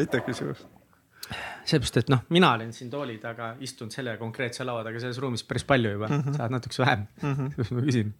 aitäh 0.00 0.24
küsimast 0.26 0.68
sellepärast, 1.70 1.98
et 2.00 2.10
noh, 2.10 2.22
mina 2.34 2.52
olen 2.56 2.72
siin 2.74 2.90
tooli 2.90 3.16
taga 3.22 3.52
istunud 3.62 3.94
selle 3.94 4.16
konkreetse 4.20 4.64
laua 4.66 4.82
taga 4.86 5.02
selles 5.02 5.20
ruumis 5.22 5.44
päris 5.46 5.64
palju 5.68 5.92
juba 5.94 6.08
mm, 6.08 6.22
-hmm. 6.22 6.36
sa 6.36 6.44
oled 6.46 6.56
natukese 6.56 6.82
vähem 6.82 7.06
mm, 7.22 7.34
-hmm. 7.34 7.50
sellepärast 7.50 7.72
ma 7.76 7.80
küsin. 7.86 8.14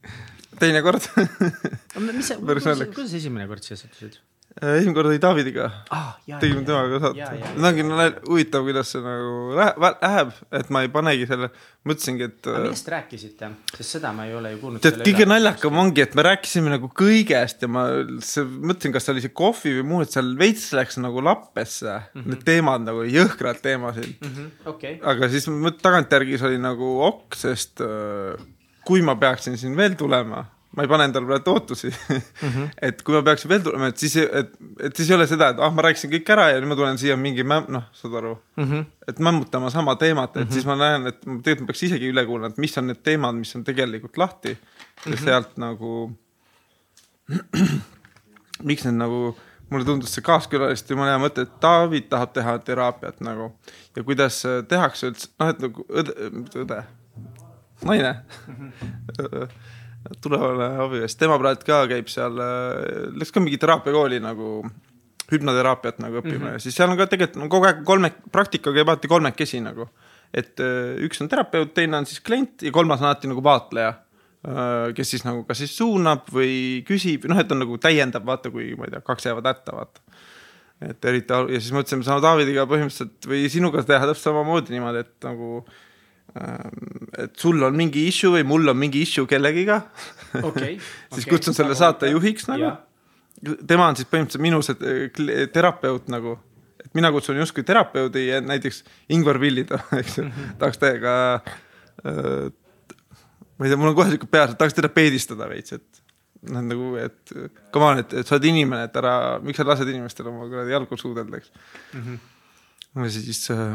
teinekord 0.60 1.08
mis 2.18 2.28
sa, 2.28 2.36
kuidas 2.40 3.14
esimene 3.14 3.48
kord 3.50 3.66
siia 3.66 3.76
sattusid? 3.80 4.20
Äh, 4.60 4.76
esimene 4.76 4.94
kord 4.94 5.08
oli 5.08 5.20
Davidiga 5.22 5.66
ah,. 5.88 6.10
tegime 6.40 6.66
temaga 6.68 6.98
saate. 7.00 7.26
see 7.32 7.62
ongi 7.64 7.84
huvitav, 8.26 8.66
kuidas 8.66 8.90
see 8.92 9.00
nagu 9.00 9.54
läheb, 9.56 10.34
et 10.60 10.68
ma 10.74 10.82
ei 10.84 10.90
panegi 10.92 11.28
selle, 11.30 11.48
mõtlesingi, 11.88 12.28
et. 12.28 12.40
aga 12.44 12.66
millest 12.66 12.86
te 12.86 12.92
rääkisite, 12.92 13.50
sest 13.78 13.96
seda 13.96 14.12
ma 14.16 14.26
ei 14.28 14.34
ole 14.36 14.52
ju 14.52 14.60
kuulnud. 14.60 14.82
tead, 14.84 15.00
kõige 15.06 15.28
naljakam 15.30 15.80
ongi, 15.80 16.04
et 16.04 16.18
me 16.18 16.26
rääkisime 16.28 16.74
nagu 16.74 16.92
kõigest 16.92 17.64
ja 17.64 17.72
ma 17.72 17.86
mõtlesin, 18.04 18.92
kas 18.92 19.08
see 19.08 19.14
oli 19.16 19.24
see 19.24 19.34
kohvi 19.40 19.74
või 19.78 19.88
muu, 19.94 20.04
et 20.04 20.12
seal 20.12 20.30
veits 20.40 20.68
läks 20.76 21.00
nagu 21.00 21.24
lappesse 21.24 21.88
mm. 21.88 22.20
-hmm. 22.20 22.30
Need 22.34 22.46
teemad 22.52 22.84
nagu 22.84 23.08
jõhkrad 23.08 23.64
teemasid 23.64 24.12
mm. 24.12 24.30
-hmm. 24.30 24.54
Okay. 24.74 25.00
aga 25.00 25.32
siis 25.32 25.48
tagantjärgi 25.80 26.36
see 26.36 26.52
oli 26.52 26.60
nagu 26.60 26.94
ok, 27.08 27.40
sest 27.48 27.80
äh, 27.80 28.48
kui 28.84 29.00
ma 29.00 29.16
peaksin 29.16 29.56
siin 29.56 29.76
veel 29.76 29.96
tulema 29.96 30.44
ma 30.76 30.84
ei 30.84 30.90
pane 30.90 31.06
endale 31.08 31.26
praegu 31.26 31.50
ootusi 31.50 31.88
mm. 31.90 32.48
-hmm. 32.48 32.68
et 32.88 33.02
kui 33.02 33.14
ma 33.14 33.22
peaksin 33.26 33.50
veel 33.50 33.62
tulema, 33.64 33.90
et 33.90 33.98
siis, 33.98 34.16
et, 34.16 34.52
et 34.78 34.96
siis 34.96 35.10
ei 35.10 35.16
ole 35.16 35.26
seda, 35.26 35.50
et 35.50 35.62
ah, 35.62 35.72
ma 35.74 35.82
rääkisin 35.86 36.12
kõik 36.12 36.30
ära 36.34 36.48
ja 36.52 36.60
nüüd 36.60 36.70
ma 36.70 36.78
tulen 36.78 36.98
siia 37.00 37.16
mingi 37.18 37.42
mämm, 37.42 37.70
noh, 37.74 37.88
saad 37.96 38.14
aru 38.20 38.36
mm, 38.56 38.64
-hmm. 38.64 38.86
et 39.08 39.18
mämmutama 39.18 39.70
sama 39.70 39.96
teemat, 39.96 40.36
et 40.36 40.42
mm 40.42 40.48
-hmm. 40.48 40.52
siis 40.52 40.66
ma 40.66 40.76
näen, 40.76 41.06
et 41.06 41.20
tegelikult 41.20 41.60
ma 41.60 41.72
peaks 41.72 41.82
isegi 41.88 42.12
üle 42.12 42.26
kuulama, 42.26 42.52
et 42.52 42.58
mis 42.58 42.78
on 42.78 42.86
need 42.86 43.02
teemad, 43.02 43.34
mis 43.34 43.56
on 43.56 43.64
tegelikult 43.64 44.18
lahti 44.18 44.50
ja 44.50 44.56
mm 44.56 45.12
-hmm. 45.12 45.24
sealt 45.24 45.56
nagu 45.56 46.18
miks 48.68 48.84
need 48.84 48.94
nagu, 48.94 49.36
mulle 49.70 49.84
tundus 49.84 50.14
see 50.14 50.22
kaaskülaliste 50.22 50.94
jumala 50.94 51.16
hea 51.16 51.24
mõte, 51.26 51.42
et 51.42 51.58
David 51.62 52.08
tahab 52.10 52.32
teha 52.32 52.58
teraapiat 52.58 53.20
nagu 53.20 53.52
ja 53.96 54.02
kuidas 54.02 54.42
tehakse 54.68 55.10
üldse, 55.10 55.28
noh, 55.38 55.48
et 55.48 55.58
nagu 55.58 55.86
õde, 55.88 56.30
õde, 56.62 56.82
naine 57.82 58.14
tulevane 60.22 60.68
abielus, 60.84 61.16
tema 61.20 61.38
praegu 61.40 61.66
ka 61.66 61.82
käib 61.90 62.08
seal, 62.12 62.38
äh, 62.40 63.08
läks 63.16 63.32
ka 63.34 63.42
mingi 63.42 63.58
teraapiakooli 63.60 64.20
nagu 64.24 64.60
hüpnoteraapiat 65.30 66.00
nagu 66.02 66.20
õppima 66.20 66.38
mm 66.38 66.46
-hmm. 66.46 66.52
ja 66.58 66.58
siis 66.58 66.76
seal 66.76 66.90
on 66.90 66.98
ka 66.98 67.06
tegelikult 67.06 67.42
no, 67.42 67.48
kogu 67.48 67.68
aeg 67.68 67.82
kolme, 67.86 68.12
praktika 68.32 68.72
käib 68.72 68.88
alati 68.88 69.08
kolmekesi 69.08 69.60
nagu. 69.60 69.88
et 70.34 70.60
äh, 70.60 70.96
üks 71.06 71.20
on 71.20 71.28
terapeut, 71.28 71.74
teine 71.74 71.96
on 71.96 72.06
siis 72.06 72.20
klient 72.20 72.62
ja 72.62 72.70
kolmas 72.70 73.00
on 73.00 73.06
alati 73.06 73.28
nagu 73.28 73.42
vaatleja. 73.42 73.94
Äh, 74.46 74.94
kes 74.94 75.10
siis 75.10 75.24
nagu 75.24 75.44
kas 75.44 75.58
siis 75.58 75.76
suunab 75.76 76.30
või 76.32 76.84
küsib, 76.86 77.26
noh, 77.28 77.38
et 77.38 77.50
on 77.52 77.58
nagu 77.58 77.78
täiendab, 77.78 78.24
vaata, 78.26 78.50
kui 78.50 78.74
ma 78.78 78.86
ei 78.86 78.90
tea, 78.90 79.00
kaks 79.00 79.26
jäävad 79.26 79.46
hätta, 79.46 79.72
vaata. 79.76 80.00
et 80.80 81.04
eriti 81.04 81.32
ja 81.32 81.60
siis 81.60 81.72
mõtlesime 81.72 82.02
sama 82.02 82.22
Davidiga 82.22 82.64
põhimõtteliselt 82.64 83.26
või 83.28 83.50
sinuga 83.50 83.82
teha 83.82 84.06
täpselt 84.06 84.30
samamoodi 84.30 84.72
niimoodi, 84.72 84.98
et 84.98 85.26
nagu 85.28 85.66
et 86.34 87.32
sul 87.36 87.62
on 87.66 87.74
mingi 87.76 88.06
issue 88.08 88.30
või 88.36 88.44
mul 88.46 88.70
on 88.70 88.78
mingi 88.78 89.02
issue 89.02 89.26
kellegiga 89.30 89.80
okay, 90.42 90.76
siis 91.14 91.24
okay, 91.24 91.30
kutsun 91.32 91.56
selle 91.56 91.74
saatejuhiks 91.78 92.46
nagu. 92.50 92.70
tema 93.66 93.88
on 93.90 93.98
siis 93.98 94.06
põhimõtteliselt 94.10 94.44
minu 94.44 94.60
see 94.62 95.48
terapeut 95.52 96.10
nagu, 96.12 96.36
et 96.84 96.92
mina 96.94 97.10
kutsun 97.14 97.40
justkui 97.40 97.64
terapeudi 97.66 98.28
ja 98.28 98.40
näiteks 98.44 98.84
Ingvar 99.16 99.40
Villida, 99.42 99.80
eks 100.00 100.18
ju 100.18 100.24
mm 100.24 100.30
-hmm., 100.30 100.52
tahaks 100.58 100.78
teiega 100.78 101.14
äh,. 102.06 102.52
ma 103.58 103.66
ei 103.66 103.72
tea, 103.72 103.76
mul 103.76 103.90
on 103.90 103.96
kohe 103.96 104.10
siuke 104.10 104.30
peas, 104.30 104.50
et 104.50 104.58
tahaks 104.58 104.74
teda 104.74 104.88
peedistada 104.88 105.48
veits, 105.48 105.72
et 105.72 106.02
noh, 106.48 106.62
nagu, 106.62 106.94
et 106.96 107.34
come 107.72 107.84
on, 107.86 107.98
et, 107.98 108.14
sa 108.26 108.36
oled 108.36 108.46
inimene, 108.48 108.86
et 108.86 108.96
ära, 108.96 109.40
miks 109.42 109.58
sa 109.60 109.66
lased 109.66 109.88
inimestel 109.88 110.30
oma 110.30 110.46
kuradi 110.46 110.72
jalgu 110.72 110.96
suudelda, 110.96 111.36
eks 111.36 111.50
mm. 111.92 112.00
-hmm. 112.00 113.02
ja 113.02 113.10
siis 113.10 113.50
äh, 113.50 113.74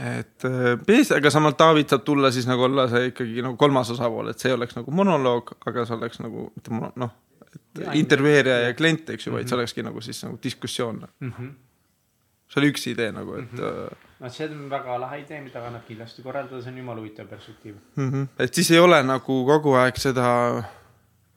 et 0.00 0.44
äh, 0.48 1.16
aga 1.16 1.30
samal 1.32 1.56
David 1.58 1.90
saab 1.92 2.04
tulla 2.06 2.30
siis 2.32 2.46
nagu 2.48 2.64
olla 2.64 2.86
see 2.88 3.10
ikkagi 3.10 3.42
nagu 3.44 3.58
kolmas 3.60 3.90
osapool, 3.92 4.30
et 4.32 4.40
see 4.40 4.48
ei 4.48 4.56
oleks 4.56 4.76
nagu 4.78 4.94
monoloog, 4.96 5.52
aga 5.68 5.84
see 5.88 5.96
oleks 5.96 6.22
nagu 6.24 6.46
mitte 6.54 6.72
mono, 6.72 6.92
noh, 7.02 7.16
intervjueerija 7.98 8.60
ja 8.68 8.76
klient, 8.78 9.10
eks 9.12 9.26
ju, 9.26 9.34
vaid 9.34 9.44
see 9.48 9.54
mhm. 9.54 9.58
olekski 9.60 9.84
nagu 9.84 10.04
siis 10.04 10.22
nagu 10.24 10.38
diskussioon 10.42 11.02
mm. 11.02 11.32
-hmm. 11.32 11.50
see 12.48 12.62
oli 12.62 12.72
üks 12.72 12.86
idee 12.90 13.10
nagu, 13.12 13.36
et 13.42 13.52
mm. 13.52 13.58
-hmm. 13.58 14.08
no 14.20 14.30
see 14.30 14.48
on 14.48 14.70
väga 14.70 15.00
lahe 15.00 15.20
idee, 15.20 15.40
mida 15.40 15.66
annab 15.66 15.84
kindlasti 15.88 16.22
korraldada, 16.22 16.62
see 16.62 16.72
on 16.72 16.78
jumala 16.78 17.00
huvitav 17.00 17.26
perspektiiv 17.26 17.74
mm. 17.96 18.10
-hmm. 18.10 18.26
et 18.38 18.54
siis 18.54 18.70
ei 18.70 18.78
ole 18.78 19.02
nagu 19.02 19.44
kogu 19.52 19.74
aeg 19.74 19.96
seda 19.96 20.62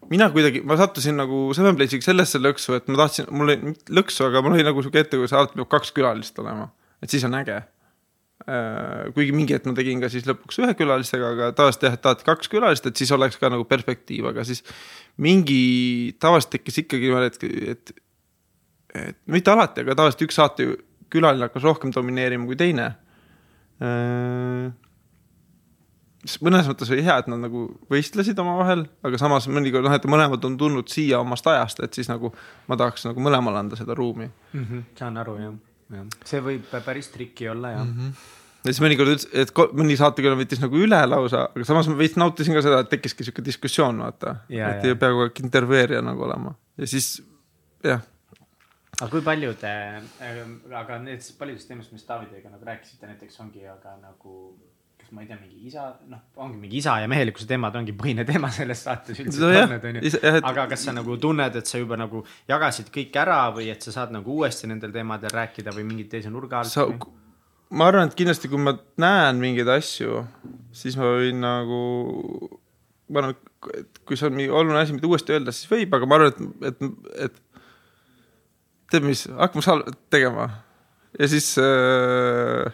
mina 0.09 0.29
kuidagi, 0.29 0.61
ma 0.61 0.77
sattusin 0.77 1.17
nagu 1.17 1.53
Seven 1.53 1.75
Place'iga 1.75 2.05
sellesse 2.05 2.39
lõksu, 2.39 2.75
et 2.77 2.87
ma 2.87 2.97
tahtsin, 3.03 3.27
mul 3.31 3.49
oli 3.49 3.75
lõksu, 3.89 4.27
aga 4.29 4.41
mul 4.41 4.55
oli 4.55 4.63
nagu 4.63 4.81
sihuke 4.81 4.99
ette, 4.99 5.17
kui 5.17 5.27
alati 5.31 5.59
peab 5.59 5.69
kaks 5.69 5.91
külalist 5.91 6.39
olema, 6.39 6.69
et 7.01 7.09
siis 7.09 7.23
on 7.23 7.35
äge 7.35 7.61
kuigi 8.43 9.31
mingi 9.35 9.55
hetk 9.55 9.67
ma 9.69 9.75
tegin 9.77 10.01
ka 10.03 10.09
siis 10.11 10.25
lõpuks 10.27 10.59
ühe 10.59 10.73
külalisega, 10.75 11.29
aga 11.35 11.49
tavaliselt 11.55 11.85
jah, 11.87 11.95
et 11.95 12.03
tahad 12.03 12.23
kaks 12.27 12.51
külalist, 12.51 12.87
et 12.89 12.99
siis 12.99 13.11
oleks 13.15 13.39
ka 13.39 13.51
nagu 13.53 13.63
perspektiiv, 13.69 14.27
aga 14.33 14.43
siis 14.47 14.63
mingi, 15.23 16.15
tavaliselt 16.19 16.57
tekkis 16.57 16.81
ikkagi 16.83 17.07
niimoodi, 17.07 17.31
et, 17.31 17.71
et, 17.71 17.93
et 19.05 19.19
mitte 19.31 19.53
alati, 19.53 19.85
aga 19.85 19.95
tavaliselt 19.95 20.27
üks 20.27 20.39
saatekülaline 20.41 21.47
hakkas 21.47 21.67
rohkem 21.69 21.95
domineerima 21.95 22.49
kui 22.49 22.59
teine. 22.59 22.91
Äh, 23.83 24.67
mõnes 26.43 26.67
mõttes 26.67 26.91
oli 26.91 27.03
hea, 27.07 27.15
et 27.23 27.31
nad 27.31 27.39
nagu 27.47 27.65
võistlesid 27.91 28.39
omavahel, 28.43 28.89
aga 29.07 29.19
samas 29.21 29.47
mõnikord 29.47 29.87
noh, 29.87 29.95
et 29.95 30.07
mõlemad 30.11 30.43
on 30.47 30.59
tulnud 30.59 30.91
siia 30.91 31.23
omast 31.23 31.47
ajast, 31.47 31.83
et 31.83 31.95
siis 31.95 32.11
nagu 32.11 32.35
ma 32.67 32.79
tahaks 32.79 33.07
nagu 33.07 33.23
mõlemale 33.23 33.63
anda 33.63 33.79
seda 33.79 33.95
ruumi 33.95 34.27
mm. 34.27 34.65
-hmm, 34.65 34.89
saan 34.99 35.19
aru 35.23 35.39
jah 35.39 35.53
see 36.25 36.41
võib 36.43 36.71
päris 36.85 37.11
triki 37.13 37.49
olla 37.51 37.75
jah 37.75 37.85
mm. 37.85 37.99
-hmm 37.99 38.39
ja 38.63 38.71
siis 38.71 38.79
mõnikord 38.79 39.11
ütles, 39.11 39.27
et 39.35 39.51
mõni 39.75 39.97
saatekülaline 39.99 40.45
võttis 40.45 40.61
nagu 40.63 40.77
üle 40.79 40.99
lausa, 41.09 41.49
aga 41.51 41.67
samas 41.67 41.89
ma 41.91 41.97
veits 41.99 42.15
nautisin 42.15 42.55
ka 42.55 42.63
seda, 42.63 42.79
et 42.83 42.91
tekkiski 42.93 43.25
sihuke 43.27 43.43
diskussioon, 43.43 43.99
vaata. 44.05 44.37
et 44.47 44.85
ei 44.87 44.95
pea 44.95 45.11
kogu 45.11 45.25
aeg 45.27 45.41
intervjueerija 45.43 46.03
nagu 46.05 46.23
olema 46.23 46.53
ja 46.79 46.87
siis 46.87 47.09
jah. 47.83 48.01
aga 49.01 49.09
kui 49.11 49.23
paljud 49.25 49.65
äh,, 49.67 49.99
aga 50.79 50.99
need 51.03 51.27
paljudest 51.39 51.67
teemast, 51.67 51.91
mis 51.91 52.07
Davidiga 52.07 52.53
nagu 52.53 52.69
rääkisite, 52.71 53.09
näiteks 53.09 53.39
ongi 53.43 53.67
aga 53.67 53.97
nagu 54.01 54.37
ma 55.13 55.21
ei 55.21 55.27
tea, 55.29 55.37
mingi 55.37 55.67
isa, 55.69 55.85
noh, 56.09 56.21
ongi 56.41 56.57
mingi 56.57 56.79
isa 56.81 56.95
ja 57.03 57.09
mehelikkuse 57.11 57.45
teemad 57.49 57.75
ongi 57.77 57.93
põhiline 57.97 58.25
teema 58.25 58.49
selles 58.53 58.81
saates 58.87 59.19
üldse 59.21 59.45
no,. 59.45 59.77
Et... 60.01 60.17
aga 60.41 60.65
kas 60.71 60.87
sa 60.87 60.93
nagu 60.95 61.17
tunned, 61.21 61.59
et 61.59 61.69
sa 61.69 61.81
juba 61.81 61.99
nagu 61.99 62.23
jagasid 62.49 62.89
kõik 62.93 63.19
ära 63.21 63.37
või 63.53 63.69
et 63.73 63.85
sa 63.85 63.93
saad 63.93 64.13
nagu 64.15 64.39
uuesti 64.39 64.69
nendel 64.71 64.93
teemadel 64.95 65.33
rääkida 65.35 65.75
või 65.75 65.85
mingi 65.91 66.07
teise 66.09 66.33
nurga 66.33 66.63
alt 66.63 66.73
sa...? 66.73 66.87
ma 67.73 67.87
arvan, 67.89 68.09
et 68.09 68.17
kindlasti, 68.17 68.49
kui 68.49 68.61
ma 68.61 68.75
näen 69.01 69.39
mingeid 69.41 69.69
asju, 69.75 70.23
siis 70.77 70.97
ma 70.99 71.13
võin 71.15 71.39
nagu, 71.41 71.79
ma 73.09 73.23
arvan, 73.23 73.39
et 73.79 74.03
kui 74.05 74.19
see 74.19 74.29
on 74.29 74.37
mingi 74.37 74.53
oluline 74.53 74.81
asi, 74.81 74.97
mida 74.97 75.09
uuesti 75.09 75.37
öelda, 75.37 75.53
siis 75.55 75.69
võib, 75.71 75.93
aga 75.97 76.09
ma 76.09 76.19
arvan, 76.19 76.33
et, 76.33 76.69
et, 76.69 77.17
et 77.29 77.41
tead 78.93 79.05
mis, 79.05 79.25
hakkame 79.39 79.65
sal-, 79.65 79.87
tegema 80.13 80.49
ja 81.17 81.29
siis 81.29 81.53
äh, 81.61 82.73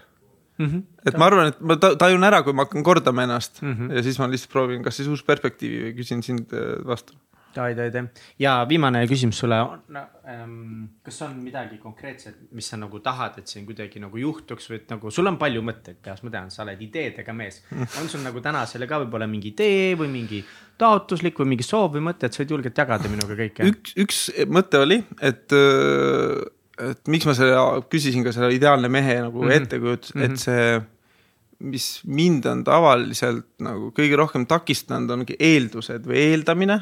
mm. 0.60 0.68
-hmm. 0.68 1.08
et 1.08 1.18
ma 1.18 1.30
arvan, 1.32 1.54
et 1.54 1.62
ma 1.62 1.80
tajun 1.80 2.28
ära, 2.28 2.44
kui 2.44 2.54
ma 2.54 2.68
hakkan 2.68 2.86
kordama 2.86 3.26
ennast 3.28 3.64
mm 3.64 3.74
-hmm. 3.74 3.96
ja 3.96 4.04
siis 4.04 4.20
ma 4.20 4.28
lihtsalt 4.28 4.52
proovin, 4.52 4.84
kas 4.84 5.00
siis 5.00 5.10
uus 5.10 5.24
perspektiivi 5.24 5.82
või 5.88 5.98
küsin 6.02 6.24
sind 6.24 6.54
äh, 6.54 6.78
vastu. 6.86 7.18
Davai, 7.56 7.74
davai, 7.74 8.04
ja 8.40 8.66
viimane 8.70 9.08
küsimus 9.10 9.40
sulle 9.42 9.58
on 9.62 9.80
no, 9.88 10.04
ähm,, 10.30 10.84
kas 11.04 11.22
on 11.26 11.32
midagi 11.42 11.80
konkreetset, 11.82 12.36
mis 12.52 12.68
sa 12.70 12.78
nagu 12.78 13.00
tahad, 13.00 13.40
et 13.42 13.48
siin 13.48 13.66
kuidagi 13.66 14.00
nagu 14.00 14.18
juhtuks 14.18 14.70
või 14.70 14.76
et 14.76 14.90
nagu 14.94 15.12
sul 15.12 15.28
on 15.28 15.38
palju 15.38 15.64
mõtteid 15.66 15.98
peas, 16.04 16.22
ma 16.24 16.30
tean, 16.30 16.52
sa 16.52 16.62
oled 16.64 16.82
ideedega 16.82 17.34
mees. 17.34 17.64
on 18.02 18.10
sul 18.10 18.22
nagu 18.22 18.42
tänasele 18.42 18.88
ka 18.88 19.00
võib-olla 19.02 19.28
mingi 19.28 19.50
idee 19.50 19.96
või 19.96 20.12
mingi 20.14 20.44
taotluslik 20.78 21.40
või 21.40 21.56
mingi 21.56 21.64
soov 21.64 21.98
või 21.98 22.06
mõte, 22.12 22.30
et 22.30 22.34
sa 22.34 22.44
võid 22.44 22.52
julgelt 22.52 22.78
jagada 22.78 23.10
minuga 23.10 23.34
kõike? 23.42 23.66
üks, 23.74 23.98
üks 23.98 24.22
mõte 24.46 24.86
oli, 24.86 25.04
et 25.20 25.58
äh, 25.58 26.46
et 26.80 27.12
miks 27.12 27.28
ma 27.28 27.36
selle, 27.38 27.58
küsisin 27.92 28.24
ka 28.26 28.34
selle 28.36 28.54
ideaalne 28.56 28.90
mehe 28.92 29.20
nagu 29.26 29.44
mm 29.44 29.50
-hmm. 29.50 29.64
ettekujutust 29.64 30.16
mm, 30.16 30.22
-hmm. 30.22 30.26
et 30.26 30.32
mhm. 30.32 30.38
see, 30.38 30.82
mis 31.60 32.02
mind 32.06 32.46
on 32.46 32.64
tavaliselt 32.64 33.50
nagu 33.60 33.92
kõige 33.96 34.16
rohkem 34.16 34.46
takistanud, 34.48 35.12
ongi 35.12 35.36
eeldused 35.40 36.08
või 36.08 36.24
eeldamine. 36.32 36.82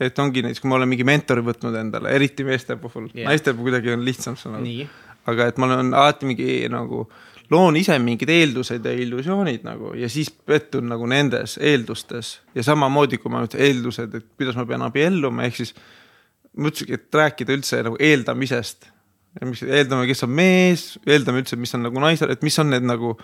et 0.00 0.18
ongi 0.18 0.42
näiteks, 0.42 0.60
kui 0.60 0.68
ma 0.68 0.76
olen 0.76 0.88
mingi 0.88 1.04
mentori 1.04 1.42
võtnud 1.44 1.74
endale, 1.76 2.10
eriti 2.16 2.44
meeste 2.44 2.76
puhul 2.76 3.10
yeah., 3.14 3.28
naiste 3.28 3.52
puhul 3.52 3.68
kuidagi 3.68 3.92
on 3.92 4.04
lihtsam 4.04 4.36
see 4.36 4.52
nagu. 4.52 4.86
aga 5.26 5.46
et 5.46 5.58
ma 5.58 5.66
olen 5.66 5.94
alati 5.94 6.26
mingi 6.26 6.68
nagu 6.68 7.08
loon 7.50 7.76
ise 7.76 7.98
mingid 7.98 8.28
eeldused 8.28 8.84
ja 8.84 8.92
illusioonid 8.92 9.64
nagu 9.66 9.92
ja 9.94 10.08
siis 10.08 10.30
pettun 10.30 10.88
nagu 10.88 11.06
nendes 11.06 11.58
eeldustes 11.58 12.40
ja 12.54 12.62
samamoodi, 12.62 13.18
kui 13.18 13.30
ma 13.30 13.42
nüüd 13.44 13.58
eeldused, 13.58 14.14
et 14.14 14.26
kuidas 14.38 14.56
ma 14.56 14.64
pean 14.64 14.82
abielluma, 14.86 15.44
ehk 15.44 15.56
siis 15.56 15.74
mõtlesingi, 16.56 16.94
et 16.94 17.20
rääkida 17.20 17.54
üldse 17.58 17.82
nagu 17.86 17.98
eeldamisest 18.00 18.88
mis 19.46 19.62
eeldame, 19.62 20.08
kes 20.10 20.24
on 20.26 20.32
mees, 20.34 20.84
eeldame 21.06 21.44
üldse, 21.44 21.58
mis 21.60 21.74
on 21.76 21.84
nagu 21.86 22.02
naisel, 22.02 22.32
et 22.34 22.42
mis 22.46 22.58
on 22.58 22.72
need 22.72 22.86
nagu 22.86 23.14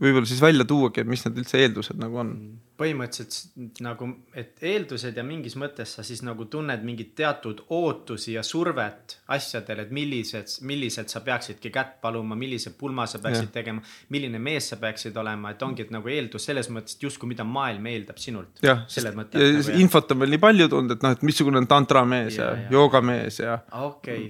võib-olla 0.00 0.26
siis 0.28 0.42
välja 0.42 0.64
tuuagi, 0.68 1.02
et 1.02 1.10
mis 1.10 1.24
need 1.26 1.40
üldse 1.42 1.58
eeldused 1.62 1.98
nagu 2.00 2.20
on. 2.22 2.30
põhimõtteliselt 2.78 3.80
nagu, 3.84 4.08
et 4.34 4.62
eeldused 4.66 5.14
ja 5.14 5.22
mingis 5.26 5.54
mõttes 5.60 5.92
sa 5.94 6.02
siis 6.06 6.24
nagu 6.26 6.46
tunned 6.50 6.82
mingit 6.82 7.12
teatud 7.14 7.60
ootusi 7.70 8.32
ja 8.34 8.42
survet 8.42 9.18
asjadele, 9.34 9.84
et 9.86 9.92
millised, 9.94 10.56
milliselt 10.66 11.12
sa 11.12 11.22
peaksidki 11.22 11.70
kätt 11.74 12.00
paluma, 12.02 12.34
millise 12.38 12.72
pulma 12.78 13.06
sa 13.06 13.20
peaksid 13.22 13.46
Jah. 13.46 13.52
tegema, 13.54 13.84
milline 14.10 14.40
mees 14.42 14.72
sa 14.72 14.80
peaksid 14.82 15.16
olema, 15.22 15.54
et 15.54 15.62
ongi, 15.62 15.86
et 15.86 15.94
nagu 15.94 16.10
eeldus 16.10 16.50
selles 16.50 16.70
mõttes, 16.74 16.98
et 16.98 17.06
justkui 17.06 17.30
mida 17.30 17.46
maailm 17.46 17.86
eeldab 17.92 18.18
sinult. 18.18 18.58
jah, 18.62 18.82
ja 18.90 19.04
nagu 19.10 19.28
jah. 19.30 19.80
infot 19.80 20.10
on 20.10 20.24
veel 20.24 20.34
nii 20.34 20.42
palju 20.42 20.68
tulnud, 20.74 20.96
et 20.96 21.06
noh, 21.06 21.14
et 21.14 21.22
missugune 21.22 21.62
on 21.62 21.70
tantramees 21.70 22.38
ja, 22.38 22.44
Ja, 22.44 22.50
ja 22.50 22.62
ja. 22.64 22.70
joogamees 22.70 23.38
ja 23.38 23.58
okei, 23.86 24.28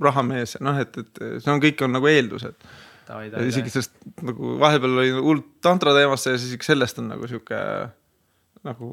rahamees 0.00 0.56
ja 0.56 0.64
noh, 0.64 0.80
et, 0.80 0.96
et 0.98 1.22
see 1.42 1.52
on, 1.52 1.62
kõik 1.62 1.84
on 1.84 1.96
nagu 1.98 2.10
eeldused. 2.10 2.66
Ja 3.08 3.44
isegi 3.48 3.70
sellest 3.70 3.94
nagu 4.22 4.56
vahepeal 4.60 4.98
oli 4.98 5.12
hullult 5.18 5.52
tantra 5.64 5.94
teemasse 5.96 6.34
ja 6.34 6.40
siis 6.40 6.54
isegi 6.54 6.72
sellest 6.72 6.98
on 7.02 7.12
nagu 7.12 7.28
sihuke 7.30 7.60
nagu 8.64 8.90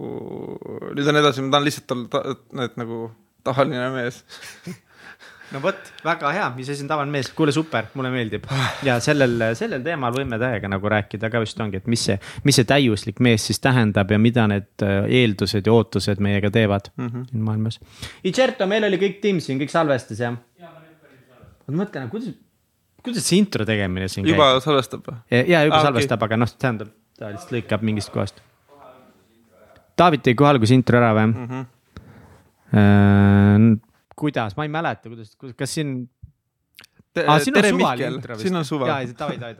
nüüd 0.92 1.08
on 1.08 1.20
edasi, 1.22 1.44
ma 1.44 1.56
tahan 1.56 1.68
lihtsalt 1.68 1.94
olla 1.96 2.08
ta, 2.12 2.24
et 2.66 2.80
nagu 2.80 3.04
tavaline 3.46 3.88
mees. 3.96 4.20
no 5.54 5.62
vot, 5.64 5.92
väga 6.06 6.34
hea, 6.36 6.50
mis 6.56 6.70
asi 6.74 6.84
on 6.86 6.92
tavaline 6.92 7.16
mees, 7.16 7.32
kuule 7.36 7.54
super, 7.56 7.88
mulle 7.96 8.12
meeldib 8.14 8.48
ja 8.88 8.98
sellel, 9.04 9.48
sellel 9.58 9.84
teemal 9.86 10.14
võime 10.16 10.40
täiega 10.42 10.70
nagu 10.72 10.92
rääkida 10.92 11.32
ka 11.32 11.42
vist 11.44 11.60
ongi, 11.64 11.82
et 11.82 11.90
mis 11.92 12.04
see, 12.10 12.20
mis 12.48 12.60
see 12.60 12.68
täiuslik 12.68 13.24
mees 13.24 13.48
siis 13.48 13.64
tähendab 13.64 14.12
ja 14.12 14.20
mida 14.22 14.48
need 14.52 14.86
äh, 14.88 15.08
eeldused 15.22 15.68
ja 15.68 15.76
ootused 15.76 16.24
meiega 16.24 16.52
teevad 16.54 16.92
mm 16.96 17.08
-hmm. 17.08 17.28
siin 17.32 17.48
maailmas. 17.48 17.80
Icerto, 18.28 18.68
meil 18.68 18.88
oli 18.88 19.00
kõik 19.02 19.20
tiim 19.24 19.40
siin, 19.40 19.60
kõik 19.62 19.72
salvestas 19.72 20.20
jah? 20.20 20.40
ma 21.72 21.84
mõtlen, 21.86 22.10
kuidas, 22.12 22.34
kuidas 23.06 23.26
see 23.28 23.42
intro 23.42 23.66
tegemine 23.68 24.08
siin 24.12 24.28
juba 24.30 24.54
salvestab 24.64 25.06
või? 25.08 25.18
käib? 25.30 25.50
ja 25.50 25.64
juba 25.68 25.78
Ah, 25.80 25.86
salvestab 25.88 26.20
okay., 26.20 26.30
aga 26.30 26.36
noh, 26.42 26.50
tähendab, 26.64 26.90
ta 27.18 27.32
lihtsalt 27.34 27.54
lõikab 27.58 27.82
mingist 27.88 28.12
kohast. 28.14 28.42
David 29.98 30.22
tõi 30.26 30.36
kohe 30.40 30.50
alguses 30.54 30.76
intro 30.76 30.98
ära 31.02 31.12
või 31.18 31.26
mm? 31.28 31.36
-hmm. 32.72 33.78
kuidas, 34.18 34.52
ma 34.58 34.62
ei 34.68 34.72
mäleta, 34.74 35.10
kuidas, 35.12 35.30
kas 35.58 35.70
siin 35.78 35.90
ah,, 37.26 37.40
siin 37.44 37.54
tere, 37.58 37.72
Mihkel 37.76 38.16
siin 38.42 38.56
on 38.56 38.66
suva 38.68 38.86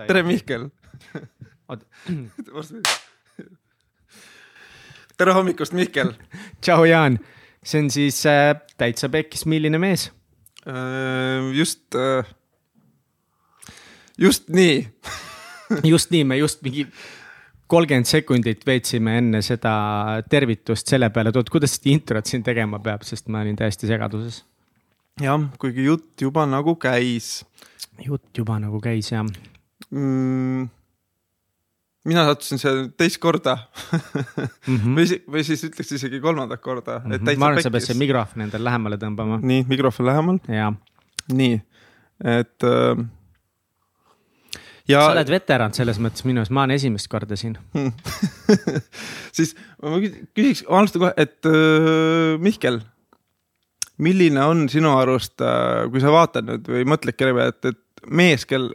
tere, 0.08 0.24
Mihkel. 0.28 0.70
Tere 5.18 5.34
hommikust, 5.38 5.74
Mihkel. 5.78 6.10
tšau, 6.62 6.84
Jaan. 6.90 7.20
see 7.64 7.80
on 7.84 7.90
siis 7.94 8.26
äh, 8.26 8.56
täitsa 8.78 9.10
pekkis, 9.10 9.46
milline 9.46 9.78
mees. 9.80 10.12
just, 11.56 11.96
just 14.22 14.50
nii. 14.54 14.86
just 15.94 16.14
nii, 16.14 16.24
me 16.28 16.38
just 16.40 16.64
mingi 16.66 16.88
kolmkümmend 17.72 18.10
sekundit 18.10 18.66
veetsime 18.68 19.18
enne 19.22 19.40
seda 19.46 19.74
tervitust 20.30 20.90
selle 20.92 21.10
peale, 21.14 21.32
et 21.32 21.38
oot, 21.40 21.52
kuidas 21.52 21.78
seda 21.78 21.94
introt 21.94 22.28
siin 22.28 22.44
tegema 22.44 22.82
peab, 22.84 23.06
sest 23.08 23.32
ma 23.32 23.46
olin 23.46 23.56
täiesti 23.60 23.88
segaduses. 23.90 24.44
jah, 25.22 25.48
kuigi 25.60 25.86
jutt 25.88 26.22
juba 26.24 26.46
nagu 26.50 26.76
käis 26.82 27.42
jutt 28.06 28.38
juba 28.38 28.60
nagu 28.62 28.80
käis 28.84 29.12
ja 29.12 29.24
mm,. 29.24 30.68
mina 32.08 32.26
sattusin 32.30 32.62
seal 32.62 32.84
teist 32.98 33.20
korda 33.24 33.58
mm. 33.58 34.78
-hmm. 34.78 34.96
või, 34.98 35.22
või 35.36 35.46
siis 35.48 35.64
ütleks 35.68 35.92
isegi 35.98 36.22
kolmandat 36.24 36.62
korda 36.62 37.00
mm, 37.00 37.12
-hmm. 37.12 37.38
ma 37.38 37.52
arvan, 37.52 37.60
et 37.60 37.68
sa 37.68 37.70
pead 37.70 37.80
pekkis 37.80 37.92
selle. 37.94 38.04
mikrofoni 38.06 38.48
endale 38.48 38.70
lähemale 38.70 39.00
tõmbama 39.02 39.40
nii, 39.42 39.66
mikrofon 39.70 40.10
lähemal, 40.10 40.40
ja 40.48 40.72
nii, 41.32 41.62
et 42.38 42.68
äh,. 42.68 43.08
Ja 44.90 45.04
sa 45.06 45.12
oled 45.16 45.32
veteran 45.34 45.76
selles 45.76 46.00
mõttes 46.02 46.26
minu 46.28 46.42
arust, 46.42 46.54
ma 46.56 46.66
olen 46.66 46.76
esimest 46.78 47.10
korda 47.12 47.38
siin. 47.40 47.58
siis 49.38 49.54
ma 49.82 50.00
kü- 50.02 50.26
küsiks, 50.38 50.64
alustan 50.70 51.06
kohe, 51.06 51.14
et 51.22 51.50
äh, 51.50 52.40
Mihkel, 52.42 52.82
milline 54.02 54.44
on 54.48 54.66
sinu 54.72 54.96
arust, 54.98 55.42
kui 55.92 56.02
sa 56.04 56.14
vaatad 56.14 56.48
nüüd 56.48 56.70
või 56.72 56.86
mõtled 56.90 57.18
kelle 57.18 57.36
peale, 57.38 57.56
et, 57.56 57.74
et 57.74 58.08
mees, 58.10 58.48
kel, 58.50 58.72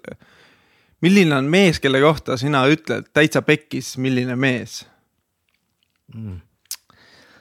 milline 1.05 1.35
on 1.37 1.51
mees, 1.51 1.81
kelle 1.83 2.01
kohta 2.05 2.39
sina 2.41 2.63
ütled 2.71 3.11
täitsa 3.17 3.43
pekkis, 3.47 3.97
milline 4.03 4.39
mees? 4.39 4.85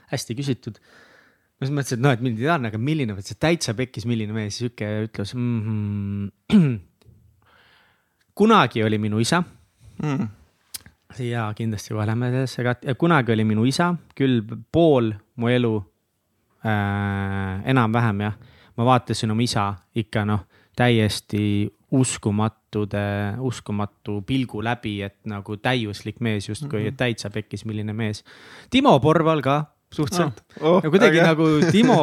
hästi 0.09 0.35
küsitud. 0.37 0.79
ma 1.59 1.67
siis 1.67 1.75
mõtlesin, 1.75 1.99
et 1.99 2.03
noh, 2.03 2.13
et 2.15 2.23
milline 2.23 2.47
ta 2.47 2.57
on, 2.57 2.67
aga 2.71 2.79
milline, 2.81 3.15
see 3.21 3.37
täitsa 3.39 3.75
pekkis, 3.77 4.07
milline 4.09 4.33
mees, 4.35 4.57
sihuke 4.59 4.89
ütlus 5.05 5.35
mm. 5.37 6.31
-hmm. 6.51 6.75
Kunagi 8.35 8.83
oli 8.83 8.97
minu 8.97 9.19
isa 9.19 9.43
Mm. 10.03 10.27
ja 11.19 11.53
kindlasti 11.55 11.93
kohe 11.93 12.05
lähme 12.07 12.27
sellesse 12.31 12.63
ka, 12.63 12.95
kunagi 12.99 13.31
oli 13.31 13.45
minu 13.47 13.63
isa 13.65 13.93
küll 14.15 14.41
pool 14.71 15.13
mu 15.39 15.47
elu 15.47 15.75
äh,, 16.65 17.61
enam-vähem 17.71 18.19
jah. 18.25 18.35
ma 18.75 18.85
vaatasin 18.85 19.31
oma 19.31 19.41
isa 19.41 19.69
ikka 19.95 20.25
noh, 20.25 20.43
täiesti 20.75 21.71
uskumatude, 21.95 23.37
uskumatu 23.39 24.19
pilgu 24.27 24.59
läbi, 24.63 24.97
et 25.05 25.15
nagu 25.31 25.55
täiuslik 25.57 26.19
mees 26.19 26.49
justkui 26.49 26.81
mm, 26.81 26.87
-hmm. 26.89 26.97
täitsa 26.97 27.29
pekkis, 27.29 27.65
milline 27.65 27.93
mees. 27.93 28.23
Timo 28.69 28.99
Porval 28.99 29.41
ka 29.41 29.65
suhteliselt 29.95 30.43
Oh, 30.61 30.81
ja 30.83 30.91
kuidagi 30.91 31.19
äge. 31.19 31.27
nagu 31.27 31.47
Timo, 31.71 31.99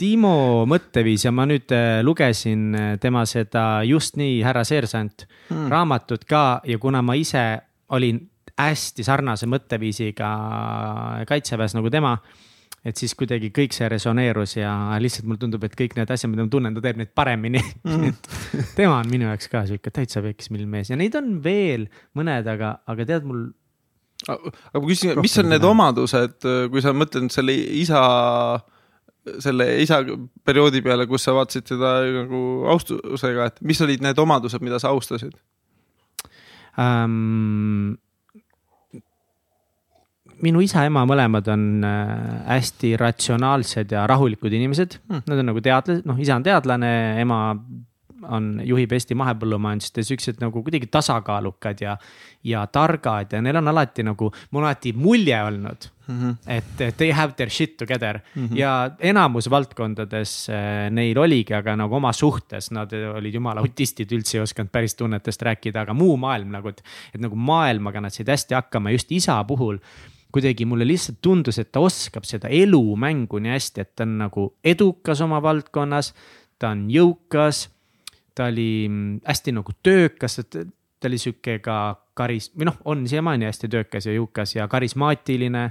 Timo 0.00 0.36
mõtteviis 0.68 1.26
ja 1.26 1.32
ma 1.34 1.46
nüüd 1.48 1.72
äh, 1.74 2.00
lugesin 2.04 2.70
äh, 2.74 2.92
tema 3.02 3.24
seda 3.28 3.82
Just 3.88 4.16
nii, 4.20 4.40
härra 4.46 4.64
seersant 4.68 5.26
hmm. 5.50 5.68
raamatut 5.72 6.24
ka 6.28 6.60
ja 6.68 6.78
kuna 6.82 7.02
ma 7.04 7.16
ise 7.18 7.44
olin 7.92 8.20
hästi 8.62 9.04
sarnase 9.06 9.48
mõtteviisiga 9.50 10.30
kaitseväes 11.28 11.74
nagu 11.76 11.90
tema, 11.92 12.14
et 12.84 12.98
siis 12.98 13.14
kuidagi 13.18 13.52
kõik 13.54 13.74
see 13.76 13.88
resoneerus 13.90 14.56
ja 14.58 14.72
lihtsalt 15.02 15.28
mulle 15.28 15.40
tundub, 15.42 15.64
et 15.66 15.74
kõik 15.78 15.96
need 15.98 16.10
asjad, 16.10 16.30
mida 16.32 16.46
ma 16.46 16.52
tunnen, 16.52 16.76
ta 16.76 16.84
teeb 16.84 17.00
neid 17.00 17.12
paremini 17.16 17.62
mm.. 17.86 18.14
tema 18.76 18.98
on 18.98 19.10
minu 19.10 19.28
jaoks 19.30 19.50
ka 19.52 19.64
sihuke 19.70 19.92
täitsa 19.94 20.22
pekkis 20.24 20.52
milline 20.52 20.70
mees 20.72 20.92
ja 20.92 20.98
neid 20.98 21.16
on 21.18 21.36
veel 21.44 21.88
mõned, 22.18 22.48
aga, 22.54 22.76
aga 22.90 23.08
tead 23.08 23.28
mul 23.28 23.50
aga 24.28 24.52
ma 24.78 24.84
küsin, 24.86 25.16
mis 25.22 25.34
on 25.40 25.50
need 25.50 25.64
omadused, 25.66 26.46
kui 26.72 26.84
sa 26.84 26.94
mõtled 26.96 27.32
selle 27.34 27.56
isa, 27.80 28.02
selle 29.42 29.68
isa 29.82 30.02
perioodi 30.46 30.82
peale, 30.84 31.08
kus 31.10 31.26
sa 31.26 31.34
vaatasid 31.36 31.66
teda 31.72 31.96
nagu 32.22 32.42
austusega, 32.72 33.50
et 33.50 33.60
mis 33.66 33.82
olid 33.84 34.04
need 34.04 34.22
omadused, 34.22 34.62
mida 34.64 34.80
sa 34.82 34.94
austasid? 34.94 35.34
ähm,. 36.80 37.98
minu 40.42 40.62
isa-ema 40.64 41.04
mõlemad 41.06 41.46
on 41.52 41.64
äh, 41.86 42.12
hästi 42.48 42.96
ratsionaalsed 42.98 43.92
ja 43.94 44.06
rahulikud 44.10 44.50
inimesed 44.50 44.96
hmm., 45.04 45.26
nad 45.30 45.42
on 45.42 45.50
nagu 45.52 45.62
teadlased, 45.62 46.06
noh, 46.08 46.18
isa 46.18 46.38
on 46.38 46.46
teadlane, 46.46 46.92
ema 47.22 47.42
on, 48.30 48.48
juhib 48.66 48.92
Eesti 48.94 49.16
mahepõllumajandust 49.18 49.98
ja 49.98 50.06
siuksed 50.06 50.40
nagu 50.42 50.62
kuidagi 50.64 50.88
tasakaalukad 50.92 51.82
ja, 51.82 51.96
ja 52.44 52.66
targad 52.66 53.32
ja 53.32 53.40
neil 53.42 53.56
on 53.60 53.70
alati 53.70 54.04
nagu, 54.06 54.30
mul 54.50 54.62
on 54.62 54.68
alati 54.68 54.92
mulje 54.96 55.38
olnud 55.42 55.88
mm, 56.06 56.20
-hmm. 56.20 56.36
et 56.46 56.96
they 56.96 57.12
have 57.12 57.32
their 57.36 57.50
shit 57.50 57.76
together 57.76 58.20
mm 58.34 58.46
-hmm. 58.46 58.56
ja 58.58 58.90
enamus 58.98 59.50
valdkondades 59.50 60.48
äh, 60.50 60.90
neil 60.90 61.18
oligi, 61.18 61.54
aga 61.54 61.76
nagu 61.76 61.94
oma 61.94 62.12
suhtes 62.12 62.70
nad 62.70 62.92
olid 62.92 63.34
jumala 63.34 63.60
autistid, 63.60 64.12
üldse 64.12 64.38
ei 64.38 64.42
osanud 64.42 64.70
päris 64.72 64.94
tunnetest 64.94 65.42
rääkida, 65.42 65.80
aga 65.80 65.94
muu 65.94 66.16
maailm 66.16 66.50
nagu, 66.50 66.68
et, 66.68 66.82
et 67.14 67.20
nagu 67.20 67.36
maailmaga 67.36 68.00
nad 68.00 68.10
said 68.10 68.28
hästi 68.28 68.54
hakkama, 68.54 68.90
just 68.90 69.12
isa 69.12 69.44
puhul 69.44 69.78
kuidagi 70.32 70.64
mulle 70.64 70.86
lihtsalt 70.86 71.18
tundus, 71.20 71.58
et 71.58 71.72
ta 71.72 71.80
oskab 71.80 72.24
seda 72.24 72.48
elumängu 72.48 73.38
nii 73.38 73.52
hästi, 73.52 73.80
et 73.80 73.96
ta 73.96 74.02
on 74.02 74.18
nagu 74.18 74.54
edukas 74.64 75.20
oma 75.20 75.42
valdkonnas, 75.42 76.14
ta 76.58 76.68
on 76.68 76.88
jõukas 76.90 77.68
ta 78.34 78.44
oli 78.44 78.88
mm, 78.88 79.20
hästi 79.26 79.52
nagu 79.52 79.74
töökas, 79.82 80.38
et 80.38 80.56
ta 81.02 81.10
oli 81.10 81.18
sihuke 81.18 81.58
ka 81.64 81.76
karis- 82.18 82.52
või 82.54 82.68
noh, 82.70 82.78
on 82.84 83.04
siiamaani 83.08 83.48
hästi 83.48 83.70
töökas 83.72 84.06
ja 84.06 84.14
jõukas 84.16 84.56
ja 84.56 84.68
karismaatiline. 84.68 85.70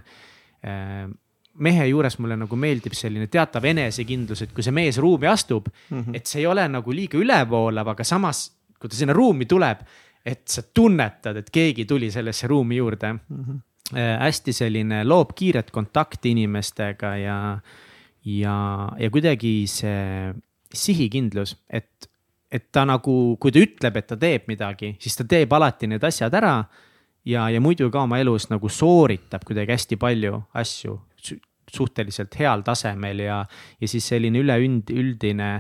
mehe 1.62 1.86
juures 1.88 2.16
mulle 2.20 2.38
nagu 2.40 2.56
meeldib 2.56 2.94
selline 2.96 3.28
teatav 3.28 3.66
enesekindlus, 3.66 4.42
et 4.42 4.52
kui 4.56 4.64
see 4.64 4.72
mees 4.72 4.98
ruumi 4.98 5.28
astub 5.28 5.66
mm, 5.68 6.00
-hmm. 6.00 6.16
et 6.16 6.26
see 6.26 6.40
ei 6.42 6.48
ole 6.48 6.68
nagu 6.68 6.94
liiga 6.94 7.18
ülevoolav, 7.18 7.88
aga 7.92 8.04
samas, 8.04 8.52
kui 8.80 8.90
ta 8.90 8.96
sinna 8.96 9.14
ruumi 9.14 9.46
tuleb, 9.46 9.82
et 10.26 10.48
sa 10.48 10.62
tunnetad, 10.62 11.38
et 11.38 11.50
keegi 11.50 11.86
tuli 11.86 12.12
sellesse 12.12 12.48
ruumi 12.48 12.78
juurde 12.78 13.14
mm. 13.14 13.44
-hmm. 13.44 13.60
hästi 14.20 14.54
selline 14.54 15.04
loob 15.04 15.34
kiiret 15.36 15.72
kontakti 15.72 16.32
inimestega 16.32 17.16
ja, 17.18 17.60
ja, 18.26 18.90
ja 19.00 19.10
kuidagi 19.10 19.68
see 19.68 20.34
sihikindlus, 20.74 21.58
et 21.70 22.11
et 22.52 22.72
ta 22.72 22.84
nagu, 22.86 23.38
kui 23.40 23.52
ta 23.52 23.62
ütleb, 23.64 23.98
et 23.98 24.08
ta 24.08 24.18
teeb 24.20 24.50
midagi, 24.52 24.96
siis 25.00 25.16
ta 25.16 25.24
teeb 25.24 25.54
alati 25.54 25.88
need 25.88 26.04
asjad 26.04 26.34
ära. 26.34 26.56
ja, 27.26 27.50
ja 27.50 27.62
muidu 27.62 27.92
ka 27.92 28.02
oma 28.02 28.18
elus 28.20 28.50
nagu 28.50 28.70
sooritab 28.70 29.44
kuidagi 29.46 29.72
hästi 29.72 29.98
palju 30.02 30.42
asju 30.58 30.96
su- 31.16 31.38
suhteliselt 31.72 32.36
heal 32.40 32.64
tasemel 32.66 33.20
ja, 33.20 33.46
ja 33.80 33.88
siis 33.88 34.08
selline 34.10 34.42
üleüld-, 34.42 34.90
üldine 34.90 35.52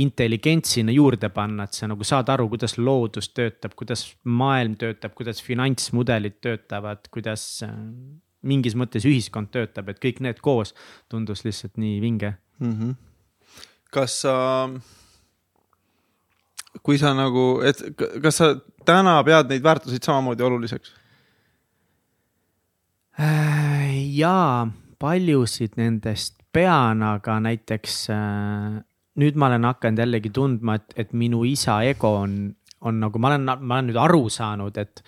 intelligents 0.00 0.72
sinna 0.74 0.92
juurde 0.94 1.28
panna, 1.34 1.66
et 1.66 1.76
sa 1.76 1.88
nagu 1.90 2.06
saad 2.06 2.30
aru, 2.32 2.48
kuidas 2.52 2.76
loodus 2.78 3.30
töötab, 3.34 3.74
kuidas 3.78 4.06
maailm 4.24 4.76
töötab, 4.80 5.14
kuidas 5.18 5.42
finantsmudelid 5.44 6.38
töötavad, 6.40 7.10
kuidas 7.12 7.44
äh, 7.66 7.74
mingis 8.46 8.76
mõttes 8.78 9.06
ühiskond 9.08 9.50
töötab, 9.52 9.90
et 9.90 10.00
kõik 10.02 10.22
need 10.24 10.40
koos 10.44 10.72
tundus 11.10 11.44
lihtsalt 11.44 11.76
nii 11.80 12.00
vinge 12.00 12.32
mm. 12.62 12.72
-hmm. 12.72 12.94
kas 13.92 14.22
sa, 14.24 14.34
kui 16.82 16.98
sa 16.98 17.12
nagu, 17.16 17.60
et 17.66 17.80
kas 18.22 18.40
sa 18.40 18.52
täna 18.86 19.18
pead 19.26 19.50
neid 19.50 19.64
väärtuseid 19.64 20.06
samamoodi 20.06 20.46
oluliseks? 20.46 20.94
Äh, 23.20 23.96
jaa, 24.16 24.68
paljusid 24.98 25.74
nendest 25.76 26.38
pean, 26.52 27.02
aga 27.04 27.36
näiteks 27.42 27.96
äh, 28.14 28.78
nüüd 29.20 29.36
ma 29.36 29.50
olen 29.50 29.66
hakanud 29.68 30.04
jällegi 30.04 30.32
tundma, 30.34 30.78
et, 30.80 30.94
et 30.96 31.12
minu 31.12 31.42
isa 31.48 31.80
ego 31.86 32.14
on, 32.22 32.38
on 32.86 33.02
nagu 33.02 33.20
ma 33.20 33.34
olen, 33.34 33.50
ma 33.50 33.76
olen 33.76 33.90
nüüd 33.90 34.00
aru 34.00 34.24
saanud, 34.32 34.78
et, 34.80 35.02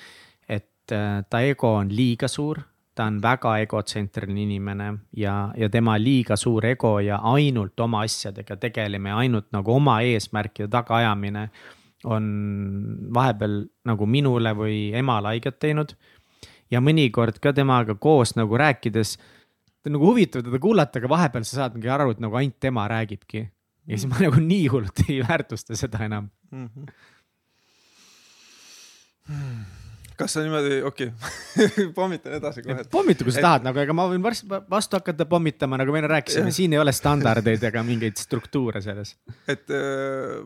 et 0.49 0.95
äh, 0.95 1.23
ta 1.31 1.43
ego 1.47 1.77
on 1.79 1.93
liiga 1.95 2.29
suur. 2.29 2.61
Ta 2.95 3.07
on 3.09 3.21
väga 3.23 3.55
egotsentriline 3.65 4.43
inimene 4.45 4.89
ja, 5.17 5.53
ja 5.57 5.69
tema 5.73 5.97
liiga 6.01 6.37
suur 6.37 6.67
ego 6.69 6.99
ja 7.01 7.19
ainult 7.33 7.81
oma 7.81 8.03
asjadega 8.05 8.57
tegelemine, 8.61 9.15
ainult 9.25 9.49
nagu 9.53 9.75
oma 9.77 10.01
eesmärkide 10.05 10.69
tagaajamine 10.73 11.47
on 12.05 12.25
vahepeal 13.15 13.63
nagu 13.89 14.07
minule 14.11 14.53
või 14.59 14.91
emale 14.99 15.33
haiget 15.33 15.59
teinud. 15.63 15.95
ja 16.71 16.81
mõnikord 16.81 17.39
ka 17.41 17.53
temaga 17.53 17.95
koos 17.95 18.33
nagu 18.37 18.57
rääkides, 18.57 19.19
nagu 19.89 20.07
huvitav 20.09 20.43
teda 20.43 20.59
kuulata, 20.59 20.99
aga 20.99 21.09
vahepeal 21.09 21.45
sa 21.45 21.57
saad 21.57 21.75
mingi 21.77 21.91
aru, 21.93 22.11
et 22.11 22.21
nagu 22.21 22.37
ainult 22.37 22.61
tema 22.61 22.87
räägibki 22.89 23.45
ja 23.87 23.99
siis 23.99 24.09
ma 24.11 24.21
nagu 24.23 24.41
nii 24.41 24.67
hullult 24.73 25.05
ei 25.09 25.21
väärtusta 25.23 25.77
seda 25.79 26.05
enam 26.05 26.29
mm. 26.51 26.69
-hmm. 26.69 26.87
Kas 30.23 30.37
sa 30.37 30.45
niimoodi, 30.45 30.81
okei 30.89 31.11
okay. 31.11 31.89
pommitan 31.99 32.39
edasi 32.39 32.65
kohe. 32.67 32.87
pommita, 32.93 33.27
kui 33.27 33.35
sa 33.35 33.43
et... 33.43 33.47
tahad 33.49 33.67
nagu, 33.69 33.83
ega 33.83 33.97
ma 33.97 34.07
võin 34.11 34.23
varsti 34.25 34.63
vastu 34.71 34.99
hakata 35.01 35.27
pommitama, 35.31 35.81
nagu 35.81 35.95
me 35.95 36.03
enne 36.03 36.13
rääkisime, 36.15 36.55
siin 36.55 36.77
ei 36.77 36.83
ole 36.83 36.95
standardeid 36.97 37.69
ega 37.71 37.85
mingeid 37.87 38.21
struktuure 38.21 38.83
selles. 38.85 39.17
et 39.51 39.71
äh, 39.75 40.41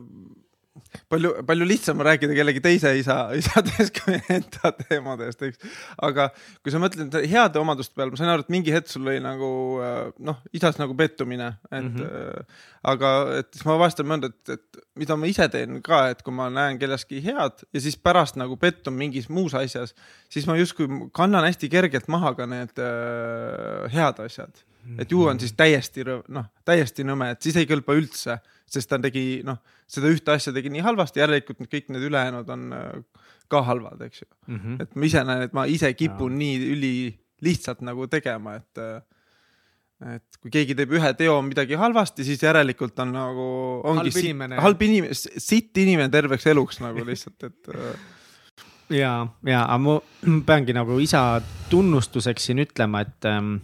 palju, 1.11 1.33
palju 1.47 1.67
lihtsam 1.67 1.99
on 2.01 2.07
rääkida 2.07 2.35
kellegi 2.37 2.63
teise 2.63 2.93
isa, 2.99 3.17
isadest 3.37 3.95
kui 3.99 4.17
enda 4.33 4.71
teemadest, 4.83 5.43
eks. 5.47 5.61
aga 6.07 6.29
kui 6.63 6.73
sa 6.73 6.81
mõtled 6.81 7.17
heade 7.29 7.61
omaduste 7.61 7.97
peale, 7.97 8.13
ma 8.13 8.19
sain 8.19 8.31
aru, 8.33 8.45
et 8.45 8.53
mingi 8.53 8.73
hetk 8.75 8.91
sul 8.91 9.07
oli 9.07 9.21
nagu 9.23 9.49
äh, 9.83 9.99
noh, 10.29 10.39
isas 10.57 10.79
nagu 10.81 10.95
pettumine, 10.97 11.53
et 11.71 11.83
mm. 11.83 11.95
-hmm. 11.95 12.45
aga 12.93 13.13
et 13.39 13.51
siis 13.53 13.65
ma 13.67 13.77
vahest 13.79 13.99
olen 14.01 14.11
mõelnud, 14.13 14.31
et, 14.33 14.55
et 14.57 14.83
mida 14.97 15.17
ma 15.19 15.29
ise 15.29 15.49
teen 15.53 15.81
ka, 15.85 16.07
et 16.13 16.23
kui 16.25 16.33
ma 16.33 16.49
näen 16.53 16.79
kelleski 16.79 17.21
head 17.23 17.65
ja 17.73 17.83
siis 17.83 17.97
pärast 17.97 18.39
nagu 18.39 18.57
pettun 18.57 18.97
mingis 18.97 19.29
muus 19.29 19.55
asjas, 19.57 19.95
siis 20.29 20.47
ma 20.47 20.57
justkui 20.57 21.09
kannan 21.13 21.45
hästi 21.47 21.69
kergelt 21.69 22.07
maha 22.07 22.33
ka 22.37 22.49
need 22.49 22.79
äh, 22.79 23.91
head 23.93 24.19
asjad. 24.23 24.65
Et 24.99 25.11
ju 25.11 25.23
on 25.27 25.39
siis 25.39 25.53
täiesti 25.57 26.05
noh, 26.07 26.45
täiesti 26.65 27.03
nõme, 27.03 27.31
et 27.31 27.41
siis 27.41 27.55
ei 27.59 27.67
kõlba 27.69 27.95
üldse 27.97 28.39
sest 28.67 28.91
ta 28.91 28.99
tegi 29.01 29.41
noh, 29.47 29.59
seda 29.89 30.11
ühte 30.11 30.33
asja 30.35 30.53
tegi 30.55 30.71
nii 30.73 30.83
halvasti, 30.85 31.21
järelikult 31.23 31.69
kõik 31.71 31.91
need 31.93 32.07
ülejäänud 32.09 32.49
on 32.53 32.65
äh, 32.75 33.21
ka 33.51 33.63
halvad, 33.67 34.01
eks 34.07 34.23
ju 34.23 34.27
mm. 34.27 34.57
-hmm. 34.57 34.81
et 34.83 34.95
ma 34.95 35.07
ise 35.07 35.23
näen, 35.23 35.45
et 35.47 35.53
ma 35.55 35.65
ise 35.71 35.93
kipun 35.93 36.35
ja. 36.35 36.39
nii 36.43 36.73
ülilihtsalt 36.73 37.85
nagu 37.87 38.07
tegema, 38.11 38.57
et 38.59 38.83
äh, 38.83 38.99
et 40.17 40.37
kui 40.41 40.51
keegi 40.53 40.75
teeb 40.77 40.91
ühe 40.93 41.13
teo 41.17 41.39
midagi 41.41 41.73
halvasti, 41.79 42.23
siis 42.23 42.43
järelikult 42.43 42.99
on 42.99 43.15
nagu 43.15 43.47
ongi 43.83 44.11
halb 44.11 44.19
inimene, 44.21 44.59
halb 44.61 44.81
inimene, 44.85 45.15
sitt 45.15 45.77
inimene 45.77 46.11
terveks 46.13 46.45
eluks 46.51 46.83
nagu 46.83 47.05
lihtsalt, 47.09 47.47
et 47.47 47.71
äh, 47.73 47.95
ja, 48.99 49.13
ja, 49.45 49.63
aga 49.63 49.79
ma 49.79 49.97
peangi 50.45 50.75
nagu 50.75 50.99
isa 50.99 51.41
tunnustuseks 51.71 52.51
siin 52.51 52.61
ütlema, 52.67 53.01
et 53.07 53.31
ähm, 53.31 53.55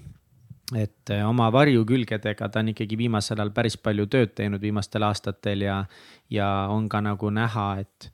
et 0.79 1.11
eh, 1.13 1.23
oma 1.25 1.49
varjukülgedega 1.53 2.49
ta 2.49 2.61
on 2.61 2.71
ikkagi 2.73 2.97
viimasel 2.97 3.39
ajal 3.39 3.53
päris 3.55 3.77
palju 3.77 4.07
tööd 4.11 4.33
teinud 4.37 4.61
viimastel 4.61 5.05
aastatel 5.07 5.65
ja, 5.67 5.79
ja 6.33 6.49
on 6.73 6.87
ka 6.89 7.01
nagu 7.03 7.29
näha, 7.33 7.67
et, 7.83 8.09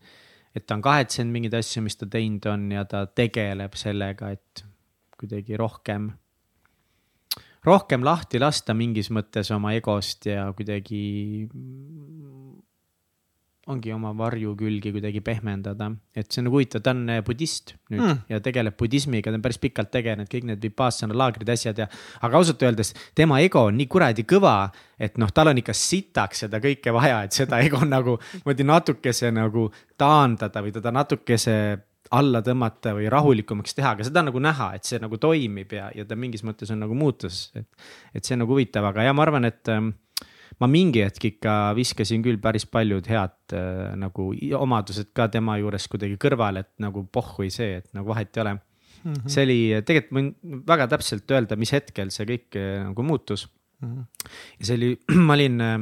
et 0.55 0.65
ta 0.65 0.77
on 0.77 0.85
kahetsenud 0.85 1.33
mingeid 1.33 1.59
asju, 1.59 1.83
mis 1.85 1.99
ta 1.99 2.09
teinud 2.09 2.47
on 2.51 2.69
ja 2.75 2.85
ta 2.89 3.05
tegeleb 3.07 3.77
sellega, 3.79 4.33
et 4.35 4.65
kuidagi 5.19 5.57
rohkem, 5.59 6.09
rohkem 7.67 8.05
lahti 8.07 8.39
lasta 8.39 8.75
mingis 8.77 9.11
mõttes 9.11 9.51
oma 9.55 9.73
egost 9.77 10.29
ja 10.31 10.47
kuidagi 10.55 11.03
ongi 13.69 13.93
oma 13.93 14.11
varjukülgi 14.17 14.91
kuidagi 14.95 15.21
pehmendada, 15.25 15.89
et 16.17 16.29
see 16.29 16.41
on 16.41 16.47
nagu 16.49 16.57
huvitav, 16.57 16.83
ta 16.85 16.93
on 16.95 17.03
eh, 17.13 17.21
budist 17.25 17.75
nüüd 17.91 18.01
mm. 18.01 18.21
ja 18.33 18.39
tegeleb 18.43 18.77
budismiga, 18.79 19.31
ta 19.31 19.39
on 19.39 19.45
päris 19.45 19.61
pikalt 19.61 19.91
tegelenud, 19.93 20.29
kõik 20.31 20.47
need 20.49 20.63
vipassana 20.65 21.17
laagrid, 21.17 21.49
asjad 21.53 21.83
ja. 21.83 21.89
aga 22.25 22.39
ausalt 22.39 22.63
öeldes 22.65 22.93
tema 23.17 23.41
ego 23.45 23.67
on 23.69 23.77
nii 23.79 23.89
kuradi 23.91 24.25
kõva, 24.29 24.55
et 24.99 25.19
noh, 25.21 25.31
tal 25.35 25.51
on 25.53 25.61
ikka 25.61 25.75
sitaks 25.77 26.45
seda 26.45 26.61
kõike 26.63 26.93
vaja, 26.95 27.21
et 27.27 27.37
seda 27.37 27.61
ego 27.65 27.83
nagu 27.85 28.17
niimoodi 28.39 28.67
natukese 28.67 29.31
nagu 29.35 29.69
taandada 29.99 30.65
või 30.65 30.73
teda 30.75 30.93
natukese 30.95 31.59
alla 32.15 32.41
tõmmata 32.41 32.95
või 32.97 33.09
rahulikumaks 33.11 33.75
teha, 33.77 33.93
aga 33.93 34.05
seda 34.07 34.23
on 34.23 34.31
nagu 34.31 34.41
näha, 34.41 34.71
et 34.77 34.87
see 34.87 34.97
nagu 35.01 35.19
toimib 35.21 35.73
ja, 35.77 35.89
ja 35.93 36.05
ta 36.09 36.17
mingis 36.17 36.41
mõttes 36.47 36.71
on 36.73 36.81
nagu 36.81 36.97
muutus, 36.97 37.49
et. 37.59 37.67
et 38.15 38.25
see 38.25 38.33
on 38.33 38.43
nagu 38.45 38.55
huvitav, 38.55 38.87
aga 38.89 39.05
ja 39.05 39.13
ma 39.13 39.27
arvan, 39.27 39.45
et 39.49 39.69
ähm, 39.69 39.91
ma 40.59 40.67
mingi 40.67 41.03
hetk 41.05 41.29
ikka 41.31 41.53
viskasin 41.77 42.23
küll 42.25 42.39
päris 42.41 42.65
paljud 42.67 43.07
head 43.09 43.55
äh, 43.55 43.93
nagu 43.99 44.31
omadused 44.59 45.13
ka 45.15 45.29
tema 45.31 45.57
juures 45.61 45.87
kuidagi 45.91 46.19
kõrvale, 46.21 46.65
et 46.65 46.73
nagu 46.83 47.05
pohhui 47.11 47.51
see, 47.53 47.79
et 47.79 47.87
nagu 47.95 48.11
vahet 48.11 48.35
ei 48.35 48.43
ole 48.43 48.55
mm. 48.55 49.13
-hmm. 49.13 49.29
see 49.31 49.45
oli, 49.47 49.59
tegelikult 49.87 50.15
ma 50.15 50.21
võin 50.21 50.63
väga 50.67 50.89
täpselt 50.95 51.35
öelda, 51.35 51.59
mis 51.59 51.73
hetkel 51.75 52.11
see 52.11 52.27
kõik 52.29 52.59
äh, 52.59 52.83
nagu 52.89 53.05
muutus 53.07 53.47
mm. 53.81 53.93
-hmm. 53.93 54.33
ja 54.59 54.69
see 54.69 54.79
oli, 54.79 54.91
ma 55.27 55.37
olin 55.39 55.61
äh,, 55.61 55.77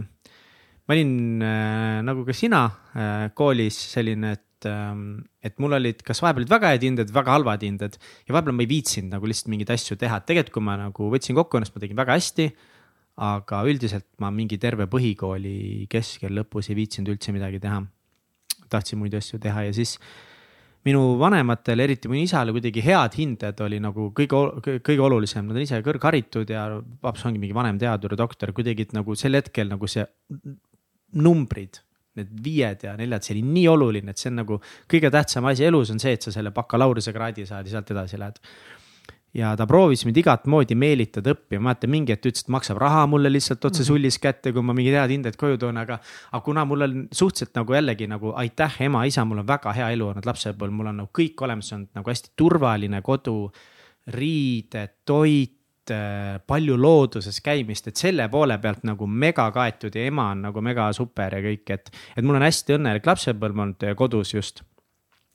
ma 0.87 0.95
olin 0.95 1.15
äh, 1.41 1.97
nagu 2.05 2.25
ka 2.27 2.33
sina 2.33 2.67
äh, 2.93 3.29
koolis 3.33 3.79
selline, 3.93 4.37
et 4.37 4.69
ähm, 4.69 5.25
et 5.43 5.59
mul 5.59 5.73
olid, 5.77 6.01
kas 6.05 6.21
vahepeal 6.21 6.45
olid 6.45 6.53
väga 6.53 6.71
head 6.73 6.83
hinded, 6.85 7.11
väga 7.13 7.35
halvad 7.35 7.61
hinded 7.65 7.97
ja 8.27 8.33
vahepeal 8.33 8.55
ma 8.55 8.65
ei 8.65 8.71
viitsinud 8.71 9.13
nagu 9.13 9.29
lihtsalt 9.29 9.51
mingeid 9.53 9.73
asju 9.73 9.97
teha, 9.97 10.17
et 10.17 10.25
tegelikult, 10.29 10.53
kui 10.57 10.65
ma 10.69 10.77
nagu 10.85 11.11
võtsin 11.13 11.37
kokku 11.37 11.59
ennast, 11.59 11.75
ma 11.75 11.83
tegin 11.83 11.97
väga 11.97 12.17
hästi 12.17 12.51
aga 13.17 13.63
üldiselt 13.65 14.05
ma 14.21 14.29
mingi 14.33 14.59
terve 14.61 14.85
põhikooli 14.89 15.87
keskel 15.89 16.35
lõpus 16.37 16.69
ei 16.69 16.77
viitsinud 16.77 17.15
üldse 17.15 17.33
midagi 17.33 17.59
teha. 17.63 17.81
tahtsin 18.69 18.99
muid 18.99 19.13
asju 19.15 19.39
teha 19.39 19.63
ja 19.63 19.73
siis 19.73 19.95
minu 20.87 21.17
vanematel, 21.19 21.79
eriti 21.79 22.09
mu 22.11 22.17
isale 22.19 22.51
kuidagi 22.55 22.83
head 22.83 23.15
hinded 23.17 23.59
oli 23.63 23.79
nagu 23.83 24.09
kõige, 24.15 24.79
kõige 24.85 25.03
olulisem, 25.03 25.47
nad 25.47 25.57
on 25.57 25.63
ise 25.63 25.79
kõrgharitud 25.83 26.51
ja 26.51 26.67
paps 27.01 27.25
ongi 27.27 27.41
mingi 27.41 27.55
vanemteadur 27.55 28.15
ja 28.15 28.21
doktor, 28.23 28.53
kuidagi 28.55 28.89
nagu 28.95 29.15
sel 29.15 29.39
hetkel 29.39 29.71
nagu 29.71 29.89
see 29.91 30.05
numbrid 31.17 31.81
need 32.17 32.31
viied 32.43 32.83
ja 32.87 32.95
neljad, 32.97 33.23
see 33.23 33.35
oli 33.35 33.43
nii 33.45 33.67
oluline, 33.71 34.13
et 34.13 34.21
see 34.21 34.31
on 34.31 34.41
nagu 34.41 34.57
kõige 34.89 35.11
tähtsam 35.13 35.47
asi 35.49 35.67
elus 35.67 35.91
on 35.93 36.01
see, 36.01 36.15
et 36.17 36.25
sa 36.25 36.33
selle 36.33 36.51
bakalaureusekraadi 36.55 37.45
saad 37.49 37.69
ja 37.69 37.77
sealt 37.77 37.93
edasi 37.93 38.19
lähed 38.21 38.41
ja 39.35 39.51
ta 39.57 39.67
proovis 39.67 40.03
mind 40.07 40.19
igat 40.21 40.45
moodi 40.49 40.75
meelitada 40.79 41.33
õppima, 41.35 41.67
mäletan 41.67 41.91
mingi 41.91 42.13
hetk 42.13 42.29
ütles, 42.29 42.45
et 42.45 42.53
maksab 42.53 42.79
raha 42.81 43.03
mulle 43.09 43.31
lihtsalt 43.31 43.65
otse 43.67 43.83
mhm. 43.83 43.89
sullis 43.89 44.19
kätte, 44.23 44.53
kui 44.55 44.63
ma 44.65 44.75
mingid 44.77 44.95
head 44.97 45.13
hinded 45.13 45.39
koju 45.39 45.59
toon, 45.61 45.81
aga. 45.83 45.99
aga 46.31 46.43
kuna 46.45 46.65
mul 46.67 46.87
on 46.87 46.95
suhteliselt 47.11 47.57
nagu 47.59 47.77
jällegi 47.77 48.07
nagu 48.09 48.33
aitäh, 48.39 48.81
ema, 48.87 49.03
isa, 49.09 49.25
mul 49.27 49.43
on 49.43 49.49
väga 49.49 49.73
hea 49.77 49.91
elu 49.97 50.11
olnud 50.11 50.29
lapsepõlv, 50.29 50.77
mul 50.79 50.93
on 50.93 51.03
nagu 51.03 51.11
kõik 51.21 51.43
olemas 51.47 51.73
olnud 51.75 51.91
nagu 51.97 52.13
hästi 52.13 52.33
turvaline 52.35 53.01
kodu. 53.05 53.37
riided, 54.07 54.91
toit 55.03 55.91
palju 56.47 56.77
looduses 56.79 57.41
käimist, 57.43 57.87
et 57.87 57.99
selle 57.99 58.29
poole 58.31 58.55
pealt 58.63 58.85
nagu 58.87 59.07
mega 59.07 59.49
kaetud 59.51 59.95
ja 59.95 60.05
ema 60.07 60.29
on 60.31 60.45
nagu 60.47 60.61
mega 60.63 60.87
super 60.95 61.35
ja 61.35 61.41
kõik, 61.43 61.67
et. 61.75 61.91
et 62.15 62.23
mul 62.23 62.39
on 62.39 62.45
hästi 62.47 62.77
õnnelik 62.77 63.07
lapsepõlv 63.07 63.63
olnud 63.65 63.87
kodus 63.99 64.33
just 64.33 64.63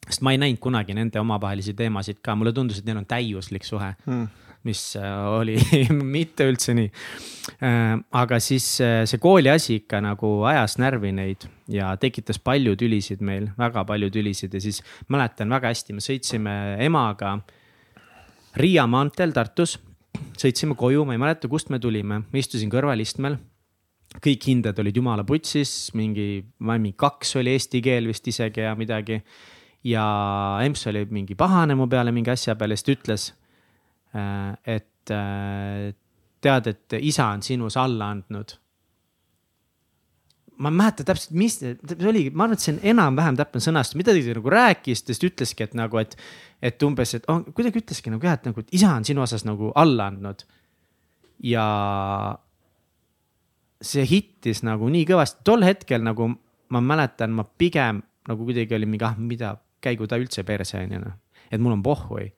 sest 0.08 0.22
ma 0.24 0.34
ei 0.34 0.40
näinud 0.42 0.60
kunagi 0.62 0.96
nende 0.96 1.20
omavahelisi 1.20 1.74
teemasid 1.78 2.22
ka, 2.22 2.34
mulle 2.38 2.52
tundus, 2.52 2.80
et 2.80 2.88
neil 2.88 3.02
on 3.02 3.08
täiuslik 3.08 3.66
suhe 3.66 3.94
mm., 4.06 4.30
mis 4.62 4.96
äh, 4.96 5.38
oli 5.38 5.56
mitte 6.16 6.46
üldse 6.46 6.74
nii. 6.76 6.90
Äh, 7.66 7.96
aga 8.18 8.38
siis 8.42 8.66
äh, 8.84 9.02
see 9.10 9.20
kooli 9.22 9.50
asi 9.50 9.80
ikka 9.80 10.02
nagu 10.04 10.30
ajas 10.48 10.78
närvi 10.78 11.12
neid 11.16 11.46
ja 11.70 11.92
tekitas 12.00 12.38
palju 12.42 12.76
tülisid 12.78 13.24
meil, 13.26 13.50
väga 13.58 13.84
palju 13.88 14.10
tülisid. 14.14 14.54
Ja 14.54 14.62
siis 14.62 14.82
mäletan 15.12 15.50
väga 15.52 15.72
hästi, 15.72 15.98
me 15.98 16.04
sõitsime 16.04 16.56
emaga 16.82 17.40
Riia 18.60 18.84
maanteel 18.84 19.30
Tartus, 19.32 19.78
sõitsime 20.36 20.76
koju, 20.76 21.06
ma 21.08 21.14
ei 21.16 21.20
mäleta, 21.22 21.48
kust 21.48 21.70
me 21.72 21.78
tulime, 21.80 22.18
ma 22.28 22.38
istusin 22.40 22.68
kõrvalistmel. 22.72 23.38
Kõik 24.22 24.44
hinded 24.44 24.76
olid 24.76 24.98
jumala 24.98 25.24
putsis, 25.24 25.88
mingi, 25.96 26.42
ma 26.60 26.76
ei 26.76 26.82
mingi 26.82 26.98
kaks 27.00 27.38
oli 27.40 27.54
eesti 27.56 27.80
keel 27.80 28.10
vist 28.10 28.28
isegi 28.28 28.60
ja 28.60 28.74
midagi 28.76 29.22
ja 29.84 30.04
EMS 30.62 30.86
oli 30.90 31.04
mingi 31.10 31.34
pahane 31.38 31.74
mu 31.74 31.88
peale 31.90 32.12
mingi 32.14 32.30
asja 32.30 32.54
peale, 32.58 32.76
siis 32.78 32.86
ta 32.86 32.94
ütles, 32.96 33.28
äh, 34.14 34.76
et 34.76 35.14
äh, 35.14 35.92
tead, 36.42 36.68
et 36.70 36.98
isa 37.00 37.30
on 37.32 37.42
sinus 37.42 37.78
alla 37.80 38.12
andnud. 38.14 38.58
ma 40.62 40.70
ei 40.70 40.76
mäleta 40.78 41.02
täpselt, 41.02 41.32
mis 41.34 41.56
see 41.58 42.06
oli, 42.06 42.28
ma 42.30 42.44
arvan, 42.44 42.54
et 42.54 42.62
see 42.62 42.74
on 42.76 42.80
enam-vähem 42.92 43.38
täpne 43.40 43.58
sõnastus, 43.64 43.96
mida 43.98 44.12
ta 44.14 44.34
nagu 44.36 44.50
rääkis, 44.52 45.00
ta 45.02 45.10
just 45.10 45.24
ütleski, 45.26 45.66
et 45.66 45.74
nagu, 45.74 45.98
et. 45.98 46.14
et 46.62 46.82
umbes, 46.86 47.16
et 47.16 47.24
oh, 47.32 47.40
kuidagi 47.56 47.80
ütleski 47.82 48.12
nagu 48.12 48.22
jah, 48.22 48.36
et 48.38 48.46
nagu, 48.46 48.62
et 48.62 48.68
isa 48.76 48.92
on 48.94 49.02
sinu 49.02 49.24
osas 49.24 49.42
nagu 49.48 49.72
alla 49.74 50.06
andnud. 50.12 50.44
ja 51.42 51.64
see 53.82 54.04
hittis 54.06 54.62
nagu 54.62 54.86
nii 54.86 55.02
kõvasti, 55.08 55.42
tol 55.42 55.66
hetkel 55.66 56.04
nagu 56.06 56.28
ma 56.72 56.80
mäletan, 56.80 57.34
ma 57.34 57.42
pigem 57.44 58.04
nagu 58.28 58.46
kuidagi 58.46 58.76
olin 58.76 58.92
mingi, 58.92 59.06
ah 59.08 59.18
mida, 59.18 59.56
käigu 59.82 60.06
ta 60.08 60.20
üldse 60.20 60.46
perse 60.46 60.78
on 60.78 60.96
ju 60.96 61.02
noh, 61.02 61.18
et 61.50 61.60
mul 61.60 61.76
on 61.76 61.82
pohhui 61.82 62.30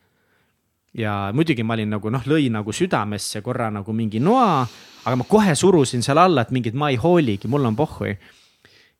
ja 0.94 1.30
muidugi 1.34 1.64
ma 1.66 1.74
olin 1.74 1.90
nagu 1.96 2.10
noh, 2.12 2.24
lõi 2.30 2.48
nagu 2.54 2.72
südamesse 2.74 3.42
korra 3.44 3.70
nagu 3.74 3.92
mingi 3.96 4.22
noa, 4.22 4.62
aga 5.04 5.18
ma 5.18 5.26
kohe 5.28 5.54
surusin 5.58 6.04
seal 6.06 6.20
alla, 6.22 6.44
et 6.44 6.54
mingit 6.54 6.76
ma 6.78 6.92
ei 6.92 6.98
hooligi, 7.00 7.50
mul 7.50 7.66
on 7.70 7.76
pohhui. 7.76 8.14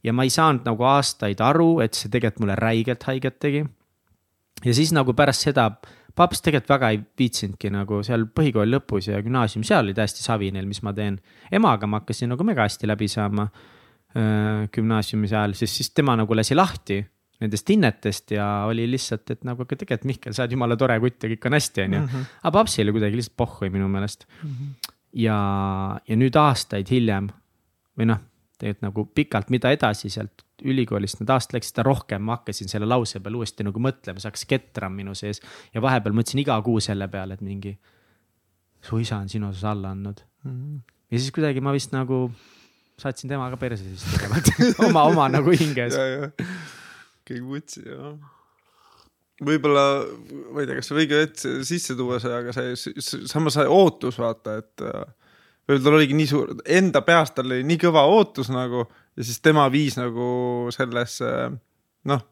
ja 0.05 0.13
ma 0.13 0.27
ei 0.27 0.31
saanud 0.31 0.67
nagu 0.69 0.85
aastaid 0.85 1.41
aru, 1.41 1.79
et 1.81 1.95
see 1.97 2.11
tegelikult 2.13 2.43
mulle 2.45 2.57
räigelt 2.61 3.07
haiget 3.09 3.39
tegi. 3.41 3.65
ja 4.65 4.75
siis 4.75 4.93
nagu 4.93 5.15
pärast 5.15 5.47
seda, 5.47 5.71
paps 6.15 6.43
tegelikult 6.43 6.75
väga 6.75 6.91
ei 6.91 7.01
viitsinudki 7.19 7.71
nagu 7.71 8.03
seal 8.03 8.27
põhikooli 8.27 8.75
lõpus 8.75 9.09
ja 9.11 9.23
gümnaasium, 9.23 9.65
seal 9.65 9.87
oli 9.87 9.95
täiesti 9.95 10.23
savi 10.23 10.51
neil, 10.51 10.67
mis 10.67 10.83
ma 10.83 10.93
teen. 10.93 11.21
emaga 11.53 11.87
ma 11.87 12.03
hakkasin 12.03 12.35
nagu 12.35 12.45
mega 12.45 12.67
hästi 12.67 12.91
läbi 12.91 13.09
saama 13.09 13.47
äh, 13.47 14.67
gümnaasiumis 14.75 15.33
ajal, 15.33 15.55
siis, 15.55 15.77
siis 15.79 15.95
tema 15.95 16.17
nagu 16.19 16.35
lasi 16.35 16.59
lahti 16.59 17.05
nendest 17.43 17.71
hinnetest 17.71 18.35
ja 18.37 18.47
oli 18.69 18.87
lihtsalt, 18.91 19.31
et 19.35 19.43
nagu, 19.47 19.65
aga 19.65 19.79
tegelikult 19.81 20.09
Mihkel, 20.11 20.35
sa 20.37 20.45
oled 20.45 20.55
jumala 20.55 20.77
tore 20.81 20.97
kutt 21.03 21.27
ja 21.27 21.31
kõik 21.33 21.49
on 21.49 21.57
hästi, 21.59 21.87
on 21.87 21.97
ju. 21.97 22.03
Mhm. 22.05 22.29
aga 22.43 22.55
papsil 22.59 22.87
oli 22.87 22.97
kuidagi 22.99 23.21
lihtsalt 23.21 23.37
pohhui 23.37 23.71
minu 23.75 23.89
meelest 23.91 24.27
mm. 24.29 24.51
-hmm. 24.51 24.95
ja, 25.25 25.39
ja 26.09 26.17
nüüd 26.21 26.39
aastaid 26.39 26.91
hiljem 26.91 27.31
või 27.99 28.11
noh, 28.11 28.23
tegelikult 28.59 28.87
nagu 28.87 29.07
pikalt, 29.15 29.51
mida 29.51 29.73
edasi 29.75 30.11
sealt 30.11 30.45
ülikoolist 30.65 31.21
need 31.21 31.31
aastad 31.35 31.59
läksid, 31.59 31.75
seda 31.75 31.85
rohkem 31.87 32.23
ma 32.23 32.39
hakkasin 32.39 32.71
selle 32.71 32.87
lause 32.87 33.21
peale 33.21 33.41
uuesti 33.41 33.67
nagu 33.67 33.81
mõtlema, 33.83 34.23
see 34.23 34.31
hakkas 34.31 34.47
ketrama 34.49 34.97
minu 34.97 35.15
sees. 35.19 35.43
ja 35.75 35.83
vahepeal 35.83 36.15
mõtlesin 36.15 36.45
iga 36.45 36.57
kuu 36.63 36.81
selle 36.81 37.09
peale, 37.09 37.35
et 37.35 37.45
mingi, 37.45 37.75
su 38.85 39.01
isa 39.03 39.19
on 39.19 39.29
sinu 39.29 39.51
osas 39.51 39.65
alla 39.75 39.91
andnud 39.91 40.23
mm. 40.45 40.51
-hmm. 40.51 40.81
ja 41.11 41.19
siis 41.19 41.33
kuidagi 41.35 41.61
ma 41.61 41.73
vist 41.73 41.93
nagu 41.93 42.31
saatsin 42.99 43.29
temaga 43.29 43.57
perse 43.57 43.85
siis 43.85 44.05
tegelikult 44.15 44.81
oma, 44.89 45.03
oma 45.11 45.29
nagu 45.29 45.51
hinges 45.51 45.99
kõik 47.29 47.45
vutsi 47.49 47.85
ja 47.87 48.15
võib-olla, 49.43 49.85
ma 50.55 50.63
ei 50.63 50.69
tea, 50.69 50.79
kas 50.79 50.89
see 50.91 50.99
õige 51.03 51.21
hetk 51.25 51.45
sisse 51.67 51.97
tuua 51.99 52.21
see, 52.23 52.33
aga 52.35 52.55
see, 52.55 52.75
samas 53.27 53.57
see 53.59 53.67
ootus 53.71 54.19
vaata, 54.21 54.59
et 54.63 54.85
äh, 54.85 55.05
võib-olla 55.67 55.85
tal 55.89 55.99
oligi 55.99 56.19
nii 56.19 56.31
suur, 56.31 56.55
enda 56.81 57.03
peas 57.07 57.35
tal 57.35 57.51
oli 57.51 57.67
nii 57.67 57.81
kõva 57.83 58.05
ootus 58.13 58.53
nagu 58.55 58.85
ja 58.85 59.27
siis 59.27 59.41
tema 59.45 59.67
viis 59.73 59.99
nagu 59.99 60.71
sellesse 60.75 61.31
noh, 62.11 62.25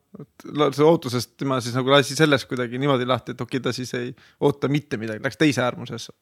see 0.77 0.87
ootusest 0.87 1.35
tema 1.41 1.59
siis 1.65 1.77
nagu 1.77 1.93
lasi 1.93 2.17
sellest 2.19 2.49
kuidagi 2.51 2.81
niimoodi 2.81 3.09
lahti, 3.09 3.35
et 3.35 3.41
okei 3.41 3.59
okay,, 3.59 3.65
ta 3.65 3.75
siis 3.77 3.93
ei 3.99 4.13
oota 4.45 4.71
mitte 4.73 5.01
midagi, 5.01 5.25
läks 5.25 5.41
teise 5.41 5.65
äärmusesse. 5.65 6.13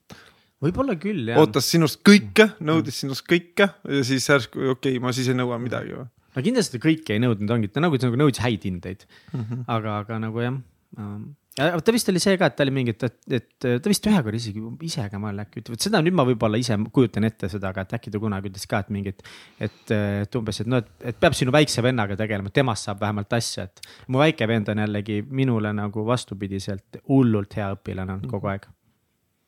võib-olla 0.65 0.97
küll 1.01 1.33
jah. 1.33 1.41
ootas 1.43 1.69
sinust 1.73 2.01
kõike, 2.07 2.53
nõudis 2.65 3.03
sinust 3.05 3.27
kõike 3.29 3.69
ja 3.69 4.07
siis 4.07 4.29
järsku 4.29 4.63
okei 4.71 4.97
okay,, 4.97 5.03
ma 5.03 5.13
siis 5.17 5.29
ei 5.29 5.39
nõua 5.39 5.61
midagi 5.61 5.97
või 5.99 6.09
no 6.35 6.47
kindlasti 6.47 6.81
kõike 6.83 7.17
ei 7.17 7.23
nõudnud, 7.25 7.51
ongi, 7.57 7.73
ta 7.73 7.83
nagu, 7.83 8.01
nagu 8.01 8.23
nõudis 8.25 8.43
häid 8.45 8.67
hindeid 8.69 9.07
mm. 9.07 9.43
-hmm. 9.43 9.69
aga, 9.77 10.01
aga 10.05 10.19
nagu 10.27 10.45
jah 10.45 10.57
ähm, 10.99 11.31
ja 11.59 11.81
ta 11.85 11.93
vist 11.95 12.09
oli 12.13 12.21
see 12.23 12.37
ka, 12.41 12.49
et 12.51 12.57
ta 12.57 12.65
oli 12.65 12.73
mingi, 12.75 12.95
et, 12.95 13.19
et 13.37 13.67
ta 13.83 13.91
vist 13.91 14.07
ühe 14.07 14.23
korra 14.25 14.39
isegi 14.39 14.63
ise 14.87 15.07
ka 15.11 15.21
vahel 15.23 15.43
äkki 15.43 15.63
ütleb, 15.63 15.77
et 15.77 15.87
seda 15.87 16.01
nüüd 16.05 16.17
ma 16.17 16.25
võib-olla 16.29 16.61
ise 16.61 16.77
kujutan 16.95 17.27
ette 17.29 17.51
seda, 17.53 17.73
aga 17.75 17.85
et 17.87 17.95
äkki 17.99 18.13
ta 18.15 18.23
kunagi 18.23 18.53
ütles 18.53 18.67
ka, 18.71 18.83
et 18.85 18.93
mingit. 18.95 19.23
et, 19.59 19.95
et 19.95 20.41
umbes, 20.41 20.63
et 20.63 20.71
noh, 20.71 20.83
et, 20.83 20.91
et 21.13 21.21
peab 21.21 21.37
sinu 21.37 21.55
väikse 21.55 21.85
vennaga 21.85 22.17
tegelema, 22.21 22.53
temast 22.55 22.89
saab 22.89 23.03
vähemalt 23.03 23.39
asja, 23.39 23.67
et. 23.69 23.83
mu 24.09 24.23
väike 24.23 24.49
vend 24.51 24.71
on 24.73 24.85
jällegi 24.85 25.23
minule 25.29 25.73
nagu 25.77 26.07
vastupidiselt 26.07 27.03
hullult 27.09 27.59
hea 27.59 27.73
õpilane 27.77 28.17
olnud 28.17 28.31
kogu 28.31 28.53
aeg 28.53 28.71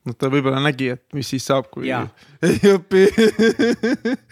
noh, 0.08 0.16
ta 0.18 0.30
võib-olla 0.32 0.62
nägi, 0.62 0.90
et 0.96 1.04
mis 1.16 1.28
siis 1.34 1.46
saab, 1.46 1.68
kui 1.72 1.88
ja. 1.90 2.02
ei 2.46 2.58
õpi 2.72 3.06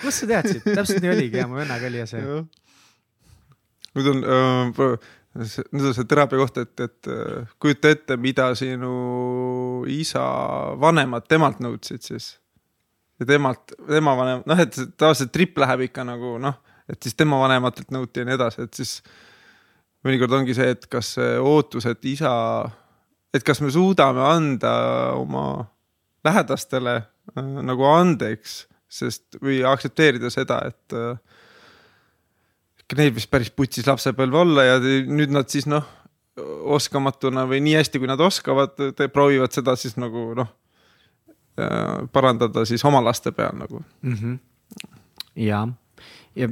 kust 0.02 0.24
sa 0.24 0.30
teadsid, 0.34 0.66
täpselt 0.66 1.00
nii 1.04 1.12
oligi 1.14 1.40
ja 1.40 1.46
mu 1.50 1.58
vennaga 1.60 1.88
oli 1.90 2.02
ja 2.02 2.08
see. 2.10 2.42
nüüd 3.96 4.12
on 4.14 4.22
äh,, 4.24 5.08
nüüd 5.38 5.86
on 5.86 5.94
see 5.94 6.08
teraapia 6.10 6.40
koht, 6.40 6.58
et, 6.58 6.74
et 6.82 7.10
kujuta 7.62 7.94
ette, 7.94 8.16
mida 8.18 8.50
sinu 8.58 9.84
isa 9.90 10.24
vanemad 10.80 11.28
temalt 11.30 11.62
nõudsid 11.62 12.02
siis. 12.02 12.32
ja 13.20 13.28
temalt, 13.28 13.76
tema 13.86 14.16
vanem, 14.18 14.42
noh, 14.48 14.62
et 14.64 14.74
tavaliselt 14.98 15.32
trip 15.34 15.58
läheb 15.62 15.86
ikka 15.86 16.06
nagu 16.08 16.34
noh, 16.42 16.58
et 16.90 16.98
siis 17.02 17.14
tema 17.14 17.38
vanematelt 17.38 17.94
nõuti 17.94 18.22
ja 18.22 18.26
nii 18.26 18.38
edasi, 18.40 18.66
et 18.66 18.82
siis 18.82 18.96
mõnikord 20.06 20.34
ongi 20.40 20.56
see, 20.56 20.74
et 20.74 20.86
kas 20.90 21.14
ootus, 21.20 21.86
et 21.86 22.10
isa 22.10 22.32
et 23.34 23.46
kas 23.46 23.60
me 23.62 23.70
suudame 23.70 24.22
anda 24.26 24.72
oma 25.18 25.66
lähedastele 26.26 26.96
äh, 27.00 27.52
nagu 27.66 27.86
andeks, 27.90 28.64
sest 28.90 29.38
või 29.42 29.60
aktsepteerida 29.66 30.30
seda, 30.32 30.60
et 30.70 30.96
äh, 30.96 31.18
neil 32.98 33.14
vist 33.14 33.30
päris 33.30 33.52
putsis 33.54 33.86
lapsepõlve 33.86 34.40
olla 34.40 34.66
ja 34.66 34.78
nüüd 34.82 35.30
nad 35.30 35.50
siis 35.52 35.68
noh, 35.70 35.86
oskamatuna 36.74 37.44
või 37.48 37.60
nii 37.62 37.76
hästi, 37.78 38.00
kui 38.00 38.08
nad 38.08 38.20
oskavad, 38.22 38.78
proovivad 39.12 39.52
seda 39.54 39.76
siis 39.78 39.96
nagu 40.00 40.30
noh 40.38 40.50
äh, 41.60 42.08
parandada 42.12 42.64
siis 42.68 42.84
oma 42.88 43.02
laste 43.04 43.32
peal 43.36 43.56
nagu 43.58 43.82
mm. 44.02 44.14
-hmm. 44.14 44.38
ja 45.46 45.66
ja 46.38 46.48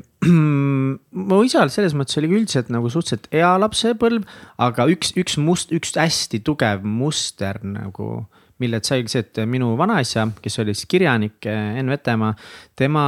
mu 1.29 1.41
isal 1.47 1.71
selles 1.73 1.95
mõttes 1.97 2.19
oli 2.21 2.31
üldiselt 2.33 2.73
nagu 2.75 2.91
suhteliselt 2.91 3.29
hea 3.35 3.53
lapsepõlv, 3.63 4.27
aga 4.65 4.89
üks, 4.93 5.15
üks 5.21 5.39
must, 5.43 5.75
üks 5.75 5.95
hästi 5.99 6.43
tugev 6.47 6.87
muster 6.87 7.61
nagu 7.63 8.27
millelt 8.59 8.89
sai 8.89 9.05
see, 9.07 9.23
et 9.23 9.39
minu 9.47 9.71
vanaisa, 9.79 10.27
kes 10.43 10.59
oli 10.65 10.75
siis 10.75 10.89
kirjanik 10.91 11.47
Enn 11.47 11.93
Vetemaa, 11.93 12.33
tema 12.79 13.05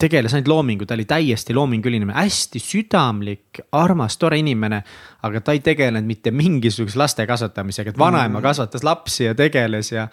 tegeles 0.00 0.34
ainult 0.34 0.48
loomingu, 0.48 0.86
ta 0.86 0.96
oli 0.96 1.04
täiesti 1.08 1.54
loominguline, 1.54 2.08
hästi 2.14 2.60
südamlik, 2.62 3.60
armas, 3.76 4.16
tore 4.18 4.38
inimene. 4.40 4.82
aga 5.22 5.40
ta 5.44 5.52
ei 5.52 5.60
tegelenud 5.60 6.06
mitte 6.08 6.30
mingisuguse 6.32 6.98
laste 6.98 7.26
kasvatamisega, 7.28 7.92
et 7.92 7.98
vanaema 7.98 8.38
mm. 8.38 8.42
kasvatas 8.42 8.84
lapsi 8.84 9.24
ja 9.24 9.34
tegeles 9.36 9.92
ja. 9.92 10.06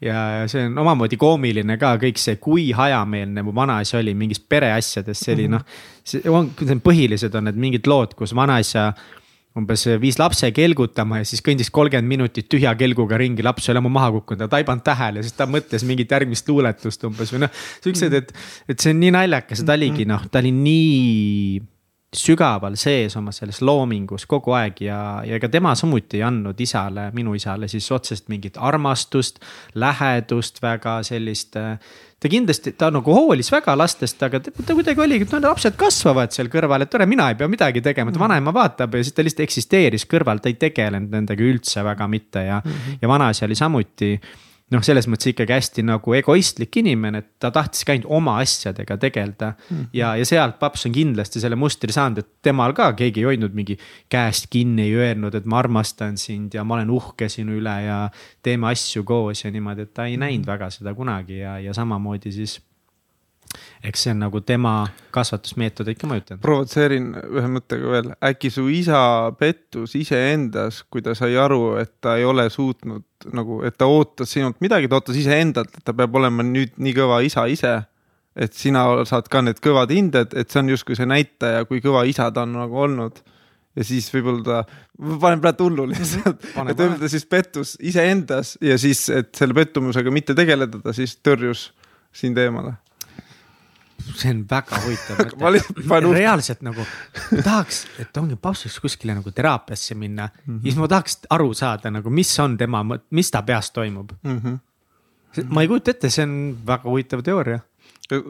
ja 0.00 0.22
see 0.48 0.64
on 0.66 0.78
omamoodi 0.78 1.18
koomiline 1.20 1.76
ka 1.78 1.94
kõik 2.00 2.20
see, 2.20 2.38
kui 2.40 2.70
hajameelne 2.72 3.44
mu 3.44 3.52
vanaisa 3.54 3.98
oli 3.98 4.14
mingis 4.16 4.40
pereasjades, 4.40 5.20
see 5.20 5.34
oli 5.36 5.48
mm. 5.48 5.58
noh. 5.58 5.66
see 6.04 6.24
on, 6.32 6.50
põhilised 6.84 7.36
on 7.36 7.50
need 7.50 7.60
mingid 7.60 7.90
lood, 7.90 8.16
kus 8.16 8.32
vanaisa 8.36 8.92
umbes 9.58 9.84
viis 10.02 10.18
lapse 10.18 10.48
kelgutama 10.54 11.20
ja 11.20 11.28
siis 11.28 11.42
kõndis 11.44 11.70
kolmkümmend 11.74 12.10
minutit 12.10 12.48
tühja 12.50 12.72
kelguga 12.78 13.18
ringi, 13.20 13.44
laps 13.46 13.68
oli 13.70 13.78
ammu 13.78 13.92
maha 13.94 14.10
kukkunud, 14.16 14.48
ta 14.50 14.58
ei 14.58 14.66
pannud 14.66 14.86
tähele, 14.86 15.22
siis 15.22 15.36
ta 15.38 15.46
mõtles 15.50 15.86
mingit 15.86 16.10
järgmist 16.10 16.48
luuletust 16.50 17.06
umbes 17.06 17.30
või 17.34 17.44
noh. 17.44 17.62
siuksed, 17.84 18.18
et, 18.18 18.34
et 18.68 18.82
see 18.82 18.94
on 18.94 18.98
nii 19.04 19.14
naljakas, 19.14 19.62
ta 19.66 19.78
oligi 19.78 20.08
noh, 20.10 20.26
ta 20.30 20.42
oli 20.42 20.50
nii 20.58 21.62
sügaval 22.18 22.76
sees 22.78 23.16
oma 23.18 23.32
selles 23.34 23.60
loomingus 23.64 24.26
kogu 24.30 24.54
aeg 24.56 24.80
ja, 24.86 24.98
ja 25.26 25.38
ega 25.38 25.50
tema 25.52 25.74
samuti 25.78 26.20
ei 26.20 26.24
andnud 26.26 26.60
isale, 26.60 27.08
minu 27.16 27.34
isale 27.36 27.68
siis 27.70 27.90
otseselt 27.92 28.30
mingit 28.32 28.58
armastust, 28.60 29.40
lähedust, 29.80 30.62
väga 30.62 31.00
sellist. 31.06 31.58
ta 32.24 32.30
kindlasti, 32.30 32.72
ta 32.80 32.88
nagu 32.94 33.12
hoolis 33.12 33.50
väga 33.52 33.74
lastest, 33.76 34.22
aga 34.22 34.40
ta, 34.40 34.52
ta 34.54 34.76
kuidagi 34.76 35.02
oligi, 35.04 35.26
et 35.26 35.34
no 35.34 35.42
lapsed 35.44 35.76
kasvavad 35.76 36.32
seal 36.32 36.48
kõrval, 36.52 36.86
et 36.86 36.90
tore, 36.92 37.06
mina 37.10 37.28
ei 37.30 37.36
pea 37.40 37.50
midagi 37.50 37.82
tegema, 37.84 38.14
et 38.14 38.20
vanaema 38.20 38.54
vaatab 38.54 38.96
ja 38.96 39.04
siis 39.04 39.16
ta 39.16 39.26
lihtsalt 39.26 39.44
eksisteeris 39.44 40.08
kõrval, 40.08 40.40
ta 40.40 40.48
ei 40.52 40.56
tegelenud 40.60 41.12
nendega 41.12 41.44
üldse 41.44 41.84
väga 41.84 42.08
mitte 42.08 42.46
ja 42.46 42.62
mm, 42.64 42.72
-hmm. 42.72 42.98
ja 43.02 43.12
vanaisa 43.12 43.46
oli 43.46 43.58
samuti 43.58 44.14
noh, 44.72 44.82
selles 44.84 45.06
mõttes 45.10 45.28
ikkagi 45.32 45.52
hästi 45.52 45.84
nagu 45.86 46.14
egoistlik 46.16 46.78
inimene, 46.80 47.20
et 47.20 47.28
ta 47.42 47.50
tahtiski 47.54 47.94
ainult 47.94 48.10
oma 48.16 48.38
asjadega 48.42 48.96
tegeleda 49.00 49.52
mm. 49.52 49.76
-hmm. 49.76 49.88
ja, 49.92 50.14
ja 50.16 50.24
sealt 50.28 50.58
paps 50.58 50.86
on 50.88 50.92
kindlasti 50.92 51.40
selle 51.42 51.56
mustri 51.56 51.92
saanud, 51.92 52.22
et 52.22 52.30
temal 52.42 52.72
ka 52.72 52.92
keegi 52.96 53.20
ei 53.20 53.28
hoidnud 53.32 53.54
mingi 53.54 53.78
käest 54.08 54.48
kinni, 54.50 54.88
ei 54.88 54.94
öelnud, 54.96 55.34
et 55.34 55.44
ma 55.44 55.58
armastan 55.58 56.16
sind 56.18 56.54
ja 56.54 56.64
ma 56.64 56.78
olen 56.78 56.90
uhke 56.90 57.28
sinu 57.28 57.58
üle 57.60 57.76
ja 57.84 57.98
teeme 58.42 58.70
asju 58.72 59.04
koos 59.04 59.44
ja 59.44 59.50
niimoodi, 59.50 59.82
et 59.82 59.94
ta 59.94 60.06
ei 60.06 60.16
-hmm. 60.16 60.26
näinud 60.26 60.46
väga 60.46 60.70
seda 60.70 60.94
kunagi 60.94 61.38
ja, 61.38 61.58
ja 61.58 61.74
samamoodi 61.74 62.32
siis 62.32 62.60
eks 63.84 64.04
see 64.04 64.12
on 64.14 64.22
nagu 64.24 64.40
tema 64.46 64.72
kasvatusmeetodit 65.14 65.98
ka 66.00 66.08
mõjutanud. 66.10 66.42
provotseerin 66.42 67.10
ühe 67.22 67.50
mõttega 67.56 67.90
veel, 67.92 68.10
äkki 68.30 68.50
su 68.52 68.66
isa 68.72 69.00
pettus 69.38 69.94
iseendas, 69.98 70.82
kui 70.90 71.04
ta 71.04 71.14
sai 71.18 71.36
aru, 71.40 71.76
et 71.82 71.94
ta 72.04 72.16
ei 72.20 72.26
ole 72.28 72.48
suutnud 72.50 73.28
nagu, 73.36 73.60
et 73.64 73.76
ta 73.78 73.88
ootas 73.90 74.32
sinult 74.36 74.60
midagi, 74.64 74.88
ta 74.88 75.00
ootas 75.00 75.18
iseendalt, 75.20 75.76
et 75.76 75.84
ta 75.84 75.94
peab 75.96 76.16
olema 76.20 76.46
nüüd 76.46 76.74
nii 76.76 76.96
kõva 76.96 77.20
isa 77.24 77.46
ise. 77.50 77.82
et 78.34 78.50
sina 78.50 78.80
saad 79.06 79.28
ka 79.30 79.44
need 79.46 79.60
kõvad 79.62 79.92
hinded, 79.94 80.32
et 80.34 80.50
see 80.50 80.58
on 80.58 80.72
justkui 80.72 80.96
see 80.98 81.06
näitaja, 81.06 81.68
kui 81.70 81.78
kõva 81.78 82.00
isa 82.10 82.32
ta 82.34 82.42
on 82.42 82.56
nagu 82.56 82.80
olnud. 82.82 83.20
Ja 83.78 83.84
siis 83.86 84.08
võib-olla 84.10 84.42
ta, 84.42 84.80
panen 85.22 85.38
praegu 85.42 85.68
hullu 85.68 85.86
lihtsalt, 85.92 86.42
et 86.42 86.74
võib-olla 86.74 86.98
ta 86.98 87.10
siis 87.10 87.26
pettus 87.30 87.76
iseendas 87.78 88.56
ja 88.58 88.74
siis, 88.78 89.06
et 89.14 89.30
selle 89.38 89.54
pettumusega 89.54 90.10
mitte 90.10 90.34
tegeleda, 90.34 90.82
ta 90.82 90.94
siis 90.94 91.14
tõrjus 91.22 91.68
sind 92.14 92.38
eemale 92.42 92.74
see 94.12 94.32
on 94.34 94.44
väga 94.50 94.80
huvitav 94.84 95.22
Ma 95.40 95.52
lihtsalt 95.54 95.80
panen 95.88 96.08
mõte. 96.10 96.18
reaalselt 96.18 96.64
nagu 96.66 96.86
tahaks, 97.32 97.84
et 98.02 98.20
ongi 98.20 98.38
papsiks 98.40 98.78
kuskile 98.82 99.16
nagu 99.18 99.32
teraapiasse 99.34 99.96
minna 99.98 100.28
mm. 100.28 100.46
-hmm. 100.46 100.62
siis 100.66 100.78
ma 100.80 100.88
tahaks 100.90 101.20
aru 101.34 101.52
saada 101.54 101.90
nagu, 101.94 102.10
mis 102.10 102.32
on 102.40 102.56
tema, 102.60 102.84
mis 103.10 103.30
ta 103.30 103.42
peas 103.42 103.70
toimub 103.70 104.12
mm. 104.22 104.40
-hmm. 104.40 105.46
ma 105.48 105.62
ei 105.62 105.68
kujuta 105.68 105.94
ette, 105.94 106.10
see 106.10 106.26
on 106.26 106.58
väga 106.66 106.90
huvitav 106.90 107.22
teooria. 107.22 107.60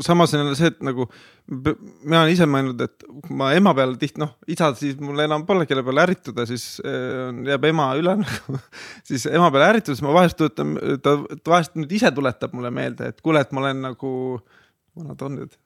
samas 0.01 0.35
on 0.35 0.41
jälle 0.41 0.57
see, 0.57 0.67
et 0.67 0.83
nagu 0.83 1.09
mina 1.51 2.23
olen 2.23 2.33
ise 2.33 2.47
mõelnud, 2.49 2.81
et 2.87 3.05
ma 3.37 3.51
ema 3.53 3.75
peale 3.77 3.99
tihti 4.01 4.23
noh, 4.23 4.33
isa 4.49 4.71
siis 4.79 4.97
mul 5.03 5.21
enam 5.21 5.45
pole, 5.47 5.67
kelle 5.69 5.83
peale 5.85 6.05
ärrituda, 6.07 6.47
siis 6.49 6.79
äh, 6.81 7.35
jääb 7.51 7.67
ema 7.69 7.91
üle 8.01 8.15
nagu. 8.23 8.61
siis 9.05 9.27
ema 9.29 9.51
peale 9.53 9.75
ärritudes 9.75 10.01
ma 10.05 10.15
vahest 10.17 10.39
tuletan, 10.41 10.77
ta 11.05 11.19
ta 11.37 11.57
vahest 11.57 11.77
nüüd 11.77 11.93
ise 11.93 12.13
tuletab 12.17 12.57
mulle 12.57 12.73
meelde, 12.75 13.11
et 13.13 13.21
kuule, 13.21 13.45
et 13.45 13.53
ma 13.53 13.61
olen 13.67 13.85
nagu, 13.91 14.15
vanad 14.97 15.27
on 15.27 15.37
nüüd, 15.43 15.59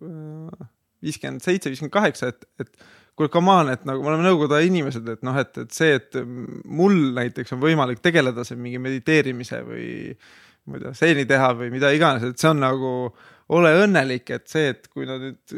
viiskümmend 0.00 1.42
seitse, 1.44 1.70
viiskümmend 1.72 1.94
kaheksa, 1.94 2.30
et, 2.32 2.46
et 2.62 2.70
kuule, 3.18 3.30
come 3.32 3.52
on, 3.52 3.72
et 3.72 3.84
nagu 3.88 4.04
me 4.04 4.12
oleme 4.12 4.26
nõukogude 4.28 4.56
aja 4.58 4.68
inimesed, 4.70 5.08
et 5.16 5.26
noh, 5.26 5.36
et, 5.40 5.58
et 5.64 5.74
see, 5.74 5.98
et 5.98 6.22
mul 6.22 6.96
näiteks 7.18 7.56
on 7.56 7.60
võimalik 7.62 8.00
tegeleda 8.04 8.46
siin 8.46 8.62
mingi 8.62 8.80
mediteerimise 8.82 9.60
või 9.66 9.90
ma 10.70 10.78
ei 10.78 10.84
tea, 10.84 10.94
seeni 10.96 11.26
teha 11.28 11.52
või 11.58 11.70
mida 11.74 11.90
iganes, 11.94 12.24
et 12.26 12.38
see 12.38 12.50
on 12.52 12.62
nagu 12.62 12.92
ole 13.52 13.72
õnnelik, 13.82 14.30
et 14.32 14.48
see, 14.48 14.70
et 14.72 14.86
kui 14.92 15.06
nad 15.08 15.22
nüüd 15.22 15.54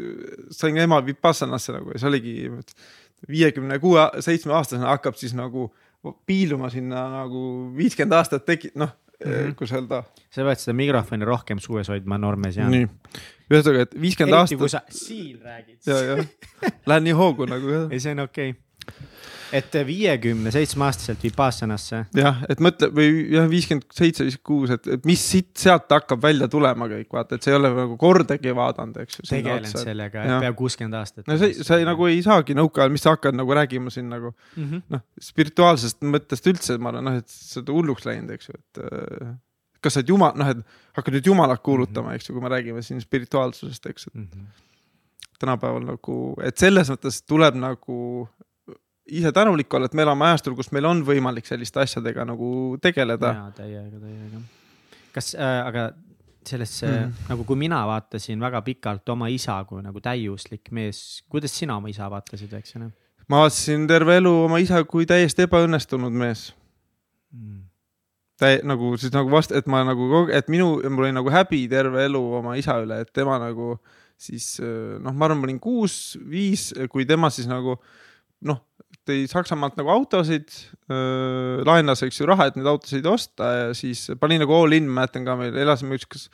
sain 0.55 0.77
ema 0.81 0.99
Vipassanasse 1.05 1.75
nagu 1.77 1.93
ja 1.93 2.01
see 2.01 2.09
oligi 2.09 2.35
viiekümne 3.29 3.77
kuue, 3.81 4.03
seitsme 4.25 4.55
aastasena 4.57 4.91
hakkab 4.91 5.17
siis 5.19 5.35
nagu 5.37 5.69
piiluma 6.27 6.69
sinna 6.73 7.07
nagu 7.21 7.45
viiskümmend 7.77 8.17
aastat 8.17 8.45
tegi-, 8.45 8.73
noh 8.77 8.91
mm. 8.91 9.31
-hmm. 9.31 9.55
kuidas 9.55 9.73
öelda. 9.73 10.03
sa 10.29 10.43
pead 10.43 10.59
seda 10.59 10.73
mikrofoni 10.73 11.25
rohkem 11.25 11.59
suues 11.59 11.87
hoidma, 11.89 12.17
Normes 12.17 12.57
ja. 12.57 12.69
nii, 12.69 12.87
ühesõnaga, 13.51 13.87
et 13.87 13.97
viiskümmend 14.01 14.39
eriti 14.41 14.59
kui 14.59 14.69
aastat 14.69 14.93
sa 14.95 15.05
siin 15.05 15.41
räägid. 15.43 15.79
ja, 15.85 15.99
ja 16.01 16.71
lähen 16.89 17.09
nii 17.09 17.17
hoogu 17.17 17.49
nagu 17.49 17.75
ei, 17.85 17.99
see 18.01 18.15
on 18.15 18.25
okei 18.25 18.53
okay.. 18.55 19.09
et 19.59 19.77
viiekümne 19.87 20.53
seitsme 20.53 20.87
aastaselt 20.87 21.21
Vipassanasse. 21.23 22.01
jah, 22.17 22.41
et 22.49 22.63
mõtle 22.63 22.89
või 22.95 23.27
jah, 23.35 23.47
viiskümmend 23.51 23.85
seitse, 23.93 24.25
viiskümmend 24.25 24.49
kuus, 24.49 24.73
et, 24.73 24.89
et 24.97 25.05
mis 25.07 25.21
siit 25.21 25.51
sealt 25.61 25.91
hakkab 25.93 26.23
välja 26.25 26.49
tulema 26.51 26.89
kõik, 26.91 27.09
vaata, 27.13 27.37
et 27.37 27.45
sa 27.45 27.53
ei 27.53 27.59
ole 27.59 27.73
nagu 27.75 27.97
kordagi 28.01 28.57
vaadanud, 28.57 28.99
eks 29.05 29.21
ju. 29.21 29.29
tegelenud 29.29 29.85
sellega 29.85 30.25
Jah. 30.25 30.43
pea 30.47 30.57
kuuskümmend 30.57 30.99
aastat. 31.01 31.29
no 31.29 31.39
sa, 31.41 31.51
sa 31.69 31.79
ei, 31.81 31.87
nagu 31.87 32.09
ei 32.09 32.21
saagi 32.25 32.57
nõukaajal, 32.57 32.93
mis 32.97 33.05
sa 33.05 33.15
hakkad 33.15 33.37
nagu 33.37 33.57
rääkima 33.61 33.93
siin 33.93 34.09
nagu 34.09 34.33
mm. 34.33 34.69
-hmm. 34.69 34.85
noh, 34.97 35.05
spirituaalsest 35.21 36.01
mõttest 36.01 36.49
üldse 36.49 36.79
ma 36.81 36.95
olen 36.95 37.11
noh, 37.11 37.21
et 37.21 37.29
sa 37.29 37.61
oled 37.61 37.75
hulluks 37.77 38.09
läinud, 38.09 38.33
eks 38.33 38.49
ju, 38.49 38.57
et 38.57 38.85
äh, 38.89 39.35
kas 39.85 39.95
sa 39.97 40.01
oled 40.01 40.09
jumal, 40.11 40.33
noh, 40.39 40.49
et 40.51 40.97
hakkad 40.97 41.15
nüüd 41.17 41.29
jumalat 41.31 41.61
kuulutama, 41.65 42.15
eks 42.17 42.29
ju, 42.29 42.35
kui 42.35 42.43
me 42.43 42.51
räägime 42.51 42.81
siin 42.85 43.01
spirituaalsusest, 43.03 43.85
eks, 43.91 44.07
et 44.07 44.15
Mm 44.15 44.27
-hmm. 44.27 44.63
tänapäeval 45.39 45.85
nagu, 45.85 46.17
et 46.43 46.57
selles 46.57 46.89
mõttes 46.89 47.21
tuleb 47.27 47.55
nagu 47.59 48.27
ise 49.05 49.31
tänulik 49.31 49.73
olla, 49.73 49.85
et 49.85 49.93
me 49.93 50.01
elame 50.01 50.25
ajastul, 50.25 50.55
kus 50.55 50.71
meil 50.71 50.85
on 50.85 51.03
võimalik 51.05 51.45
selliste 51.45 51.79
asjadega 51.79 52.25
nagu 52.25 52.77
tegeleda. 52.81 53.33
jaa, 53.33 53.51
täiega, 53.51 53.99
täiega. 53.99 54.41
kas 55.13 55.35
äh,, 55.35 55.67
aga 55.67 55.91
sellesse 56.45 56.87
Mhm. 56.87 57.05
mm. 57.05 57.13
nagu, 57.29 57.43
kui 57.43 57.55
mina 57.55 57.85
vaatasin 57.87 58.39
väga 58.39 58.61
pikalt 58.61 59.09
oma 59.09 59.27
isa 59.27 59.63
kui 59.65 59.81
nagu 59.81 60.01
täiuslik 60.01 60.71
mees, 60.71 61.23
kuidas 61.29 61.57
sina 61.59 61.77
oma 61.77 61.89
isa 61.89 62.09
vaatasid, 62.09 62.53
eks 62.53 62.75
ju? 62.75 62.91
ma 63.27 63.39
vaatasin 63.43 63.87
terve 63.87 64.17
elu 64.17 64.33
oma 64.45 64.57
isa 64.57 64.83
kui 64.83 65.05
täiesti 65.05 65.45
ebaõnnestunud 65.47 66.13
mees. 66.13 66.53
Mm. 67.33 67.64
Täi- 68.41 68.63
nagu 68.67 68.93
siis 68.99 69.13
nagu 69.15 69.31
vast-, 69.31 69.55
et 69.55 69.67
ma 69.71 69.83
nagu 69.87 70.25
et 70.33 70.49
minu, 70.51 70.75
mul 70.89 71.07
oli 71.07 71.15
nagu 71.15 71.31
häbi 71.31 71.65
terve 71.71 72.05
elu 72.09 72.23
oma 72.41 72.55
isa 72.59 72.79
üle, 72.83 73.01
et 73.05 73.13
tema 73.15 73.37
nagu 73.41 73.75
siis 74.19 74.55
noh, 74.63 75.11
ma 75.11 75.27
arvan, 75.27 75.41
ma 75.41 75.49
olin 75.49 75.59
kuus, 75.59 76.15
viis, 76.31 76.69
kui 76.91 77.07
tema 77.07 77.29
siis 77.33 77.49
nagu 77.51 77.75
noh, 78.47 78.61
tõi 79.05 79.25
Saksamaalt 79.29 79.75
nagu 79.79 79.91
autosid, 79.91 80.49
laenas, 81.67 82.03
eks 82.05 82.19
ju, 82.21 82.27
raha, 82.29 82.47
et 82.49 82.59
neid 82.59 82.69
autosid 82.69 83.05
osta 83.09 83.49
ja 83.53 83.65
siis 83.77 84.07
pani 84.21 84.39
nagu 84.41 84.55
all 84.55 84.75
in, 84.77 84.87
mäletan 84.91 85.25
ka, 85.27 85.35
meil 85.39 85.57
elasime 85.61 85.99
ükskord 85.99 86.29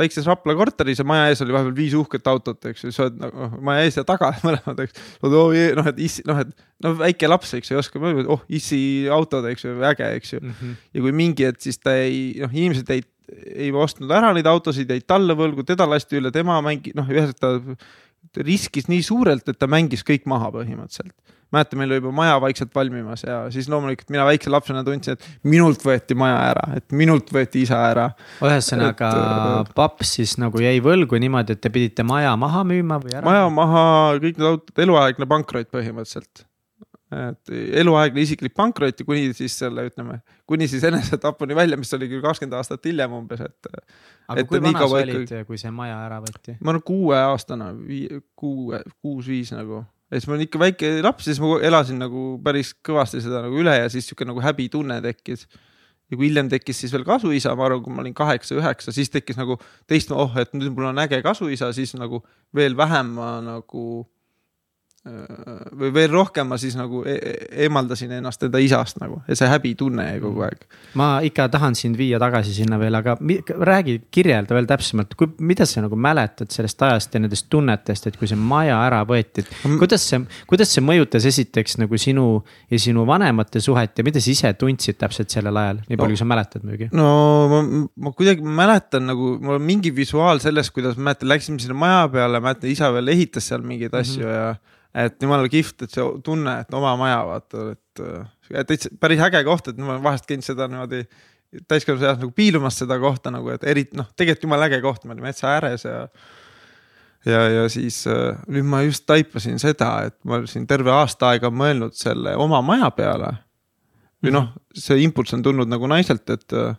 väikses 0.00 0.28
Rapla 0.28 0.54
korteris 0.58 1.00
ja 1.00 1.06
maja 1.08 1.30
ees 1.30 1.42
oli 1.44 1.54
vahepeal 1.54 1.76
viis 1.76 1.96
uhket 1.96 2.28
autot, 2.30 2.60
eks 2.70 2.84
ju, 2.84 2.92
sa 2.94 3.06
oled 3.06 3.18
nagu 3.20 3.48
maja 3.64 3.86
ees 3.86 3.98
ja 3.98 4.04
taga 4.08 4.32
mõlemad, 4.46 4.82
eks. 4.84 5.02
noh, 5.22 5.90
et 5.92 6.00
issi, 6.06 6.24
noh, 6.28 6.40
et 6.44 6.52
no 6.84 6.94
väike 7.00 7.30
laps, 7.30 7.54
eks 7.58 7.72
ju, 7.72 7.76
ei 7.76 7.82
oska 7.82 8.02
mõelda, 8.02 8.28
oh 8.32 8.44
issi 8.52 8.80
autod, 9.12 9.48
eks 9.50 9.66
ju, 9.66 9.76
äge, 9.88 10.08
eks 10.20 10.34
ju. 10.36 10.40
Mm 10.42 10.54
-hmm. 10.60 10.80
ja 10.92 11.04
kui 11.06 11.12
mingi 11.12 11.48
hetk 11.48 11.62
siis 11.64 11.78
ta 11.78 11.96
ei, 11.96 12.36
noh, 12.42 12.52
inimesed 12.52 12.90
ei, 12.94 13.04
ei 13.54 13.72
ostnud 13.72 14.10
ära 14.12 14.32
neid 14.36 14.46
autosid, 14.46 14.90
jäid 14.90 15.06
talle 15.06 15.34
võlgu, 15.34 15.64
teda 15.66 15.88
lasti 15.88 16.20
üle, 16.20 16.30
tema 16.30 16.60
mängi-, 16.62 16.94
noh, 16.94 17.08
ühesõnaga 17.08 17.40
ta 17.40 17.76
riskis 18.44 18.90
nii 18.90 19.04
suurelt, 19.04 19.48
et 19.48 19.58
ta 19.58 19.68
mängis 19.70 20.04
kõik 20.06 20.26
maha 20.28 20.50
põhimõtteliselt. 20.54 21.14
mäletan, 21.54 21.78
meil 21.78 21.92
oli 21.92 22.00
juba 22.00 22.10
maja 22.12 22.40
vaikselt 22.42 22.72
valmimas 22.74 23.22
ja 23.22 23.36
siis 23.54 23.68
loomulikult 23.70 24.10
mina 24.10 24.24
väikse 24.26 24.50
lapsena 24.50 24.82
tundsin, 24.84 25.14
et 25.14 25.46
minult 25.46 25.84
võeti 25.86 26.16
maja 26.18 26.40
ära, 26.50 26.64
et 26.76 26.92
minult 26.92 27.30
võeti 27.32 27.62
isa 27.62 27.78
ära. 27.86 28.08
ühesõnaga 28.42 29.12
Et, 29.12 29.68
äh, 29.68 29.74
paps 29.78 30.16
siis 30.18 30.36
nagu 30.42 30.60
jäi 30.60 30.80
võlgu 30.84 31.20
niimoodi, 31.22 31.56
et 31.56 31.62
te 31.62 31.70
pidite 31.70 32.04
maja 32.06 32.34
maha 32.36 32.64
müüma 32.66 32.98
või 33.04 33.14
ära? 33.14 33.24
maja 33.24 33.48
maha, 33.48 33.86
kõik 34.18 34.40
need 34.40 34.50
autod, 34.50 34.74
eluaegne 34.86 35.30
pankrot 35.30 35.70
põhimõtteliselt. 35.70 36.45
Et 37.14 37.50
eluaegne 37.80 38.22
isiklik 38.24 38.54
pankrot 38.56 38.98
ja 38.98 39.06
kuni 39.06 39.28
siis 39.36 39.54
selle, 39.60 39.84
ütleme, 39.86 40.18
kuni 40.48 40.66
siis 40.70 40.82
enesetapuni 40.88 41.54
välja, 41.54 41.78
mis 41.78 41.92
oli 41.94 42.08
küll 42.10 42.24
kakskümmend 42.24 42.56
aastat 42.58 42.88
hiljem 42.88 43.14
umbes, 43.14 43.44
et 43.46 43.68
aga 44.26 44.42
et 44.42 44.48
kui 44.50 44.62
vana 44.62 44.82
sa 44.82 44.88
olid, 44.98 45.34
kui 45.46 45.60
see 45.60 45.70
maja 45.74 46.00
ära 46.08 46.18
võeti? 46.24 46.56
ma 46.58 46.74
olen 46.74 46.82
kuueaastane, 46.86 47.68
kuue, 48.38 48.80
kuus-viis 48.98 49.54
nagu. 49.54 49.84
ja 50.10 50.18
siis 50.18 50.26
ma 50.26 50.34
olin 50.34 50.48
ikka 50.48 50.62
väike 50.64 50.90
laps, 51.06 51.28
siis 51.30 51.38
ma 51.42 51.60
elasin 51.70 52.02
nagu 52.02 52.26
päris 52.42 52.74
kõvasti 52.74 53.22
seda 53.22 53.44
nagu 53.46 53.62
üle 53.62 53.76
ja 53.78 53.86
siis 53.92 54.10
sihuke 54.10 54.26
nagu 54.26 54.42
häbitunne 54.42 54.98
tekkis. 55.06 55.46
ja 56.10 56.18
kui 56.18 56.26
hiljem 56.26 56.50
tekkis 56.50 56.82
siis 56.82 56.96
veel 56.96 57.06
kasuisa, 57.06 57.54
ma 57.54 57.68
arvan, 57.70 57.84
kui 57.86 57.94
ma 57.94 58.02
olin 58.02 58.18
kaheksa-üheksa, 58.18 58.90
siis 58.98 59.14
tekkis 59.14 59.38
nagu 59.38 59.60
teist, 59.86 60.10
oh, 60.10 60.34
et 60.42 60.58
nüüd 60.58 60.74
mul 60.74 60.90
on 60.90 61.06
äge 61.06 61.22
kasuisa, 61.22 61.70
siis 61.76 61.94
nagu 61.94 62.24
veel 62.54 62.74
vähem 62.74 63.14
ma 63.14 63.36
nagu 63.46 63.86
või 65.76 65.90
veel 65.94 66.10
rohkem 66.10 66.48
ma 66.50 66.56
siis 66.58 66.74
nagu 66.78 67.02
e 67.06 67.14
e- 67.14 67.34
eemaldasin 67.66 68.10
ennast 68.18 68.42
enda 68.42 68.58
isast 68.62 68.98
nagu 69.00 69.20
ja 69.28 69.36
see 69.38 69.48
häbitunne 69.50 70.02
jäi 70.08 70.20
kogu 70.22 70.42
aeg. 70.46 70.64
ma 70.98 71.08
ikka 71.26 71.48
tahan 71.52 71.74
sind 71.78 71.96
viia 71.98 72.18
tagasi 72.22 72.54
sinna 72.56 72.78
veel, 72.80 72.94
aga 72.98 73.16
räägi, 73.70 74.00
kirjelda 74.10 74.54
veel 74.56 74.66
täpsemalt, 74.66 75.14
kui, 75.18 75.28
mida 75.38 75.66
sa 75.66 75.84
nagu 75.84 75.96
mäletad 75.96 76.50
sellest 76.50 76.82
ajast 76.82 77.14
ja 77.14 77.20
nendest 77.22 77.46
tunnetest, 77.52 78.06
et 78.10 78.16
kui 78.18 78.28
see 78.30 78.36
maja 78.38 78.78
ära 78.86 79.02
võeti, 79.06 79.44
et 79.44 79.78
kuidas 79.78 80.06
see, 80.10 80.20
kuidas 80.50 80.72
see 80.74 80.84
mõjutas 80.84 81.26
esiteks 81.28 81.78
nagu 81.82 81.98
sinu 82.00 82.26
ja 82.70 82.78
sinu 82.82 83.06
vanemate 83.06 83.60
suhet 83.60 83.98
ja 83.98 84.04
mida 84.06 84.20
sa 84.20 84.30
ise 84.30 84.52
tundsid 84.58 84.98
täpselt 84.98 85.30
sellel 85.30 85.56
ajal, 85.56 85.82
nii 85.88 85.96
palju, 85.96 86.16
kui 86.16 86.22
sa 86.24 86.28
mäletad 86.28 86.64
muidugi? 86.66 86.90
no 86.96 87.08
ma, 87.52 87.62
ma 88.06 88.12
kuidagi 88.16 88.42
mäletan 88.42 89.06
nagu, 89.12 89.36
mul 89.42 89.60
on 89.60 89.62
mingi 89.62 89.94
visuaal 89.94 90.40
sellest, 90.42 90.74
kuidas 90.74 90.96
ma 90.98 91.10
mäletan, 91.10 91.28
läksime 91.30 91.62
sinna 91.62 91.78
maja 91.78 92.08
peale, 92.12 92.40
mäletan 92.42 92.70
isa 92.70 92.90
veel 92.94 93.14
ehitas 93.14 93.46
seal 93.52 93.62
mingeid 93.62 93.92
Mhm. 93.92 94.00
asju 94.00 94.22
mm 94.22 94.28
-hmm. 94.32 94.34
ja 94.34 94.56
et 94.96 95.16
jumala 95.22 95.48
kihvt, 95.52 95.84
et 95.84 95.92
see 95.92 96.04
tunne, 96.24 96.58
et 96.62 96.76
oma 96.76 96.94
maja 97.00 97.20
vaata, 97.28 97.64
et 97.76 98.04
äh, 98.04 98.64
täitsa 98.68 98.92
päris 99.00 99.22
äge 99.26 99.42
koht, 99.46 99.68
et 99.72 99.80
ma 99.82 99.98
vahest 100.02 100.28
käinud 100.28 100.46
seda 100.46 100.68
niimoodi 100.70 101.04
täiskasvanu 101.68 102.08
eas 102.08 102.18
nagu 102.20 102.32
piilumas 102.36 102.80
seda 102.80 102.98
kohta 103.00 103.32
nagu, 103.32 103.52
et 103.54 103.64
eriti 103.68 103.96
noh, 103.98 104.08
tegelikult 104.16 104.48
jumala 104.48 104.68
äge 104.70 104.80
koht, 104.84 105.04
me 105.04 105.14
olime 105.14 105.30
metsa 105.30 105.52
ääres 105.54 105.86
ja 105.86 106.00
ja, 107.26 107.40
ja 107.50 107.68
siis 107.72 108.04
äh, 108.10 108.36
nüüd 108.48 108.66
ma 108.68 108.82
just 108.86 109.06
taipasin 109.08 109.60
seda, 109.62 109.90
et 110.10 110.16
ma 110.28 110.42
siin 110.48 110.66
terve 110.70 110.92
aasta 110.94 111.32
aega 111.34 111.50
mõelnud 111.50 111.96
selle 111.98 112.36
oma 112.38 112.62
maja 112.64 112.90
peale. 112.94 113.32
Või 114.24 114.32
noh, 114.32 114.50
see 114.74 115.02
impulss 115.04 115.34
on 115.36 115.42
tulnud 115.44 115.70
nagu 115.70 115.88
naiselt, 115.90 116.28
et 116.32 116.54
äh, 116.56 116.76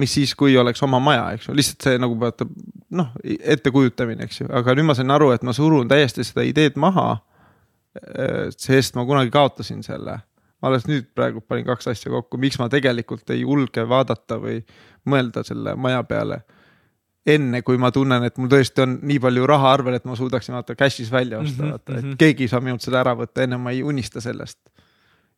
mis 0.00 0.14
siis, 0.14 0.34
kui 0.38 0.56
oleks 0.58 0.82
oma 0.86 1.00
maja, 1.02 1.26
eks 1.34 1.48
ju, 1.48 1.56
lihtsalt 1.58 1.86
see 1.86 2.00
nagu 2.00 2.16
vaata 2.20 2.46
noh, 2.94 3.12
ettekujutamine, 3.24 4.26
eks 4.26 4.42
ju, 4.42 4.48
aga 4.54 4.74
nüüd 4.78 4.88
ma 4.88 4.96
sain 4.98 5.12
aru, 5.14 5.30
et 5.34 5.44
ma 5.46 5.54
surun 5.56 5.90
täiesti 5.90 6.26
seda 6.26 6.46
ideed 6.46 6.78
maha. 6.80 7.18
Sest 8.58 8.96
ma 8.98 9.04
kunagi 9.06 9.30
kaotasin 9.30 9.82
selle, 9.86 10.18
ma 10.60 10.70
alles 10.70 10.88
nüüd 10.90 11.12
praegu 11.14 11.42
panin 11.46 11.66
kaks 11.68 11.92
asja 11.92 12.10
kokku, 12.10 12.40
miks 12.42 12.58
ma 12.58 12.68
tegelikult 12.72 13.30
ei 13.30 13.44
julge 13.44 13.86
vaadata 13.88 14.40
või 14.42 14.60
mõelda 15.06 15.44
selle 15.46 15.76
maja 15.76 16.02
peale 16.08 16.42
enne 17.24 17.62
kui 17.64 17.78
ma 17.80 17.88
tunnen, 17.92 18.26
et 18.26 18.36
mul 18.36 18.50
tõesti 18.52 18.82
on 18.84 18.98
nii 19.08 19.16
palju 19.22 19.46
raha 19.48 19.70
arvel, 19.78 19.96
et 19.96 20.04
ma 20.04 20.16
suudaksin 20.18 20.54
vaata 20.56 20.76
cash'is 20.76 21.12
välja 21.12 21.38
osta 21.40 21.62
Mhm, 21.62 21.64
mm, 21.64 21.68
-hmm, 21.68 21.72
vaata, 21.72 21.92
mhm. 21.92 22.12
et 22.12 22.18
keegi 22.18 22.44
ei 22.44 22.48
saa 22.48 22.60
minult 22.60 22.84
seda 22.84 23.00
ära 23.00 23.14
võtta, 23.16 23.42
enne 23.42 23.56
ma 23.56 23.72
ei 23.72 23.82
unista 23.82 24.20
sellest 24.20 24.58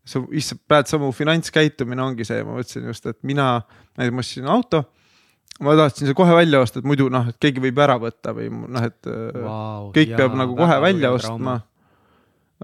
see, 0.06 0.22
issand, 0.38 0.62
praegu 0.68 0.90
see 0.90 1.00
mu 1.02 1.10
finantskäitumine 1.14 2.02
ongi 2.02 2.26
see, 2.26 2.42
ma 2.46 2.56
mõtlesin 2.56 2.86
just, 2.90 3.06
et 3.10 3.18
mina, 3.26 3.48
ma 3.98 4.22
ostsin 4.22 4.46
auto. 4.50 4.84
ma 5.60 5.72
tahtsin 5.78 6.10
see 6.10 6.16
kohe 6.16 6.34
välja 6.36 6.60
osta, 6.60 6.82
et 6.82 6.84
muidu 6.88 7.06
noh, 7.08 7.30
et 7.30 7.36
keegi 7.40 7.62
võib 7.64 7.78
ära 7.80 7.96
võtta 8.00 8.34
või 8.36 8.50
noh, 8.52 8.82
et 8.84 9.08
wow, 9.08 9.86
kõik 9.94 10.12
peab 10.18 10.34
nagu 10.36 10.56
kohe 10.58 10.80
välja 10.84 11.12
ostma. 11.16 11.60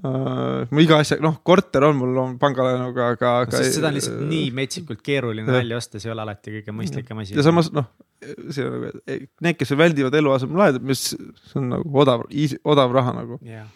Ma 0.01 0.81
iga 0.81 1.03
asja, 1.03 1.19
noh, 1.21 1.35
korter 1.45 1.85
on 1.85 1.99
mul 1.99 2.21
on 2.23 2.37
pangalaenuga, 2.41 3.11
aga, 3.13 3.33
aga. 3.45 3.61
seda 3.61 3.91
on 3.91 3.99
lihtsalt 3.99 4.23
nii 4.31 4.47
metsikult 4.57 5.03
keeruline 5.05 5.53
välja 5.53 5.77
osta, 5.77 6.01
see 6.01 6.09
ei 6.09 6.15
ole 6.15 6.25
alati 6.25 6.55
kõige 6.55 6.75
mõistlikum 6.79 7.21
asi 7.21 7.37
ja. 7.37 7.45
samas 7.45 7.69
noh, 7.77 7.91
see 8.25 8.65
on 8.65 8.79
nagu, 8.79 9.03
need, 9.45 9.59
kes 9.61 9.75
väldivad 9.77 10.17
eluasemelaenud, 10.17 10.87
mis 10.89 11.11
see 11.13 11.61
on 11.61 11.69
nagu 11.75 12.03
odav, 12.05 12.25
odav 12.73 12.97
raha 12.97 13.13
nagu, 13.21 13.37
jah. 13.45 13.69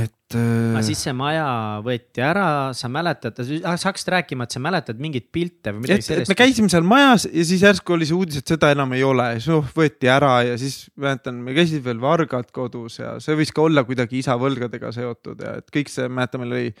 et 0.00 0.15
aga 0.34 0.80
äh, 0.80 0.82
siis 0.82 0.98
see 1.06 1.12
maja 1.14 1.46
võeti 1.86 2.22
ära, 2.24 2.46
sa 2.74 2.88
mäletad, 2.90 3.36
sa 3.38 3.74
hakkasid 3.76 4.08
rääkima, 4.10 4.48
et 4.48 4.56
sa 4.56 4.62
mäletad 4.62 4.98
mingeid 4.98 5.28
pilte 5.30 5.70
või 5.70 5.84
midagi 5.84 6.02
sellist 6.02 6.32
me. 6.32 6.36
käisime 6.40 6.70
seal 6.72 6.86
majas 6.88 7.28
ja 7.28 7.44
siis 7.46 7.62
järsku 7.62 7.94
oli 7.94 8.08
see 8.08 8.16
uudis, 8.16 8.40
et 8.42 8.54
seda 8.56 8.72
enam 8.74 8.96
ei 8.96 9.04
ole 9.06 9.28
siis 9.36 9.52
oh, 9.54 9.68
võeti 9.76 10.10
ära 10.10 10.32
ja 10.48 10.56
siis 10.58 10.88
mäletan, 10.98 11.38
me 11.46 11.54
käisid 11.54 11.84
veel 11.84 12.02
vargad 12.02 12.50
kodus 12.54 12.98
ja 12.98 13.14
see 13.22 13.38
võis 13.38 13.54
ka 13.54 13.62
olla 13.68 13.86
kuidagi 13.86 14.18
isa 14.18 14.34
võlgadega 14.40 14.90
seotud 14.96 15.46
ja 15.46 15.60
et 15.60 15.70
kõik 15.78 15.94
see, 15.94 16.10
mäletan, 16.10 16.42
meil 16.42 16.56
oli, 16.56 16.74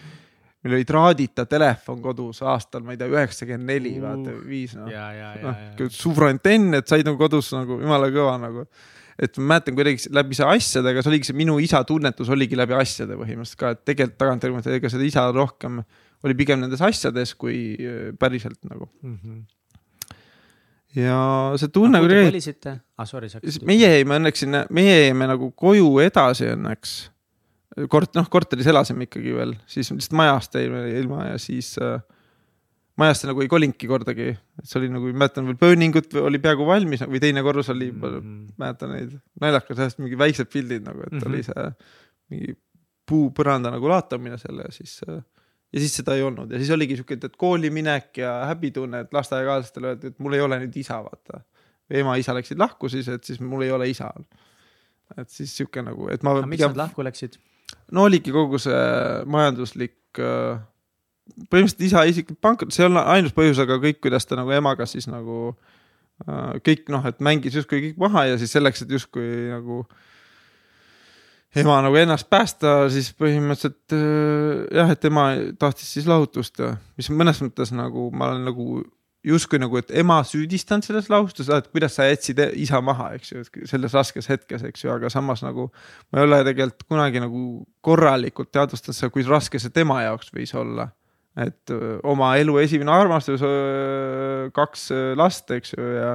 meil 0.66 0.78
oli 0.80 0.90
traadita 0.90 1.46
telefon 1.46 2.02
kodus 2.02 2.42
aastal, 2.42 2.82
ma 2.82 2.96
ei 2.96 2.98
tea, 2.98 3.12
üheksakümmend 3.14 3.70
neli, 3.70 3.94
vaata 4.02 4.34
viis 4.42 4.74
noh. 4.74 4.90
noh 4.90 5.62
ja, 5.70 5.88
suurantenn, 6.02 6.80
et 6.80 6.90
said 6.90 7.06
nagu 7.06 7.20
kodus 7.22 7.54
nagu 7.54 7.78
jumala 7.78 8.10
kõva 8.10 8.40
nagu. 8.42 8.66
Et 9.16 9.38
ma 9.40 9.54
mäletan 9.54 9.76
kuidagi 9.76 10.10
läbi 10.12 10.36
see 10.36 10.46
asjadega, 10.56 11.02
see 11.02 11.12
oligi 11.12 11.30
see 11.30 11.38
minu 11.38 11.56
isa 11.62 11.80
tunnetus 11.88 12.30
oligi 12.32 12.58
läbi 12.58 12.76
asjade 12.76 13.16
põhimõtteliselt 13.16 13.60
ka, 13.60 13.72
et 13.72 13.82
tegelikult 13.88 14.18
tagantjärgi 14.20 14.76
ega 14.76 14.92
seda 14.92 15.06
isa 15.06 15.26
rohkem 15.32 15.80
oli 16.26 16.36
pigem 16.36 16.62
nendes 16.62 16.82
asjades 16.84 17.34
kui 17.38 17.58
äh, 17.76 18.08
päriselt 18.20 18.58
nagu. 18.68 18.90
Mhm. 19.04 19.44
ja 20.96 21.18
see 21.60 21.68
tunne 21.72 22.00
kuhu 22.00 22.08
te 22.08 22.14
kuidagi, 22.14 22.30
kolisite? 22.32 22.78
ah 22.96 23.08
sorry, 23.08 23.28
sa 23.28 23.40
hakkasid. 23.40 23.66
meie 23.68 23.90
jäime 23.98 24.16
õnneks 24.20 24.44
sinna, 24.44 24.64
meie 24.72 24.96
jäime 25.06 25.28
nagu 25.28 25.50
koju 25.52 25.90
edasi 26.04 26.50
õnneks. 26.54 26.96
kort-, 27.92 28.14
noh 28.16 28.28
korteris 28.32 28.68
elasime 28.72 29.08
ikkagi 29.08 29.34
veel, 29.36 29.56
siis 29.68 29.92
lihtsalt 29.92 30.16
majast 30.16 30.56
jäime 30.56 30.86
ilma 30.96 31.32
ja 31.32 31.40
siis 31.40 31.74
äh, 31.80 32.00
majast 32.96 33.26
nagu 33.28 33.42
ei 33.44 33.48
kolinudki 33.52 33.88
kordagi, 33.90 34.28
et 34.32 34.68
see 34.68 34.78
oli 34.80 34.88
nagu, 34.92 35.10
mäletan 35.12 35.46
veel 35.48 35.58
pööningut 35.60 36.14
oli 36.20 36.38
peaaegu 36.42 36.66
valmis 36.68 37.02
või 37.04 37.20
teine 37.20 37.42
korrus 37.44 37.68
oli 37.74 37.90
mm, 37.92 38.02
-hmm. 38.02 38.20
Mhm. 38.20 38.44
mäletan 38.62 38.92
neid 38.96 39.16
naljakas 39.40 39.78
ajast 39.84 39.98
mingi 39.98 40.18
väiksed 40.18 40.48
pildid 40.52 40.86
nagu, 40.86 41.02
et 41.06 41.12
mm 41.12 41.18
Mhm. 41.18 41.24
-hmm. 41.24 41.34
oli 41.34 41.42
see 41.42 41.70
mingi 42.30 42.56
puupõranda 43.06 43.70
nagu 43.70 43.88
laatamine 43.88 44.38
selle 44.38 44.62
ja 44.66 44.72
siis 44.72 45.00
äh, 45.08 45.20
ja 45.72 45.80
siis 45.80 45.96
seda 46.00 46.14
ei 46.16 46.22
olnud 46.22 46.50
ja 46.52 46.58
siis 46.58 46.70
oligi 46.70 46.96
siuke, 46.96 47.18
et 47.24 47.36
kooliminek 47.36 48.16
ja 48.18 48.32
häbitunne, 48.50 49.00
et 49.00 49.12
lasteaiakaaslastele 49.12 49.86
öeldi, 49.92 50.06
et 50.06 50.18
mul 50.18 50.32
ei 50.34 50.40
ole 50.40 50.58
nüüd 50.62 50.76
isa, 50.76 51.02
vaata. 51.04 51.42
ema-isa 51.90 52.34
läksid 52.34 52.58
lahku 52.58 52.88
siis, 52.88 53.08
et 53.08 53.24
siis 53.24 53.40
mul 53.40 53.62
ei 53.62 53.70
ole 53.70 53.88
isa. 53.88 54.10
et 55.16 55.28
siis 55.30 55.56
siuke 55.56 55.82
nagu, 55.82 56.08
et 56.10 56.22
ma 56.22 56.32
aga 56.34 56.46
miks 56.46 56.64
nad 56.64 56.76
lahku 56.76 57.04
läksid? 57.04 57.36
no 57.92 58.02
oligi 58.08 58.32
kogu 58.32 58.58
see 58.58 58.80
majanduslik, 59.26 60.18
põhimõtteliselt 61.50 61.86
isa 61.88 62.04
isiklik 62.08 62.40
pankrot, 62.42 62.74
see 62.74 62.84
ei 62.84 62.90
ole 62.90 63.02
ainus 63.16 63.34
põhjus, 63.36 63.60
aga 63.62 63.78
kõik, 63.82 64.00
kuidas 64.04 64.28
ta 64.28 64.38
nagu 64.38 64.52
emaga 64.54 64.86
siis 64.88 65.08
nagu 65.10 65.38
äh, 66.26 66.58
kõik 66.66 66.90
noh, 66.92 67.06
et 67.08 67.22
mängis 67.24 67.56
justkui 67.58 67.82
kõik 67.88 68.02
maha 68.06 68.26
ja 68.32 68.40
siis 68.40 68.54
selleks, 68.56 68.84
et 68.84 68.94
justkui 68.96 69.50
nagu 69.52 69.84
ema 71.56 71.78
nagu 71.84 71.96
ennast 71.96 72.28
päästa, 72.32 72.74
siis 72.92 73.12
põhimõtteliselt 73.16 73.96
äh, 73.96 74.66
jah, 74.80 74.92
et 74.92 75.08
ema 75.08 75.30
tahtis 75.60 75.94
siis 75.96 76.08
lahutust 76.10 76.60
ja 76.62 76.74
mis 76.98 77.10
mõnes 77.12 77.40
mõttes 77.44 77.72
nagu 77.74 78.10
ma 78.14 78.32
olen 78.32 78.46
nagu 78.50 78.84
justkui 79.26 79.58
nagu, 79.58 79.78
et 79.80 79.90
ema 79.98 80.20
süüdistanud 80.26 80.86
selles 80.86 81.08
lahustuses, 81.10 81.50
et 81.54 81.70
kuidas 81.72 81.96
sa 81.98 82.06
jätsid 82.06 82.38
e-, 82.42 82.50
isa 82.62 82.80
maha, 82.84 83.10
eks 83.16 83.32
ju, 83.32 83.42
selles 83.66 83.94
raskes 83.96 84.28
hetkes, 84.30 84.62
eks 84.68 84.84
ju, 84.84 84.92
aga 84.94 85.10
samas 85.12 85.42
nagu 85.42 85.68
ma 86.12 86.20
ei 86.20 86.28
ole 86.28 86.38
tegelikult 86.46 86.86
kunagi 86.92 87.22
nagu 87.24 87.40
korralikult 87.84 88.52
teadvustanud 88.54 88.98
seda, 88.98 89.10
kui 89.14 89.26
raske 89.26 89.60
see 89.62 89.74
tema 89.74 89.98
jaoks 90.04 90.30
võis 90.34 90.54
olla. 90.56 90.90
Et 91.36 91.72
oma 92.06 92.32
elu 92.40 92.56
esimene 92.62 92.92
armastus, 92.94 93.42
kaks 94.56 94.88
last, 95.18 95.50
eks 95.52 95.74
ju, 95.76 95.86
ja 95.98 96.14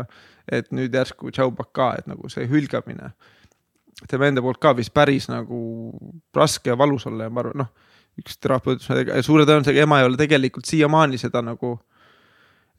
et 0.52 0.72
nüüd 0.74 0.96
järsku 0.96 1.32
tšau 1.32 1.54
pakaa, 1.56 1.96
et 2.00 2.10
nagu 2.10 2.30
see 2.32 2.48
hülgamine. 2.50 3.12
Tema 4.10 4.32
enda 4.32 4.42
poolt 4.42 4.58
ka 4.62 4.74
vist 4.78 4.94
päris 4.96 5.28
nagu 5.30 5.62
raske 6.36 6.72
ja 6.72 6.78
valus 6.80 7.06
olla 7.06 7.28
ja 7.28 7.34
ma 7.34 7.44
arvan, 7.44 7.64
noh, 7.64 7.92
üks 8.20 8.40
terapeut, 8.42 8.82
suure 8.82 9.46
tõenäosusega 9.46 9.86
ema 9.86 10.02
ei 10.02 10.10
ole 10.10 10.20
tegelikult 10.20 10.68
siiamaani 10.68 11.20
seda 11.22 11.44
nagu 11.46 11.76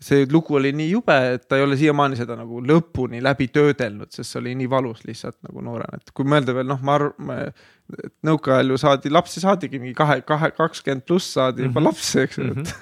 see 0.03 0.25
lugu 0.31 0.57
oli 0.59 0.73
nii 0.75 0.89
jube, 0.91 1.15
et 1.37 1.45
ta 1.49 1.57
ei 1.59 1.63
ole 1.63 1.77
siiamaani 1.79 2.17
seda 2.19 2.35
nagu 2.39 2.59
lõpuni 2.67 3.21
läbi 3.23 3.47
töödelnud, 3.55 4.11
sest 4.11 4.33
see 4.35 4.41
oli 4.41 4.55
nii 4.59 4.71
valus 4.73 5.05
lihtsalt 5.07 5.37
nagu 5.47 5.63
noorena, 5.63 6.01
et 6.03 6.11
kui 6.17 6.27
mõelda 6.27 6.55
veel 6.57 6.67
noh, 6.67 6.81
ma 6.83 6.97
arvan, 6.99 7.53
et 8.03 8.13
nõukaajal 8.27 8.73
ju 8.75 8.79
saadi 8.83 9.13
lapsi 9.15 9.43
saadigi 9.45 9.79
mingi 9.83 9.95
kahe, 9.99 10.21
kahe, 10.27 10.51
kakskümmend 10.57 11.05
pluss 11.07 11.33
saadi 11.37 11.69
juba 11.69 11.81
Mhm. 11.81 11.87
lapsi, 11.87 12.21
eks 12.25 12.39
ju, 12.41 12.49
et 12.51 12.75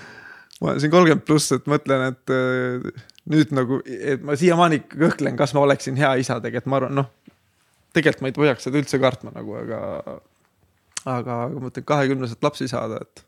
ma 0.60 0.70
olen 0.72 0.80
siin 0.84 0.92
kolmkümmend 0.92 1.24
pluss, 1.28 1.52
et 1.56 1.64
mõtlen, 1.70 2.06
et 2.12 2.34
äh, 2.36 3.04
nüüd 3.32 3.52
nagu, 3.56 3.80
et 3.86 4.22
ma 4.22 4.36
siiamaani 4.38 4.82
kõhklen, 4.92 5.36
kas 5.40 5.54
ma 5.56 5.64
oleksin 5.64 5.96
hea 5.96 6.12
isa 6.20 6.36
tegelikult, 6.44 6.70
ma 6.74 6.80
arvan, 6.82 6.94
noh, 7.00 7.08
tegelikult 7.96 8.22
ma 8.26 8.28
ei 8.32 8.36
peaks 8.36 8.68
seda 8.68 8.78
üldse 8.82 9.00
kartma 9.00 9.32
nagu, 9.34 9.56
aga 9.62 9.80
aga, 9.96 10.18
aga 11.16 11.38
ma 11.54 11.64
mõtlen 11.68 11.84
kahekümneselt 11.88 12.42
lapsi 12.44 12.68
saada, 12.68 13.00
et 13.06 13.24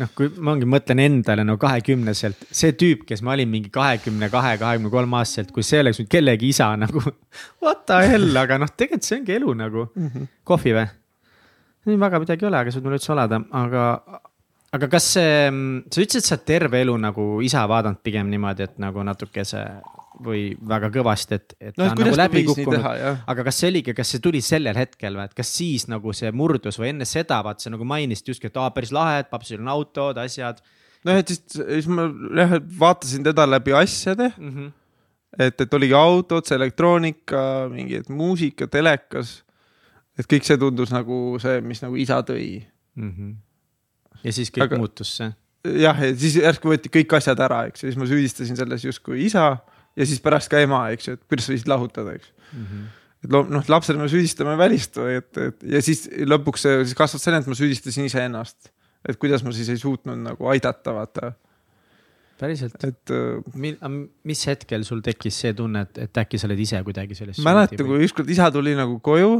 noh, 0.00 0.10
kui 0.16 0.30
ma 0.40 0.54
ongi 0.54 0.68
mõtlen 0.68 1.02
endale 1.04 1.44
no 1.46 1.56
kahekümneselt, 1.60 2.46
see 2.54 2.72
tüüp, 2.78 3.04
kes 3.08 3.22
ma 3.26 3.34
olin 3.34 3.50
mingi 3.50 3.72
kahekümne 3.74 4.30
kahe, 4.32 4.54
kahekümne 4.60 4.92
kolme 4.92 5.20
aastaselt, 5.20 5.52
kui 5.54 5.66
see 5.66 5.82
oleks 5.82 6.00
nüüd 6.00 6.10
kellegi 6.12 6.50
isa 6.54 6.70
nagu. 6.80 7.02
What 7.64 7.84
the 7.90 8.00
hell, 8.08 8.32
aga 8.40 8.58
noh, 8.62 8.72
tegelikult 8.72 9.08
see 9.08 9.20
ongi 9.20 9.36
elu 9.36 9.54
nagu 9.60 9.86
mm. 9.90 10.08
-hmm. 10.08 10.32
kohvi 10.48 10.74
või? 10.78 10.88
nii 11.88 12.00
väga 12.00 12.20
midagi 12.20 12.44
ei 12.44 12.48
ole, 12.50 12.58
aga 12.60 12.72
see 12.72 12.80
võib 12.80 12.90
mul 12.90 12.98
üldse 12.98 13.12
oleda, 13.14 13.38
aga, 13.56 13.84
aga 14.76 14.88
kas 14.92 15.06
see, 15.16 15.32
sa 15.88 16.02
ütlesid, 16.02 16.20
et 16.20 16.28
sa 16.28 16.36
oled 16.36 16.44
terve 16.50 16.82
elu 16.84 16.96
nagu 17.00 17.24
isa 17.44 17.64
vaadanud 17.68 18.02
pigem 18.04 18.28
niimoodi, 18.32 18.68
et 18.68 18.76
nagu 18.82 19.04
natukese 19.06 19.64
või 20.24 20.42
väga 20.72 20.90
kõvasti, 20.94 21.38
et, 21.38 21.54
et 21.60 21.78
noh, 21.80 21.88
ta 21.88 21.96
on 21.96 22.04
nagu 22.04 22.18
läbi 22.18 22.44
kukkunud 22.48 22.84
aga 22.84 23.44
kas 23.46 23.60
see 23.62 23.70
oligi, 23.72 23.94
kas 23.96 24.10
see 24.14 24.20
tuli 24.24 24.42
sellel 24.44 24.76
hetkel 24.76 25.16
või, 25.16 25.28
et 25.30 25.38
kas 25.38 25.54
siis 25.60 25.86
nagu 25.88 26.12
see 26.16 26.30
murdus 26.32 26.78
või 26.80 26.90
enne 26.92 27.08
seda, 27.08 27.40
vaat 27.46 27.64
sa 27.64 27.72
nagu 27.72 27.86
mainisid 27.88 28.32
justkui, 28.32 28.50
et 28.52 28.60
aa 28.60 28.70
päris 28.74 28.92
lahe, 28.94 29.22
et 29.24 29.30
papsil 29.32 29.62
on 29.62 29.72
autod, 29.72 30.20
asjad 30.20 30.60
noh, 31.06 31.20
et 31.20 31.32
siis, 31.32 31.42
siis 31.56 31.88
ma 31.90 32.06
jah, 32.36 32.56
vaatasin 32.80 33.24
teda 33.26 33.46
läbi 33.48 33.74
asjade, 33.76 34.30
mm. 34.36 34.50
-hmm. 34.54 34.72
et, 35.38 35.60
et 35.60 35.74
oligi 35.74 35.96
autod, 35.96 36.46
see 36.46 36.58
elektroonika, 36.58 37.42
mingi 37.72 38.00
et 38.00 38.08
muusika, 38.08 38.68
telekas. 38.68 39.40
et 40.18 40.26
kõik 40.28 40.44
see 40.44 40.58
tundus 40.60 40.90
nagu 40.92 41.38
see, 41.40 41.60
mis 41.64 41.80
nagu 41.80 41.96
isa 41.96 42.20
tõi. 42.20 42.62
Mm 42.94 43.12
-hmm. 43.12 43.36
ja 44.24 44.32
siis 44.32 44.50
kõik 44.50 44.68
Aga- 44.68 44.78
muutus 44.78 45.16
see. 45.16 45.32
jah, 45.64 46.02
ja 46.02 46.16
siis 46.16 46.36
järsku 46.36 46.68
võeti 46.68 46.90
kõik 46.92 47.16
asjad 47.16 47.40
ära, 47.40 47.66
eks 47.66 47.82
ju, 47.82 47.88
siis 47.88 47.96
ma 47.96 48.06
süüdistasin 48.06 48.56
selles 48.56 48.84
justkui 48.84 49.24
isa 49.24 49.58
ja 50.00 50.08
siis 50.08 50.22
pärast 50.24 50.50
ka 50.52 50.62
ema, 50.62 50.86
eks 50.94 51.10
ju, 51.10 51.18
et 51.18 51.22
kuidas 51.28 51.48
sa 51.48 51.54
võisid 51.54 51.70
lahutada, 51.70 52.16
eks. 52.16 52.32
Mm 52.50 52.64
-hmm. 52.64 52.88
et 53.24 53.36
noh, 53.36 53.68
lapsena 53.68 54.02
me 54.02 54.08
süüdistame 54.08 54.56
välist, 54.58 54.96
et, 54.98 55.30
et 55.38 55.68
ja 55.76 55.82
siis 55.84 56.06
lõpuks 56.08 56.66
see 56.66 56.80
siis 56.84 56.96
kasvas 56.98 57.26
selle, 57.26 57.42
et 57.42 57.50
ma 57.50 57.58
süüdistasin 57.58 58.08
iseennast. 58.08 58.72
et 59.08 59.16
kuidas 59.16 59.40
ma 59.44 59.52
siis 59.56 59.68
ei 59.72 59.78
suutnud 59.80 60.18
nagu 60.20 60.48
aidata, 60.52 60.92
vaata, 60.92 61.32
päriselt, 62.40 62.76
et 62.84 63.12
äh, 63.12 63.94
mis 64.24 64.42
hetkel 64.48 64.84
sul 64.84 65.00
tekkis 65.04 65.38
see 65.44 65.54
tunne, 65.56 65.86
et, 65.86 66.02
et 66.04 66.20
äkki 66.24 66.40
sa 66.40 66.48
oled 66.48 66.60
ise 66.60 66.82
kuidagi 66.84 67.16
selles. 67.16 67.40
mäletan, 67.44 67.86
kui 67.86 68.04
ükskord 68.04 68.28
isa 68.32 68.50
tuli 68.52 68.74
nagu 68.76 68.98
koju, 69.04 69.38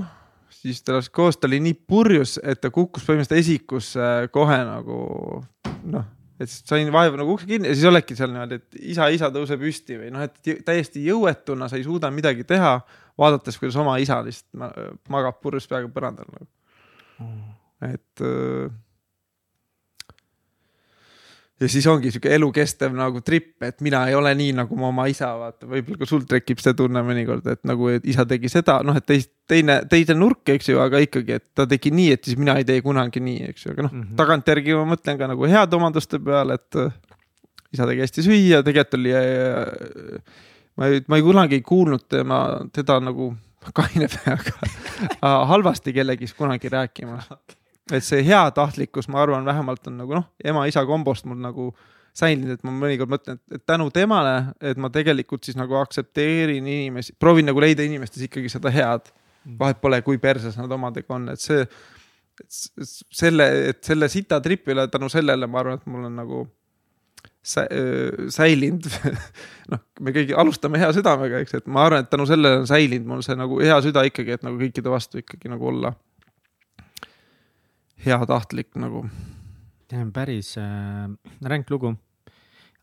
siis 0.52 0.82
ta 0.84 0.96
läks 0.96 1.10
koos, 1.12 1.36
ta 1.40 1.48
oli 1.48 1.60
nii 1.64 1.76
purjus, 1.88 2.38
et 2.42 2.60
ta 2.60 2.72
kukkus 2.74 3.04
põhimõtteliselt 3.04 3.44
esikusse 3.44 4.08
kohe 4.32 4.58
nagu 4.68 4.98
noh, 5.92 6.08
et 6.40 6.50
sain 6.50 6.88
vaeva 6.92 7.20
nagu 7.20 7.34
ukse 7.36 7.48
kinni 7.48 7.68
ja 7.68 7.76
siis 7.76 7.88
oledki 7.90 8.16
seal 8.18 8.32
niimoodi, 8.32 8.60
et 8.60 8.78
isa, 8.94 9.08
isa 9.12 9.28
tõuse 9.34 9.58
püsti 9.60 9.98
või 10.00 10.12
noh, 10.14 10.24
et 10.24 10.64
täiesti 10.66 11.02
jõuetuna 11.04 11.68
sa 11.68 11.78
ei 11.78 11.84
suuda 11.84 12.10
midagi 12.14 12.46
teha, 12.48 12.78
vaadates, 13.20 13.58
kuidas 13.60 13.76
oma 13.80 13.98
isa 14.00 14.20
lihtsalt 14.24 14.60
ma- 14.60 14.72
magab 15.12 15.40
purjus 15.44 15.68
peaga 15.70 15.90
põrandal 15.92 16.30
nagu. 16.32 16.48
et 17.90 18.24
äh, 18.24 18.72
ja 21.60 21.68
siis 21.68 21.86
ongi 21.90 22.10
sihuke 22.12 22.32
elukestev 22.34 22.94
nagu 22.96 23.20
trip, 23.24 23.52
et 23.66 23.82
mina 23.84 24.02
ei 24.08 24.16
ole 24.16 24.32
nii 24.38 24.54
nagu 24.62 24.76
mu 24.78 24.88
oma 24.88 25.06
isa, 25.12 25.28
vaata, 25.36 25.68
võib-olla 25.68 26.00
ka 26.00 26.08
sul 26.08 26.24
tekib 26.28 26.62
see 26.62 26.76
tunne 26.78 27.02
mõnikord, 27.04 27.46
et 27.52 27.60
nagu 27.68 27.90
et 27.92 28.06
isa 28.08 28.24
tegi 28.28 28.48
seda, 28.52 28.78
noh, 28.86 28.96
et 28.96 29.06
teist, 29.06 29.32
teine, 29.50 29.80
teine 29.90 30.16
nurk, 30.16 30.42
eks 30.54 30.72
ju, 30.72 30.80
aga 30.80 31.02
ikkagi, 31.04 31.36
et 31.40 31.46
ta 31.58 31.68
tegi 31.70 31.92
nii, 31.94 32.14
et 32.16 32.24
siis 32.24 32.40
mina 32.40 32.56
ei 32.60 32.66
tee 32.68 32.80
kunagi 32.84 33.22
nii, 33.24 33.52
eks 33.52 33.66
ju, 33.66 33.74
aga 33.74 33.86
noh 33.86 33.92
mm. 33.92 34.06
-hmm. 34.06 34.16
tagantjärgi 34.22 34.78
ma 34.78 34.86
mõtlen 34.94 35.20
ka 35.20 35.30
nagu 35.34 35.52
heade 35.52 35.76
omaduste 35.76 36.22
peale, 36.24 36.56
et 36.56 36.80
äh, 36.80 36.96
isa 37.76 37.86
tegi 37.86 38.06
hästi 38.06 38.26
süüa, 38.28 38.64
tegelikult 38.64 38.98
oli 39.00 39.14
äh, 39.20 40.48
ma 40.80 40.88
ei, 40.88 41.04
ma 41.08 41.20
ei 41.20 41.28
kunagi 41.28 41.60
ei 41.60 41.66
kuulnud 41.66 42.08
tema, 42.08 42.40
teda 42.72 43.00
nagu 43.04 43.34
kaine 43.76 44.08
peaga 44.08 44.56
halvasti 45.52 45.92
kellegist 45.92 46.36
kunagi 46.38 46.72
rääkimas. 46.72 47.28
Et 47.96 48.06
see 48.06 48.24
heatahtlikkus, 48.26 49.08
ma 49.12 49.22
arvan, 49.22 49.46
vähemalt 49.46 49.88
on 49.90 49.96
nagu 50.00 50.18
noh, 50.18 50.28
ema-isa 50.44 50.84
kombost 50.88 51.26
mul 51.28 51.40
nagu 51.42 51.70
säilinud, 52.16 52.56
et 52.56 52.66
ma 52.66 52.74
mõnikord 52.74 53.12
mõtlen, 53.12 53.38
et, 53.52 53.62
tänu 53.68 53.88
temale, 53.94 54.52
et 54.60 54.78
ma 54.80 54.90
tegelikult 54.92 55.46
siis 55.46 55.58
nagu 55.58 55.78
aktsepteerin 55.80 56.66
inimesi, 56.66 57.14
proovin 57.18 57.48
nagu 57.50 57.62
leida 57.62 57.86
inimestes 57.86 58.26
ikkagi 58.26 58.50
seda 58.52 58.72
head. 58.74 59.12
vahet 59.58 59.78
pole, 59.80 60.02
kui 60.04 60.18
perses 60.20 60.56
nad 60.58 60.72
omadega 60.72 61.14
on, 61.16 61.30
et 61.32 61.40
see, 61.40 61.62
selle, 62.44 63.46
et 63.70 63.78
selle 63.84 64.08
sita 64.12 64.40
tripi 64.44 64.74
üle 64.74 64.84
tänu 64.92 65.08
sellele 65.08 65.46
ma 65.48 65.62
arvan, 65.62 65.78
et 65.80 65.86
mul 65.88 66.04
on 66.10 66.18
nagu 66.18 66.42
sä, 67.40 67.64
säilinud 68.28 68.84
noh, 69.72 69.80
me 70.00 70.12
kõik 70.12 70.34
alustame 70.36 70.80
hea 70.82 70.90
südamega, 70.96 71.40
eks, 71.40 71.56
et 71.56 71.72
ma 71.72 71.86
arvan, 71.88 72.04
et 72.04 72.12
tänu 72.12 72.28
sellele 72.28 72.62
on 72.62 72.68
säilinud 72.68 73.08
mul 73.08 73.24
see 73.24 73.38
nagu 73.40 73.62
hea 73.64 73.80
süda 73.84 74.04
ikkagi, 74.08 74.36
et 74.36 74.44
nagu 74.44 74.60
kõikide 74.60 74.92
vastu 74.92 75.22
ikkagi 75.22 75.52
nagu 75.52 75.72
olla 75.72 75.94
heatahtlik 78.04 78.74
nagu. 78.80 79.04
päris 80.12 80.56
äh, 80.58 81.10
ränk 81.42 81.70
lugu. 81.70 81.94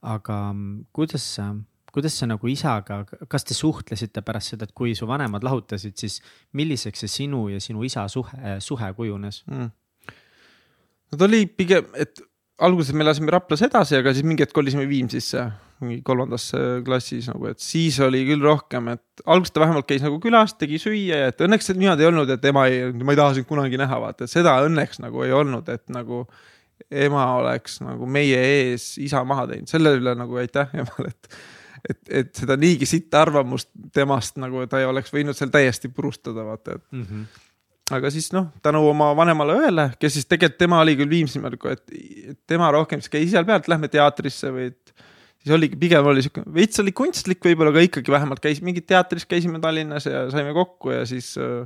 aga 0.02 0.54
mm, 0.54 0.86
kuidas 0.94 1.36
sa, 1.36 1.56
kuidas 1.92 2.14
sa 2.20 2.28
nagu 2.28 2.48
isaga, 2.48 3.06
kas 3.28 3.44
te 3.44 3.54
suhtlesite 3.54 4.22
pärast 4.22 4.54
seda, 4.54 4.66
et 4.66 4.74
kui 4.74 4.94
su 4.96 5.08
vanemad 5.08 5.44
lahutasid, 5.44 5.98
siis 5.98 6.22
milliseks 6.54 7.00
see 7.00 7.08
sinu 7.08 7.48
ja 7.50 7.60
sinu 7.60 7.84
isa 7.84 8.08
suhe, 8.08 8.60
suhe 8.60 8.94
kujunes 8.94 9.44
mm.? 9.48 9.70
no 11.12 11.18
ta 11.18 11.26
oli 11.26 11.48
pigem, 11.48 11.88
et 11.96 12.22
alguses 12.60 12.94
me 12.94 13.04
elasime 13.04 13.32
Raplas 13.32 13.64
edasi, 13.66 13.98
aga 13.98 14.14
siis 14.14 14.26
mingi 14.28 14.46
hetk 14.46 14.54
kolisime 14.54 14.86
Viimsisse, 14.90 15.48
mingi 15.84 16.02
kolmandasse 16.06 16.60
klassis 16.86 17.30
nagu, 17.30 17.48
et 17.52 17.62
siis 17.62 18.00
oli 18.04 18.24
küll 18.28 18.44
rohkem, 18.44 18.90
et 18.96 19.24
alguses 19.26 19.54
ta 19.54 19.64
vähemalt 19.64 19.88
käis 19.90 20.06
nagu 20.06 20.20
külas, 20.24 20.56
tegi 20.58 20.80
süüa 20.82 21.22
ja 21.24 21.32
et 21.32 21.44
õnneks 21.46 21.72
niimoodi 21.74 22.06
ei 22.06 22.10
olnud, 22.12 22.32
et 22.34 22.46
ema 22.50 22.68
ei, 22.72 22.88
ma 22.98 23.14
ei 23.14 23.20
taha 23.20 23.36
sind 23.38 23.50
kunagi 23.50 23.80
näha, 23.80 24.00
vaata, 24.04 24.26
et 24.26 24.34
seda 24.34 24.58
õnneks 24.66 25.02
nagu 25.04 25.26
ei 25.26 25.36
olnud, 25.38 25.70
et 25.74 25.86
nagu 25.94 26.24
ema 26.90 27.28
oleks 27.40 27.80
nagu 27.86 28.10
meie 28.10 28.38
ees 28.38 28.96
isa 29.02 29.24
maha 29.28 29.48
teinud, 29.52 29.70
selle 29.70 29.98
üle 30.00 30.14
nagu 30.18 30.42
aitäh 30.42 30.74
emale, 30.82 31.14
et 31.14 31.40
et, 31.88 32.00
et 32.10 32.32
seda 32.36 32.58
niigi 32.60 32.88
sitta 32.90 33.22
arvamust 33.22 33.70
temast 33.96 34.40
nagu 34.42 34.66
ta 34.68 34.82
ei 34.82 34.88
oleks 34.90 35.14
võinud 35.14 35.38
seal 35.38 35.52
täiesti 35.54 35.92
purustada, 35.94 36.44
vaata, 36.44 36.80
et 36.80 36.88
mm. 36.92 37.04
-hmm 37.04 37.44
aga 37.96 38.10
siis 38.12 38.32
noh, 38.36 38.50
tänu 38.64 38.82
oma 38.90 39.14
vanemale 39.16 39.56
õele, 39.62 39.86
kes 40.00 40.18
siis 40.18 40.28
tegelikult 40.30 40.60
tema 40.60 40.82
oli 40.84 40.96
küll 41.00 41.12
Viimsimäel, 41.12 41.58
et 41.72 42.40
tema 42.50 42.72
rohkem 42.76 43.00
siis 43.04 43.14
käis 43.14 43.30
seal 43.32 43.48
pealt, 43.48 43.70
lähme 43.72 43.88
teatrisse 43.92 44.52
või 44.52 44.72
et. 44.74 44.94
Siis 45.48 45.56
oligi, 45.56 45.80
pigem 45.80 46.08
oli 46.12 46.24
sihuke, 46.26 46.44
veits 46.54 46.82
oli 46.84 46.94
kunstlik 46.96 47.40
võib-olla, 47.46 47.72
aga 47.74 47.84
ikkagi 47.88 48.14
vähemalt 48.14 48.42
käis 48.44 48.60
mingit 48.66 48.88
teatris, 48.90 49.26
käisime 49.30 49.62
Tallinnas 49.64 50.08
ja 50.10 50.26
saime 50.34 50.54
kokku 50.58 50.94
ja 50.94 51.06
siis 51.10 51.34
äh,. 51.42 51.66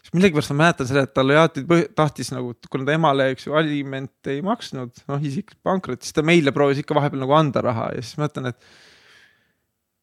siis 0.00 0.14
millegipärast 0.14 0.54
ma 0.54 0.58
mäletan 0.62 0.88
seda, 0.88 1.04
et 1.06 1.14
talle 1.16 1.36
alati 1.38 1.66
tahtis 1.98 2.32
nagu, 2.34 2.54
kuna 2.70 2.88
ta 2.88 2.96
emale, 2.96 3.28
eks 3.34 3.48
ju, 3.48 3.56
aliment 3.58 4.32
ei 4.32 4.42
maksnud, 4.46 5.04
noh 5.10 5.28
isiklik 5.30 5.58
pankrot, 5.66 6.02
siis 6.02 6.16
ta 6.16 6.24
meile 6.26 6.54
proovis 6.54 6.82
ikka 6.82 6.96
vahepeal 6.98 7.24
nagu 7.24 7.38
anda 7.38 7.64
raha 7.64 7.92
ja 7.96 8.02
siis 8.04 8.20
mõtlen, 8.22 8.52
et. 8.52 8.74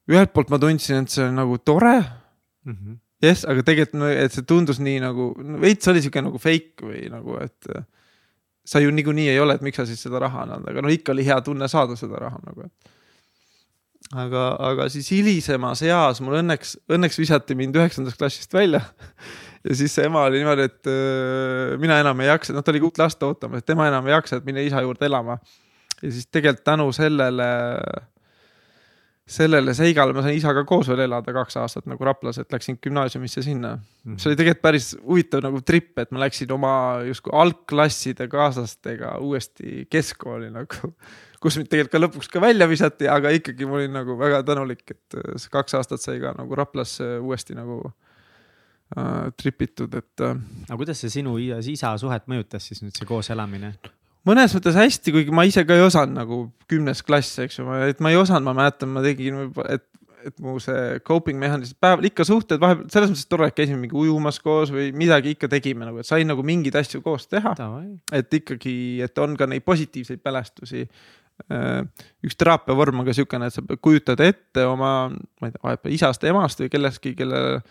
ühelt 0.10 0.34
poolt 0.34 0.52
ma 0.52 0.60
tundsin, 0.62 1.06
et 1.06 1.14
see 1.14 1.28
on 1.28 1.40
nagu 1.40 1.62
tore 1.64 2.00
mm. 2.00 2.74
-hmm 2.74 2.98
jess, 3.24 3.44
aga 3.52 3.64
tegelikult, 3.68 4.06
et 4.16 4.36
see 4.36 4.46
tundus 4.48 4.78
nii 4.80 5.00
nagu, 5.04 5.34
veits 5.60 5.90
oli 5.92 6.04
sihuke 6.04 6.22
nagu 6.24 6.40
fake 6.42 6.86
või 6.88 7.08
nagu, 7.12 7.40
et. 7.44 7.72
Sa 8.70 8.82
ju 8.84 8.94
niikuinii 8.94 9.28
ei 9.32 9.42
ole, 9.42 9.58
et 9.58 9.66
miks 9.66 9.82
sa 9.82 9.88
siis 9.90 10.02
seda 10.06 10.22
raha 10.22 10.46
annad, 10.46 10.66
aga 10.70 10.86
no 10.86 10.94
ikka 10.94 11.14
oli 11.16 11.26
hea 11.28 11.40
tunne 11.46 11.68
saada 11.72 11.98
seda 12.00 12.22
raha 12.22 12.40
nagu, 12.46 12.68
aga, 14.24 14.46
aga 14.72 14.90
siis 14.94 15.10
hilisemas 15.16 15.82
eas 15.88 16.22
mul 16.26 16.40
õnneks, 16.44 16.76
õnneks 16.92 17.22
visati 17.22 17.58
mind 17.58 17.80
üheksandast 17.80 18.20
klassist 18.20 18.54
välja 18.54 18.84
ja 19.66 19.76
siis 19.76 19.96
see 19.96 20.06
ema 20.08 20.26
oli 20.28 20.42
niimoodi, 20.42 20.68
et 20.70 20.92
äh, 20.92 21.74
mina 21.82 22.00
enam 22.04 22.22
ei 22.24 22.30
jaksa, 22.30 22.56
noh, 22.56 22.66
ta 22.66 22.74
oli 22.74 22.84
uut 22.86 23.02
last 23.02 23.24
ootamas, 23.26 23.64
et 23.64 23.70
tema 23.70 23.90
enam 23.90 24.08
ei 24.08 24.16
jaksa, 24.16 24.40
et 24.40 24.48
mine 24.48 24.64
isa 24.68 24.84
juurde 24.86 25.10
elama. 25.10 25.40
ja 26.02 26.12
siis 26.12 26.30
tegelikult 26.32 26.64
tänu 26.64 26.92
sellele 26.96 27.50
sellele 29.30 29.74
seigale 29.78 30.14
ma 30.16 30.24
sain 30.26 30.38
isaga 30.38 30.64
koos 30.68 30.90
veel 30.90 31.04
elada 31.06 31.34
kaks 31.36 31.60
aastat 31.62 31.88
nagu 31.90 32.06
Raplas, 32.06 32.40
et 32.42 32.52
läksin 32.54 32.80
gümnaasiumisse 32.82 33.44
sinna 33.46 33.76
mm. 33.76 33.82
-hmm. 33.82 34.18
see 34.18 34.32
oli 34.32 34.40
tegelikult 34.40 34.62
päris 34.66 34.90
huvitav 35.06 35.44
nagu 35.46 35.62
trip, 35.62 35.92
et 36.02 36.12
ma 36.12 36.24
läksin 36.26 36.52
oma 36.52 36.74
justkui 37.08 37.34
algklasside 37.38 38.28
kaaslastega 38.28 39.18
uuesti 39.18 39.86
keskkooli 39.90 40.50
nagu. 40.54 40.94
kus 41.40 41.56
mind 41.58 41.70
tegelikult 41.72 41.92
ka 41.94 42.04
lõpuks 42.04 42.32
ka 42.34 42.42
välja 42.42 42.68
visati, 42.68 43.08
aga 43.08 43.30
ikkagi 43.32 43.66
ma 43.66 43.78
olin 43.78 43.94
nagu 43.96 44.18
väga 44.20 44.42
tänulik, 44.44 44.84
et 44.92 45.20
äh, 45.22 45.38
see 45.38 45.54
kaks 45.54 45.78
aastat 45.78 46.02
sai 46.02 46.20
ka 46.20 46.34
nagu 46.38 46.56
Raplasse 46.56 47.20
uuesti 47.20 47.56
nagu 47.56 47.80
äh, 48.98 49.30
tripitud, 49.38 49.94
et 49.94 50.26
äh,. 50.26 50.36
aga 50.68 50.82
kuidas 50.82 51.06
see 51.06 51.14
sinu 51.20 51.38
ja 51.38 51.62
isa 51.62 51.94
suhet 51.98 52.28
mõjutas 52.28 52.66
siis 52.72 52.82
nüüd 52.84 52.98
see 52.98 53.08
koos 53.08 53.30
elamine? 53.30 53.76
Mõnes 54.28 54.56
mõttes 54.56 54.78
hästi, 54.78 55.14
kuigi 55.16 55.36
ma 55.36 55.46
ise 55.48 55.64
ka 55.68 55.78
ei 55.78 55.86
osanud 55.86 56.18
nagu 56.18 56.42
kümnes 56.70 57.04
klass, 57.06 57.40
eks 57.44 57.62
ju, 57.62 57.68
et 57.88 58.02
ma 58.04 58.12
ei 58.14 58.20
osanud, 58.20 58.48
ma 58.50 58.56
mäletan, 58.58 58.92
ma 58.94 59.04
tegin 59.06 59.46
et, 59.70 59.86
et 60.28 60.42
mu 60.44 60.58
see 60.64 61.00
coping 61.08 61.40
mehhanism, 61.40 61.78
päeval 61.82 62.10
ikka 62.10 62.26
suhted 62.28 62.62
vahepeal, 62.62 62.90
selles 62.94 63.14
mõttes 63.14 63.30
tore, 63.32 63.50
et 63.50 63.58
käisime 63.58 63.80
mingi 63.84 63.98
ujumas 63.98 64.42
koos 64.44 64.74
või 64.76 64.90
midagi 64.98 65.36
ikka 65.36 65.52
tegime 65.52 65.88
nagu, 65.88 66.02
et 66.02 66.10
sain 66.10 66.28
nagu 66.28 66.44
mingeid 66.46 66.76
asju 66.80 67.04
koos 67.06 67.30
teha. 67.32 67.56
et 68.16 68.40
ikkagi, 68.42 68.76
et 69.06 69.24
on 69.24 69.38
ka 69.40 69.48
neid 69.50 69.66
positiivseid 69.68 70.24
mälestusi. 70.26 70.88
Äh, 71.50 71.86
üks 72.28 72.36
teraapiavorm 72.36 73.00
on 73.00 73.08
ka 73.08 73.16
siukene, 73.16 73.48
et 73.48 73.56
sa 73.56 73.64
kujutad 73.64 74.20
ette 74.20 74.66
oma, 74.68 75.08
ma 75.08 75.48
ei 75.48 75.54
tea, 75.54 75.64
vahepeal 75.64 75.96
isast, 75.96 76.26
emast 76.28 76.60
või 76.60 76.74
kellestki, 76.74 77.14
kelle 77.16 77.62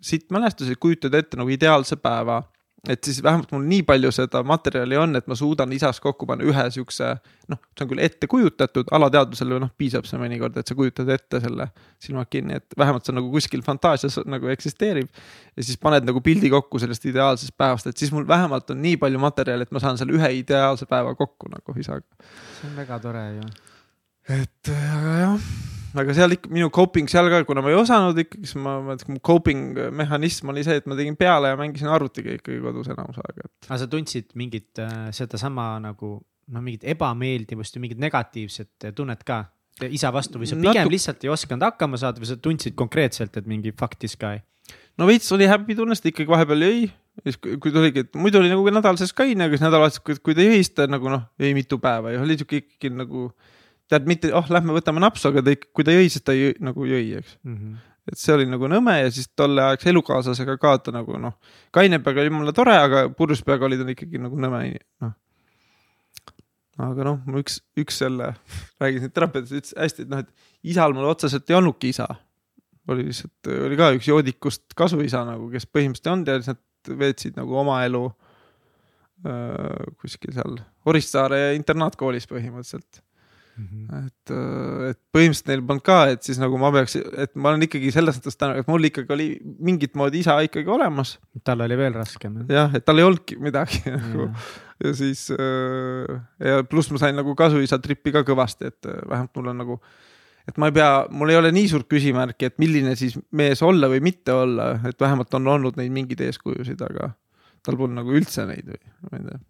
siit 0.00 0.28
mälestusi, 0.30 0.76
kujutad 0.78 1.16
ette 1.18 1.40
nagu 1.40 1.50
ideaalse 1.50 1.98
päeva 1.98 2.44
et 2.88 3.04
siis 3.04 3.22
vähemalt 3.22 3.50
mul 3.52 3.64
nii 3.68 3.82
palju 3.88 4.10
seda 4.14 4.40
materjali 4.46 4.96
on, 4.96 5.16
et 5.18 5.26
ma 5.28 5.36
suudan 5.36 5.72
isas 5.76 6.00
kokku 6.00 6.26
panna 6.28 6.46
ühe 6.48 6.64
siukse, 6.72 7.10
noh, 7.52 7.60
see 7.76 7.84
on 7.84 7.90
küll 7.92 8.02
ette 8.04 8.28
kujutatud, 8.30 8.88
alateadvusele 8.96 9.60
noh, 9.60 9.72
piisab 9.78 10.08
see 10.08 10.20
mõnikord, 10.20 10.56
et 10.56 10.68
sa 10.68 10.76
kujutad 10.78 11.10
ette 11.12 11.42
selle 11.44 11.68
silmad 12.02 12.30
kinni, 12.32 12.58
et 12.62 12.78
vähemalt 12.78 13.08
see 13.08 13.16
nagu 13.16 13.30
kuskil 13.34 13.64
fantaasias 13.66 14.20
nagu 14.26 14.50
eksisteerib. 14.54 15.08
ja 15.56 15.64
siis 15.64 15.80
paned 15.80 16.08
nagu 16.08 16.22
pildi 16.24 16.50
kokku 16.52 16.80
sellest 16.82 17.04
ideaalsest 17.12 17.56
päevast, 17.60 17.90
et 17.90 17.96
siis 17.96 18.12
mul 18.14 18.28
vähemalt 18.28 18.70
on 18.72 18.82
nii 18.82 18.96
palju 19.00 19.22
materjali, 19.22 19.68
et 19.68 19.74
ma 19.74 19.84
saan 19.84 20.00
selle 20.00 20.16
ühe 20.16 20.32
ideaalse 20.40 20.88
päeva 20.88 21.14
kokku 21.18 21.52
nagu 21.52 21.80
isaga. 21.80 22.06
see 22.60 22.70
on 22.70 22.78
väga 22.80 23.02
tore 23.04 23.26
ju. 23.38 23.50
et 24.40 24.76
aga 24.76 25.18
jah 25.24 25.50
aga 26.02 26.14
seal 26.16 26.36
ikka 26.36 26.50
minu 26.52 26.70
coping 26.74 27.10
seal 27.10 27.30
ka, 27.32 27.42
kuna 27.48 27.64
ma 27.64 27.72
ei 27.72 27.78
osanud 27.78 28.18
ikkagi, 28.24 28.46
siis 28.46 28.58
ma, 28.62 28.78
ma, 28.84 28.96
mu 29.08 29.20
coping 29.24 29.78
mehhanism 29.98 30.52
oli 30.54 30.64
see, 30.66 30.80
et 30.80 30.88
ma 30.90 30.96
tegin 30.98 31.18
peale 31.18 31.52
ja 31.52 31.58
mängisin 31.60 31.90
arvutiga 31.92 32.34
ikkagi 32.38 32.62
kodus 32.64 32.90
enamus 32.94 33.20
aega, 33.24 33.46
et. 33.46 33.68
aga 33.68 33.80
sa 33.82 33.90
tundsid 33.90 34.32
mingit 34.38 34.82
äh, 34.82 35.08
sedasama 35.16 35.70
nagu 35.84 36.16
noh, 36.18 36.64
mingit 36.64 36.86
ebameeldivust 36.88 37.76
ja 37.76 37.84
mingit 37.84 38.00
negatiivset 38.02 38.90
tunnet 38.96 39.24
ka 39.28 39.44
isa 39.86 40.10
vastu 40.14 40.40
või 40.40 40.48
sa 40.50 40.58
pigem 40.58 40.86
Natu... 40.86 40.92
lihtsalt 40.92 41.24
ei 41.24 41.30
osanud 41.30 41.66
hakkama 41.68 42.00
saada 42.00 42.22
või 42.22 42.30
sa 42.30 42.38
tundsid 42.42 42.74
konkreetselt, 42.78 43.36
et 43.38 43.46
mingi 43.50 43.74
fuck 43.76 43.98
this 44.00 44.16
guy? 44.18 44.40
no 44.98 45.06
veits 45.08 45.30
oli 45.34 45.46
happy 45.48 45.76
tunne, 45.78 45.96
sest 45.96 46.10
ikkagi 46.10 46.30
vahepeal 46.30 46.66
jõi. 46.66 46.88
siis 47.24 47.38
kui 47.42 47.72
tuligi, 47.74 48.06
et 48.06 48.18
muidu 48.18 48.40
oli 48.40 48.50
nagu 48.52 48.64
nädal 48.74 48.98
sees 49.00 49.14
kaine, 49.16 49.46
aga 49.46 49.56
siis 49.56 49.64
nädalavahetusel, 49.64 50.20
kui 50.24 50.36
ta 50.38 50.44
jõi, 50.44 50.58
siis 50.62 50.74
ta 50.74 50.88
nagu 50.90 51.10
noh, 51.12 51.28
jõi 51.40 51.54
mitu 51.56 51.80
päeva 51.82 52.14
ja 52.14 52.22
oli 52.22 52.38
sihuke 52.38 52.62
ikkagi 52.62 52.92
nagu 52.94 53.28
tead, 53.92 54.08
mitte, 54.08 54.30
oh, 54.36 54.48
lähme 54.52 54.74
võtame 54.76 55.02
napsu, 55.02 55.30
aga 55.30 55.44
ta 55.44 55.54
ikka, 55.54 55.70
kui 55.76 55.86
ta 55.86 55.94
jõi, 55.94 56.08
siis 56.12 56.24
ta 56.24 56.34
jõi, 56.36 56.56
nagu 56.64 56.88
jõi, 56.88 57.04
eks 57.20 57.38
mm. 57.42 57.54
-hmm. 57.54 57.78
et 58.12 58.20
see 58.20 58.34
oli 58.34 58.48
nagu 58.48 58.68
nõme 58.70 58.98
ja 59.00 59.08
siis 59.14 59.30
tolleaegse 59.36 59.90
elukaaslasega 59.92 60.58
ka 60.60 60.74
ta 60.84 60.94
nagu 60.94 61.20
noh, 61.22 61.38
kaine 61.74 62.02
peaga 62.04 62.24
oli 62.24 62.34
mulle 62.34 62.54
tore, 62.56 62.76
aga 62.76 63.06
purjus 63.16 63.42
peaga 63.46 63.68
oli 63.68 63.80
ta 63.80 63.88
ikkagi 63.94 64.20
nagu 64.22 64.38
nõme, 64.40 64.62
noh. 65.04 65.16
aga 66.88 67.10
noh, 67.10 67.20
mul 67.26 67.42
üks, 67.44 67.60
üks 67.80 68.02
jälle, 68.04 68.34
räägin 68.82 69.06
siin 69.06 69.16
terapeutist, 69.16 69.56
ütles 69.56 69.76
hästi, 69.76 70.06
et 70.06 70.14
noh, 70.14 70.24
et 70.24 70.72
isal 70.74 70.96
mul 70.96 71.10
otseselt 71.10 71.50
ei 71.50 71.58
olnudki 71.58 71.94
isa. 71.94 72.08
oli 72.88 73.04
lihtsalt, 73.10 73.52
oli 73.66 73.76
ka 73.76 73.92
üks 73.96 74.08
joodikust 74.08 74.72
kasuisa 74.76 75.24
nagu, 75.28 75.50
kes 75.52 75.68
põhimõtteliselt 75.68 76.08
ei 76.08 76.14
olnud 76.14 76.32
ja 76.32 76.54
nad 76.54 76.98
veetsid 76.98 77.36
nagu 77.36 77.56
oma 77.60 77.82
elu 77.84 78.06
äh, 79.28 79.92
kuskil 80.00 80.32
seal 80.32 80.56
Orissaare 80.88 81.52
internaatkoolis 81.58 82.28
põhimõtteliselt. 82.30 83.02
Et, 83.58 84.32
äh, 84.34 84.90
et 84.92 84.98
põhimõtteliselt 85.14 85.50
neil 85.50 85.64
polnud 85.66 85.84
ka, 85.86 85.98
et 86.12 86.22
siis 86.26 86.38
nagu 86.40 86.58
ma 86.60 86.70
peaks, 86.74 86.96
et 86.96 87.34
ma 87.34 87.52
olen 87.52 87.66
ikkagi 87.66 87.90
selles 87.94 88.18
mõttes 88.18 88.38
tänu, 88.38 88.58
et 88.60 88.70
mul 88.70 88.88
ikkagi 88.88 89.14
oli 89.14 89.28
mingit 89.42 89.96
moodi 89.98 90.22
isa 90.22 90.38
ikkagi 90.46 90.70
olemas. 90.70 91.16
tal 91.44 91.64
oli 91.64 91.78
veel 91.78 91.96
raskem. 91.98 92.44
jah, 92.48 92.74
et 92.74 92.86
tal 92.86 93.00
ei 93.00 93.06
olnudki 93.08 93.38
midagi 93.42 93.82
nagu 93.90 94.28
ja 94.84 94.94
siis 94.94 95.26
äh, 95.34 96.20
ja 96.44 96.62
pluss 96.68 96.92
ma 96.94 97.02
sain 97.02 97.18
nagu 97.18 97.34
kasuisa 97.38 97.80
tripi 97.82 98.14
ka 98.14 98.22
kõvasti, 98.26 98.70
et 98.70 98.90
äh, 98.90 99.02
vähemalt 99.10 99.34
mul 99.36 99.52
on 99.54 99.62
nagu 99.64 99.80
et 100.48 100.56
ma 100.56 100.70
ei 100.70 100.76
pea, 100.78 100.90
mul 101.10 101.32
ei 101.32 101.38
ole 101.40 101.52
nii 101.52 101.68
suurt 101.68 101.88
küsimärki, 101.90 102.48
et 102.48 102.58
milline 102.62 102.94
siis 102.96 103.18
mees 103.36 103.60
olla 103.66 103.90
või 103.90 104.00
mitte 104.04 104.32
olla, 104.32 104.76
et 104.88 105.00
vähemalt 105.00 105.34
on 105.36 105.54
olnud 105.58 105.76
neid 105.80 105.92
mingeid 105.92 106.22
eeskujusid, 106.24 106.80
aga 106.86 107.12
tal 107.66 107.76
polnud 107.76 107.98
nagu 108.00 108.14
üldse 108.16 108.46
neid 108.48 108.70
või 108.70 108.82
ma 109.10 109.18
ei 109.18 109.28
tea. 109.28 109.40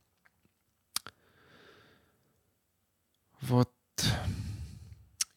vot 3.48 3.70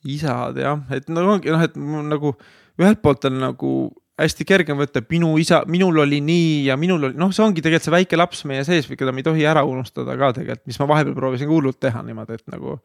isad 0.08 0.58
jah, 0.58 0.82
et 0.94 1.10
no 1.14 1.24
ongi 1.36 1.52
noh, 1.54 1.62
et 1.62 1.76
nagu 1.78 2.36
ühelt 2.82 3.02
poolt 3.04 3.28
on 3.30 3.38
nagu 3.42 3.74
hästi 4.22 4.46
kerge 4.46 4.76
võtta, 4.78 5.02
et 5.02 5.10
minu 5.12 5.32
isa, 5.42 5.62
minul 5.72 6.02
oli 6.04 6.20
nii 6.24 6.66
ja 6.68 6.78
minul 6.80 7.10
oli, 7.10 7.18
noh, 7.18 7.32
see 7.34 7.44
ongi 7.46 7.64
tegelikult 7.64 7.88
see 7.88 7.96
väike 7.96 8.20
laps 8.20 8.44
meie 8.50 8.66
sees, 8.68 8.90
keda 8.90 9.14
me 9.14 9.24
ei 9.24 9.28
tohi 9.28 9.46
ära 9.50 9.64
unustada 9.68 10.16
ka 10.20 10.34
tegelikult, 10.38 10.68
mis 10.70 10.80
ma 10.82 10.90
vahepeal 10.94 11.18
proovisin 11.18 11.50
ka 11.50 11.56
hullult 11.56 11.80
teha 11.82 12.04
niimoodi, 12.06 12.38
et 12.38 12.54
nagu. 12.54 12.78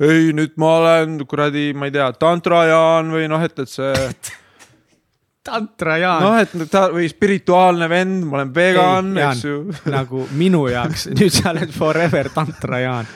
ei, 0.00 0.30
nüüd 0.34 0.54
ma 0.60 0.74
olen 0.78 1.18
kuradi, 1.28 1.70
ma 1.76 1.90
ei 1.90 1.94
tea, 1.94 2.08
tantrajaan 2.18 3.10
või 3.12 3.28
noh, 3.30 3.42
et, 3.44 3.58
et 3.58 3.70
see 3.70 3.92
tantra 5.44 5.96
Jaan. 6.00 6.24
Noh, 6.24 6.36
et 6.40 6.70
ta 6.70 6.86
või 6.92 7.08
spirituaalne 7.10 7.88
vend, 7.90 8.24
ma 8.28 8.40
olen 8.40 8.52
vegan, 8.54 9.12
eks 9.24 9.44
ju. 9.44 9.60
nagu 9.96 10.26
minu 10.36 10.66
jaoks, 10.70 11.08
nüüd 11.14 11.34
sa 11.34 11.54
oled 11.54 11.72
forever 11.74 12.30
tantra 12.34 12.82
Jaan. 12.84 13.08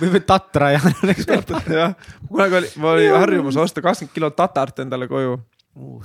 Või, 0.00 0.12
või 0.16 0.22
tatra 0.26 0.74
Jaan 0.76 0.94
oleks 1.02 1.28
veel 1.30 1.74
jah, 1.74 1.96
kunagi 2.28 2.60
oli, 2.60 2.72
ma 2.82 2.94
olin 2.94 3.18
harjumus 3.18 3.60
osta 3.64 3.84
kakskümmend 3.84 4.14
kilo 4.14 4.32
tatart 4.36 4.84
endale 4.86 5.10
koju. 5.10 5.38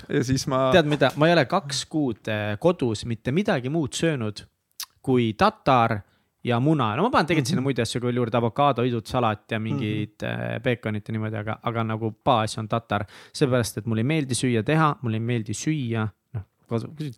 Ja 0.10 0.24
siis 0.26 0.48
ma, 0.50 0.72
tead 0.74 0.88
mida, 0.90 1.12
ma 1.22 1.28
ei 1.30 1.36
ole 1.36 1.44
kaks 1.46 1.84
kuud 1.86 2.30
eh, 2.34 2.56
kodus 2.62 3.06
mitte 3.06 3.30
midagi 3.36 3.70
muud 3.70 3.94
söönud 3.94 4.42
kui 5.06 5.34
tatar 5.38 6.00
ja 6.44 6.60
muna, 6.64 6.94
no 6.96 7.04
ma 7.04 7.12
panen 7.14 7.28
tegelikult 7.28 7.52
sinna 7.52 7.64
muid 7.64 7.80
asju 7.84 8.02
veel 8.04 8.22
juurde, 8.22 8.38
avokaadoidud, 8.40 9.08
salat 9.08 9.52
ja 9.52 9.60
mingid 9.60 10.16
mm 10.22 10.30
-hmm. 10.30 10.64
peekonit 10.64 11.08
ja 11.08 11.16
niimoodi, 11.16 11.36
aga, 11.36 11.60
aga 11.64 11.84
nagu 11.84 12.14
baas 12.26 12.58
on 12.58 12.68
tatar. 12.68 13.06
seepärast, 13.34 13.78
et 13.78 13.86
mulle 13.86 14.02
ei 14.02 14.12
meeldi 14.14 14.36
süüa 14.36 14.64
teha, 14.64 14.96
mulle 15.02 15.18
ei 15.18 15.26
meeldi 15.32 15.54
süüa, 15.54 16.08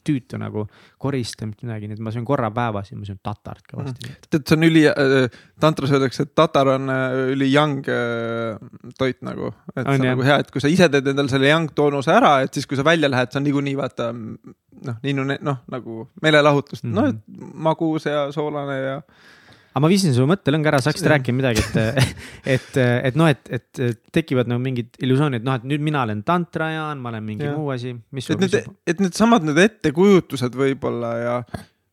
tüütu 0.08 0.40
nagu 0.42 0.66
koristada, 1.02 1.50
mitte 1.50 1.68
midagi, 1.68 1.90
nii 1.90 2.00
et 2.00 2.04
ma 2.06 2.14
söön 2.16 2.26
korra 2.28 2.52
päevas 2.56 2.92
ja 2.92 2.98
ma 3.00 3.08
söön 3.08 3.20
tatart 3.24 3.66
kõvasti 3.68 4.08
mm. 4.08 4.22
tead, 4.30 4.46
see 4.48 4.58
on 4.58 4.68
üli 4.68 4.86
äh,, 4.92 5.42
tantras 5.62 5.94
öeldakse, 5.96 6.28
et 6.28 6.34
tatar 6.38 6.74
on 6.76 6.94
äh, 6.94 7.18
üli 7.36 7.50
young 7.52 7.88
äh, 7.92 8.62
toit 8.98 9.20
nagu. 9.26 9.52
et 9.76 9.84
On, 9.84 9.92
see 9.92 10.00
on 10.00 10.08
jah. 10.08 10.16
nagu 10.16 10.28
hea, 10.28 10.40
et 10.46 10.54
kui 10.54 10.64
sa 10.64 10.72
ise 10.72 10.90
teed 10.92 11.12
endale 11.14 11.32
selle 11.34 11.52
young 11.52 11.74
toonuse 11.76 12.14
ära, 12.16 12.38
et 12.46 12.54
siis, 12.54 12.70
kui 12.70 12.80
sa 12.80 12.88
välja 12.88 13.12
lähed, 13.12 13.32
see 13.32 13.42
on 13.42 13.48
niikuinii 13.50 13.76
vaata 13.80 14.12
noh, 14.16 14.98
nii 15.04 15.18
noh, 15.20 15.62
nagu 15.72 16.08
meelelahutust 16.24 16.88
mm. 16.88 16.96
-hmm. 16.96 17.20
noh, 17.38 17.54
magus 17.70 18.08
ja 18.10 18.30
soolane 18.32 18.80
ja 18.80 18.98
aga 19.72 19.82
ma 19.84 19.90
viisin 19.92 20.14
su 20.16 20.26
mõttelõnga 20.28 20.72
ära, 20.74 20.80
sa 20.84 20.92
hakkasid 20.92 21.10
rääkima 21.14 21.40
midagi, 21.40 21.64
et, 21.64 22.08
et, 22.56 22.80
et 23.12 23.20
noh, 23.20 23.30
et, 23.32 23.52
et 23.56 23.82
tekivad 24.12 24.50
nagu 24.52 24.62
mingid 24.64 25.00
illusioonid, 25.00 25.46
noh, 25.48 25.60
et 25.60 25.68
nüüd 25.68 25.84
mina 25.86 26.04
olen 26.04 26.24
tantrajaan, 26.28 27.00
ma 27.00 27.14
olen 27.14 27.28
mingi 27.28 27.48
Jah. 27.48 27.58
muu 27.58 27.72
asi, 27.74 27.96
mis 28.12 28.30
et 28.30 28.42
need, 28.44 28.58
et 28.92 29.04
needsamad 29.04 29.48
need 29.48 29.62
ettekujutused 29.64 30.58
võib-olla 30.60 31.12
ja 31.22 31.36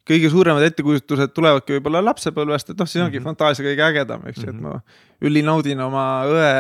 kõige 0.09 0.31
suuremad 0.33 0.65
ettekujutused 0.65 1.35
tulevadki 1.37 1.77
võib-olla 1.77 2.01
lapsepõlvest, 2.07 2.73
et 2.73 2.79
noh, 2.81 2.89
siis 2.89 3.03
ongi 3.05 3.19
mm. 3.19 3.21
-hmm. 3.21 3.29
fantaasia 3.29 3.67
kõige 3.67 3.85
ägedam, 3.85 4.25
eks 4.31 4.43
ju, 4.43 4.49
et 4.49 4.55
Mhm. 4.57 4.63
ma 4.65 5.29
ülinaudin 5.29 5.81
oma 5.85 6.05
õe 6.31 6.53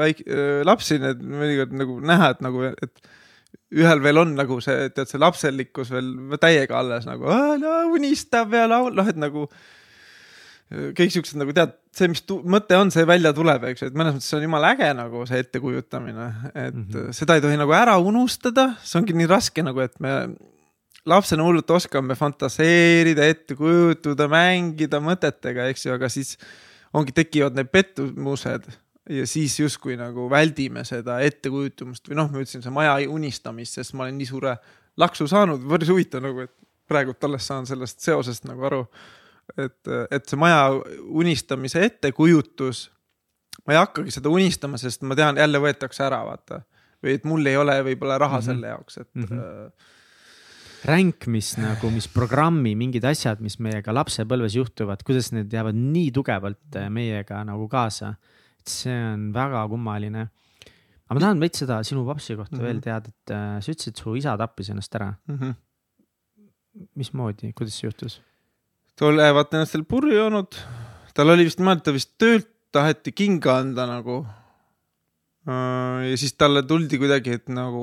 väik-, 0.00 0.22
lapsi, 0.68 1.00
need 1.02 1.24
mõnikord 1.24 1.74
nagu 1.80 1.98
näha, 2.00 2.30
et 2.36 2.44
nagu, 2.46 2.62
et 2.70 3.10
ühel 3.70 4.02
veel 4.02 4.18
on 4.18 4.34
nagu 4.38 4.60
see, 4.62 4.88
tead, 4.94 5.08
see 5.10 5.20
lapselikkus 5.20 5.90
veel 5.94 6.38
täiega 6.42 6.78
alles 6.78 7.06
nagu 7.06 7.28
unistab 7.94 8.54
ja 8.54 8.66
laul, 8.70 8.94
noh, 8.94 9.06
et 9.08 9.18
nagu 9.18 9.46
kõik 10.70 11.10
siuksed 11.14 11.38
nagu 11.40 11.54
tead, 11.56 11.72
see, 11.96 12.08
mis 12.12 12.22
tu- 12.22 12.40
mõte 12.46 12.76
on, 12.78 12.92
see 12.94 13.06
välja 13.08 13.32
tuleb, 13.34 13.64
eks 13.72 13.82
ju, 13.82 13.90
et 13.90 13.96
mõnes 13.98 14.14
mõttes 14.14 14.28
see 14.30 14.38
on 14.38 14.46
jumala 14.46 14.70
äge 14.76 14.90
nagu 14.94 15.24
see 15.26 15.42
ettekujutamine, 15.42 16.26
et 16.54 16.74
mm. 16.74 16.84
-hmm. 16.86 17.16
seda 17.16 17.34
ei 17.34 17.42
tohi 17.44 17.58
nagu 17.58 17.74
ära 17.74 17.96
unustada, 17.98 18.70
see 18.84 19.00
ongi 19.00 19.16
nii 19.18 19.30
raske 19.30 19.64
nagu, 19.66 19.82
et 19.82 19.98
me 20.00 20.14
lapsena 21.10 21.42
hullult 21.42 21.70
oskame 21.70 22.14
fantaseerida, 22.14 23.26
ette 23.26 23.56
kujutada, 23.58 24.28
mängida 24.30 25.00
mõtetega, 25.02 25.66
eks 25.72 25.86
ju, 25.86 25.96
aga 25.96 26.08
siis 26.12 26.36
ongi, 26.94 27.14
tekivad 27.16 27.56
need 27.58 27.70
pettumused 27.72 28.70
ja 29.10 29.26
siis 29.26 29.58
justkui 29.58 29.96
nagu 29.98 30.28
väldime 30.30 30.84
seda 30.86 31.18
ettekujutamist 31.26 32.10
või 32.10 32.18
noh, 32.20 32.30
ma 32.30 32.42
ütlesin, 32.44 32.62
see 32.62 32.74
maja 32.74 32.94
unistamist, 33.10 33.78
sest 33.78 33.94
ma 33.96 34.06
olen 34.06 34.18
nii 34.20 34.28
suure 34.28 34.56
laksu 35.00 35.26
saanud, 35.30 35.64
päris 35.70 35.90
huvitav 35.90 36.22
nagu, 36.24 36.46
et 36.46 36.54
praegult 36.90 37.24
alles 37.24 37.46
saan 37.46 37.66
sellest 37.66 38.02
seosest 38.04 38.46
nagu 38.50 38.66
aru. 38.66 38.84
et, 39.58 39.88
et 40.10 40.26
see 40.28 40.36
maja 40.38 40.70
unistamise 41.08 41.82
ettekujutus, 41.84 42.90
ma 43.66 43.72
ei 43.74 43.78
hakkagi 43.80 44.10
seda 44.10 44.28
unistama, 44.32 44.78
sest 44.78 45.02
ma 45.02 45.14
tean, 45.18 45.36
jälle 45.36 45.58
võetakse 45.58 46.04
ära, 46.06 46.22
vaata. 46.24 46.62
või 47.02 47.14
et 47.16 47.24
mul 47.24 47.46
ei 47.46 47.56
ole 47.56 47.78
võib-olla 47.82 48.18
raha 48.18 48.40
mm 48.40 48.42
Mhm. 48.42 48.50
-hmm. 48.50 48.54
selle 48.54 48.66
jaoks, 48.68 48.96
et 48.98 49.08
mm. 49.14 49.22
Mhm. 49.22 49.38
-hmm. 49.38 49.70
ränk, 50.84 51.26
mis 51.26 51.56
nagu, 51.58 51.90
mis 51.90 52.08
programmi 52.08 52.74
mingid 52.74 53.04
asjad, 53.04 53.40
mis 53.40 53.58
meiega 53.58 53.92
lapsepõlves 53.92 54.54
juhtuvad, 54.56 55.02
kuidas 55.04 55.32
need 55.32 55.52
jäävad 55.52 55.74
nii 55.76 56.10
tugevalt 56.10 56.76
eh, 56.76 56.88
meiega 56.88 57.44
nagu 57.44 57.68
kaasa. 57.68 58.14
et 58.60 58.68
see 58.68 58.92
on 59.12 59.32
väga 59.32 59.68
kummaline. 59.68 60.28
aga 61.08 61.14
ma 61.14 61.20
tahan 61.20 61.40
veits 61.40 61.58
seda 61.58 61.82
sinu 61.82 62.04
papsi 62.06 62.36
kohta 62.36 62.56
mm 62.56 62.58
Mhm. 62.58 62.66
-hmm. 62.66 62.72
veel 62.72 62.80
teada, 62.80 63.08
et 63.08 63.30
äh, 63.30 63.60
sa 63.60 63.72
ütlesid, 63.72 63.96
su 64.02 64.14
isa 64.14 64.36
tappis 64.38 64.68
ennast 64.70 64.94
ära. 64.94 65.14
Mm 65.28 65.38
-hmm. 65.38 65.54
mismoodi, 66.96 67.52
kuidas 67.52 67.74
see 67.80 67.88
juhtus? 67.88 68.20
Olevat 69.06 69.54
ennast 69.54 69.76
seal 69.76 69.86
purju 69.88 70.16
joonud, 70.16 70.58
tal 71.16 71.32
oli 71.32 71.46
vist 71.48 71.60
niimoodi, 71.60 71.84
ta 71.86 71.94
vist 71.94 72.12
töölt 72.20 72.48
taheti 72.74 73.12
kinga 73.16 73.58
anda 73.64 73.86
nagu. 73.90 74.20
ja 75.50 76.16
siis 76.20 76.34
talle 76.38 76.62
tuldi 76.68 76.98
kuidagi, 77.00 77.32
et 77.40 77.48
nagu 77.50 77.80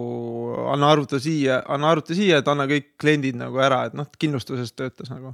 anna 0.72 0.92
arvuta 0.94 1.20
siia, 1.20 1.58
anna 1.68 1.90
arvuta 1.92 2.16
siia, 2.16 2.38
et 2.40 2.48
anna 2.48 2.68
kõik 2.70 2.94
kliendid 3.02 3.36
nagu 3.40 3.58
ära, 3.60 3.82
et 3.90 3.98
noh, 3.98 4.08
kindlustuses 4.20 4.72
töötas 4.78 5.10
nagu. 5.12 5.34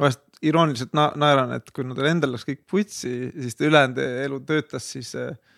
vahest 0.00 0.20
irooniliselt 0.42 0.92
na 0.98 1.10
naeran, 1.16 1.54
et 1.54 1.70
kui 1.70 1.86
tal 1.94 2.10
endal 2.10 2.34
läks 2.34 2.44
kõik 2.48 2.64
putsi, 2.68 3.14
siis 3.30 3.56
ta 3.56 3.68
ülejäänud 3.68 4.00
elu 4.02 4.40
töötas 4.48 4.88
siis 4.96 5.14
äh, 5.14 5.30
äh, 5.30 5.51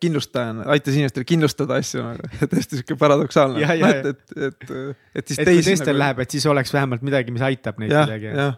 kindlustajana, 0.00 0.64
aitas 0.72 0.96
inimestel 0.96 1.24
kindlustada 1.28 1.76
asju 1.80 2.02
nagu, 2.04 2.28
täiesti 2.52 2.78
sihuke 2.78 2.96
paradoksaalne. 3.00 3.60
Et, 3.60 4.06
et, 4.08 4.22
et, 4.48 4.70
et 5.14 5.32
siis 5.32 5.40
et 5.42 5.48
teisi 5.50 5.66
teistel 5.68 5.92
nagu... 5.92 6.00
läheb, 6.04 6.22
et 6.24 6.36
siis 6.36 6.46
oleks 6.48 6.72
vähemalt 6.74 7.04
midagi, 7.04 7.34
mis 7.34 7.44
aitab 7.44 7.80
neid 7.82 7.92
kuidagi. 7.92 8.30
jah. 8.32 8.56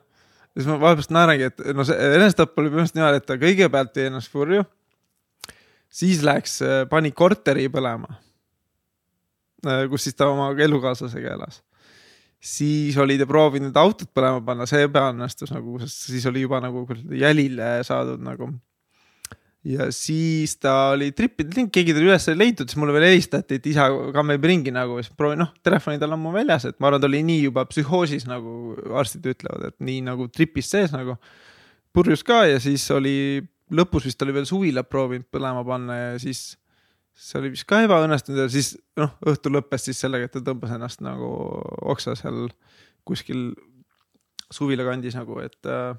siis 0.55 0.68
ma 0.70 0.78
vahepeal 0.82 1.16
naerangi, 1.16 1.50
et 1.50 1.64
no 1.74 1.86
see 1.88 1.98
enesetapp 2.18 2.55
oli 2.55 2.70
põhimõtteliselt 2.70 3.00
niimoodi, 3.00 3.22
et 3.22 3.28
ta 3.30 3.38
kõigepealt 3.40 3.98
jäi 3.98 4.12
ennast 4.12 4.32
purju. 4.34 4.62
siis 6.03 6.22
läks, 6.26 6.61
pani 6.90 7.11
korteri 7.11 7.66
põlema. 7.72 8.20
kus 9.90 10.07
siis 10.07 10.18
ta 10.18 10.30
oma 10.30 10.53
elukaaslasega 10.55 11.34
elas. 11.34 11.62
siis 12.38 12.98
oli 13.03 13.18
ta 13.18 13.26
proovinud 13.26 13.74
autot 13.76 14.14
põlema 14.14 14.44
panna, 14.44 14.70
see 14.70 14.86
ebaõnnestus 14.86 15.50
nagu, 15.50 15.80
sest 15.82 16.12
siis 16.12 16.30
oli 16.30 16.46
juba 16.46 16.62
nagu 16.62 16.86
jälile 17.11 17.80
saadud 17.88 18.22
nagu. 18.22 18.55
Ja 19.65 19.87
siis 19.95 20.57
ta 20.59 20.93
oli 20.93 21.13
tripinud, 21.15 21.71
keegi 21.73 21.95
tuli 21.95 22.09
üles 22.09 22.27
ei 22.31 22.39
leitud, 22.39 22.71
siis 22.71 22.81
mulle 22.81 22.95
veel 22.97 23.07
helistati, 23.13 23.61
et 23.61 23.69
isa 23.71 23.87
kammib 24.15 24.43
ringi 24.49 24.75
nagu, 24.75 24.99
siis 24.99 25.15
proovin, 25.19 25.39
noh, 25.45 25.53
telefoni 25.63 26.01
tal 26.03 26.17
ammu 26.17 26.33
väljas, 26.35 26.67
et 26.71 26.81
ma 26.83 26.91
arvan, 26.91 27.03
ta 27.03 27.11
oli 27.11 27.23
nii 27.29 27.45
juba 27.45 27.65
psühhoosis 27.71 28.27
nagu 28.31 28.75
arstid 28.99 29.29
ütlevad, 29.35 29.71
et 29.71 29.79
nii 29.87 30.03
nagu 30.09 30.27
tripis 30.33 30.73
sees 30.75 30.95
nagu. 30.95 31.17
purjus 31.93 32.23
ka 32.25 32.47
ja 32.49 32.61
siis 32.61 32.87
oli 32.91 33.43
lõpus 33.73 34.07
vist 34.09 34.23
oli 34.25 34.33
veel 34.33 34.47
suvila 34.49 34.83
proovinud 34.83 35.29
põlema 35.33 35.65
panna 35.65 35.97
ja 35.97 36.13
siis 36.21 36.57
see 37.13 37.39
oli 37.39 37.53
vist 37.53 37.67
ka 37.69 37.83
ebaõnnestunud 37.85 38.41
ja 38.41 38.49
siis 38.53 38.73
noh, 38.97 39.13
õhtu 39.29 39.53
lõppes 39.53 39.89
siis 39.89 40.01
sellega, 40.01 40.27
et 40.27 40.33
ta 40.33 40.41
tõmbas 40.41 40.73
ennast 40.73 41.05
nagu 41.05 41.29
oksa 41.93 42.17
seal 42.19 42.49
kuskil 43.05 43.53
suvila 44.53 44.87
kandis 44.89 45.17
nagu, 45.17 45.39
et 45.45 45.69
äh, 45.69 45.93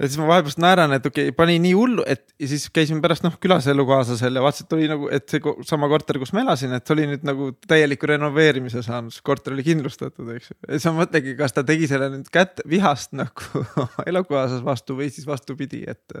ja 0.00 0.08
siis 0.08 0.16
ma 0.20 0.26
vahepeal 0.30 0.62
naeran, 0.64 0.94
et 0.96 1.06
okei 1.06 1.28
okay,, 1.28 1.36
pani 1.36 1.58
nii 1.60 1.72
hullu, 1.76 2.04
et 2.08 2.22
ja 2.40 2.48
siis 2.48 2.64
käisime 2.72 3.02
pärast 3.04 3.24
noh 3.26 3.34
külas 3.42 3.66
elukaaslasel 3.68 4.38
ja 4.38 4.44
vaatasin, 4.44 4.66
et 4.66 4.76
oli 4.76 4.86
nagu, 4.88 5.08
et 5.12 5.26
see 5.28 5.52
sama 5.68 5.90
korter, 5.92 6.18
kus 6.22 6.32
ma 6.36 6.44
elasin, 6.44 6.72
et 6.76 6.92
oli 6.94 7.04
nüüd 7.10 7.26
nagu 7.28 7.50
täieliku 7.68 8.08
renoveerimise 8.08 8.82
saanud, 8.86 9.12
sest 9.12 9.24
korter 9.26 9.54
oli 9.56 9.64
kindlustatud, 9.66 10.30
eks 10.36 10.52
ju. 10.52 10.56
ja 10.62 10.78
siis 10.78 10.86
ma 10.88 11.02
mõtlengi, 11.02 11.34
kas 11.38 11.56
ta 11.56 11.64
tegi 11.68 11.90
selle 11.90 12.08
nüüd 12.14 12.30
kätte 12.32 12.64
vihast 12.70 13.12
nagu 13.18 13.62
oma 13.84 14.06
elukaaslase 14.08 14.64
vastu 14.66 14.96
või 15.00 15.10
siis 15.12 15.28
vastupidi, 15.28 15.82
et, 15.90 16.16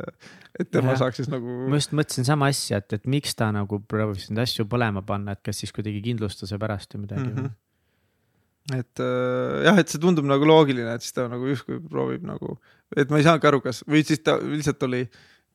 et 0.58 0.68
tema 0.68 0.92
Jah. 0.92 1.06
saaks 1.06 1.22
siis 1.22 1.32
nagu. 1.32 1.56
ma 1.70 1.80
just 1.80 1.96
mõtlesin 1.96 2.28
sama 2.28 2.50
asja, 2.52 2.82
et, 2.84 2.98
et 3.00 3.08
miks 3.08 3.36
ta 3.38 3.48
nagu 3.54 3.80
proovis 3.88 4.28
neid 4.28 4.44
asju 4.44 4.68
põlema 4.68 5.04
panna, 5.06 5.38
et 5.38 5.44
kas 5.46 5.62
siis 5.64 5.72
kuidagi 5.76 6.02
kindlustuse 6.04 6.60
pärast 6.60 6.92
või 6.96 7.06
midagi 7.06 7.30
mm. 7.30 7.48
-hmm. 7.48 8.76
et 8.82 9.04
äh, 9.06 9.62
jah, 9.70 9.80
et 9.80 9.88
see 9.88 10.02
tundub 10.02 10.28
nagu 10.28 10.44
loogiline, 10.52 10.92
et 10.92 11.06
siis 11.06 11.16
ta 11.16 11.30
nagu 11.32 11.48
justkui 11.48 11.80
proovib 11.80 12.28
nagu, 12.28 12.58
et 12.96 13.10
ma 13.10 13.18
ei 13.20 13.26
saanudki 13.26 13.46
aru, 13.50 13.60
kas 13.64 13.82
või 13.86 14.02
siis 14.06 14.22
ta 14.26 14.38
lihtsalt 14.42 14.82
oli 14.88 15.04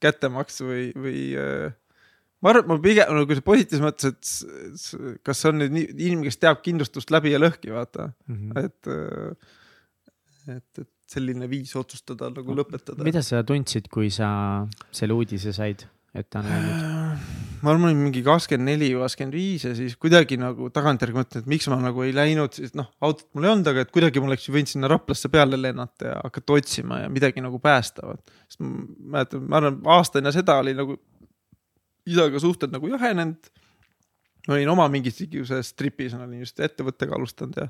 kättemaks 0.04 0.62
või, 0.62 0.90
või 0.96 1.22
äh, 1.40 1.74
ma 2.44 2.52
arvan, 2.54 2.68
ma 2.68 2.78
pigem 2.84 3.12
nagu 3.18 3.36
see 3.38 3.46
positiivses 3.46 3.84
mõttes, 3.84 4.12
et 4.12 5.22
kas 5.26 5.40
see 5.42 5.50
on 5.52 5.60
nüüd 5.64 5.72
nii- 5.76 5.90
inimene, 5.96 6.28
kes 6.30 6.38
teab 6.42 6.62
kindlustust 6.66 7.12
läbi 7.12 7.32
ja 7.36 7.40
lõhki, 7.42 7.72
vaata, 7.76 8.12
Mm 8.28 8.36
-hmm. 8.36 8.66
et 8.66 8.88
äh, 8.88 10.58
et, 10.58 10.80
et 10.84 10.90
selline 11.10 11.48
viis 11.50 11.76
otsustada 11.76 12.30
nagu 12.30 12.54
lõpetada. 12.56 13.04
mida 13.04 13.22
sa 13.22 13.44
tundsid, 13.44 13.88
kui 13.90 14.10
sa 14.10 14.68
selle 14.92 15.14
uudise 15.14 15.54
said, 15.54 15.86
et 16.14 16.30
ta 16.30 16.40
on 16.40 16.46
läinud? 16.46 17.45
Ma 17.62 17.72
arvan, 17.72 17.90
olin 17.90 18.02
mingi 18.08 18.22
kakskümmend 18.26 18.70
neli 18.70 18.90
kakskümmend 18.96 19.36
viis 19.36 19.66
ja 19.68 19.74
siis 19.78 19.96
kuidagi 20.02 20.38
nagu 20.42 20.70
tagantjärgi 20.74 21.18
mõtlen, 21.18 21.44
et 21.44 21.50
miks 21.50 21.68
ma 21.72 21.78
nagu 21.82 22.06
ei 22.06 22.14
läinud, 22.16 22.56
siis 22.58 22.76
noh, 22.78 22.88
autot 23.06 23.28
mul 23.36 23.48
ei 23.48 23.52
olnud, 23.54 23.70
aga 23.72 23.86
et 23.86 23.92
kuidagi 23.96 24.22
ma 24.22 24.30
oleks 24.30 24.48
ju 24.48 24.56
võinud 24.56 24.72
sinna 24.72 24.90
Raplasse 24.92 25.32
peale 25.34 25.60
lennata 25.60 26.10
ja 26.10 26.16
hakata 26.24 26.58
otsima 26.60 27.02
ja 27.04 27.12
midagi 27.12 27.44
nagu 27.44 27.60
päästa. 27.64 28.16
sest 28.50 28.64
ma 28.64 28.72
mäletan, 29.18 29.46
ma 29.50 29.62
arvan, 29.62 29.80
aasta 29.98 30.22
enne 30.22 30.34
seda 30.36 30.58
oli 30.64 30.76
nagu 30.78 30.98
isaga 32.06 32.42
suhted 32.42 32.74
nagu 32.74 32.90
jahenenud. 32.94 33.52
olin 34.48 34.70
oma 34.70 34.88
mingisuguses 34.94 35.74
tripis, 35.74 36.14
olin 36.14 36.44
just 36.44 36.60
ettevõttega 36.60 37.16
alustanud 37.18 37.58
ja 37.58 37.70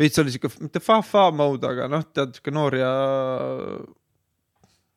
veits 0.00 0.18
oli 0.18 0.32
sihuke, 0.32 0.50
mitte 0.64 0.80
fa-fa 0.82 1.28
mode, 1.30 1.68
aga 1.68 1.86
noh, 1.92 2.06
tead 2.14 2.34
sihuke 2.34 2.54
noor 2.54 2.76
ja 2.78 2.90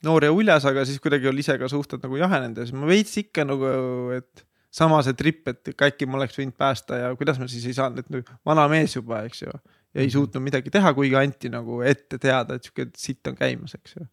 noor 0.04 0.26
ja 0.28 0.32
uljas, 0.36 0.66
aga 0.70 0.84
siis 0.88 1.00
kuidagi 1.04 1.30
oli 1.32 1.44
ise 1.46 1.58
ka 1.62 1.70
suhted 1.72 2.02
nagu 2.04 2.18
jahenenud 2.20 2.58
ja 2.60 2.66
siis 2.68 2.76
ma 2.78 2.90
veits 2.90 3.16
ikka 3.22 3.46
nagu, 3.48 3.70
et 4.18 4.44
sama 4.74 5.02
see 5.06 5.14
trip, 5.18 5.48
et 5.52 5.74
ikka 5.74 5.92
äkki 5.92 6.08
ma 6.10 6.18
oleks 6.20 6.40
võinud 6.40 6.56
päästa 6.58 6.98
ja 7.04 7.14
kuidas 7.20 7.40
ma 7.40 7.48
siis 7.52 7.66
ei 7.70 7.76
saanud, 7.78 8.02
et 8.04 8.10
nüüd 8.14 8.30
vana 8.46 8.66
mees 8.72 8.96
juba, 8.98 9.22
eks 9.28 9.44
ju. 9.46 9.54
ja 9.94 10.02
ei 10.02 10.10
suutnud 10.10 10.42
midagi 10.44 10.74
teha, 10.74 10.94
kuigi 10.98 11.16
anti 11.20 11.52
nagu 11.54 11.82
ette 11.86 12.18
teada, 12.18 12.58
et 12.58 12.66
sihuke 12.66 12.88
sitt 12.98 13.30
on 13.30 13.38
käimas, 13.38 13.76
eks 13.78 13.96
ju. 14.00 14.08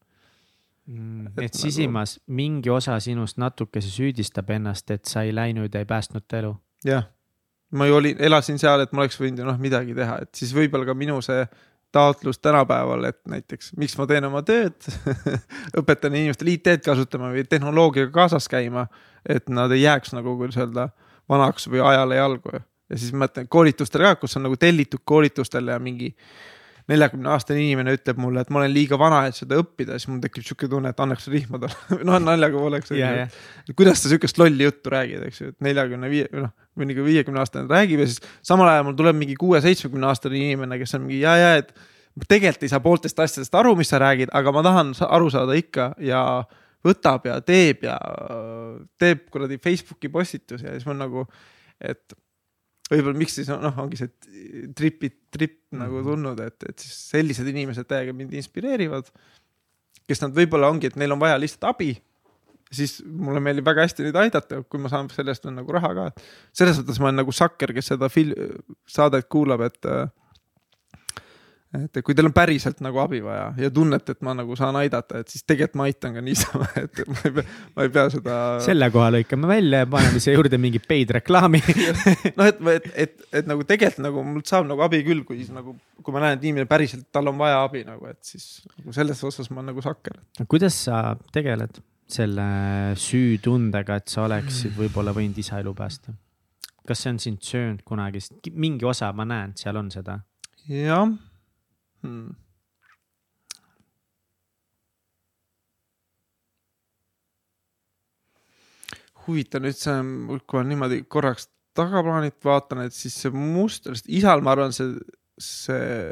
Mm, 0.91 1.27
Et 1.27 1.45
et 1.47 1.55
nagu- 1.55 1.61
sisimas 1.63 2.19
mingi 2.27 2.71
osa 2.73 2.99
sinust 3.01 3.39
natukese 3.39 3.89
süüdistab 3.93 4.51
ennast, 4.51 4.91
et 4.91 5.05
sa 5.07 5.23
ei 5.23 5.33
läinud 5.35 5.73
ja 5.75 5.81
ei 5.81 5.89
päästnud 5.89 6.27
ta 6.29 6.39
elu. 6.43 6.55
jah, 6.85 7.07
ma 7.73 7.87
ju 7.87 7.97
olin, 7.97 8.17
elasin 8.19 8.59
seal, 8.59 8.81
et 8.85 8.93
ma 8.93 9.03
oleks 9.05 9.19
võinud 9.21 9.39
ju 9.39 9.45
noh 9.47 9.59
midagi 9.61 9.95
teha, 9.95 10.19
et 10.25 10.35
siis 10.35 10.53
võib-olla 10.57 10.89
ka 10.89 10.95
minu 10.95 11.21
see 11.23 11.45
taotlus 11.93 12.39
tänapäeval, 12.39 13.05
et 13.05 13.19
näiteks 13.29 13.73
miks 13.77 13.97
ma 13.99 14.07
teen 14.07 14.25
oma 14.29 14.43
tööd 14.47 14.89
õpetan 15.81 16.15
inimestele 16.15 16.55
IT-d 16.57 16.85
kasutama 16.87 17.33
või 17.35 17.45
tehnoloogiaga 17.49 18.13
kaasas 18.15 18.49
käima, 18.51 18.87
et 19.29 19.49
nad 19.49 19.73
ei 19.75 19.83
jääks 19.83 20.15
nagu, 20.17 20.37
kuidas 20.39 20.61
öelda, 20.61 20.89
vanaks 21.31 21.69
või 21.71 21.83
ajale 21.87 22.19
jalgu. 22.21 22.63
ja 22.91 22.99
siis 22.99 23.13
mõtlen 23.13 23.49
koolitustele 23.49 24.11
ka, 24.11 24.23
kus 24.23 24.37
on 24.37 24.47
nagu 24.49 24.57
tellitud 24.57 25.03
koolitustele 25.05 25.73
ja 25.73 25.79
mingi 25.79 26.15
neljakümne 26.89 27.29
aastane 27.35 27.61
inimene 27.63 27.95
ütleb 27.99 28.19
mulle, 28.23 28.45
et 28.45 28.51
ma 28.51 28.63
olen 28.63 28.73
liiga 28.73 28.99
vana, 29.01 29.21
et 29.29 29.37
seda 29.37 29.59
õppida, 29.61 29.99
siis 29.99 30.09
mul 30.11 30.23
tekib 30.25 30.47
sihuke 30.47 30.69
tunne, 30.71 30.93
et 30.95 31.03
annaks 31.05 31.29
rihma 31.33 31.61
talle. 31.63 32.01
noh, 32.09 32.19
naljaga 32.23 32.59
pooleks. 32.63 32.95
ja, 32.97 33.13
ja, 33.23 33.29
kuidas 33.77 34.03
sa 34.03 34.13
sihukest 34.13 34.41
lolli 34.41 34.67
juttu 34.67 34.93
räägid, 34.95 35.27
eks 35.29 35.41
ju, 35.43 35.53
et 35.55 35.69
neljakümne 35.69 36.11
viie, 36.13 36.31
noh, 36.37 36.53
või 36.79 36.91
nagu 36.91 37.07
viiekümne 37.07 37.43
aastane 37.43 37.71
räägib 37.71 38.05
ja 38.05 38.09
siis 38.11 38.23
samal 38.47 38.71
ajal 38.71 38.89
mul 38.89 38.97
tuleb 38.99 39.19
mingi 39.19 39.37
kuue-seitsmekümne 39.41 40.09
aastane 40.11 40.41
inimene, 40.41 40.79
kes 40.81 40.97
on 40.97 41.05
mingi 41.07 41.21
ja, 41.25 41.37
ja, 41.39 41.53
et 41.61 41.75
tegelikult 42.31 42.65
ei 42.67 42.73
saa 42.73 42.83
pooltest 42.85 43.21
asjadest 43.23 43.55
aru, 43.59 43.75
mis 43.79 43.91
sa 43.91 44.01
räägid, 44.03 44.33
aga 44.37 44.55
ma 44.55 44.65
tahan 44.67 44.95
aru 45.07 45.31
saada 45.33 45.57
ikka 45.59 45.93
ja 46.05 46.23
võtab 46.87 47.29
ja 47.29 47.39
teeb 47.45 47.85
ja 47.85 47.97
teeb 49.01 49.27
kuradi 49.33 49.61
Facebooki 49.63 50.11
postitusi 50.13 50.67
ja 50.67 50.75
siis 50.77 50.89
ma 50.89 50.97
nagu, 50.97 51.27
et 51.81 52.17
võib-olla 52.91 53.21
miks 53.23 53.39
siis 53.39 53.51
noh, 53.53 53.77
ongi 53.83 54.01
see 54.01 54.11
tripi, 54.77 55.13
trip 55.33 55.59
nagu 55.79 56.03
tulnud, 56.07 56.41
et, 56.43 56.69
et 56.69 56.83
siis 56.83 56.97
sellised 57.15 57.47
inimesed 57.47 57.89
täiega 57.91 58.15
mind 58.17 58.35
inspireerivad. 58.39 59.11
kes 60.11 60.25
nad 60.25 60.35
võib-olla 60.35 60.71
ongi, 60.73 60.91
et 60.91 60.97
neil 60.99 61.15
on 61.15 61.23
vaja 61.23 61.39
lihtsalt 61.39 61.69
abi 61.71 61.93
siis 62.71 63.01
mulle 63.05 63.41
meeldib 63.43 63.67
väga 63.67 63.85
hästi 63.87 64.07
neid 64.07 64.19
aidata, 64.21 64.63
kui 64.63 64.81
ma 64.83 64.91
saan 64.91 65.09
selle 65.11 65.35
eest 65.35 65.47
nagu 65.51 65.75
raha 65.75 65.91
ka, 65.97 66.07
selles 66.57 66.79
mõttes 66.79 67.01
ma 67.03 67.09
olen 67.09 67.21
nagu 67.23 67.35
sakker, 67.35 67.73
kes 67.75 67.91
seda 67.93 68.11
fil-, 68.13 68.37
saadet 68.87 69.27
kuulab, 69.33 69.65
et 69.67 69.91
et 71.71 72.01
kui 72.03 72.17
teil 72.19 72.27
on 72.27 72.35
päriselt 72.35 72.81
nagu 72.83 72.99
abi 72.99 73.21
vaja 73.23 73.51
ja 73.61 73.69
tunnete, 73.71 74.17
et 74.17 74.25
ma 74.27 74.33
nagu 74.35 74.57
saan 74.59 74.75
aidata, 74.81 75.21
et 75.23 75.31
siis 75.31 75.45
tegelikult 75.47 75.79
ma 75.79 75.85
aitan 75.87 76.17
ka 76.17 76.23
niisama, 76.25 76.67
et 76.83 77.03
ma 77.07 77.21
ei 77.29 77.35
pea, 77.37 77.45
ma 77.77 77.87
ei 77.87 77.93
pea 77.95 78.07
seda. 78.11 78.39
selle 78.65 78.89
koha 78.91 79.11
lõikame 79.15 79.51
välja 79.51 79.85
ja 79.85 79.91
paneme 79.91 80.23
siia 80.23 80.35
juurde 80.35 80.59
mingi 80.63 80.83
paid 80.83 81.15
reklaami. 81.21 81.61
noh, 82.39 82.49
et, 82.49 82.65
et, 82.75 82.89
et, 83.05 83.23
et 83.43 83.51
nagu 83.51 83.67
tegelikult 83.69 84.03
nagu 84.09 84.27
mul 84.33 84.43
saab 84.51 84.67
nagu 84.71 84.83
abi 84.87 85.03
küll, 85.07 85.23
kui 85.29 85.39
siis 85.39 85.55
nagu, 85.55 85.77
kui 86.03 86.17
ma 86.17 86.25
näen, 86.25 86.41
et 86.41 86.49
inimene 86.49 86.67
päriselt, 86.71 87.07
tal 87.15 87.31
on 87.31 87.39
vaja 87.39 87.63
abi 87.69 87.85
nagu, 87.87 88.11
et 88.11 88.19
siis 88.27 88.65
nagu 88.75 88.97
selles 88.97 89.23
osas 89.31 89.53
ma 89.55 89.63
nagu 89.71 89.85
sakker. 89.85 90.19
kuidas 90.51 90.83
sa 90.89 91.15
tegeled 91.31 91.79
selle 92.11 92.51
süütundega, 92.99 94.01
et 94.03 94.11
sa 94.11 94.27
oleksid 94.27 94.75
võib-olla 94.75 95.15
võinud 95.15 95.39
isa 95.39 95.63
elu 95.63 95.77
päästa? 95.79 96.19
kas 96.91 97.05
see 97.05 97.13
on 97.13 97.19
sind 97.23 97.45
söönud 97.47 97.85
kunagi, 97.87 98.19
sest 98.25 98.49
mingi 98.59 98.83
osa 98.89 99.13
ma 99.15 99.23
näen, 99.29 99.55
seal 99.55 99.79
on 99.79 99.95
seda. 99.95 100.19
jah 100.67 101.07
hmm.. 102.03 102.37
huvitav 109.27 109.63
nüüd 109.65 109.79
see, 109.79 109.97
kui 110.49 110.59
ma 110.59 110.67
niimoodi 110.67 111.03
korraks 111.11 111.49
tagaplaanilt 111.79 112.39
vaatan, 112.45 112.85
et 112.87 112.97
siis 112.97 113.15
see 113.23 113.33
muster, 113.35 113.95
sest 113.97 114.11
isal 114.11 114.43
ma 114.45 114.55
arvan, 114.57 114.75
see, 114.75 114.97
see, 115.41 116.11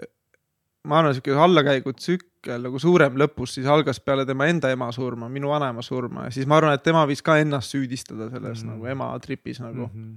ma 0.89 1.01
arvan, 1.01 1.16
sihuke 1.16 1.34
allakäigutsükkel 1.47 2.62
nagu 2.64 2.80
suurem 2.82 3.18
lõpus 3.20 3.57
siis 3.59 3.66
algas 3.70 4.01
peale 4.05 4.26
tema 4.28 4.49
enda 4.51 4.70
ema 4.74 4.91
surma, 4.95 5.30
minu 5.32 5.51
vanaema 5.53 5.82
surma 5.84 6.28
ja 6.28 6.36
siis 6.36 6.49
ma 6.49 6.61
arvan, 6.61 6.78
et 6.78 6.86
tema 6.86 7.05
võis 7.09 7.24
ka 7.24 7.39
ennast 7.43 7.74
süüdistada 7.74 8.30
selles 8.30 8.62
mm. 8.62 8.68
Mhm. 8.68 8.72
nagu 8.74 8.93
ema 8.95 9.11
tripis 9.24 9.61
nagu 9.64 9.89
mm. 9.89 9.95
-hmm. 9.95 10.16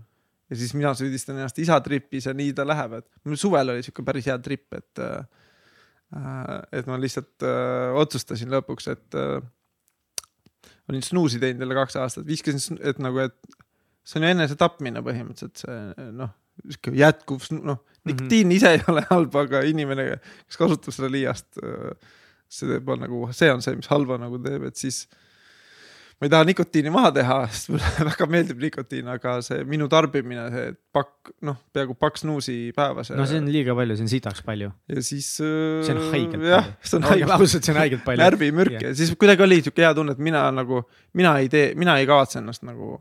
ja 0.51 0.61
siis 0.61 0.75
mina 0.77 0.93
süüdistan 0.97 1.39
ennast 1.39 1.59
isa 1.59 1.79
tripis 1.81 2.29
ja 2.29 2.35
nii 2.37 2.53
ta 2.53 2.67
läheb, 2.67 2.99
et 3.01 3.09
mul 3.25 3.39
suvel 3.39 3.73
oli 3.73 3.83
sihuke 3.83 4.05
päris 4.05 4.29
hea 4.29 4.37
trip, 4.37 4.67
et 4.77 4.99
äh, 4.99 5.25
et 6.11 6.87
ma 6.89 6.99
lihtsalt 6.99 7.45
äh, 7.47 7.95
otsustasin 8.01 8.51
lõpuks, 8.51 8.89
et 8.91 9.17
äh, 9.19 9.39
olin 10.91 11.03
snuusi 11.05 11.39
teinud 11.39 11.63
jälle 11.63 11.77
kaks 11.77 11.97
aastat, 12.01 12.27
viskasin, 12.27 12.79
et 12.83 12.99
nagu, 13.03 13.21
et 13.23 13.57
see 14.03 14.19
on 14.19 14.27
ju 14.27 14.33
enesetapmine 14.35 15.03
põhimõtteliselt 15.05 15.63
see 15.63 16.09
noh, 16.17 16.33
sihuke 16.65 16.93
jätkuv, 16.99 17.47
noh, 17.63 17.79
nikotiin 18.09 18.51
ise 18.51 18.73
ei 18.75 18.83
ole 18.91 19.05
halb, 19.07 19.37
aga 19.39 19.63
inimene, 19.69 20.09
kes 20.49 20.59
kasutab 20.59 20.95
seda 20.95 21.11
liiast, 21.13 21.47
see 22.51 22.67
teeb 22.67 22.91
nagu, 22.99 23.23
see 23.37 23.51
on 23.53 23.63
see, 23.63 23.77
mis 23.79 23.89
halba 23.91 24.19
nagu 24.19 24.41
teeb, 24.43 24.67
et 24.67 24.79
siis 24.81 25.05
ma 26.21 26.27
ei 26.27 26.29
taha 26.29 26.45
nikotiini 26.45 26.91
maha 26.93 27.09
teha, 27.15 27.35
sest 27.49 27.71
mulle 27.73 27.91
väga 28.11 28.27
meeldib 28.29 28.59
nikotiin, 28.61 29.07
aga 29.09 29.39
see 29.45 29.63
minu 29.65 29.87
tarbimine, 29.89 30.43
see 30.53 30.67
pakk, 30.93 31.31
noh, 31.47 31.57
peaaegu 31.73 31.95
paks 31.97 32.21
snuusi 32.21 32.57
päevas. 32.77 33.09
no 33.17 33.25
see 33.25 33.41
on 33.41 33.47
liiga 33.49 33.73
palju, 33.77 33.97
see 33.97 34.05
on 34.05 34.11
sitaks 34.11 34.43
palju. 34.45 34.69
ja 34.91 35.05
siis. 35.05 35.31
see 35.41 35.95
on 35.95 36.03
haigelt 36.13 36.45
jah, 36.45 36.67
palju. 36.67 36.91
see 36.91 36.99
on 36.99 37.37
ausad, 37.39 37.65
see 37.65 37.73
on 37.73 37.81
haigelt 37.81 38.05
palju. 38.05 38.21
närvimürk 38.21 38.77
ja 38.85 38.93
siis 38.97 39.15
kuidagi 39.17 39.47
oli 39.47 39.63
siuke 39.65 39.81
hea 39.81 39.95
tunne, 39.97 40.13
et 40.13 40.21
mina 40.21 40.43
nagu, 40.53 40.83
mina 41.17 41.33
ei 41.41 41.49
tee, 41.49 41.71
mina 41.79 41.97
ei 41.97 42.05
kavatse 42.09 42.37
ennast 42.43 42.67
nagu 42.69 42.99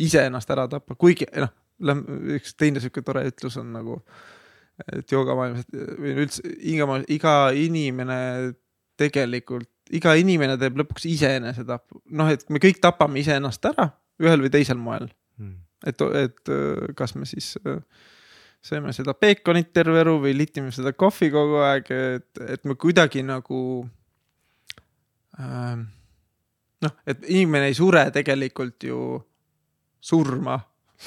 ise 0.00 0.24
ennast 0.30 0.56
ära 0.56 0.64
tappa, 0.72 0.96
kuigi 0.96 1.28
noh, 1.36 1.52
üks 2.38 2.56
teine 2.56 2.80
siuke 2.80 3.04
tore 3.04 3.26
ütlus 3.28 3.60
on 3.60 3.74
nagu, 3.76 4.00
et 4.88 5.12
joogamaailmas 5.12 5.68
või 6.00 6.16
üldse 6.24 6.56
iga, 6.72 6.88
iga 7.12 7.36
inimene 7.52 8.18
tegelikult, 9.00 9.68
iga 9.92 10.14
inimene 10.18 10.56
teeb 10.60 10.78
lõpuks 10.80 11.06
ise 11.10 11.34
enesetapu, 11.38 12.02
noh, 12.16 12.30
et 12.32 12.44
me 12.50 12.62
kõik 12.62 12.80
tapame 12.82 13.20
iseennast 13.22 13.64
ära 13.72 13.90
ühel 14.22 14.44
või 14.44 14.54
teisel 14.54 14.80
moel, 14.80 15.10
Mm. 15.40 15.54
et, 15.88 16.02
et 16.20 16.50
öö, 16.52 16.90
kas 16.94 17.14
me 17.16 17.24
siis 17.24 17.54
öö, 17.64 17.78
sööme 18.62 18.92
seda 18.94 19.14
peekonit 19.18 19.72
terve 19.74 20.02
elu 20.04 20.18
või 20.22 20.34
litime 20.36 20.70
seda 20.74 20.92
kohvi 20.92 21.30
kogu 21.34 21.62
aeg, 21.64 21.88
et, 21.90 22.42
et 22.54 22.68
me 22.68 22.76
kuidagi 22.78 23.24
nagu 23.26 23.62
ähm,. 25.40 25.88
noh, 26.84 26.94
et 27.06 27.24
inimene 27.26 27.70
ei 27.70 27.78
sure 27.78 28.04
tegelikult 28.14 28.86
ju 28.86 29.00
surma. 30.02 30.58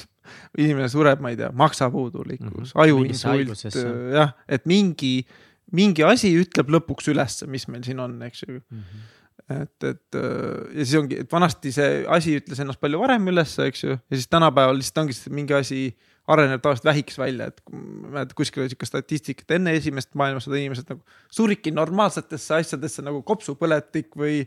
inimene 0.60 0.88
sureb, 0.92 1.22
ma 1.22 1.30
ei 1.32 1.38
tea, 1.38 1.52
maksapuudulikkus 1.54 2.74
mm. 2.74 2.80
-hmm. 2.82 3.28
Haigusesse. 3.30 3.86
jah, 4.12 4.34
et 4.48 4.66
mingi, 4.66 5.26
mingi 5.74 6.04
asi 6.06 6.32
ütleb 6.38 6.70
lõpuks 6.70 7.10
ülesse, 7.12 7.48
mis 7.50 7.66
meil 7.68 7.84
siin 7.86 8.00
on, 8.02 8.18
eks 8.26 8.44
ju 8.46 8.60
Mhm. 8.60 9.62
et, 9.62 9.84
et 9.84 10.18
äh, 10.18 10.78
ja 10.78 10.84
siis 10.84 10.96
ongi, 10.98 11.20
et 11.22 11.30
vanasti 11.32 11.70
see 11.74 12.04
asi 12.10 12.38
ütles 12.40 12.58
ennast 12.62 12.80
palju 12.82 12.98
varem 12.98 13.28
üles, 13.30 13.52
eks 13.62 13.84
ju, 13.84 13.94
ja 13.94 14.16
siis 14.16 14.26
tänapäeval 14.32 14.78
lihtsalt 14.80 15.04
ongi 15.04 15.14
mingi 15.30 15.54
asi 15.54 15.80
areneb 16.26 16.62
tavaliselt 16.62 16.88
vähiks 16.88 17.18
välja, 17.18 17.46
et 17.52 17.60
mäletan 17.70 18.34
kuskil 18.34 18.64
oli 18.64 18.72
sihuke 18.72 18.88
statistika, 18.88 19.44
et 19.46 19.54
enne 19.60 19.76
esimest 19.78 20.16
maailmasõda 20.18 20.58
inimesed 20.58 20.88
nagu 20.90 21.04
suridki 21.30 21.70
normaalsetesse 21.70 22.56
asjadesse 22.58 23.04
nagu 23.06 23.20
kopsupõletik 23.26 24.16
või 24.18 24.40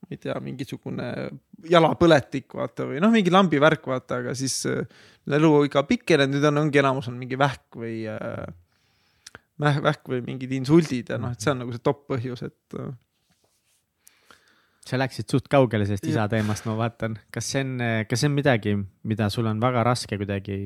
ma 0.00 0.14
ei 0.14 0.20
tea, 0.22 0.36
mingisugune 0.40 1.10
jalapõletik, 1.68 2.48
vaata 2.56 2.88
või 2.88 3.02
noh, 3.04 3.12
mingi 3.12 3.32
lambivärk, 3.34 3.84
vaata, 3.92 4.22
aga 4.22 4.36
siis 4.38 4.62
äh, 4.70 4.86
eluiga 5.28 5.84
pikenenud, 5.84 6.38
nüüd 6.38 6.48
on, 6.48 6.62
ongi 6.64 6.80
enamus 6.80 7.10
on 7.12 7.20
mingi 7.20 7.36
vähk 7.40 7.76
või 7.76 8.06
äh, 8.08 8.46
vähk, 9.60 10.04
või 10.10 10.22
mingid 10.26 10.52
insuldid 10.58 11.12
ja 11.12 11.18
noh, 11.20 11.34
et 11.36 11.42
see 11.42 11.52
on 11.52 11.62
nagu 11.64 11.74
see 11.74 11.84
top 11.84 12.04
põhjus, 12.10 12.44
et 12.46 12.78
äh, 12.80 12.90
sa 14.86 15.00
läksid 15.00 15.30
suht 15.32 15.48
kaugele 15.52 15.86
sellest 15.88 16.06
isa 16.06 16.28
teemast, 16.30 16.66
ma 16.68 16.76
vaatan, 16.78 17.16
kas 17.34 17.48
see 17.54 17.64
on, 17.64 17.74
kas 18.08 18.22
see 18.22 18.30
on 18.30 18.36
midagi, 18.36 18.76
mida 19.08 19.30
sul 19.32 19.48
on 19.50 19.62
väga 19.62 19.82
raske 19.86 20.18
kuidagi 20.20 20.58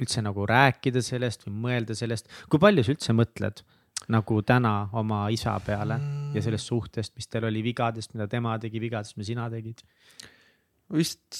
üldse 0.00 0.22
nagu 0.24 0.46
rääkida 0.48 1.02
sellest 1.04 1.44
või 1.46 1.56
mõelda 1.66 1.96
sellest, 1.96 2.30
kui 2.48 2.60
palju 2.62 2.84
sa 2.84 2.94
üldse 2.94 3.16
mõtled 3.16 3.64
nagu 4.12 4.42
täna 4.46 4.74
oma 4.98 5.24
isa 5.30 5.54
peale 5.62 5.98
ja 6.34 6.42
sellest 6.42 6.70
suhtest, 6.70 7.14
mis 7.18 7.28
teil 7.30 7.46
oli 7.46 7.62
vigadest, 7.64 8.14
mida 8.16 8.26
tema 8.30 8.56
tegi, 8.62 8.80
vigadest, 8.82 9.18
mida 9.18 9.28
sina 9.28 9.50
tegid? 9.52 9.84
vist 10.92 11.38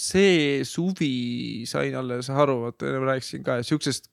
see 0.00 0.62
suvi 0.64 1.64
sain 1.68 1.96
alles 1.98 2.30
aru, 2.32 2.62
vaata 2.62 2.86
enne 2.88 3.02
rääkisin 3.04 3.42
ka, 3.44 3.58
et 3.60 3.68
siuksest 3.68 4.08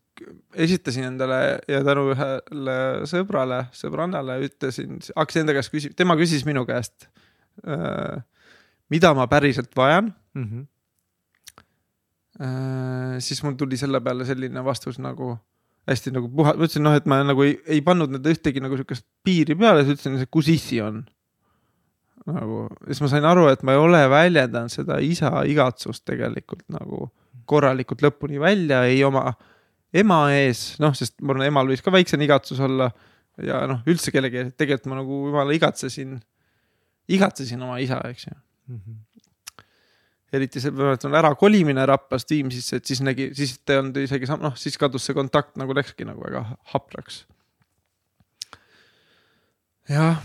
esitasin 0.54 1.04
endale 1.12 1.40
ja 1.68 1.84
tänu 1.86 2.10
ühele 2.14 2.78
sõbrale, 3.10 3.64
sõbrannale 3.76 4.40
ütlesin, 4.48 5.00
hakkasin 5.16 5.44
enda 5.44 5.56
käest 5.58 5.74
küsima, 5.74 5.98
tema 5.98 6.18
küsis 6.20 6.46
minu 6.48 6.66
käest, 6.70 7.08
mida 8.94 9.14
ma 9.18 9.28
päriselt 9.32 9.74
vajan. 9.78 10.14
Mm 10.34 10.46
-hmm. 10.50 10.68
siis 13.22 13.44
mul 13.44 13.54
tuli 13.54 13.78
selle 13.78 14.02
peale 14.02 14.26
selline 14.26 14.64
vastus 14.66 15.00
nagu 15.00 15.38
hästi 15.88 16.14
nagu 16.16 16.30
puha, 16.30 16.54
ma 16.56 16.64
ütlesin 16.64 16.86
noh, 16.86 16.96
et 16.96 17.06
ma 17.10 17.20
nagu 17.24 17.44
ei, 17.44 17.58
ei 17.68 17.82
pannud 17.82 18.10
nende 18.14 18.32
ühtegi 18.32 18.62
nagu 18.64 18.78
siukest 18.80 19.06
piiri 19.24 19.56
peale, 19.60 19.84
siis 19.84 20.00
ütlesin, 20.00 20.28
kus 20.32 20.48
issi 20.48 20.82
on. 20.82 21.04
nagu, 22.26 22.70
siis 22.88 23.02
ma 23.04 23.08
sain 23.12 23.26
aru, 23.28 23.50
et 23.52 23.64
ma 23.68 23.74
ei 23.76 23.78
ole 23.78 24.10
väljendanud 24.10 24.72
seda 24.72 25.00
isa 25.04 25.42
igatsust 25.44 26.06
tegelikult 26.08 26.64
nagu 26.72 27.10
korralikult 27.46 28.02
lõpuni 28.06 28.40
välja, 28.40 28.86
ei 28.88 29.04
oma 29.04 29.34
ema 29.94 30.20
ees, 30.34 30.74
noh, 30.82 30.94
sest 30.98 31.20
ma 31.22 31.36
arvan, 31.36 31.48
emal 31.52 31.70
võis 31.70 31.84
ka 31.86 31.94
väiksem 31.94 32.22
igatsus 32.26 32.62
olla 32.64 32.90
ja 33.42 33.64
noh, 33.70 33.82
üldse 33.90 34.14
kellegi 34.14 34.48
tegelikult 34.58 34.90
ma 34.92 35.00
nagu 35.00 35.20
jumala 35.30 35.56
igatsesin, 35.56 36.18
igatsesin 37.14 37.62
oma 37.66 37.80
isa, 37.84 38.00
eks 38.10 38.28
ju. 38.30 38.38
eriti 40.34 40.62
see, 40.62 40.74
ma 40.74 40.90
mäletan 40.90 41.18
ärakolimine 41.18 41.86
Raplast 41.90 42.32
Viimsisse, 42.34 42.80
et 42.80 42.90
siis 42.90 43.04
nägi, 43.06 43.32
siis 43.38 43.58
ta 43.62 43.76
ei 43.76 43.84
olnud 43.84 44.00
isegi 44.02 44.30
sam-, 44.30 44.42
noh, 44.42 44.56
siis 44.58 44.80
kadus 44.82 45.06
see 45.06 45.18
kontakt 45.18 45.58
nagu 45.62 45.76
läkski 45.78 46.08
nagu 46.10 46.26
väga 46.26 46.46
hapraks. 46.74 47.24
jah, 49.90 50.24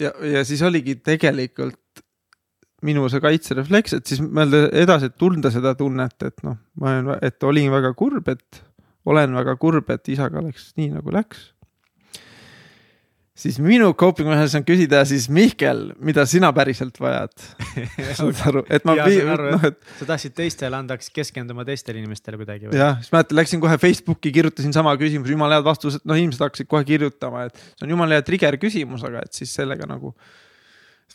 ja, 0.00 0.10
ja, 0.10 0.12
ja 0.38 0.44
siis 0.44 0.62
oligi 0.66 0.98
tegelikult 1.00 1.80
minu 2.84 3.06
see 3.12 3.22
kaitserefleks, 3.24 3.96
et 3.98 4.12
siis 4.12 4.20
mõelda 4.24 4.66
edasi, 4.84 5.10
et 5.10 5.18
tunda 5.20 5.52
seda 5.54 5.74
tunnet, 5.78 6.16
et 6.26 6.46
noh, 6.46 6.58
ma 6.80 6.92
olen, 6.92 7.10
et 7.24 7.48
olin 7.48 7.72
väga 7.72 7.94
kurb, 7.98 8.28
et 8.32 8.62
olen 9.08 9.34
väga 9.36 9.56
kurb, 9.60 9.90
et 9.94 10.14
isaga 10.14 10.42
läks 10.44 10.72
nii 10.78 10.94
nagu 10.96 11.12
läks. 11.14 11.50
siis 13.34 13.56
minu 13.58 13.88
coping 13.98 14.28
mechanism 14.30 14.60
on 14.60 14.64
küsida 14.68 15.00
siis 15.08 15.26
Mihkel, 15.28 15.88
mida 15.98 16.22
sina 16.30 16.52
päriselt 16.54 17.00
vajad. 17.02 17.32
saad 18.18 18.42
aru, 18.46 18.62
et 18.70 18.86
ma, 18.86 18.94
noh, 18.94 19.66
et 19.66 19.80
sa 19.98 20.06
tahtsid 20.12 20.36
teistele 20.38 20.78
anda, 20.78 20.94
hakkasid 20.94 21.16
keskenduma 21.18 21.66
teistele 21.66 21.98
inimestele 22.00 22.38
kuidagi 22.40 22.70
või? 22.70 22.78
jah, 22.78 23.00
siis 23.02 23.12
mäletan, 23.14 23.40
läksin 23.40 23.64
kohe 23.64 23.80
Facebooki, 23.82 24.32
kirjutasin 24.32 24.76
sama 24.76 24.94
küsimuse, 25.00 25.34
jumala 25.34 25.58
head 25.58 25.66
vastused, 25.66 26.04
noh, 26.06 26.20
inimesed 26.20 26.46
hakkasid 26.46 26.70
kohe 26.70 26.86
kirjutama, 26.88 27.48
et 27.50 27.58
see 27.74 27.88
on 27.88 27.96
jumala 27.96 28.20
hea 28.20 28.26
trigger 28.28 28.60
küsimus, 28.62 29.04
aga 29.08 29.26
et 29.26 29.42
siis 29.42 29.52
sellega 29.56 29.88
nagu. 29.90 30.14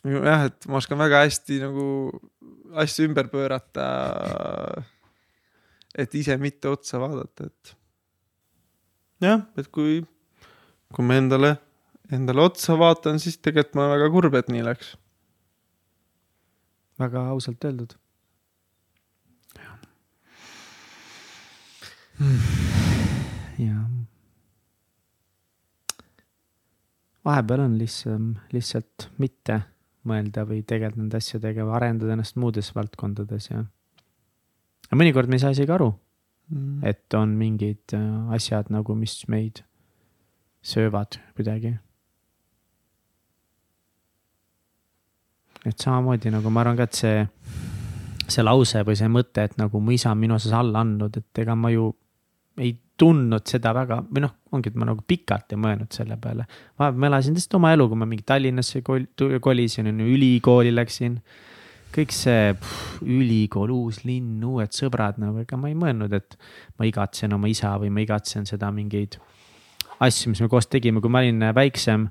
jah, 0.08 0.45
et 0.47 0.68
ma 0.68 0.80
oskan 0.80 1.00
väga 1.00 1.24
hästi 1.26 1.60
nagu 1.64 1.86
asju 2.80 3.08
ümber 3.10 3.28
pöörata. 3.28 4.84
et 5.95 6.14
ise 6.16 6.38
mitte 6.38 6.70
otsa 6.70 7.00
vaadata, 7.00 7.45
et. 7.45 7.76
jah, 9.22 9.41
et 9.58 9.68
kui, 9.68 10.06
kui 10.93 11.06
ma 11.06 11.18
endale, 11.20 11.58
endale 12.12 12.41
otsa 12.41 12.78
vaatan, 12.80 13.20
siis 13.20 13.38
tegelikult 13.38 13.76
ma 13.76 13.88
olen 13.88 13.97
väga 13.97 14.12
kurb, 14.14 14.36
et 14.36 14.47
nii 14.47 14.64
läks. 14.64 14.95
väga 17.00 17.26
ausalt 17.34 17.66
öeldud. 17.66 17.97
jah. 23.60 23.88
vahepeal 27.26 27.62
on 27.66 27.76
lihtsam 27.78 28.32
lihtsalt 28.56 29.10
mitte 29.20 29.60
mõelda 30.10 30.45
või 30.49 30.62
tegeleda 30.68 30.99
nende 30.99 31.20
asjadega 31.22 31.66
või 31.68 31.76
arendada 31.80 32.16
ennast 32.16 32.39
muudes 32.41 32.72
valdkondades 32.76 33.49
ja. 33.51 33.64
aga 34.88 35.01
mõnikord 35.01 35.30
me 35.30 35.39
ei 35.39 35.43
saa 35.45 35.55
isegi 35.55 35.76
aru, 35.76 35.91
et 36.89 37.18
on 37.18 37.36
mingid 37.39 37.97
äh, 37.97 38.34
asjad 38.36 38.72
nagu, 38.74 38.95
mis 38.97 39.22
meid 39.32 39.64
söövad 40.66 41.22
kuidagi. 41.38 41.78
et 45.68 45.80
samamoodi 45.80 46.32
nagu 46.32 46.49
ma 46.49 46.64
arvan 46.64 46.78
ka, 46.80 46.88
et 46.88 46.95
see, 46.95 47.24
see 48.32 48.43
lause 48.45 48.84
või 48.88 48.95
see 48.95 49.10
mõte, 49.12 49.43
et 49.43 49.57
nagu 49.60 49.82
mu 49.84 49.91
isa 49.91 50.14
on 50.14 50.22
minu 50.22 50.38
osas 50.38 50.55
alla 50.55 50.84
andnud, 50.86 51.20
et 51.20 51.41
ega 51.43 51.55
ma 51.60 51.72
ju 51.74 51.89
ei 52.60 52.78
tundnud 53.00 53.45
seda 53.47 53.72
väga 53.76 54.02
või 54.08 54.24
noh, 54.26 54.34
ongi, 54.56 54.72
et 54.72 54.80
ma 54.80 54.89
nagu 54.89 55.04
pikalt 55.08 55.56
ei 55.56 55.62
mõelnud 55.62 55.93
selle 55.95 56.18
peale. 56.22 56.45
vahepeal 56.80 57.00
ma 57.00 57.12
elasin 57.12 57.38
lihtsalt 57.38 57.60
oma 57.60 57.74
elu, 57.76 57.88
kui 57.89 58.02
ma 58.02 58.08
mingi 58.10 58.26
Tallinnasse 58.28 58.82
kol- 58.86 59.08
kolisin, 59.41 59.88
on 59.91 60.04
ju, 60.04 60.10
ülikooli 60.18 60.74
läksin. 60.76 61.20
kõik 61.95 62.14
see 62.14 62.54
pff, 62.54 63.02
ülikool, 63.02 63.72
uus 63.74 64.04
linn, 64.06 64.43
uued 64.45 64.76
sõbrad 64.76 65.18
nagu, 65.18 65.39
ega 65.41 65.58
ma 65.58 65.72
ei 65.72 65.78
mõelnud, 65.80 66.14
et 66.14 66.38
ma 66.78 66.86
igatsen 66.86 67.34
oma 67.34 67.50
isa 67.50 67.72
või 67.82 67.89
ma 67.89 68.04
igatsen 68.06 68.45
seda 68.45 68.70
mingeid 68.72 69.18
asju, 70.00 70.30
mis 70.30 70.41
me 70.41 70.47
koos 70.52 70.70
tegime, 70.70 71.02
kui 71.02 71.10
ma 71.10 71.24
olin 71.24 71.50
väiksem 71.56 72.06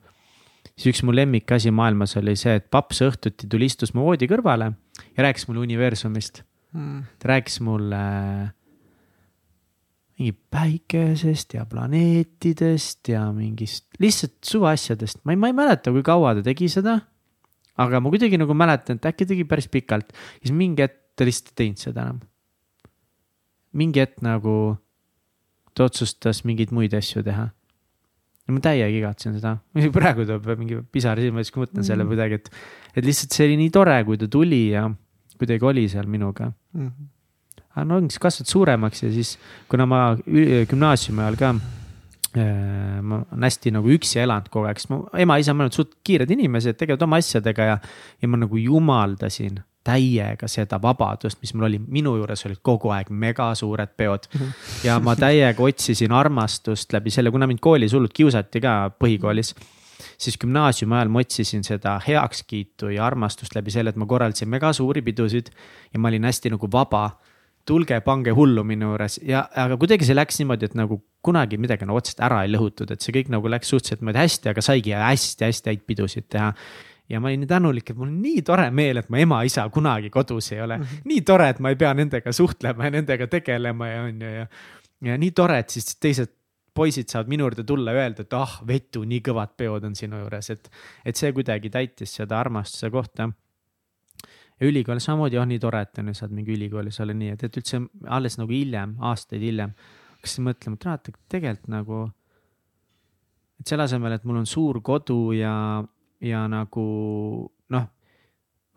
siis 0.79 0.93
üks 0.93 1.05
mu 1.07 1.15
lemmikasi 1.15 1.73
maailmas 1.75 2.17
oli 2.21 2.35
see, 2.39 2.59
et 2.59 2.69
paps 2.71 3.03
õhtuti 3.07 3.49
tuli, 3.51 3.69
istus 3.71 3.95
mu 3.95 4.07
voodi 4.07 4.29
kõrvale 4.31 4.73
ja 5.17 5.27
rääkis 5.27 5.49
mulle 5.49 5.65
universumist. 5.67 6.43
ta 7.19 7.31
rääkis 7.31 7.61
mulle 7.65 7.99
mingi 10.19 10.35
päikesest 10.51 11.55
ja 11.55 11.65
planeetidest 11.71 13.11
ja 13.13 13.29
mingist 13.35 13.87
lihtsalt 14.03 14.39
suvaasjadest, 14.45 15.23
ma 15.25 15.35
ei, 15.35 15.39
ma 15.39 15.51
ei 15.51 15.57
mäleta, 15.57 15.93
kui 15.95 16.03
kaua 16.07 16.35
ta 16.39 16.43
tegi 16.47 16.71
seda. 16.73 16.99
aga 17.79 18.01
ma 18.03 18.11
kuidagi 18.11 18.41
nagu 18.41 18.55
mäletan, 18.59 18.99
et 18.99 19.07
äkki 19.13 19.29
tegi 19.31 19.45
päris 19.47 19.69
pikalt 19.71 20.11
siis 20.43 20.51
mingi 20.55 20.83
hetk 20.83 20.99
ta 21.19 21.27
lihtsalt 21.27 21.53
ei 21.53 21.61
teinud 21.63 21.83
seda 21.83 22.07
enam. 22.07 22.19
mingi 23.79 24.03
hetk 24.03 24.23
nagu 24.27 24.57
ta 25.75 25.87
otsustas 25.87 26.43
mingeid 26.49 26.75
muid 26.75 26.95
asju 26.99 27.23
teha 27.23 27.49
ja 28.49 28.55
ma 28.57 28.63
täiega 28.65 28.89
igatsen 29.03 29.37
seda, 29.37 29.59
praegu 29.99 30.25
tuleb 30.27 30.49
mingi 30.59 30.81
pisar 30.91 31.21
silma 31.21 31.45
ees, 31.45 31.53
kui 31.53 31.63
mõtlen 31.67 31.87
selle 31.87 32.07
Mm. 32.07 32.15
kuidagi, 32.15 32.41
et, 32.41 32.51
et 32.97 33.05
lihtsalt 33.05 33.37
see 33.37 33.47
oli 33.47 33.61
nii 33.61 33.71
tore, 33.75 33.99
kui 34.09 34.19
ta 34.19 34.27
tuli 34.33 34.63
ja 34.73 34.89
kuidagi 35.39 35.69
oli 35.69 35.85
seal 35.93 36.09
minuga. 36.11 36.51
Aga 37.79 37.89
no 37.89 37.99
ongi, 38.03 38.15
siis 38.15 38.23
kasvad 38.23 38.51
suuremaks 38.51 39.05
ja 39.07 39.13
siis, 39.15 39.37
kuna 39.71 39.87
ma 39.89 40.03
gümnaasiumi 40.27 41.25
ajal 41.25 41.39
ka 41.41 41.55
äh, 41.55 43.01
ma 43.03 43.23
olen 43.23 43.49
hästi 43.49 43.75
nagu 43.79 43.95
üksi 43.95 44.23
elanud 44.25 44.51
kogu 44.53 44.69
aeg, 44.69 44.83
sest 44.83 44.93
mu 44.93 45.05
ema-isa 45.15 45.55
on 45.55 45.65
olnud 45.65 45.79
suht 45.79 45.97
kiired 46.07 46.31
inimesed, 46.35 46.79
tegelevad 46.79 47.07
oma 47.09 47.23
asjadega 47.23 47.73
ja, 47.73 47.81
ja 48.23 48.31
ma 48.31 48.41
nagu 48.43 48.61
jumaldasin 48.61 49.63
täiega 49.89 50.49
seda 50.51 50.79
vabadust, 50.83 51.41
mis 51.43 51.55
mul 51.55 51.69
oli, 51.69 51.81
minu 51.81 52.15
juures 52.19 52.45
olid 52.49 52.61
kogu 52.65 52.93
aeg 52.95 53.11
mega 53.11 53.49
suured 53.59 53.95
peod. 53.97 54.29
ja 54.87 54.99
ma 55.03 55.15
täiega 55.19 55.65
otsisin 55.65 56.15
armastust 56.15 56.93
läbi 56.95 57.13
selle, 57.15 57.33
kuna 57.35 57.49
mind 57.49 57.63
koolis 57.65 57.97
hullult 57.97 58.17
kiusati 58.17 58.63
ka 58.65 58.79
põhikoolis. 58.99 59.55
siis 60.19 60.37
gümnaasiumi 60.39 60.95
ajal 60.95 61.09
ma 61.15 61.23
otsisin 61.23 61.65
seda 61.67 61.97
heakskiitu 62.03 62.91
ja 62.95 63.07
armastust 63.07 63.55
läbi 63.55 63.71
selle, 63.71 63.91
et 63.91 63.97
ma 63.97 64.07
korraldasin 64.07 64.49
mega 64.49 64.73
suuri 64.73 65.03
pidusid 65.03 65.51
ja 65.93 65.99
ma 65.99 66.09
olin 66.09 66.25
hästi 66.25 66.51
nagu 66.55 66.69
vaba 66.73 67.11
tulge, 67.69 68.01
pange 68.05 68.33
hullu 68.35 68.65
minu 68.67 68.93
juures 68.93 69.19
ja, 69.27 69.45
aga 69.65 69.77
kuidagi 69.81 70.09
see 70.09 70.17
läks 70.17 70.41
niimoodi, 70.41 70.71
et 70.71 70.77
nagu 70.79 71.01
kunagi 71.25 71.59
midagi 71.61 71.89
nagu 71.89 72.01
otseselt 72.01 72.23
ära 72.29 72.43
ei 72.45 72.53
lõhutud, 72.53 72.93
et 72.95 73.05
see 73.05 73.15
kõik 73.17 73.33
nagu 73.35 73.51
läks 73.53 73.73
suhteliselt 73.73 74.03
niimoodi 74.03 74.23
hästi, 74.25 74.53
aga 74.53 74.65
saigi 74.65 74.95
hästi-hästi 74.97 75.73
häid 75.73 75.85
pidusid 75.89 76.29
teha 76.33 76.53
ja 77.09 77.21
ma 77.21 77.31
olin 77.31 77.45
nii 77.45 77.51
tänulik, 77.51 77.91
et 77.91 77.99
mul 77.99 78.11
on 78.11 78.17
nii 78.23 78.43
tore 78.47 78.69
meel, 78.75 79.01
et 79.01 79.09
mu 79.13 79.21
ema-isa 79.21 79.67
kunagi 79.75 80.11
kodus 80.15 80.53
ei 80.53 80.61
ole 80.65 80.79
mm. 80.79 80.85
-hmm. 80.85 81.07
nii 81.13 81.21
tore, 81.29 81.49
et 81.55 81.61
ma 81.61 81.73
ei 81.73 81.77
pea 81.77 81.95
nendega 81.95 82.33
suhtlema 82.33 82.85
ja 82.85 82.91
nendega 82.99 83.27
tegelema 83.27 83.89
ja 83.89 84.03
on 84.03 84.23
ju 84.23 84.33
ja. 84.35 84.47
ja 85.11 85.19
nii 85.19 85.31
tore, 85.31 85.59
et 85.59 85.71
siis 85.71 85.97
teised 85.97 86.35
poisid 86.75 87.09
saavad 87.11 87.29
minu 87.29 87.47
juurde 87.49 87.65
tulla 87.65 87.93
ja 87.93 88.05
öelda, 88.05 88.23
et 88.23 88.33
ah, 88.39 88.61
Vetu, 88.67 89.03
nii 89.05 89.21
kõvad 89.25 89.57
peod 89.57 89.85
on 89.85 89.97
sinu 89.99 90.21
juures, 90.21 90.51
et, 90.51 90.71
et 91.05 91.17
see 91.17 91.33
kuidagi 91.33 91.71
täitis 91.71 92.15
seda 92.21 92.39
armastuse 92.41 92.91
kohta 92.91 93.31
ja 94.61 94.67
ülikoolis 94.67 95.07
samamoodi, 95.07 95.39
oh 95.39 95.47
nii 95.47 95.61
tore, 95.63 95.83
et 95.87 96.01
on 96.03 96.11
ju, 96.11 96.19
saad 96.19 96.35
mingi 96.35 96.55
ülikoolis 96.57 97.01
olla 97.05 97.15
nii, 97.15 97.35
et, 97.37 97.45
et 97.47 97.61
üldse 97.61 97.81
alles 98.19 98.39
nagu 98.41 98.53
hiljem, 98.53 98.97
aastaid 99.11 99.45
hiljem 99.45 99.75
hakkasin 100.19 100.49
mõtlema, 100.49 100.79
et 100.79 100.89
näed, 100.89 101.21
tegelikult 101.31 101.71
nagu. 101.73 102.01
et 103.61 103.67
selle 103.67 103.87
asemel, 103.89 104.15
et 104.15 104.25
mul 104.27 104.41
on 104.41 104.47
suur 104.47 104.81
kodu 104.83 105.33
ja, 105.35 105.83
ja 106.23 106.45
nagu 106.51 106.85
noh, 107.75 107.87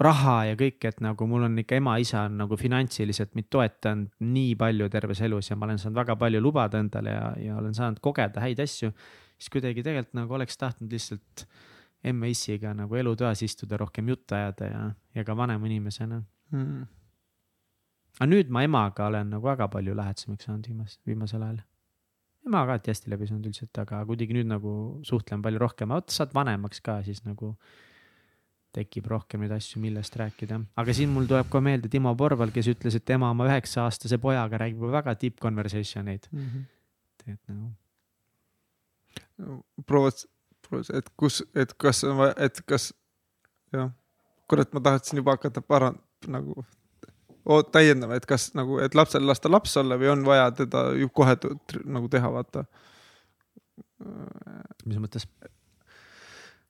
raha 0.02 0.36
ja 0.50 0.56
kõik, 0.58 0.80
et 0.90 1.02
nagu 1.06 1.28
mul 1.30 1.46
on 1.46 1.60
ikka 1.62 1.78
ema-isa 1.78 2.26
on 2.30 2.40
nagu 2.42 2.58
finantsiliselt 2.58 3.36
mind 3.38 3.50
toetanud 3.54 4.10
nii 4.26 4.56
palju 4.58 4.90
terves 4.90 5.22
elus 5.22 5.52
ja 5.52 5.58
ma 5.58 5.68
olen 5.68 5.82
saanud 5.82 6.00
väga 6.02 6.16
palju 6.18 6.42
lubada 6.42 6.82
endale 6.82 7.14
ja, 7.14 7.28
ja 7.38 7.58
olen 7.62 7.78
saanud 7.78 8.02
kogeda 8.02 8.42
häid 8.42 8.60
asju. 8.60 8.92
siis 9.38 9.54
kuidagi 9.54 9.84
tegelikult 9.84 10.18
nagu 10.18 10.34
oleks 10.38 10.58
tahtnud 10.58 10.92
lihtsalt 10.92 11.46
emme-issiga 12.04 12.74
nagu 12.78 12.98
elutoas 12.98 13.44
istuda, 13.46 13.78
rohkem 13.82 14.10
juttu 14.10 14.36
ajada 14.36 14.70
ja, 14.70 14.82
ja 15.16 15.26
ka 15.26 15.36
vanema 15.38 15.68
inimesena. 15.70 16.22
Mm. 16.52 16.88
aga 18.20 18.28
nüüd 18.28 18.50
ma 18.52 18.64
emaga 18.68 19.06
olen 19.08 19.30
nagu 19.32 19.48
väga 19.48 19.70
palju 19.72 19.94
lähedasemaks 19.96 20.48
saanud 20.48 20.66
viimasel, 20.68 21.00
viimasel 21.08 21.46
ajal. 21.46 21.62
emaga 22.48 22.76
alati 22.76 22.92
hästi 22.92 23.14
läbi 23.14 23.30
saanud 23.30 23.48
üldiselt, 23.48 23.78
aga 23.80 24.02
kuidagi 24.10 24.36
nüüd 24.36 24.50
nagu 24.50 24.74
suhtlen 25.08 25.46
palju 25.46 25.62
rohkem, 25.62 25.94
vot 25.96 26.12
saad 26.12 26.34
vanemaks 26.36 26.84
ka, 26.84 27.00
siis 27.08 27.24
nagu 27.24 27.54
tekib 28.76 29.08
rohkem 29.12 29.44
neid 29.44 29.54
asju, 29.56 29.80
millest 29.84 30.16
rääkida. 30.20 30.60
aga 30.84 30.96
siin 30.96 31.12
mul 31.14 31.28
tuleb 31.30 31.48
kohe 31.52 31.64
meelde 31.70 31.92
Timo 31.92 32.16
Porval, 32.18 32.52
kes 32.56 32.68
ütles, 32.74 32.98
et 32.98 33.06
tema 33.08 33.30
oma 33.32 33.48
üheksa 33.48 33.86
aastase 33.86 34.20
pojaga 34.20 34.60
räägib 34.66 34.84
väga 34.92 35.16
deep 35.22 35.40
conversation 35.40 36.08
eid, 36.08 36.28
Mm 36.32 36.48
-hmm. 36.48 37.32
et 37.34 37.42
nagu 37.48 37.72
proovad, 39.88 40.26
proovad, 40.72 40.92
et 40.98 41.10
kus, 41.20 41.42
et 41.56 41.74
kas 41.80 42.04
on 42.08 42.18
vaja, 42.20 42.36
et 42.48 42.62
kas, 42.70 42.92
jah, 43.76 43.92
kurat, 44.52 44.72
ma 44.76 44.84
tahtsin 44.88 45.22
juba 45.22 45.36
hakata 45.38 45.64
para-, 45.64 45.94
nagu 46.32 46.64
o- 47.46 47.64
täiendama, 47.64 48.18
et 48.20 48.28
kas 48.30 48.52
nagu, 48.58 48.80
et 48.84 48.96
lapsel 48.98 49.26
lasta 49.28 49.52
laps 49.52 49.78
olla 49.82 49.98
või 50.00 50.12
on 50.14 50.26
vaja 50.28 50.50
teda 50.64 50.86
kohe 51.14 51.38
nagu 51.86 52.12
teha, 52.12 52.32
vaata. 52.34 52.66
mis 54.86 54.98
mõttes, 54.98 55.28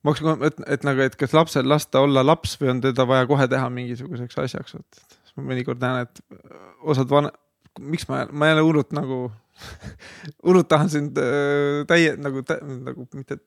ma 0.02 0.12
oleks, 0.12 0.24
et, 0.48 0.64
et 0.76 0.84
nagu, 0.84 1.04
et 1.04 1.16
kas 1.16 1.32
lapsel 1.36 1.68
lasta 1.68 2.02
olla 2.04 2.24
laps 2.24 2.58
või 2.60 2.74
on 2.74 2.82
teda 2.84 3.06
vaja 3.08 3.28
kohe 3.30 3.48
teha 3.48 3.70
mingisuguseks 3.72 4.38
asjaks, 4.44 4.76
et 4.80 5.06
siis 5.22 5.36
ma 5.38 5.46
mõnikord 5.52 5.80
näen, 5.80 6.08
et 6.08 6.42
osad 6.82 7.08
van-, 7.12 7.32
miks 7.80 8.08
ma, 8.10 8.26
ma 8.32 8.50
jälle 8.52 8.66
hullult 8.66 8.92
nagu 8.96 9.24
hullult 10.46 10.68
tahan 10.68 10.90
sind 10.92 11.18
äh, 11.20 11.82
täie 11.88 12.16
nagu 12.20 12.42
tä,, 12.46 12.58
nagu 12.62 13.06
mitte 13.16 13.38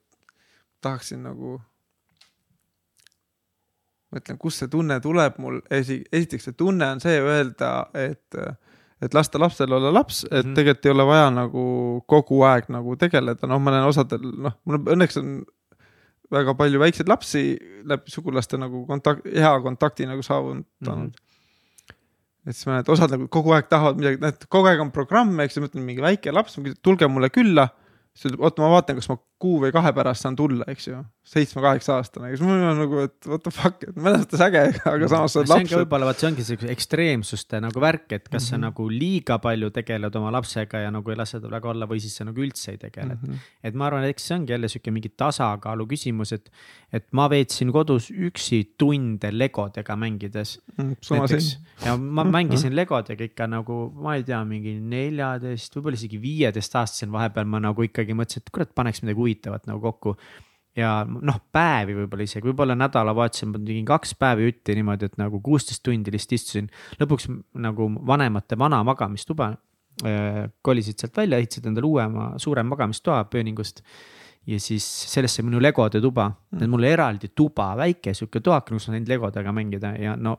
tahaksin 0.85 1.25
nagu. 1.25 1.57
mõtlen, 4.15 4.37
kust 4.39 4.61
see 4.61 4.71
tunne 4.71 4.95
tuleb 5.03 5.41
mul, 5.43 5.57
esi-, 5.75 6.05
esiteks 6.13 6.45
see 6.47 6.55
tunne 6.55 6.87
on 6.93 7.01
see 7.03 7.17
öelda, 7.19 7.71
et, 7.99 8.37
et 9.03 9.17
lasta 9.17 9.41
lapsel 9.41 9.73
olla 9.75 9.91
laps, 9.91 10.23
et 10.23 10.31
mm 10.31 10.37
-hmm. 10.39 10.55
tegelikult 10.55 10.85
ei 10.85 10.93
ole 10.93 11.05
vaja 11.09 11.25
nagu 11.35 11.65
kogu 12.07 12.39
aeg 12.47 12.69
nagu 12.71 12.95
tegeleda, 12.95 13.47
noh, 13.47 13.59
ma 13.59 13.73
näen 13.75 13.89
osadel, 13.89 14.23
noh, 14.47 14.55
mul 14.63 14.79
õnneks 14.95 15.19
on 15.19 15.35
väga 16.31 16.55
palju 16.55 16.79
väikseid 16.79 17.09
lapsi 17.11 17.43
läbi 17.83 18.11
sugulaste 18.11 18.57
nagu 18.57 18.85
kontakt, 18.87 19.27
hea 19.27 19.53
kontakti 19.61 20.07
nagu 20.07 20.23
saavutanud 20.23 20.65
mm. 20.79 21.11
-hmm 21.11 21.25
et 22.45 22.53
siis 22.53 22.67
ma 22.67 22.75
näen, 22.75 22.85
et 22.85 22.91
osad 22.93 23.13
nagu 23.13 23.27
kogu 23.33 23.55
aeg 23.57 23.69
tahavad 23.71 23.97
midagi, 23.97 24.19
näed, 24.21 24.43
kogu 24.53 24.69
aeg 24.69 24.83
on 24.83 24.91
programm, 24.93 25.33
eks 25.41 25.57
ju, 25.57 25.63
ma 25.63 25.69
ütlen 25.71 25.85
mingi 25.87 26.03
väike 26.03 26.33
laps, 26.33 26.59
tulge 26.85 27.09
mulle 27.09 27.31
külla. 27.33 27.71
siis 28.13 28.29
ütleb, 28.29 28.43
oota, 28.45 28.61
ma 28.61 28.69
vaatan, 28.77 28.99
kas 28.99 29.09
ma 29.11 29.17
kuu 29.41 29.59
või 29.63 29.73
kahe 29.75 29.91
pärast 29.95 30.25
saan 30.25 30.35
tulla, 30.39 30.67
eks 30.71 30.87
ju 30.87 31.03
seitsme-kaheksa 31.25 31.95
aastane, 31.97 32.29
siis 32.29 32.41
mul 32.45 32.61
on 32.61 32.77
nagu, 32.77 32.99
et 33.07 33.27
what 33.27 33.41
the 33.41 33.51
fuck, 33.53 33.81
et 33.87 33.95
mõttes 33.97 34.41
äge, 34.45 34.61
aga 34.91 35.07
samas 35.09 35.33
sa 35.33 35.41
oled 35.41 35.49
laps. 35.49 35.71
võib-olla, 35.73 36.09
vot 36.11 36.21
see 36.21 36.27
ongi 36.29 36.43
siukse 36.45 36.69
ekstreemsuste 36.69 37.61
nagu 37.63 37.81
värk, 37.81 38.05
et 38.11 38.27
kas 38.27 38.29
mm 38.29 38.37
-hmm. 38.37 38.49
sa 38.49 38.55
mhm. 38.57 38.65
nagu 38.67 38.89
liiga 38.93 39.39
palju 39.41 39.71
tegeled 39.73 40.15
oma 40.19 40.29
lapsega 40.35 40.83
ja 40.83 40.91
nagu 40.93 41.09
ei 41.09 41.17
lase 41.17 41.41
tal 41.41 41.51
väga 41.51 41.69
olla 41.71 41.87
või 41.89 42.03
siis 42.03 42.17
sa 42.19 42.27
nagu 42.29 42.41
üldse 42.41 42.75
ei 42.75 42.77
tegele 42.77 43.15
mm. 43.15 43.21
-hmm. 43.23 43.39
et 43.63 43.73
ma 43.73 43.87
arvan, 43.87 44.03
et 44.03 44.13
eks 44.13 44.27
see 44.27 44.37
ongi 44.37 44.53
jälle 44.53 44.69
sihuke 44.69 44.91
mingi 44.91 45.09
tasakaalu 45.17 45.87
küsimus, 45.87 46.33
et, 46.33 46.51
et 46.93 47.07
ma 47.11 47.25
veetsin 47.29 47.71
kodus 47.71 48.11
üksi 48.11 48.75
tunde 48.77 49.33
legodega 49.33 49.95
mängides 49.95 50.59
mm,. 50.77 50.95
näiteks 51.09 51.57
ja 51.85 51.97
ma 51.97 52.23
mängisin 52.37 52.75
legodega 52.75 53.23
ikka 53.23 53.47
nagu, 53.47 53.89
ma 53.97 54.15
ei 54.15 54.23
tea, 54.23 54.43
mingi 54.45 54.77
neljateist, 54.79 55.73
võib-olla 55.73 55.97
isegi 55.97 56.21
viieteist 56.21 56.75
aastasena 56.75 57.17
vahepeal 57.17 57.49
ma 57.49 57.59
nagu 57.59 57.81
ikkagi 57.81 58.13
mõtlesin, 58.13 58.45
et 58.45 58.53
kurat, 58.53 58.75
paneks 58.75 59.01
midagi 59.01 59.24
huvitavat 59.25 59.65
nagu 59.67 59.81
kokku 59.81 60.15
ja 60.75 60.89
noh, 61.07 61.37
päevi 61.55 61.95
võib-olla 61.95 62.25
isegi, 62.27 62.49
võib-olla 62.49 62.75
nädalavahetusel 62.77 63.51
ma 63.51 63.61
tegin 63.61 63.87
kaks 63.87 64.15
päeva 64.19 64.43
jutti 64.43 64.75
niimoodi, 64.75 65.09
et 65.09 65.15
nagu 65.21 65.39
kuusteist 65.43 65.83
tundi 65.85 66.13
lihtsalt 66.13 66.35
istusin. 66.37 66.67
lõpuks 66.99 67.29
nagu 67.63 67.87
vanemate 68.07 68.57
vana 68.59 68.81
magamistuba 68.87 69.53
äh, 70.03 70.41
kolisid 70.61 70.99
sealt 70.99 71.15
välja, 71.17 71.39
ehitasid 71.39 71.71
endale 71.71 71.87
uuema, 71.87 72.33
suurema 72.41 72.75
magamistoa 72.75 73.23
pööningust. 73.31 73.81
ja 74.45 74.59
siis 74.59 74.85
sellest 75.09 75.39
sai 75.39 75.45
minu 75.47 75.61
legode 75.61 76.01
tuba 76.01 76.27
mm., 76.29 76.61
et 76.61 76.69
mul 76.69 76.83
eraldi 76.85 77.31
tuba, 77.33 77.71
väike 77.79 78.13
sihuke 78.13 78.43
toak, 78.45 78.67
kus 78.67 78.89
ma 78.89 78.93
sain 78.93 79.07
legodega 79.09 79.51
mängida 79.55 79.95
ja 79.97 80.13
no 80.15 80.37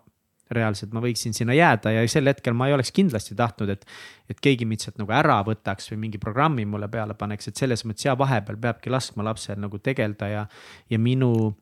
reaalselt 0.50 0.92
ma 0.94 1.02
võiksin 1.02 1.34
sinna 1.34 1.54
jääda 1.56 1.92
ja 1.96 2.04
sel 2.10 2.28
hetkel 2.30 2.54
ma 2.54 2.68
ei 2.68 2.76
oleks 2.76 2.92
kindlasti 2.94 3.34
tahtnud, 3.38 3.72
et. 3.74 3.84
et 4.30 4.40
keegi 4.42 4.66
mind 4.66 4.82
sealt 4.82 4.98
nagu 5.00 5.12
ära 5.14 5.40
võtaks 5.46 5.90
või 5.92 6.00
mingi 6.06 6.18
programmi 6.22 6.64
mulle 6.66 6.88
peale 6.90 7.14
paneks, 7.18 7.48
et 7.48 7.56
selles 7.56 7.84
mõttes 7.86 8.06
ja 8.06 8.16
vahepeal 8.18 8.58
peabki 8.62 8.90
laskma 8.90 9.26
lapsel 9.26 9.58
nagu 9.62 9.78
tegeleda 9.78 10.28
ja, 10.30 10.44
ja 10.90 10.98
minu 10.98 11.54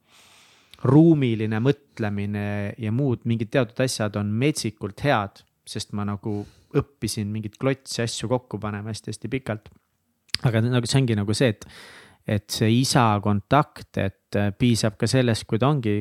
ruumiline 0.85 1.61
mõtlemine 1.64 2.74
ja 2.80 2.93
muud 2.93 3.24
mingid 3.28 3.53
teatud 3.55 3.80
asjad 3.85 4.16
on 4.20 4.32
metsikult 4.41 5.01
head, 5.05 5.41
sest 5.64 5.95
ma 5.97 6.05
nagu 6.09 6.43
õppisin 6.74 7.30
mingeid 7.32 7.57
klotsi 7.61 8.03
asju 8.05 8.28
kokku 8.28 8.59
panema 8.61 8.93
hästi-hästi 8.93 9.30
pikalt. 9.32 9.70
aga 10.45 10.61
nagu 10.66 10.89
see 10.91 11.01
ongi 11.01 11.16
nagu 11.16 11.37
see, 11.37 11.55
et, 11.55 11.64
et 12.26 12.49
see 12.51 12.72
isa 12.80 13.07
kontakt, 13.24 13.97
et 13.97 14.41
piisab 14.59 14.99
ka 15.01 15.09
sellest, 15.09 15.47
kui 15.49 15.61
ta 15.62 15.70
ongi 15.70 15.97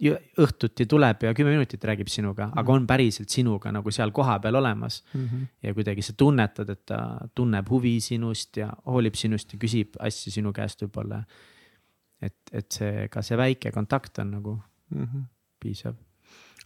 õhtuti 0.00 0.86
tuleb 0.88 1.24
ja 1.26 1.32
kümme 1.36 1.52
minutit 1.52 1.84
räägib 1.84 2.08
sinuga 2.08 2.46
mm, 2.46 2.52
-hmm. 2.52 2.60
aga 2.60 2.72
on 2.72 2.86
päriselt 2.86 3.28
sinuga 3.28 3.72
nagu 3.72 3.90
seal 3.90 4.10
kohapeal 4.10 4.54
olemas 4.54 5.04
mm. 5.14 5.26
-hmm. 5.26 5.46
ja 5.62 5.74
kuidagi 5.74 6.02
sa 6.02 6.12
tunnetad, 6.16 6.68
et 6.70 6.86
ta 6.86 7.18
tunneb 7.34 7.68
huvi 7.70 8.00
sinust 8.00 8.56
ja 8.56 8.72
hoolib 8.86 9.14
sinust 9.14 9.52
ja 9.52 9.58
küsib 9.58 9.96
asju 9.98 10.32
sinu 10.32 10.52
käest 10.52 10.82
võib-olla. 10.82 11.24
et, 12.22 12.36
et 12.52 12.72
see, 12.72 13.08
ka 13.08 13.22
see 13.22 13.36
väike 13.36 13.72
kontakt 13.72 14.18
on 14.18 14.30
nagu 14.30 14.60
mm 14.90 15.04
-hmm. 15.04 15.24
piisav. 15.60 15.94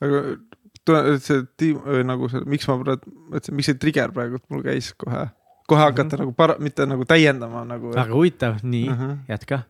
aga 0.01 1.19
see 1.19 1.43
tiim 1.57 1.81
nagu 2.07 2.29
see, 2.29 2.41
miks 2.47 2.69
ma 2.69 2.79
praegu 2.79 3.11
miks 3.53 3.67
see 3.67 3.75
trigger 3.75 4.13
praegu 4.13 4.39
mul 4.49 4.63
käis 4.63 4.93
kohe, 4.93 5.29
kohe 5.67 5.81
hakata 5.81 6.05
mm 6.05 6.11
-hmm. 6.11 6.19
nagu 6.19 6.33
para-, 6.33 6.59
mitte 6.59 6.87
nagu 6.87 7.05
täiendama 7.05 7.65
nagu. 7.65 7.95
väga 7.95 8.15
huvitav, 8.15 8.57
nii 8.63 8.89
mm, 8.89 8.97
-hmm. 8.97 9.19
jätka 9.29 9.63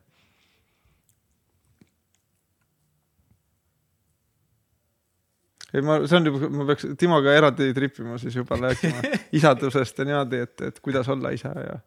ei, 5.75 5.83
ma, 5.85 5.99
see 6.07 6.21
on 6.21 6.31
juba, 6.31 6.51
ma 6.55 6.69
peaks 6.71 6.89
Timoga 7.01 7.35
eraldi 7.35 7.73
trip 7.77 7.99
ima 8.03 8.19
siis 8.23 8.37
juba 8.39 8.59
rääkima 8.61 9.03
isadusest 9.39 10.01
ja 10.01 10.09
niimoodi, 10.09 10.43
et, 10.47 10.67
et 10.71 10.81
kuidas 10.85 11.11
olla 11.13 11.35
isa 11.35 11.53
ja. 11.59 11.79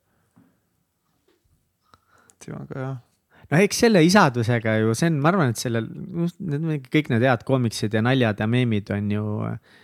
Timoga 2.44 2.82
jah 2.84 2.96
no 3.52 3.60
eks 3.64 3.84
selle 3.86 4.04
isadusega 4.06 4.78
ju, 4.82 4.96
see 4.98 5.10
on, 5.12 5.20
ma 5.24 5.32
arvan, 5.32 5.54
et 5.54 5.62
sellel, 5.62 5.88
kõik 6.92 7.12
need 7.14 7.24
head 7.24 7.46
koomiksid 7.48 7.96
ja 7.96 8.04
naljad 8.04 8.44
ja 8.44 8.48
meemid 8.52 8.92
on 8.96 9.12
ju 9.14 9.28
äh, 9.48 9.78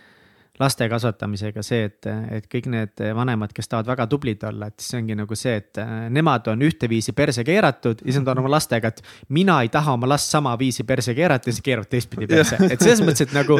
laste 0.60 0.86
kasvatamisega 0.90 1.62
see, 1.66 1.88
et, 1.88 2.06
et 2.36 2.44
kõik 2.50 2.68
need 2.70 3.00
vanemad, 3.16 3.50
kes 3.54 3.66
tahavad 3.70 3.88
väga 3.90 4.06
tublid 4.10 4.44
olla, 4.46 4.68
et 4.70 4.84
see 4.84 5.00
ongi 5.00 5.16
nagu 5.18 5.38
see, 5.38 5.56
et 5.58 5.80
äh, 5.82 6.06
nemad 6.14 6.46
on 6.52 6.62
ühteviisi 6.62 7.14
perse 7.16 7.42
keeratud 7.46 8.04
ja 8.04 8.06
siis 8.06 8.20
nad 8.22 8.30
on 8.34 8.44
oma 8.44 8.52
lastega, 8.54 8.92
et 8.92 9.02
mina 9.34 9.56
ei 9.64 9.72
taha 9.74 9.96
oma 9.98 10.08
last 10.12 10.30
sama 10.30 10.54
viisi 10.60 10.86
perse 10.86 11.14
keerata 11.16 11.50
ja 11.50 11.56
siis 11.56 11.66
keeravad 11.66 11.90
teistpidi 11.90 12.30
perse, 12.30 12.60
et 12.68 12.78
selles 12.78 13.02
mõttes, 13.02 13.26
et 13.26 13.34
nagu 13.34 13.58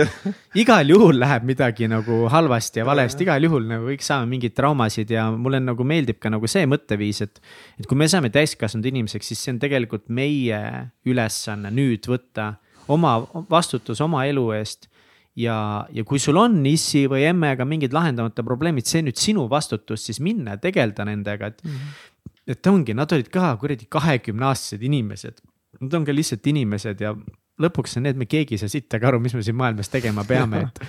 igal 0.62 0.94
juhul 0.94 1.18
läheb 1.18 1.48
midagi 1.50 1.90
nagu 1.90 2.20
halvasti 2.30 2.84
ja 2.84 2.86
valesti, 2.86 3.26
igal 3.26 3.48
juhul 3.48 3.66
nagu 3.74 3.90
kõik 3.90 4.06
saame 4.06 4.30
mingeid 4.30 4.54
traumasid 4.54 5.10
ja 5.10 5.26
mulle 5.34 5.58
nagu 5.64 5.86
meeldib 5.88 6.22
ka 6.22 6.30
nagu 6.30 6.50
see 6.50 6.68
mõtteviis, 6.70 7.24
et. 7.26 7.42
et 7.80 7.90
kui 7.90 7.98
me 7.98 8.06
saame 8.10 8.30
täiskasvanud 8.34 8.86
inimeseks, 8.92 9.32
siis 9.32 9.42
see 9.42 9.56
on 9.56 9.62
tegelikult 9.62 10.06
meie 10.14 10.62
ülesanne 11.10 11.74
nüüd 11.74 12.06
võtta 12.06 12.52
oma 12.94 13.18
vastutus 13.50 13.98
oma 14.04 14.28
elu 14.30 14.50
eest 14.54 14.88
ja, 15.36 15.56
ja 15.90 16.04
kui 16.06 16.20
sul 16.22 16.38
on 16.40 16.60
issi 16.68 17.04
või 17.10 17.24
emmega 17.28 17.66
mingid 17.68 17.94
lahendamata 17.94 18.44
probleemid, 18.46 18.86
see 18.88 19.02
nüüd 19.06 19.18
sinu 19.20 19.48
vastutus 19.50 20.06
siis 20.08 20.20
minna 20.24 20.56
tegeleda 20.62 21.06
nendega, 21.08 21.50
et 21.52 21.64
mm. 21.64 21.70
-hmm. 21.70 22.28
et 22.54 22.70
ongi, 22.70 22.94
nad 22.94 23.12
olid 23.12 23.30
ka 23.32 23.56
kuradi 23.60 23.88
kahekümne 23.90 24.46
aastased 24.50 24.82
inimesed, 24.82 25.42
nad 25.80 25.98
on 25.98 26.06
ka 26.06 26.14
lihtsalt 26.14 26.46
inimesed 26.46 27.00
ja 27.00 27.14
lõpuks 27.60 27.98
on 27.98 28.08
need, 28.08 28.16
me 28.18 28.26
keegi 28.26 28.56
ei 28.56 28.62
saa 28.62 28.72
sittagi 28.72 29.06
aru, 29.06 29.20
mis 29.22 29.34
me 29.34 29.42
siin 29.42 29.56
maailmas 29.58 29.90
tegema 29.90 30.24
peame, 30.24 30.66
et 30.68 30.82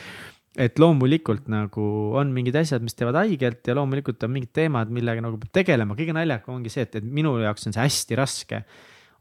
et 0.55 0.79
loomulikult 0.79 1.49
nagu 1.51 1.85
on 2.15 2.29
mingid 2.31 2.55
asjad, 2.55 2.83
mis 2.83 2.95
teevad 2.95 3.17
haiget 3.19 3.67
ja 3.67 3.75
loomulikult 3.75 4.23
on 4.23 4.31
mingid 4.31 4.53
teemad, 4.55 4.91
millega 4.93 5.23
nagu 5.23 5.39
peab 5.41 5.51
tegelema, 5.59 5.97
kõige 5.97 6.15
naljakam 6.15 6.55
ongi 6.55 6.71
see, 6.71 6.85
et, 6.87 6.95
et 7.01 7.03
minu 7.17 7.35
jaoks 7.41 7.67
on 7.67 7.75
see 7.75 7.83
hästi 7.83 8.19
raske. 8.19 8.61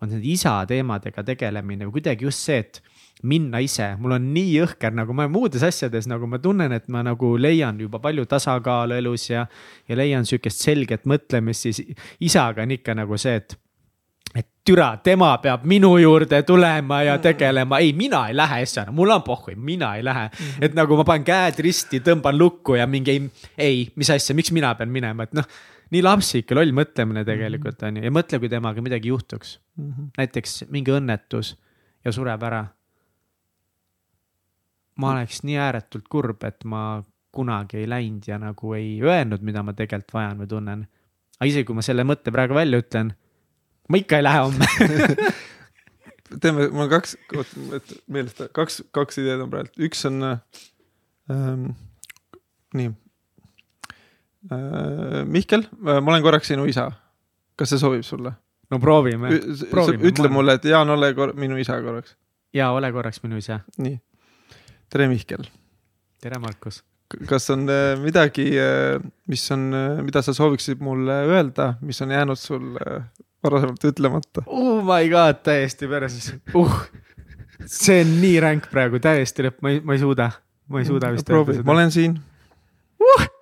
on 0.03 0.11
need 0.11 0.25
isa 0.27 0.53
teemadega 0.69 1.23
tegelemine 1.25 1.87
või 1.87 1.99
kuidagi 1.99 2.27
just 2.27 2.45
see, 2.45 2.59
et 2.61 2.81
minna 3.25 3.61
ise, 3.65 3.95
mul 4.01 4.17
on 4.19 4.31
nii 4.35 4.53
jõhker 4.59 4.95
nagu 4.95 5.17
ma 5.17 5.27
muudes 5.33 5.65
asjades 5.67 6.09
nagu 6.11 6.29
ma 6.31 6.39
tunnen, 6.43 6.73
et 6.77 6.89
ma 6.93 7.03
nagu 7.07 7.35
leian 7.41 7.81
juba 7.81 8.01
palju 8.05 8.27
tasakaalu 8.31 8.99
elus 9.01 9.29
ja. 9.31 9.47
ja 9.89 9.99
leian 9.99 10.27
sihukest 10.29 10.65
selget 10.65 11.09
mõtlemist, 11.09 11.69
siis 11.69 11.83
isaga 12.25 12.65
on 12.65 12.75
ikka 12.77 12.97
nagu 12.99 13.19
see, 13.21 13.37
et 13.41 13.59
et 14.35 14.47
türa, 14.67 14.97
tema 14.99 15.29
peab 15.39 15.63
minu 15.71 15.93
juurde 16.03 16.41
tulema 16.43 17.03
ja 17.07 17.19
tegelema, 17.23 17.79
ei, 17.79 17.93
mina 17.95 18.25
ei 18.29 18.35
lähe 18.37 18.63
Essana, 18.65 18.93
mul 18.93 19.13
on 19.15 19.23
pohhui, 19.23 19.55
mina 19.55 19.93
ei 19.95 20.05
lähe 20.05 20.25
mm. 20.27 20.33
-hmm. 20.35 20.65
et 20.67 20.75
nagu 20.75 20.97
ma 20.97 21.05
panen 21.05 21.25
käed 21.25 21.61
risti, 21.63 22.01
tõmban 22.01 22.39
lukku 22.39 22.75
ja 22.75 22.87
mingi 22.87 23.11
ei, 23.11 23.31
ei, 23.59 23.93
mis 23.97 24.11
asja, 24.11 24.35
miks 24.35 24.53
mina 24.53 24.75
pean 24.75 24.91
minema, 24.91 25.23
et 25.23 25.33
noh. 25.33 25.47
nii 25.91 26.03
lapsik 26.03 26.51
ja 26.51 26.57
loll 26.57 26.73
mõtlemine 26.75 27.23
tegelikult 27.25 27.83
on 27.87 27.97
ju 27.97 28.05
ja 28.05 28.11
mõtle, 28.11 28.41
kui 28.43 28.49
temaga 28.49 28.83
midagi 28.83 29.09
juhtuks 29.09 29.61
mm. 29.77 29.91
-hmm. 29.93 30.09
näiteks 30.17 30.65
mingi 30.71 30.91
õnnetus 30.91 31.55
ja 32.05 32.13
sureb 32.13 32.43
ära 32.43 32.65
ma 35.01 35.11
oleks 35.15 35.43
nii 35.47 35.59
ääretult 35.59 36.07
kurb, 36.11 36.45
et 36.47 36.65
ma 36.69 37.03
kunagi 37.35 37.81
ei 37.83 37.89
läinud 37.91 38.27
ja 38.29 38.39
nagu 38.39 38.75
ei 38.79 38.99
öelnud, 39.03 39.43
mida 39.43 39.65
ma 39.67 39.75
tegelikult 39.75 40.15
vajan 40.15 40.43
või 40.43 40.51
tunnen. 40.51 40.87
aga 41.39 41.51
isegi 41.51 41.67
kui 41.67 41.79
ma 41.79 41.83
selle 41.83 42.07
mõtte 42.07 42.33
praegu 42.35 42.55
välja 42.55 42.79
ütlen, 42.83 43.11
ma 43.89 44.01
ikka 44.01 44.21
ei 44.21 44.27
lähe 44.27 44.45
homme 44.45 44.69
teeme, 46.41 46.69
mul 46.69 46.87
on 46.87 46.93
kaks, 46.93 47.17
et 47.77 47.97
meeles, 48.07 48.37
kaks, 48.57 48.83
kaks 48.95 49.21
ideed 49.23 49.43
on 49.45 49.51
praegu, 49.53 49.75
üks 49.89 50.07
on 50.09 50.23
ähm,, 50.29 51.67
nii 52.75 52.93
äh,. 54.53 55.21
Mihkel, 55.25 55.67
ma 55.81 56.01
olen 56.01 56.25
korraks 56.25 56.51
sinu 56.53 56.67
isa. 56.71 56.91
kas 57.59 57.75
see 57.75 57.83
sobib 57.83 58.07
sulle? 58.07 58.35
no 58.71 58.79
proovime, 58.81 59.31
proovime. 59.71 60.07
ütle 60.11 60.31
mulle, 60.33 60.59
et 60.59 60.65
Jaan, 60.71 60.91
ole 60.91 61.13
minu 61.35 61.59
isa 61.59 61.83
korraks. 61.83 62.17
ja 62.55 62.71
ole 62.71 62.93
korraks 62.93 63.23
minu 63.27 63.43
isa. 63.43 63.61
nii 63.79 63.99
tere, 64.95 65.09
Mihkel. 65.11 65.49
tere, 66.23 66.39
Markus. 66.39 66.85
kas 67.29 67.49
on 67.53 67.67
äh, 67.71 67.95
midagi, 68.01 68.47
äh, 68.59 69.03
mis 69.31 69.43
on, 69.55 69.67
äh, 69.75 70.03
mida 70.07 70.23
sa 70.23 70.35
sooviksid 70.35 70.83
mulle 70.83 71.17
öelda, 71.31 71.75
mis 71.85 72.01
on 72.03 72.15
jäänud 72.15 72.39
sul 72.39 72.77
varasemalt 73.45 73.89
ütlemata. 73.91 74.45
oh 74.47 74.79
my 74.87 75.11
god, 75.11 75.43
täiesti 75.47 75.91
perses 75.91 76.31
uh.. 76.55 76.79
see 77.67 78.01
on 78.05 78.15
nii 78.23 78.39
ränk 78.47 78.71
praegu, 78.71 79.03
täiesti 79.03 79.49
lõpp, 79.49 79.59
ma 79.67 79.75
ei, 79.75 79.83
ma 79.83 79.99
ei 79.99 80.03
suuda, 80.05 80.31
ma 80.71 80.83
ei 80.83 80.89
suuda 80.89 81.11
vist 81.17 81.27
proovi, 81.29 81.59
ma 81.67 81.75
olen 81.75 81.95
siin, 81.95 82.17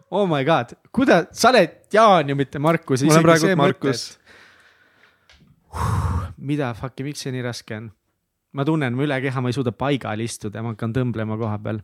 oh 0.08 0.26
my 0.28 0.42
god, 0.48 0.72
kuidas, 0.88 1.28
sa 1.36 1.52
oled 1.52 1.80
Jaan 1.92 2.32
ju, 2.32 2.38
mitte 2.40 2.60
Markus. 2.64 3.04
ma 3.04 3.18
olen 3.18 3.28
praegu 3.28 3.56
Markus. 3.60 4.06
mida 6.52 6.72
fuck'i, 6.76 7.04
miks 7.04 7.26
see 7.26 7.36
nii 7.36 7.44
raske 7.44 7.76
on? 7.76 7.92
Ma 8.52 8.64
tunnen, 8.68 8.96
mu 8.96 9.06
üle 9.06 9.20
keha, 9.24 9.40
ma 9.40 9.52
ei 9.52 9.56
suuda 9.56 9.72
paigal 9.72 10.20
istuda 10.20 10.60
ja 10.60 10.66
ma 10.66 10.74
hakkan 10.74 10.92
tõmblema 10.96 11.38
koha 11.40 11.58
peal. 11.62 11.80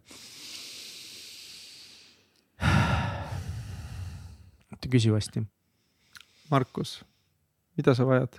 küsi 4.89 5.11
uuesti. 5.13 5.43
Markus, 6.51 7.05
mida 7.77 7.95
sa 7.95 8.07
vajad? 8.09 8.39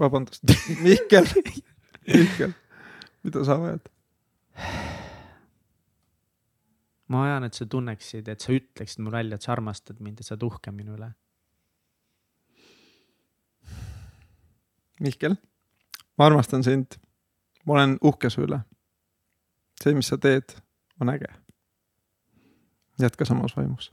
vabandust, 0.00 0.44
Mihkel, 0.84 1.26
Mihkel, 2.06 2.54
mida 3.24 3.42
sa 3.44 3.58
vajad? 3.60 3.90
ma 7.10 7.24
vajan, 7.24 7.44
et 7.44 7.58
sa 7.58 7.66
tunneksid, 7.66 8.30
et 8.32 8.40
sa 8.40 8.54
ütleksid 8.54 9.02
mulle 9.02 9.18
välja, 9.18 9.36
et 9.36 9.44
sa 9.44 9.52
armastad 9.52 10.00
mind 10.00 10.22
ja 10.22 10.28
sa 10.28 10.36
oled 10.36 10.46
uhke 10.46 10.72
minu 10.72 10.94
üle. 10.96 11.10
Mihkel, 15.04 15.36
ma 16.16 16.30
armastan 16.30 16.64
sind. 16.64 16.96
Ma 17.70 17.76
olen 17.76 17.98
uhke 18.02 18.30
su 18.30 18.42
üle. 18.42 18.60
see, 19.82 19.94
mis 19.94 20.08
sa 20.10 20.18
teed, 20.18 20.56
on 21.00 21.08
äge. 21.08 21.30
jätka 22.98 23.24
samas 23.24 23.56
vaimus. 23.56 23.92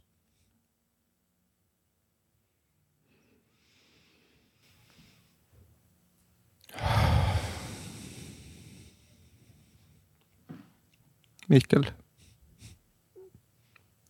Mihkel, 11.47 11.85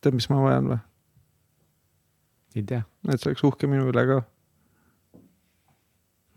tead, 0.00 0.14
mis 0.16 0.26
ma 0.32 0.40
vajan 0.42 0.72
või? 0.72 0.80
ei 2.56 2.64
tea 2.66 2.82
et 3.12 3.20
sa 3.20 3.28
oleks 3.28 3.44
uhke 3.44 3.68
minu 3.70 3.92
üle 3.92 4.04
ka. 4.08 4.18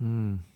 mm.. 0.04 0.51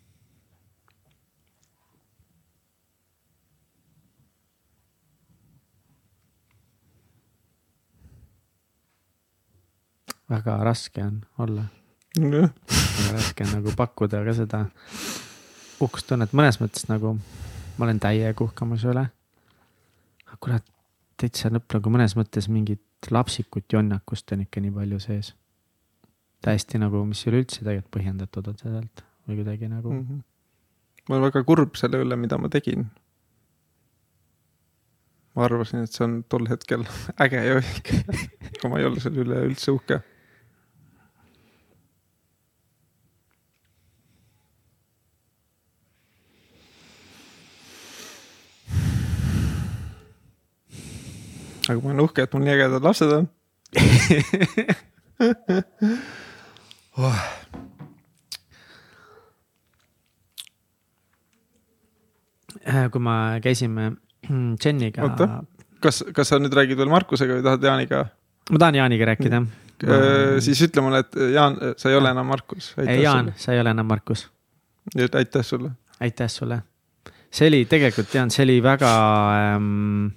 Väga 10.29 10.57
raske 10.63 11.03
on 11.03 11.21
olla, 11.39 11.65
väga 12.17 13.11
raske 13.13 13.47
on 13.47 13.57
nagu 13.59 13.73
pakkuda 13.77 14.23
ka 14.25 14.33
seda 14.37 14.65
uhkustunnet 15.83 16.33
mõnes 16.33 16.59
mõttes 16.61 16.87
nagu 16.89 17.17
ma 17.77 17.85
olen 17.87 17.99
täiega 17.99 18.47
su 18.77 18.89
üle. 18.89 19.05
aga 20.25 20.37
kurat, 20.39 20.65
täitsa 21.17 21.49
lõpp 21.49 21.77
nagu 21.77 21.89
mõnes 21.89 22.15
mõttes 22.15 22.47
mingit 22.49 23.11
lapsikut 23.11 23.65
jonnakust 23.71 24.31
on 24.31 24.45
ikka 24.45 24.61
nii 24.61 24.71
palju 24.71 24.99
sees. 24.99 25.33
täiesti 26.41 26.79
nagu, 26.79 27.03
mis 27.05 27.25
ei 27.25 27.31
ole 27.31 27.41
üldse 27.43 27.63
tegelikult 27.63 27.91
põhjendatud 27.91 28.47
otseselt 28.51 29.03
või 29.27 29.39
kuidagi 29.41 29.69
nagu 29.69 29.91
mm.. 29.91 30.03
Mhm. 30.03 30.19
ma 31.09 31.15
olen 31.15 31.27
väga 31.29 31.43
kurb 31.43 31.75
selle 31.75 32.01
üle, 32.03 32.15
mida 32.15 32.37
ma 32.37 32.49
tegin. 32.49 32.87
ma 35.35 35.45
arvasin, 35.45 35.83
et 35.83 35.91
see 35.91 36.05
on 36.05 36.19
tol 36.29 36.47
hetkel 36.49 36.85
äge 37.25 37.43
ja 37.43 37.59
õige, 37.59 38.03
aga 38.55 38.71
ma 38.71 38.79
ei 38.79 38.87
ole 38.91 39.03
selle 39.03 39.25
üle 39.25 39.41
üldse 39.49 39.73
uhke. 39.75 40.01
Aga 51.69 51.79
ma 51.81 51.91
olen 51.91 52.03
uhke, 52.05 52.25
et 52.25 52.33
mul 52.33 52.43
nii 52.45 52.55
ägedad 52.55 52.83
lapsed 52.85 53.11
on. 53.19 53.25
Äh, 62.65 62.87
kui 62.89 63.01
me 63.03 63.39
käisime 63.43 63.91
Jeniga, 64.63 65.03
Oota. 65.05 65.27
kas, 65.83 66.01
kas 66.15 66.31
sa 66.31 66.39
nüüd 66.41 66.55
räägid 66.55 66.79
veel 66.79 66.89
Markusega 66.89 67.37
või 67.37 67.43
tahad 67.45 67.67
Jaaniga? 67.67 67.99
ma 68.49 68.61
tahan 68.61 68.79
Jaaniga 68.79 69.09
rääkida. 69.11 69.41
siis 70.41 70.63
ütle 70.65 70.81
mulle, 70.81 71.03
et 71.05 71.19
Jaan, 71.35 71.59
sa 71.77 71.91
ei 71.91 71.97
ole 71.99 72.09
enam 72.15 72.25
Markus. 72.31 72.71
ei, 72.81 73.03
Jaan, 73.03 73.33
sa 73.37 73.53
ei 73.53 73.61
ole 73.61 73.75
enam 73.75 73.85
Markus, 73.85 74.27
aitäh 74.97 75.45
sulle. 75.45 75.75
aitäh 75.99 76.31
sulle. 76.31 76.61
see 77.29 77.47
oli 77.51 77.65
tegelikult 77.69 78.13
Jaan, 78.13 78.33
see 78.33 78.47
oli 78.47 78.57
väga 78.63 78.91
ähm,, 79.35 80.07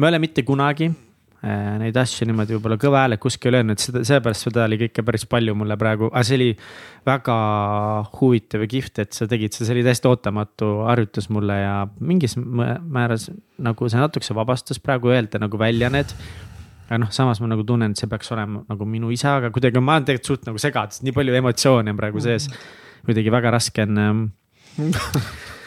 me 0.00 0.08
ei 0.08 0.14
ole 0.14 0.20
mitte 0.22 0.44
kunagi 0.48 0.88
äh, 0.88 1.78
neid 1.82 1.96
asju 2.00 2.28
niimoodi 2.28 2.56
võib-olla 2.56 2.78
kõva 2.80 3.04
häälega 3.04 3.22
kuskil 3.22 3.58
öelnud, 3.58 3.80
seda, 3.82 4.02
sellepärast 4.08 4.48
seda 4.48 4.66
oli 4.66 4.80
ikka 4.88 5.04
päris 5.06 5.26
palju 5.30 5.54
mulle 5.58 5.76
praegu, 5.80 6.08
aga 6.10 6.24
see 6.26 6.38
oli 6.38 6.50
väga 7.08 7.38
huvitav 8.16 8.64
ja 8.64 8.70
kihvt, 8.74 9.02
et 9.04 9.16
sa 9.16 9.28
tegid 9.30 9.56
see 9.56 9.70
oli 9.74 9.84
täiesti 9.86 10.08
ootamatu 10.10 10.70
harjutus 10.88 11.28
mulle 11.32 11.58
ja 11.60 11.74
mingis 12.00 12.38
määras 12.40 13.28
nagu 13.60 13.90
see 13.90 14.00
natukese 14.00 14.36
vabastas 14.36 14.80
praegu 14.82 15.12
öelda 15.12 15.42
nagu 15.42 15.60
välja 15.60 15.92
need 15.92 16.16
aga 16.90 16.98
noh, 17.04 17.10
samas 17.14 17.38
ma 17.38 17.46
nagu 17.52 17.62
tunnen, 17.62 17.92
et 17.92 18.00
see 18.00 18.10
peaks 18.10 18.32
olema 18.34 18.64
nagu 18.66 18.86
minu 18.88 19.12
isa, 19.14 19.36
aga 19.38 19.52
kuidagi 19.54 19.78
ma 19.78 19.94
olen 19.94 20.08
tegelikult 20.08 20.32
suht 20.32 20.48
nagu 20.48 20.58
segadus, 20.58 21.04
nii 21.06 21.14
palju 21.14 21.36
emotsioone 21.38 21.94
on 21.94 22.00
praegu 22.00 22.22
sees. 22.24 22.48
kuidagi 23.06 23.30
väga 23.32 23.52
raske 23.54 23.86
on 23.86 24.00
ähm, 24.02 24.24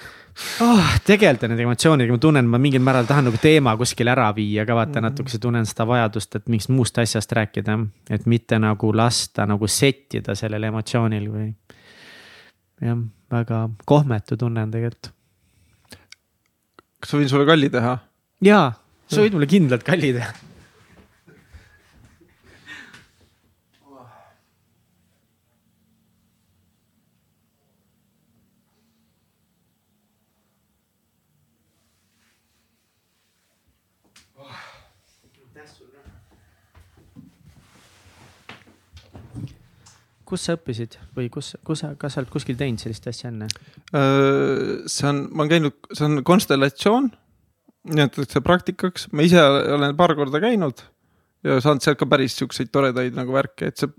oh, 0.62 0.92
tegeleda 1.06 1.48
nende 1.50 1.66
emotsioonidega, 1.66 2.16
ma 2.16 2.22
tunnen, 2.22 2.50
ma 2.50 2.60
mingil 2.62 2.84
määral 2.84 3.08
tahan 3.10 3.28
nagu 3.30 3.40
teema 3.42 3.76
kuskile 3.80 4.14
ära 4.14 4.30
viia 4.36 4.66
ka 4.66 4.78
vaata 4.78 5.02
natukese 5.04 5.40
tunnen 5.42 5.68
seda 5.70 5.86
vajadust, 5.90 6.38
et 6.40 6.48
mingist 6.52 6.72
muust 6.74 6.98
asjast 7.02 7.32
rääkida. 7.38 7.78
et 8.10 8.26
mitte 8.26 8.60
nagu 8.60 8.94
lasta 8.96 9.46
nagu 9.50 9.68
settida 9.68 10.36
sellel 10.36 10.70
emotsioonil 10.70 11.28
või. 11.32 11.50
jah, 12.82 13.04
väga 13.32 13.68
kohmetu 13.86 14.38
tunne 14.38 14.66
on 14.66 14.72
tegelikult. 14.72 15.12
kas 17.00 17.14
ma 17.14 17.22
võin 17.22 17.30
sulle 17.30 17.46
kalli 17.46 17.70
teha? 17.70 17.98
jaa, 18.42 18.74
sa 19.08 19.22
võid 19.22 19.38
mulle 19.38 19.50
kindlalt 19.50 19.86
kalli 19.88 20.14
teha. 20.18 20.34
Kus 40.34 40.48
sa 40.48 40.58
õppisid 40.58 40.98
või 41.18 41.30
kus, 41.34 41.54
kus 41.66 41.84
sa, 41.84 41.94
kas 42.00 42.16
sa 42.16 42.24
oled 42.24 42.32
kuskil 42.34 42.58
teinud 42.60 42.82
sellist 42.82 43.06
asja 43.12 43.30
enne? 43.30 43.50
see 43.94 45.10
on, 45.10 45.28
ma 45.30 45.46
olen 45.46 45.54
käinud, 45.54 45.78
see 45.94 46.08
on 46.10 46.24
konstellatsioon, 46.26 47.12
nimetatakse 47.94 48.42
praktikaks, 48.46 49.08
ma 49.14 49.28
ise 49.28 49.40
olen 49.44 49.96
paar 50.00 50.16
korda 50.18 50.42
käinud 50.44 50.84
ja 51.44 51.60
saanud 51.64 51.86
sealt 51.86 52.00
ka 52.00 52.10
päris 52.10 52.36
siukseid 52.40 52.72
toredaid 52.74 53.16
nagu 53.18 53.36
värke, 53.36 53.70
et 53.70 53.80
sa 53.80 53.90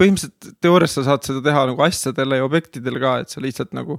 põhimõtteliselt 0.00 0.56
teoorias 0.64 0.96
sa 0.96 1.04
saad 1.10 1.26
seda 1.26 1.42
teha 1.44 1.66
nagu 1.72 1.84
asjadele 1.84 2.40
ja 2.40 2.46
objektidele 2.46 3.02
ka, 3.02 3.18
et 3.22 3.32
sa 3.32 3.42
lihtsalt 3.44 3.74
nagu 3.76 3.98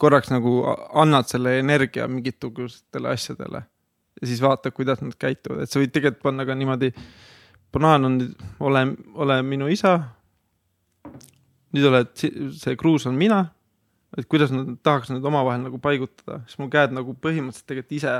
korraks 0.00 0.30
nagu 0.32 0.60
annad 0.98 1.28
selle 1.30 1.58
energia 1.58 2.06
mingitugustele 2.10 3.14
asjadele 3.14 3.64
ja 4.20 4.26
siis 4.26 4.42
vaatad, 4.42 4.74
kuidas 4.74 5.00
nad 5.02 5.14
käituvad, 5.18 5.62
et 5.62 5.72
sa 5.72 5.80
võid 5.80 5.92
tegelikult 5.94 6.22
panna 6.22 6.46
ka 6.46 6.56
niimoodi. 6.58 6.92
banaan 7.72 8.04
on 8.04 8.14
ole, 8.60 8.86
ole 9.14 9.42
minu 9.42 9.68
isa. 9.68 9.98
Nüüd 11.76 11.88
oled, 11.90 12.12
see 12.16 12.76
kruus 12.80 13.06
on 13.10 13.16
mina 13.18 13.44
et 14.16 14.28
kuidas 14.30 14.52
nad 14.54 14.72
tahaks 14.86 15.10
need 15.12 15.24
omavahel 15.28 15.64
nagu 15.66 15.80
paigutada, 15.82 16.40
siis 16.48 16.60
mu 16.62 16.68
käed 16.72 16.94
nagu 16.96 17.14
põhimõtteliselt 17.20 17.68
tegelikult 17.68 17.96
ise 17.98 18.14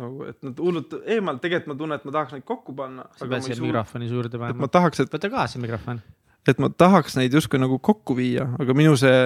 nagu, 0.00 0.28
et 0.30 0.38
nad 0.46 0.60
hullult 0.64 0.94
eemal, 1.02 1.38
tegelikult 1.42 1.72
ma 1.72 1.78
tunnen, 1.80 2.00
et 2.00 2.06
ma 2.08 2.14
tahaks 2.16 2.36
neid 2.36 2.46
kokku 2.48 2.74
panna. 2.78 3.06
sa 3.18 3.28
pead 3.30 3.44
siia 3.46 3.60
mikrofoni 3.60 4.08
juurde 4.10 4.32
et 4.32 4.40
ma 4.40 4.48
panema. 4.48 4.70
tahaks, 4.78 5.04
et, 5.04 5.12
võta 5.12 5.30
kaasa 5.32 5.60
mikrofon. 5.62 6.00
et 6.48 6.62
ma 6.62 6.70
tahaks 6.72 7.18
neid 7.20 7.36
justkui 7.36 7.60
nagu 7.60 7.78
kokku 7.78 8.16
viia, 8.18 8.48
aga 8.60 8.76
minu 8.76 8.96
see, 9.00 9.18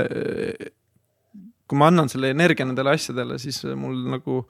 kui 1.68 1.78
ma 1.78 1.92
annan 1.92 2.10
selle 2.10 2.32
energia 2.34 2.66
nendele 2.66 2.96
asjadele, 2.98 3.38
siis 3.42 3.62
mul 3.78 4.02
nagu 4.16 4.42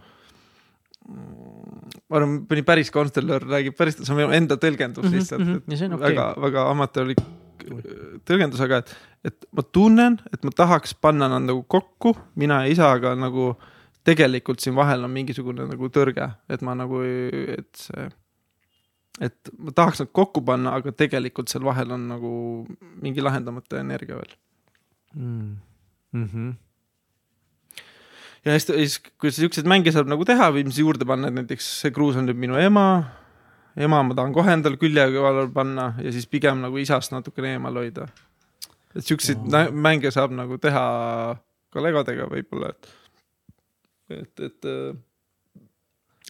ma 1.09 2.19
arvan, 2.19 2.41
mõni 2.49 2.65
päris 2.69 2.91
konstellöör 2.93 3.45
räägib 3.49 3.77
päris, 3.77 4.01
see 4.01 4.13
on 4.13 4.23
minu 4.23 4.33
enda 4.37 4.57
tõlgendus 4.61 5.07
Mhm, 5.07 5.15
lihtsalt 5.15 5.45
mm, 5.45 5.61
-hmm. 5.69 6.01
väga, 6.01 6.33
väga 6.41 6.67
amatöörlik 6.73 7.23
tõlgendus, 8.29 8.61
aga 8.65 8.83
et, 8.83 8.95
et 9.31 9.49
ma 9.55 9.65
tunnen, 9.65 10.19
et 10.33 10.47
ma 10.47 10.53
tahaks 10.55 10.95
panna 10.99 11.29
nad 11.31 11.47
nagu 11.47 11.65
kokku, 11.71 12.15
mina 12.41 12.63
ja 12.65 12.73
isa, 12.75 12.93
aga 12.99 13.15
nagu 13.19 13.53
tegelikult 14.09 14.63
siin 14.63 14.77
vahel 14.79 15.05
on 15.05 15.13
mingisugune 15.13 15.67
nagu 15.69 15.91
tõrge, 15.93 16.31
et 16.49 16.65
ma 16.65 16.75
nagu, 16.79 17.03
et 17.05 17.69
see, 17.77 18.07
et 19.25 19.53
ma 19.59 19.75
tahaks 19.77 20.05
nad 20.05 20.13
kokku 20.15 20.43
panna, 20.47 20.77
aga 20.79 20.95
tegelikult 20.97 21.51
seal 21.53 21.67
vahel 21.67 21.93
on 21.97 22.09
nagu 22.13 22.33
mingi 23.03 23.25
lahendamata 23.25 23.83
energia 23.83 24.21
veel. 24.21 24.35
mm.. 25.15 25.57
mm. 26.13 26.27
-hmm. 26.33 26.51
ja 28.45 28.59
siis, 28.59 28.69
siis 28.69 28.99
kui 29.21 29.33
siukseid 29.33 29.67
mänge 29.67 29.93
saab 29.93 30.09
nagu 30.09 30.25
teha 30.25 30.51
või 30.55 30.65
mis 30.69 30.79
juurde 30.79 31.05
panna, 31.09 31.29
et 31.29 31.35
näiteks 31.41 31.73
see 31.83 31.91
kruus 31.93 32.17
on 32.17 32.29
nüüd 32.29 32.39
minu 32.39 32.57
ema, 32.61 32.87
ema 33.79 34.03
ma 34.03 34.17
tahan 34.17 34.35
kohe 34.35 34.55
endale 34.57 34.79
külje 34.81 35.05
kõrvale 35.15 35.49
panna 35.55 35.91
ja 36.03 36.13
siis 36.15 36.27
pigem 36.31 36.63
nagu 36.65 36.79
isast 36.83 37.15
natukene 37.15 37.55
eemal 37.57 37.79
hoida. 37.79 38.09
et 38.97 39.05
siukseid 39.05 39.45
oh. 39.47 39.69
mänge 39.73 40.11
saab 40.15 40.35
nagu 40.35 40.59
teha 40.59 40.85
ka 41.69 41.85
legodega 41.85 42.27
võib-olla, 42.31 42.73
et, 42.73 42.89
et, 44.17 44.43
et, 44.49 44.69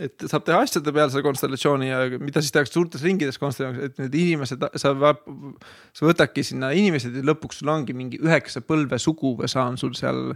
et 0.08 0.26
saab 0.26 0.44
teha 0.44 0.60
asjade 0.66 0.92
peal 0.92 1.12
selle 1.12 1.24
konstellatsiooni 1.24 1.88
ja 1.88 2.02
mida 2.18 2.42
siis 2.42 2.52
tehakse 2.52 2.74
suurtes 2.74 3.04
ringides 3.06 3.38
konstellatsioonides, 3.38 3.94
et 3.94 4.02
need 4.02 4.18
inimesed, 4.24 4.68
sa, 4.82 4.94
sa 5.94 6.08
võtadki 6.10 6.44
sinna 6.44 6.72
inimesed 6.76 7.16
ja 7.16 7.26
lõpuks 7.30 7.62
sul 7.62 7.72
ongi 7.72 7.96
mingi 7.96 8.20
üheksa 8.20 8.64
põlve 8.66 8.98
suguvõsa 9.00 9.64
on 9.70 9.78
sul 9.80 9.94
seal 9.98 10.34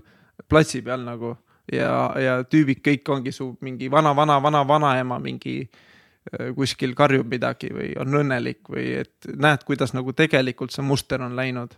platsi 0.49 0.85
peal 0.87 1.03
nagu 1.05 1.35
ja, 1.67 1.93
ja 2.23 2.41
tüübid 2.47 2.81
kõik 2.87 3.11
ongi 3.13 3.35
su 3.35 3.53
mingi 3.67 3.91
vana-vana-vana-vanaema 3.93 5.19
mingi 5.23 5.59
äh, 5.67 5.89
kuskil 6.57 6.95
karjub 6.95 7.27
midagi 7.27 7.73
või 7.75 7.93
on 8.01 8.15
õnnelik 8.23 8.69
või 8.71 8.93
et 9.01 9.27
näed, 9.27 9.65
kuidas 9.67 9.91
nagu 9.97 10.15
tegelikult 10.15 10.75
see 10.75 10.85
muster 10.87 11.23
on 11.23 11.35
läinud. 11.37 11.75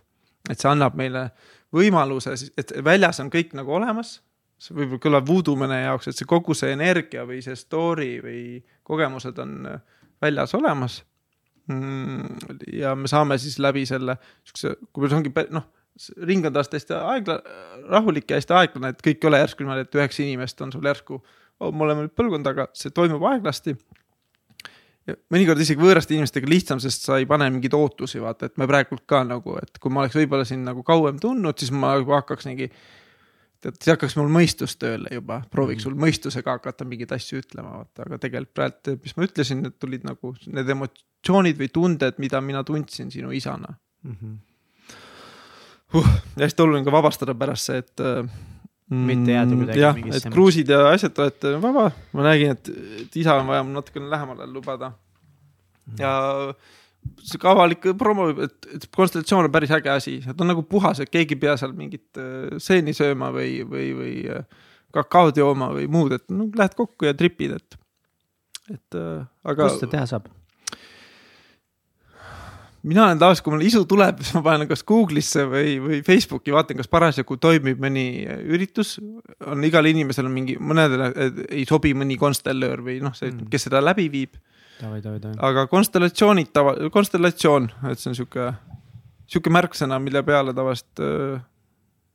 et 0.49 0.59
see 0.61 0.69
annab 0.69 0.93
meile 0.93 1.31
võimaluse, 1.73 2.35
et 2.57 2.73
väljas 2.83 3.19
on 3.23 3.31
kõik 3.33 3.55
nagu 3.57 3.73
olemas. 3.73 4.21
see 4.57 4.75
võib-olla 4.75 5.01
kõlab 5.03 5.27
voodoo 5.27 5.55
mõne 5.59 5.81
jaoks, 5.81 6.07
et 6.07 6.17
see 6.17 6.29
kogu 6.29 6.53
see 6.53 6.71
energia 6.71 7.25
või 7.25 7.41
see 7.43 7.55
story 7.55 8.21
või 8.23 8.63
kogemused 8.83 9.39
on 9.39 9.65
äh, 9.67 9.81
väljas 10.21 10.53
olemas. 10.55 11.03
ja 12.71 12.93
me 12.95 13.09
saame 13.09 13.39
siis 13.41 13.57
läbi 13.59 13.85
selle 13.89 14.19
siukse, 14.45 14.75
kui 14.93 15.09
see 15.09 15.17
ongi 15.17 15.31
noh, 15.49 15.65
ring 16.29 16.45
on 16.45 16.53
taas 16.53 16.69
täiesti 16.69 16.93
aegla-, 16.93 17.41
rahulik 17.89 18.29
ja 18.29 18.37
hästi 18.37 18.53
aeglane, 18.53 18.93
et 18.93 19.01
kõik 19.01 19.23
ei 19.23 19.29
ole 19.31 19.39
järsku 19.41 19.63
niimoodi, 19.63 19.87
et 19.87 19.97
üheksa 19.97 20.21
inimest 20.23 20.61
on 20.61 20.73
sul 20.75 20.85
järsku 20.85 21.17
oh,. 21.17 21.71
me 21.71 21.87
oleme 21.87 22.05
nüüd 22.05 22.13
põlvkond, 22.13 22.49
aga 22.51 22.67
see 22.77 22.93
toimub 22.93 23.23
aeglasti. 23.31 23.73
Mõnikord 25.05 25.61
isegi 25.61 25.81
võõraste 25.81 26.15
inimestega 26.15 26.49
lihtsam, 26.49 26.81
sest 26.81 27.05
sa 27.05 27.19
ei 27.21 27.27
pane 27.29 27.47
mingeid 27.53 27.75
ootusi, 27.77 28.19
vaata, 28.23 28.49
et 28.49 28.57
me 28.61 28.67
praegult 28.69 29.05
ka 29.09 29.21
nagu, 29.27 29.57
et 29.61 29.79
kui 29.81 29.93
ma 29.93 30.03
oleks 30.03 30.17
võib-olla 30.17 30.47
siin 30.47 30.65
nagu 30.65 30.83
kauem 30.85 31.19
tundnud, 31.21 31.57
siis 31.61 31.73
ma 31.75 31.93
juba 31.99 32.21
hakkaks 32.21 32.49
mingi. 32.49 32.71
tead, 33.61 33.77
siis 33.79 33.93
hakkaks 33.93 34.17
mul 34.19 34.29
mõistus 34.33 34.75
tööle 34.81 35.13
juba, 35.13 35.41
prooviks 35.51 35.85
sul 35.85 35.95
mõistusega 35.97 36.57
hakata 36.57 36.85
mingeid 36.85 37.13
asju 37.15 37.41
ütlema, 37.41 37.79
vaata, 37.83 38.05
aga 38.05 38.21
tegelikult 38.21 38.57
praegu, 38.57 38.99
mis 39.03 39.17
ma 39.17 39.29
ütlesin, 39.29 39.61
need 39.65 39.77
tulid 39.79 40.05
nagu 40.05 40.35
need 40.47 40.69
emotsioonid 40.75 41.61
või 41.61 41.71
tunded, 41.73 42.21
mida 42.21 42.41
mina 42.41 42.63
tundsin 42.65 43.11
sinu 43.13 43.33
isana 43.33 43.77
Mm 44.05 44.17
-hmm. 44.21 44.37
uh,. 45.97 46.09
ja 46.37 46.45
hästi 46.45 46.61
oluline 46.61 46.85
ka 46.85 46.91
vabastada 46.91 47.33
pärast 47.35 47.65
see, 47.65 47.77
et 47.77 47.99
äh, 47.99 48.29
Mitte 48.93 49.33
jääda 49.33 49.57
kuidagi 49.57 49.81
jah, 49.81 49.99
et 50.13 50.25
kruusid 50.29 50.69
ja 50.69 50.83
asjad 50.91 51.17
olete 51.23 51.55
vaba, 51.61 51.87
ma 52.13 52.25
nägin, 52.27 52.53
et, 52.53 52.69
et 53.01 53.15
isa 53.17 53.33
on 53.39 53.47
vaja 53.49 53.63
mul 53.65 53.79
natukene 53.79 54.11
lähemale 54.11 54.45
lubada. 54.45 54.91
ja 55.97 56.11
sihuke 57.25 57.49
avalik 57.49 57.87
promo, 57.97 58.27
et, 58.45 58.69
et 58.75 58.85
konstellatsioon 58.93 59.47
on 59.47 59.53
päris 59.53 59.73
äge 59.73 59.89
asi, 59.89 60.15
et 60.21 60.41
on 60.41 60.49
nagu 60.51 60.63
puhas, 60.69 61.01
et 61.01 61.09
keegi 61.09 61.33
ei 61.37 61.41
pea 61.47 61.55
seal 61.57 61.73
mingit 61.77 62.21
äh, 62.21 62.55
seeni 62.61 62.93
sööma 62.97 63.31
või, 63.33 63.59
või, 63.69 63.89
või 63.97 64.13
äh, 64.35 64.45
kakaod 64.95 65.37
jooma 65.41 65.71
või 65.73 65.89
muud, 65.91 66.15
et 66.19 66.29
no 66.33 66.49
lähed 66.53 66.77
kokku 66.77 67.09
ja 67.09 67.15
tripid, 67.17 67.57
et, 67.57 67.79
et 68.69 68.99
äh, 69.01 69.25
aga 69.45 69.69
kust 69.69 69.81
seda 69.81 69.95
teha 69.97 70.09
saab? 70.13 70.29
Mina 72.85 73.05
olen 73.07 73.19
tavaliselt, 73.21 73.43
kui 73.45 73.53
mul 73.55 73.65
isu 73.65 73.83
tuleb, 73.89 74.19
siis 74.21 74.35
ma 74.37 74.41
panen 74.45 74.69
kas 74.69 74.83
Google'isse 74.87 75.45
või, 75.49 75.75
või 75.81 76.01
Facebooki, 76.05 76.53
vaatan, 76.55 76.77
kas 76.81 76.89
parasjagu 76.91 77.37
toimib 77.41 77.81
mõni 77.81 78.05
üritus. 78.53 78.99
on 79.45 79.63
igal 79.67 79.85
inimesel 79.89 80.27
on 80.29 80.35
mingi, 80.35 80.57
mõnedele 80.61 81.09
ei 81.49 81.65
sobi 81.69 81.93
mõni 81.97 82.17
konstellöör 82.21 82.83
või 82.85 82.99
noh, 83.01 83.15
see, 83.17 83.31
Mm. 83.31 83.49
kes 83.49 83.67
seda 83.69 83.81
läbi 83.83 84.09
viib. 84.11 84.37
aga 85.39 85.67
konstellatsioonid 85.71 86.51
tava, 86.53 86.75
konstellatsioon, 86.91 87.69
et 87.91 87.99
see 87.99 88.09
on 88.11 88.15
sihuke, 88.15 88.53
sihuke 89.27 89.49
märksõna, 89.49 89.99
mille 90.03 90.21
peale 90.23 90.53
tavaliselt 90.53 90.99
äh, 90.99 91.41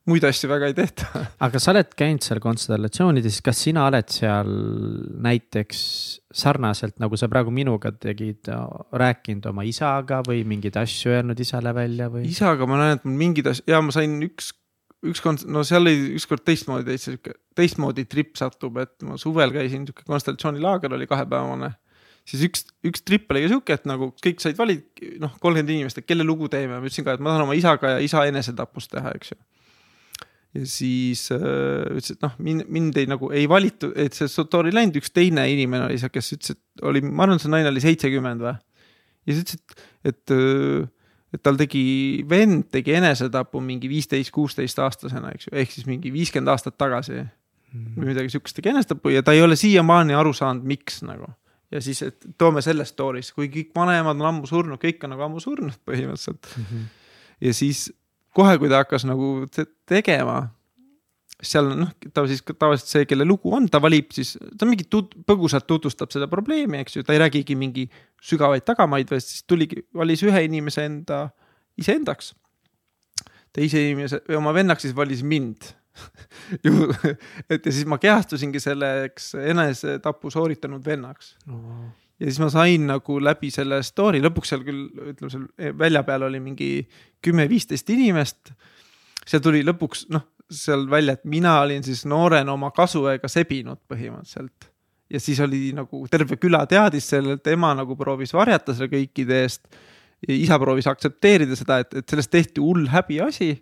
muid 0.09 0.25
asju 0.25 0.49
väga 0.49 0.69
ei 0.71 0.75
tehta. 0.77 1.25
aga 1.45 1.61
sa 1.61 1.73
oled 1.73 1.91
käinud 1.97 2.25
seal 2.25 2.41
konstellatsioonides, 2.43 3.41
kas 3.45 3.59
sina 3.67 3.85
oled 3.89 4.09
seal 4.11 4.49
näiteks 5.21 5.81
sarnaselt 6.33 6.97
nagu 7.03 7.19
sa 7.19 7.29
praegu 7.31 7.53
minuga 7.53 7.91
tegid, 7.93 8.49
rääkinud 8.97 9.51
oma 9.51 9.65
isaga 9.67 10.21
või 10.27 10.45
mingeid 10.47 10.79
asju 10.81 11.13
öelnud 11.17 11.39
isale 11.43 11.75
välja 11.77 12.09
või? 12.13 12.25
isaga 12.31 12.67
ma 12.69 12.81
näen, 12.81 12.97
et 12.97 13.05
mul 13.05 13.19
mingid 13.19 13.51
asjad 13.51 13.75
ja 13.75 13.83
ma 13.85 13.93
sain 13.93 14.17
üks, 14.25 14.53
ükskord, 15.11 15.45
no 15.49 15.65
seal 15.67 15.85
oli 15.85 16.15
ükskord 16.17 16.45
teistmoodi 16.47 16.87
täitsa 16.89 17.11
sihuke, 17.11 17.37
teistmoodi 17.57 18.07
trip 18.09 18.35
satub, 18.39 18.81
et 18.81 18.97
ma 19.05 19.19
suvel 19.21 19.53
käisin 19.53 19.85
sihuke 19.87 20.05
konstellatsioonilaager 20.07 20.97
oli 20.97 21.09
kahepäevane. 21.09 21.73
siis 22.25 22.43
üks, 22.49 22.65
üks 22.85 23.05
trip 23.05 23.31
oli 23.33 23.45
ka 23.45 23.53
sihuke, 23.53 23.77
et 23.77 23.87
nagu 23.89 24.11
kõik 24.23 24.41
said 24.41 24.57
valida, 24.57 24.85
noh, 25.21 25.33
kolmkümmend 25.41 25.73
inimest, 25.73 26.01
et 26.01 26.09
kelle 26.09 26.25
lugu 26.25 26.49
teeme, 26.49 26.77
ma 26.77 26.85
ütlesin 26.85 27.05
ka, 27.05 27.17
et 27.17 27.23
ma 27.23 27.33
tahan 27.33 27.47
oma 27.47 27.57
isaga 27.57 27.95
ja 27.95 28.05
isa 28.05 28.25
enesetapust 28.29 28.93
teha, 28.93 29.13
eks 29.17 29.33
ju. 29.33 29.41
Ja 30.57 30.65
siis 30.67 31.27
äh, 31.35 31.41
ütles, 31.91 32.15
et 32.15 32.25
noh, 32.25 32.33
mind, 32.43 32.65
mind 32.71 32.97
ei 32.99 33.09
nagu 33.09 33.31
ei 33.35 33.47
valitud, 33.49 33.93
et 33.99 34.17
see 34.17 34.29
story 34.31 34.73
läinud, 34.75 34.97
üks 34.99 35.13
teine 35.15 35.45
inimene 35.51 35.87
oli 35.87 35.99
seal, 36.01 36.11
kes 36.13 36.33
ütles, 36.37 36.57
et 36.57 36.87
oli, 36.87 37.03
ma 37.05 37.27
arvan, 37.27 37.39
see 37.41 37.51
naine 37.51 37.71
oli 37.71 37.83
seitsekümmend 37.83 38.43
või. 38.43 38.55
ja 39.27 39.35
siis 39.35 39.45
ütles, 39.45 39.61
et, 39.61 39.85
et 40.11 40.35
äh, 40.35 40.89
et 41.31 41.39
tal 41.43 41.55
tegi, 41.59 41.81
vend 42.27 42.65
tegi 42.73 42.95
enesetapu 42.97 43.61
mingi 43.63 43.87
viisteist, 43.87 44.33
kuusteist 44.35 44.79
aastasena, 44.83 45.31
eks 45.31 45.47
ju, 45.47 45.53
ehk 45.61 45.71
siis 45.71 45.87
mingi 45.87 46.11
viiskümmend 46.11 46.51
aastat 46.51 46.75
tagasi 46.79 47.21
või 47.71 48.09
midagi 48.09 48.33
sihukest 48.33 48.57
tegi 48.57 48.71
enesetapu 48.73 49.13
ja 49.13 49.23
ta 49.23 49.35
ei 49.35 49.43
ole 49.43 49.55
siiamaani 49.55 50.15
aru 50.17 50.33
saanud, 50.35 50.65
miks 50.67 51.01
nagu. 51.07 51.29
ja 51.71 51.79
siis, 51.81 52.01
et 52.03 52.27
toome 52.37 52.61
selle 52.61 52.83
story'sse, 52.83 53.31
kui 53.35 53.47
kõik 53.53 53.71
vanemad 53.75 54.19
on 54.19 54.27
ammu 54.27 54.49
surnud, 54.49 54.79
kõik 54.81 55.05
on 55.07 55.15
nagu 55.15 55.23
ammu 55.29 55.39
surnud 55.39 55.79
põhimõtteliselt. 55.87 56.51
ja 57.47 57.53
siis 57.55 57.87
kohe, 58.35 58.57
kui 58.59 58.71
ta 58.71 58.81
hakkas 58.83 59.05
nagu 59.07 59.33
te 59.51 59.65
tegema, 59.89 60.43
seal 61.41 61.71
noh, 61.73 61.89
ta 62.13 62.23
siis 62.29 62.43
tavaliselt 62.45 62.91
see, 62.91 63.07
kelle 63.09 63.25
lugu 63.25 63.51
on, 63.55 63.67
ta 63.71 63.81
valib 63.81 64.11
siis, 64.15 64.35
ta 64.59 64.67
mingi 64.69 64.85
tut, 64.91 65.15
põgusalt 65.27 65.65
tutvustab 65.69 66.13
seda 66.13 66.29
probleemi, 66.31 66.81
eks 66.83 66.99
ju, 66.99 67.05
ta 67.05 67.15
ei 67.15 67.21
räägigi 67.23 67.57
mingi 67.57 67.87
sügavaid 68.23 68.65
tagamaid, 68.67 69.09
vaid 69.11 69.25
siis 69.25 69.45
tuligi, 69.49 69.81
valis 69.97 70.21
ühe 70.27 70.45
inimese 70.47 70.85
enda 70.89 71.25
iseendaks. 71.81 72.35
teise 73.51 73.81
inimese 73.83 74.21
oma 74.37 74.53
vennaks 74.55 74.85
siis 74.85 74.95
valis 74.95 75.23
mind. 75.27 75.73
ju, 76.65 76.87
et 77.51 77.65
ja 77.65 77.71
siis 77.71 77.83
ma 77.89 77.97
kehastusingi 77.99 78.61
selleks 78.63 79.33
enesetapu 79.35 80.31
sooritanud 80.31 80.85
vennaks 80.85 81.33
ja 82.21 82.29
siis 82.29 82.39
ma 82.41 82.49
sain 82.53 82.85
nagu 82.85 83.17
läbi 83.23 83.49
selle 83.53 83.81
story, 83.85 84.21
lõpuks 84.21 84.53
seal 84.53 84.65
küll 84.65 84.83
ütleme 85.13 85.31
seal 85.33 85.77
välja 85.79 86.03
peal 86.05 86.27
oli 86.27 86.41
mingi 86.43 86.69
kümme-viisteist 87.25 87.89
inimest. 87.93 88.51
seal 89.25 89.41
tuli 89.41 89.63
lõpuks 89.65 90.05
noh, 90.13 90.27
seal 90.51 90.85
välja, 90.91 91.15
et 91.17 91.25
mina 91.25 91.55
olin 91.63 91.83
siis 91.83 92.03
noorena 92.09 92.53
oma 92.53 92.71
kasuõega 92.75 93.29
sebinud 93.31 93.81
põhimõtteliselt. 93.89 94.69
ja 95.09 95.19
siis 95.19 95.39
oli 95.43 95.71
nagu 95.75 96.05
terve 96.11 96.37
küla 96.37 96.65
teadis 96.69 97.09
sellelt, 97.09 97.47
ema 97.47 97.73
nagu 97.75 97.97
proovis 97.97 98.33
varjata 98.33 98.75
selle 98.75 98.91
kõikide 98.91 99.41
eest. 99.41 99.65
isa 100.27 100.59
proovis 100.61 100.87
aktsepteerida 100.87 101.57
seda, 101.57 101.79
et, 101.81 101.93
et 102.03 102.09
sellest 102.09 102.31
tehti 102.31 102.61
hull 102.61 102.85
häbiasi 102.91 103.55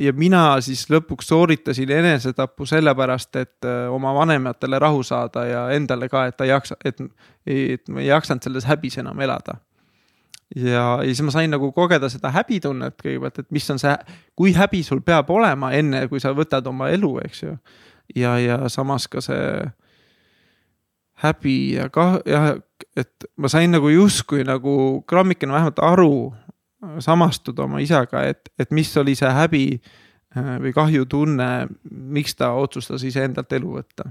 ja 0.00 0.12
mina 0.14 0.60
siis 0.62 0.84
lõpuks 0.90 1.26
sooritasin 1.32 1.90
enesetapu 1.90 2.66
sellepärast, 2.66 3.36
et 3.40 3.66
äh, 3.66 3.90
oma 3.90 4.14
vanematele 4.14 4.78
rahu 4.78 5.02
saada 5.02 5.44
ja 5.48 5.62
endale 5.74 6.08
ka, 6.08 6.26
et 6.26 6.36
ta 6.36 6.46
ei 6.46 6.52
jaksa, 6.52 6.76
et, 6.84 7.02
et 7.46 7.88
ma 7.90 8.00
ei 8.04 8.06
jaksanud 8.06 8.46
selles 8.46 8.68
häbis 8.70 9.00
enam 9.02 9.20
elada. 9.20 9.58
ja, 10.56 10.98
ja 11.02 11.08
siis 11.08 11.22
ma 11.26 11.34
sain 11.34 11.50
nagu 11.50 11.72
kogeda 11.72 12.08
seda 12.12 12.30
häbitunnet 12.30 13.00
kõigepealt, 13.02 13.42
et 13.42 13.50
mis 13.50 13.70
on 13.70 13.82
see, 13.82 13.96
kui 14.36 14.54
häbi 14.54 14.82
sul 14.86 15.00
peab 15.00 15.30
olema 15.30 15.72
enne, 15.72 16.06
kui 16.08 16.20
sa 16.20 16.34
võtad 16.36 16.66
oma 16.70 16.92
elu, 16.94 17.16
eks 17.24 17.42
ju. 17.42 17.56
ja, 18.14 18.38
ja 18.38 18.68
samas 18.68 19.08
ka 19.08 19.24
see 19.24 19.64
häbi 21.22 21.74
ja 21.76 21.88
kah 21.90 22.20
jah, 22.26 22.54
et 22.96 23.26
ma 23.36 23.50
sain 23.50 23.70
nagu 23.74 23.90
justkui 23.90 24.44
nagu 24.46 25.02
grammikene 25.08 25.54
vähemalt 25.54 25.82
aru 25.82 26.14
samastuda 27.02 27.66
oma 27.66 27.80
isaga, 27.82 28.24
et, 28.30 28.50
et 28.58 28.70
mis 28.74 28.90
oli 28.98 29.14
see 29.18 29.30
häbi 29.30 29.66
äh, 29.76 30.54
või 30.62 30.72
kahjutunne, 30.76 31.50
miks 31.90 32.36
ta 32.38 32.52
otsustas 32.58 33.04
iseendalt 33.06 33.52
elu 33.58 33.76
võtta. 33.78 34.10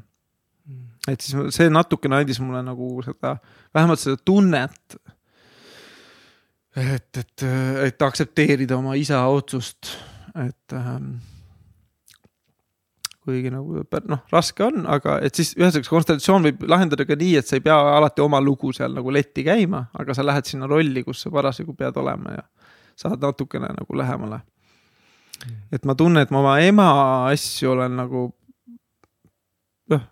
et 1.09 1.21
siis 1.21 1.55
see 1.55 1.69
natukene 1.69 2.21
andis 2.21 2.39
mulle 2.39 2.61
nagu 2.63 2.93
seda, 3.05 3.37
vähemalt 3.73 3.99
seda 3.99 4.17
tunnet. 4.25 4.95
et, 6.75 7.17
et, 7.17 7.43
et 7.87 8.01
aktsepteerida 8.01 8.77
oma 8.77 8.95
isa 8.95 9.25
otsust, 9.27 9.97
et 10.35 10.73
ähm, 10.73 11.17
kuigi 13.21 13.51
nagu 13.53 13.83
noh, 14.09 14.21
raske 14.31 14.63
on, 14.65 14.85
aga 14.89 15.19
et 15.25 15.35
siis 15.37 15.51
ühesõnaga 15.57 15.89
konstellatsioon 15.89 16.47
võib 16.47 16.63
lahendada 16.69 17.05
ka 17.05 17.17
nii, 17.19 17.35
et 17.41 17.49
sa 17.49 17.57
ei 17.57 17.65
pea 17.65 17.75
alati 17.97 18.23
oma 18.23 18.39
lugu 18.41 18.71
seal 18.73 18.95
nagu 18.95 19.13
letti 19.13 19.43
käima, 19.45 19.85
aga 19.93 20.15
sa 20.17 20.25
lähed 20.25 20.47
sinna 20.49 20.69
rolli, 20.69 21.03
kus 21.05 21.21
sa 21.25 21.33
parasjagu 21.33 21.75
pead 21.77 21.99
olema 22.01 22.37
ja 22.39 22.47
saad 23.01 23.23
natukene 23.23 23.71
nagu 23.77 23.97
lähemale. 23.97 24.41
et 25.71 25.85
ma 25.85 25.95
tunnen, 25.97 26.21
et 26.21 26.31
ma 26.31 26.39
oma 26.43 26.59
ema 26.61 26.89
asju 27.31 27.71
olen 27.71 27.95
nagu 27.97 28.27
noh, 29.89 30.03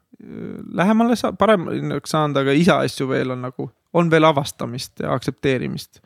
lähemale 0.81 1.15
sa-, 1.19 1.33
paremaks 1.37 2.15
saanud, 2.15 2.39
aga 2.41 2.55
isa 2.57 2.79
asju 2.85 3.09
veel 3.11 3.35
on 3.35 3.45
nagu, 3.45 3.69
on 3.93 4.09
veel 4.11 4.25
avastamist 4.25 5.05
ja 5.05 5.13
aktsepteerimist. 5.13 6.01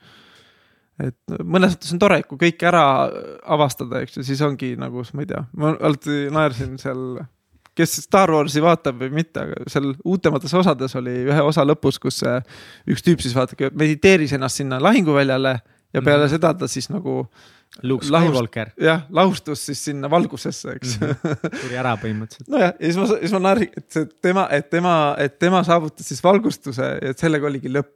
et 1.00 1.38
mõnes 1.40 1.78
mõttes 1.78 1.94
on 1.96 2.02
tore, 2.04 2.20
kui 2.28 2.42
kõik 2.48 2.68
ära 2.68 2.84
avastada, 3.56 4.04
eks 4.04 4.20
ju, 4.20 4.26
siis 4.28 4.44
ongi 4.46 4.76
nagu, 4.80 5.06
ma 5.14 5.24
ei 5.24 5.32
tea, 5.32 5.46
ma 5.58 5.74
alati 5.80 6.28
naersin 6.34 6.76
seal 6.82 7.24
kes 7.76 7.96
Star 8.06 8.32
Warsi 8.32 8.62
vaatab 8.62 9.00
või 9.02 9.10
mitte, 9.18 9.46
aga 9.48 9.72
seal 9.72 9.94
uutemates 10.06 10.54
osades 10.54 10.94
oli 11.00 11.16
ühe 11.26 11.42
osa 11.42 11.66
lõpus, 11.66 12.00
kus 12.02 12.22
üks 12.90 13.06
tüüp 13.06 13.24
siis 13.24 13.34
vaata, 13.36 13.58
mediteeris 13.74 14.36
ennast 14.38 14.62
sinna 14.62 14.80
lahinguväljale 14.84 15.58
ja 15.94 16.02
peale 16.02 16.26
Mhm. 16.26 16.34
seda 16.36 16.54
ta 16.58 16.68
siis 16.68 16.90
nagu 16.90 17.28
Luke 17.82 18.06
Skywalker 18.06 18.70
jah, 18.78 19.06
lahustus 19.10 19.66
siis 19.66 19.82
sinna 19.88 20.10
valgusesse, 20.10 20.76
eks 20.78 21.00
mm. 21.00 21.08
-hmm. 21.08 21.60
tuli 21.62 21.78
ära 21.80 21.96
põhimõtteliselt. 21.98 22.50
nojah, 22.54 22.74
ja 22.80 22.86
siis 22.86 22.98
ma, 22.98 23.08
siis 23.14 23.34
ma 23.34 23.42
naerin, 23.48 23.70
et 23.78 23.88
see 23.92 24.10
tema, 24.22 24.48
et 24.52 24.70
tema, 24.70 24.96
et 25.18 25.40
tema 25.40 25.64
saavutas 25.66 26.08
siis 26.08 26.24
valgustuse 26.24 26.90
ja 27.02 27.14
et 27.14 27.20
sellega 27.20 27.50
oligi 27.50 27.72
lõpp. 27.74 27.94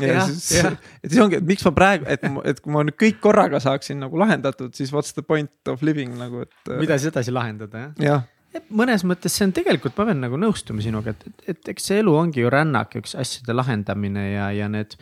ja 0.00 0.14
Jah, 0.14 0.26
siis 0.28 0.64
et 0.64 1.10
siis 1.10 1.20
ongi, 1.22 1.38
et 1.38 1.46
miks 1.46 1.64
ma 1.64 1.72
praegu, 1.72 2.04
et, 2.08 2.24
et 2.44 2.58
kui 2.60 2.72
ma 2.72 2.82
nüüd 2.84 2.98
kõik 3.00 3.20
korraga 3.22 3.60
saaksin 3.62 4.02
nagu 4.02 4.18
lahendatud, 4.18 4.74
siis 4.74 4.90
what's 4.92 5.14
the 5.14 5.22
point 5.22 5.70
of 5.72 5.82
living 5.82 6.18
nagu, 6.18 6.42
et. 6.42 6.72
mida 6.80 6.98
siis 6.98 7.14
edasi 7.14 7.32
lahendada, 7.32 7.86
jah? 7.86 7.94
jah, 8.02 8.26
mõnes 8.68 9.06
mõttes 9.08 9.36
see 9.36 9.46
on 9.46 9.54
tegelikult, 9.56 9.96
ma 9.96 10.08
pean 10.10 10.20
nagu 10.26 10.36
nõustuma 10.40 10.82
sinuga, 10.84 11.14
et, 11.14 11.30
et, 11.30 11.46
et 11.54 11.70
eks 11.72 11.88
see 11.92 12.02
elu 12.02 12.12
ongi 12.18 12.42
ju 12.42 12.50
rännak, 12.52 12.98
üks 12.98 13.14
asjade 13.14 13.56
lahendamine 13.56 14.26
ja, 14.32 14.50
ja 14.52 14.68
need 14.68 14.98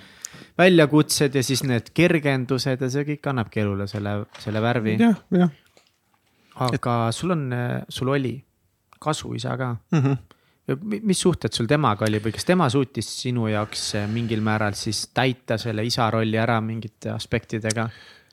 väljakutsed 0.59 1.35
ja 1.35 1.43
siis 1.43 1.65
need 1.67 1.91
kergendused 1.95 2.81
ja 2.81 2.91
see 2.91 3.05
kõik 3.09 3.31
annabki 3.33 3.65
elule 3.65 3.89
selle, 3.91 4.21
selle 4.39 4.63
värvi. 4.63 4.99
jah, 5.03 5.21
jah 5.35 5.53
aga 6.55 7.13
sul 7.13 7.35
on, 7.35 7.49
sul 7.89 8.09
oli 8.15 8.37
kasuisa 9.05 9.57
ka. 9.57 9.77
mm. 9.91 10.01
-hmm. 10.01 10.17
mis 11.03 11.21
suhted 11.21 11.53
sul 11.53 11.67
temaga 11.67 12.07
oli 12.09 12.21
või 12.25 12.33
kas 12.33 12.45
tema 12.45 12.69
suutis 12.71 13.09
sinu 13.23 13.49
jaoks 13.49 13.95
eh, 13.95 14.09
mingil 14.09 14.41
määral 14.41 14.73
siis 14.79 15.09
täita 15.15 15.59
selle 15.59 15.85
isa 15.85 16.11
rolli 16.11 16.39
ära 16.39 16.61
mingite 16.61 17.11
aspektidega? 17.11 17.89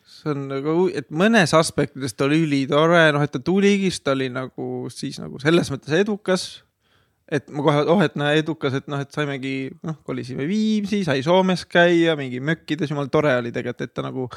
see 0.06 0.32
on 0.32 0.48
nagu, 0.52 0.90
et 0.94 1.10
mõnes 1.10 1.54
aspektides 1.58 2.14
ta 2.14 2.26
oli 2.28 2.44
ülitore, 2.46 3.12
noh, 3.12 3.24
et 3.26 3.32
ta 3.32 3.40
tuligi, 3.40 3.90
siis 3.90 4.04
ta 4.06 4.12
oli 4.12 4.30
nagu 4.30 4.90
siis 4.94 5.18
nagu 5.20 5.40
selles 5.40 5.72
mõttes 5.72 5.96
edukas. 5.98 6.64
Et 7.32 7.48
ma 7.54 7.64
kohe, 7.64 7.84
oh, 7.94 8.02
et 8.04 8.18
näe 8.20 8.42
edukas, 8.42 8.76
et 8.82 8.90
noh, 8.92 9.02
et 9.02 9.16
saimegi, 9.16 9.56
noh, 9.88 9.98
kolisime 10.08 10.48
Viimsi, 10.50 11.04
sai 11.08 11.24
Soomes 11.26 11.64
käia 11.70 12.18
mingi 12.20 12.42
mökkides, 12.44 12.92
jumala 12.92 13.12
tore 13.12 13.34
oli 13.40 13.54
tegelikult, 13.56 13.88
et 13.88 13.96
ta 13.96 14.04
nagu 14.06 14.28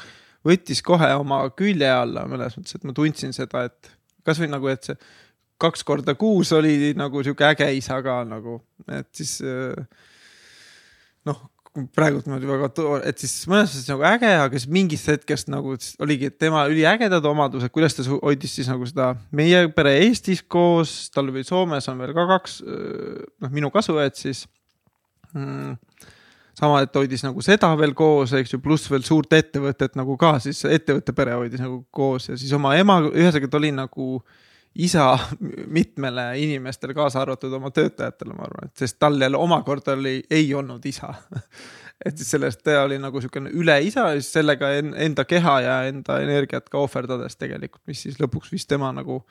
võttis 0.45 0.81
kohe 0.85 1.09
oma 1.19 1.41
külje 1.57 1.89
alla 1.91 2.25
mõnes 2.29 2.55
mõttes, 2.57 2.77
et 2.77 2.87
ma 2.87 2.95
tundsin 2.95 3.35
seda, 3.35 3.65
et 3.67 3.91
kasvõi 4.25 4.49
nagu, 4.51 4.69
et 4.71 4.87
see 4.87 4.97
kaks 5.61 5.85
korda 5.87 6.15
kuus 6.19 6.51
oli 6.55 6.93
nagu 6.99 7.23
sihuke 7.23 7.47
äge 7.47 7.67
isa 7.77 8.01
ka 8.03 8.21
nagu, 8.27 8.59
et 8.91 9.07
siis 9.15 9.37
noh, 11.25 11.43
praegult 11.95 12.27
niimoodi 12.27 12.47
väga 12.47 12.69
tore, 12.71 13.01
et 13.09 13.19
siis 13.19 13.33
mõnes 13.51 13.73
mõttes 13.73 13.89
nagu 13.91 14.05
äge, 14.07 14.31
aga 14.39 14.55
siis 14.55 14.71
mingist 14.71 15.09
hetkest 15.11 15.49
nagu 15.51 15.75
oligi, 16.03 16.29
tema 16.31 16.63
üliägedad 16.71 17.25
omadused, 17.27 17.71
kuidas 17.75 17.97
ta 17.97 18.05
hoidis 18.13 18.55
siis 18.55 18.69
nagu 18.71 18.87
seda 18.87 19.11
meie 19.35 19.65
pere 19.75 19.97
Eestis 20.05 20.41
koos, 20.41 20.95
tal 21.11 21.33
või 21.35 21.43
Soomes 21.47 21.89
on 21.91 21.99
veel 21.99 22.15
ka 22.15 22.27
kaks 22.31 22.61
noh, 22.63 23.51
minu 23.51 23.71
kasuõed 23.73 24.15
siis 24.19 24.45
mm,. 25.33 25.75
sama, 26.55 26.79
et 26.85 26.95
hoidis 26.95 27.25
nagu 27.27 27.43
seda 27.43 27.73
veel 27.79 27.95
koos, 27.97 28.33
eks 28.39 28.55
ju, 28.55 28.61
pluss 28.63 28.87
veel 28.91 29.03
suurt 29.07 29.35
ettevõtet 29.35 29.99
nagu 29.99 30.15
ka 30.21 30.37
siis 30.43 30.63
ettevõtte 30.69 31.15
pere 31.17 31.35
hoidis 31.41 31.63
nagu 31.63 31.83
koos 31.91 32.31
ja 32.31 32.39
siis 32.39 32.55
oma 32.55 32.77
ema, 32.79 33.01
ühesõnaga 33.11 33.51
ta 33.51 33.59
oli 33.59 33.75
nagu 33.75 34.09
isa 34.75 35.19
mitmele 35.77 36.27
inimestele, 36.41 36.93
kaasa 36.93 37.21
arvatud 37.21 37.53
oma 37.53 37.71
töötajatele, 37.71 38.35
ma 38.35 38.47
arvan, 38.49 38.69
et 38.69 38.83
sest 38.83 38.99
tal 38.99 39.17
jälle 39.21 39.39
omakorda 39.39 39.95
oli, 39.95 40.19
ei 40.29 40.53
olnud 40.53 40.85
isa. 40.85 41.13
et 42.05 42.17
siis 42.17 42.33
sellest 42.35 42.63
ta 42.65 42.81
oli 42.83 42.99
nagu 42.99 43.19
niisugune 43.19 43.53
üleisa 43.55 44.09
ja 44.11 44.19
siis 44.19 44.33
sellega 44.35 44.73
en- 44.75 44.93
enda 45.07 45.25
keha 45.25 45.55
ja 45.63 45.79
enda 45.89 46.19
energiat 46.23 46.69
ka 46.69 46.81
ohverdades 46.83 47.39
tegelikult, 47.39 47.85
mis 47.87 48.03
siis 48.03 48.19
lõpuks 48.19 48.51
viis 48.51 48.67
tema 48.67 48.91
nagu 48.95 49.21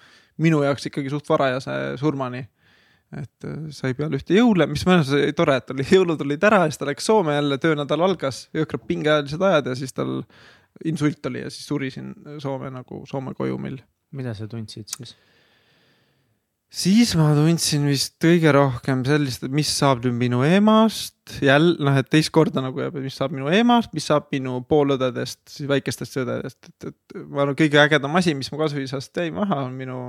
minu 0.40 0.62
jaoks 0.64 0.88
ikkagi 0.88 1.12
suht 1.12 1.28
varajase 1.28 1.97
surmani 2.01 2.47
et 3.14 3.47
äh, 3.47 3.68
sai 3.70 3.92
peale 3.95 4.18
ühte 4.18 4.34
jõule, 4.34 4.66
mis 4.66 4.82
mõnes 4.88 5.07
mõttes 5.07 5.20
oli 5.20 5.36
tore, 5.36 5.59
et 5.61 5.70
oli 5.70 5.86
jõulud 5.99 6.24
olid 6.24 6.47
ära 6.49 6.64
ja 6.64 6.72
siis 6.72 6.80
ta 6.80 6.88
läks 6.88 7.07
Soome 7.07 7.36
jälle, 7.36 7.61
töönädal 7.62 8.03
algas, 8.09 8.47
jõhkrad 8.57 8.88
pingeajalised 8.88 9.45
ajad 9.51 9.70
ja 9.70 9.76
siis 9.78 9.92
tal 9.95 10.22
insult 10.88 11.26
oli 11.30 11.45
ja 11.45 11.53
siis 11.53 11.68
suri 11.68 11.92
siin 11.95 12.14
Soome 12.42 12.72
nagu 12.74 13.05
Soome 13.07 13.36
koju 13.36 13.61
meil 13.61 13.78
mida 14.14 14.34
sa 14.34 14.49
tundsid 14.51 14.90
siis? 14.90 15.14
Siis 16.74 17.12
ma 17.18 17.28
tundsin 17.36 17.84
vist 17.86 18.16
kõige 18.22 18.52
rohkem 18.54 19.04
sellist, 19.06 19.44
et 19.46 19.52
mis 19.54 19.70
saab 19.70 20.02
nüüd 20.04 20.16
minu 20.18 20.40
emast, 20.46 21.16
jälle 21.44 21.76
noh, 21.84 21.98
et 22.00 22.08
teist 22.10 22.32
korda 22.34 22.64
nagu 22.64 22.82
jääb, 22.82 22.96
et 22.98 23.06
mis 23.06 23.18
saab 23.18 23.34
minu 23.36 23.50
emast, 23.54 23.92
mis 23.96 24.08
saab 24.10 24.26
minu 24.34 24.58
poolõdedest, 24.68 25.42
siis 25.52 25.70
väikestest 25.70 26.18
õdedest, 26.24 26.58
et, 26.72 26.88
et 26.90 27.20
ma 27.22 27.44
arvan, 27.44 27.58
kõige 27.58 27.80
ägedam 27.82 28.18
asi, 28.18 28.34
mis 28.38 28.50
mu 28.52 28.58
kasuisast 28.60 29.22
jäi 29.22 29.30
maha, 29.34 29.62
on 29.68 29.78
minu 29.78 30.00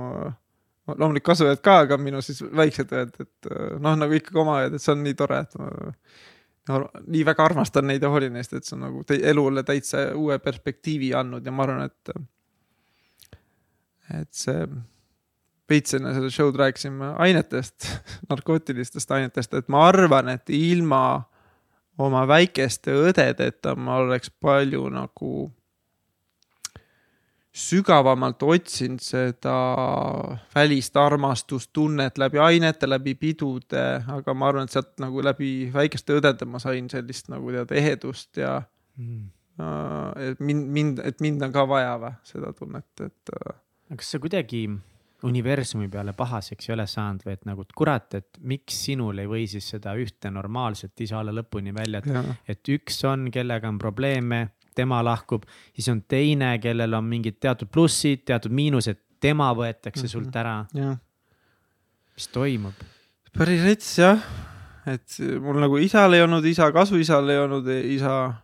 loomulikult 0.86 1.32
kasuõed 1.32 1.62
ka, 1.64 1.80
aga 1.86 1.98
minu 1.98 2.20
siis 2.22 2.42
väiksed 2.42 2.92
õed, 2.94 3.14
et 3.22 3.50
noh, 3.82 3.94
nagu 3.98 4.18
ikkagi 4.18 4.42
oma 4.42 4.60
õed, 4.64 4.76
et 4.76 4.82
see 4.82 4.94
on 4.94 5.02
nii 5.06 5.16
tore, 5.18 5.40
et 5.46 5.56
ma 5.58 5.70
nii 7.06 7.22
väga 7.26 7.46
armastan 7.46 7.86
neid 7.86 8.02
ja 8.02 8.10
hoolin 8.10 8.34
neist, 8.34 8.54
et 8.54 8.66
see 8.66 8.74
on 8.74 8.84
nagu 8.88 9.04
elule 9.16 9.62
täitsa 9.66 10.08
uue 10.18 10.38
perspektiivi 10.42 11.12
andnud 11.14 11.46
ja 11.46 11.54
ma 11.54 11.66
arvan, 11.66 11.86
et 11.86 12.16
et 14.16 14.30
see 14.34 14.66
veits 15.70 15.96
enne 15.98 16.12
seda 16.14 16.30
show'd 16.32 16.58
rääkisime 16.60 17.14
ainetest, 17.22 17.88
narkootilistest 18.30 19.10
ainetest, 19.10 19.54
et 19.54 19.68
ma 19.72 19.86
arvan, 19.88 20.30
et 20.34 20.50
ilma 20.54 21.04
oma 21.98 22.26
väikeste 22.28 22.94
õdedeta 23.06 23.74
ma 23.78 24.00
oleks 24.02 24.30
palju 24.42 24.84
nagu 24.92 25.32
sügavamalt 27.56 28.42
otsinud 28.44 29.00
seda 29.00 29.54
välist 30.54 30.96
armastustunnet 31.00 32.18
läbi 32.20 32.40
ainete, 32.42 32.88
läbi 32.88 33.14
pidude, 33.16 33.84
aga 34.12 34.34
ma 34.36 34.50
arvan, 34.50 34.68
et 34.68 34.76
sealt 34.76 34.92
nagu 35.00 35.24
läbi 35.24 35.70
väikeste 35.72 36.18
õdede 36.18 36.48
ma 36.48 36.60
sain 36.60 36.90
sellist 36.92 37.30
nagu 37.32 37.54
tead 37.54 37.72
ehedust 37.80 38.42
ja 38.42 38.58
äh, 39.00 40.26
et 40.28 40.42
mind, 40.44 40.68
mind, 40.76 41.00
et 41.00 41.24
mind 41.24 41.48
on 41.48 41.54
ka 41.54 41.64
vaja 41.70 41.96
või 42.02 42.12
seda 42.28 42.52
tunnet, 42.58 42.92
et 43.00 43.34
äh, 43.38 43.56
aga 43.88 44.02
kas 44.02 44.12
sa 44.12 44.20
kuidagi 44.20 44.66
universumi 45.26 45.88
peale 45.92 46.12
pahaseks 46.16 46.68
ei 46.68 46.74
ole 46.76 46.86
saanud 46.90 47.24
või 47.26 47.32
et 47.36 47.44
nagu 47.48 47.64
et 47.66 47.72
kurat, 47.76 48.14
et 48.14 48.38
miks 48.46 48.78
sinul 48.86 49.18
ei 49.18 49.26
või 49.30 49.44
siis 49.50 49.68
seda 49.74 49.94
ühte 49.98 50.30
normaalset 50.30 51.00
isa 51.04 51.18
olla 51.18 51.34
lõpuni 51.34 51.74
välja, 51.76 51.98
et 51.98 52.06
et 52.54 52.68
üks 52.76 53.02
on, 53.10 53.28
kellega 53.34 53.68
on 53.68 53.78
probleeme, 53.82 54.40
tema 54.76 55.02
lahkub, 55.04 55.44
siis 55.74 55.88
on 55.88 56.02
teine, 56.08 56.58
kellel 56.60 56.94
on 56.98 57.04
mingid 57.08 57.38
teatud 57.40 57.68
plussid, 57.72 58.24
teatud 58.28 58.52
miinused, 58.52 58.98
tema 59.20 59.50
võetakse 59.56 60.04
Mhm. 60.04 60.12
sult 60.12 60.36
ära. 60.36 60.56
mis 62.16 62.28
toimub? 62.28 62.74
päris 63.36 63.62
rets 63.64 63.98
jah, 63.98 64.20
et 64.86 65.16
mul 65.40 65.58
nagu 65.60 65.76
isal 65.82 66.14
ei 66.14 66.22
olnud 66.24 66.44
isa, 66.44 66.70
kasuisal 66.72 67.28
ei 67.30 67.38
olnud 67.38 67.66
isa. 67.84 68.34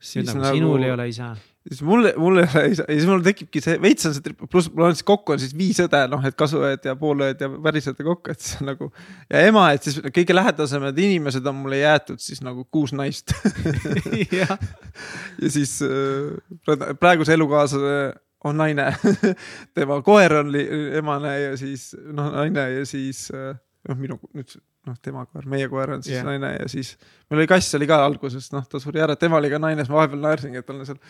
nüüd 0.00 0.26
nagu 0.34 0.54
sinul 0.54 0.82
ei 0.82 0.90
ole 0.94 1.08
isa. 1.08 1.36
Siis 1.68 1.82
mul, 1.84 2.08
mul 2.16 2.40
ei 2.40 2.46
ja 2.72 2.86
siis 2.86 3.06
mul 3.08 3.20
tekibki 3.24 3.60
see 3.64 3.76
veits 3.82 4.06
on 4.08 4.14
see, 4.16 4.34
pluss 4.40 4.70
mul 4.72 4.88
on 4.88 4.96
siis 4.96 5.06
kokku 5.06 5.34
on 5.34 5.42
siis 5.42 5.52
viis 5.56 5.80
õde, 5.84 6.00
noh, 6.12 6.22
et 6.24 6.36
kasuõed 6.38 6.86
ja 6.88 6.94
poolõed 6.98 7.42
ja 7.42 7.50
pärisõde 7.52 8.06
kokku, 8.06 8.32
et 8.32 8.40
siis 8.40 8.62
nagu. 8.64 8.88
ja 9.28 9.44
ema, 9.50 9.66
et 9.76 9.84
siis 9.84 10.00
kõige 10.06 10.36
lähedasemad 10.36 10.98
inimesed 11.04 11.46
on 11.50 11.60
mulle 11.60 11.82
jäetud 11.82 12.22
siis 12.22 12.40
nagu 12.44 12.64
kuus 12.72 12.94
naist 12.96 13.34
jah, 14.40 14.56
ja 15.42 15.52
siis 15.52 15.76
äh, 15.84 16.96
praeguse 17.00 17.36
elukaaslase 17.36 18.00
on 18.48 18.56
naine, 18.56 18.88
tema 19.76 20.00
koer 20.04 20.38
on 20.40 20.54
emane 20.56 21.34
ja 21.42 21.56
siis 21.60 21.90
noh, 22.00 22.32
naine 22.38 22.70
ja 22.78 22.86
siis 22.88 23.26
äh, 23.36 23.52
noh, 23.88 24.00
minu 24.00 24.16
nüüd 24.32 24.56
noh, 24.88 24.96
tema 25.04 25.26
koer, 25.28 25.44
meie 25.50 25.68
koer 25.68 25.98
on 25.98 26.06
siis 26.06 26.16
yeah. 26.16 26.24
naine 26.24 26.54
ja 26.56 26.70
siis 26.72 26.94
meil 27.28 27.42
oli 27.42 27.50
kass 27.50 27.76
oli 27.76 27.88
ka 27.90 28.00
alguses, 28.06 28.48
noh, 28.54 28.64
ta 28.64 28.80
suri 28.80 29.04
ära, 29.04 29.18
tema 29.20 29.36
oli 29.42 29.52
ka 29.52 29.60
naine, 29.60 29.84
siis 29.84 29.92
ma 29.92 30.00
vahepeal 30.00 30.24
naersingi, 30.24 30.62
et 30.62 30.68
tal 30.68 30.80
on 30.80 30.88
seal 30.88 31.00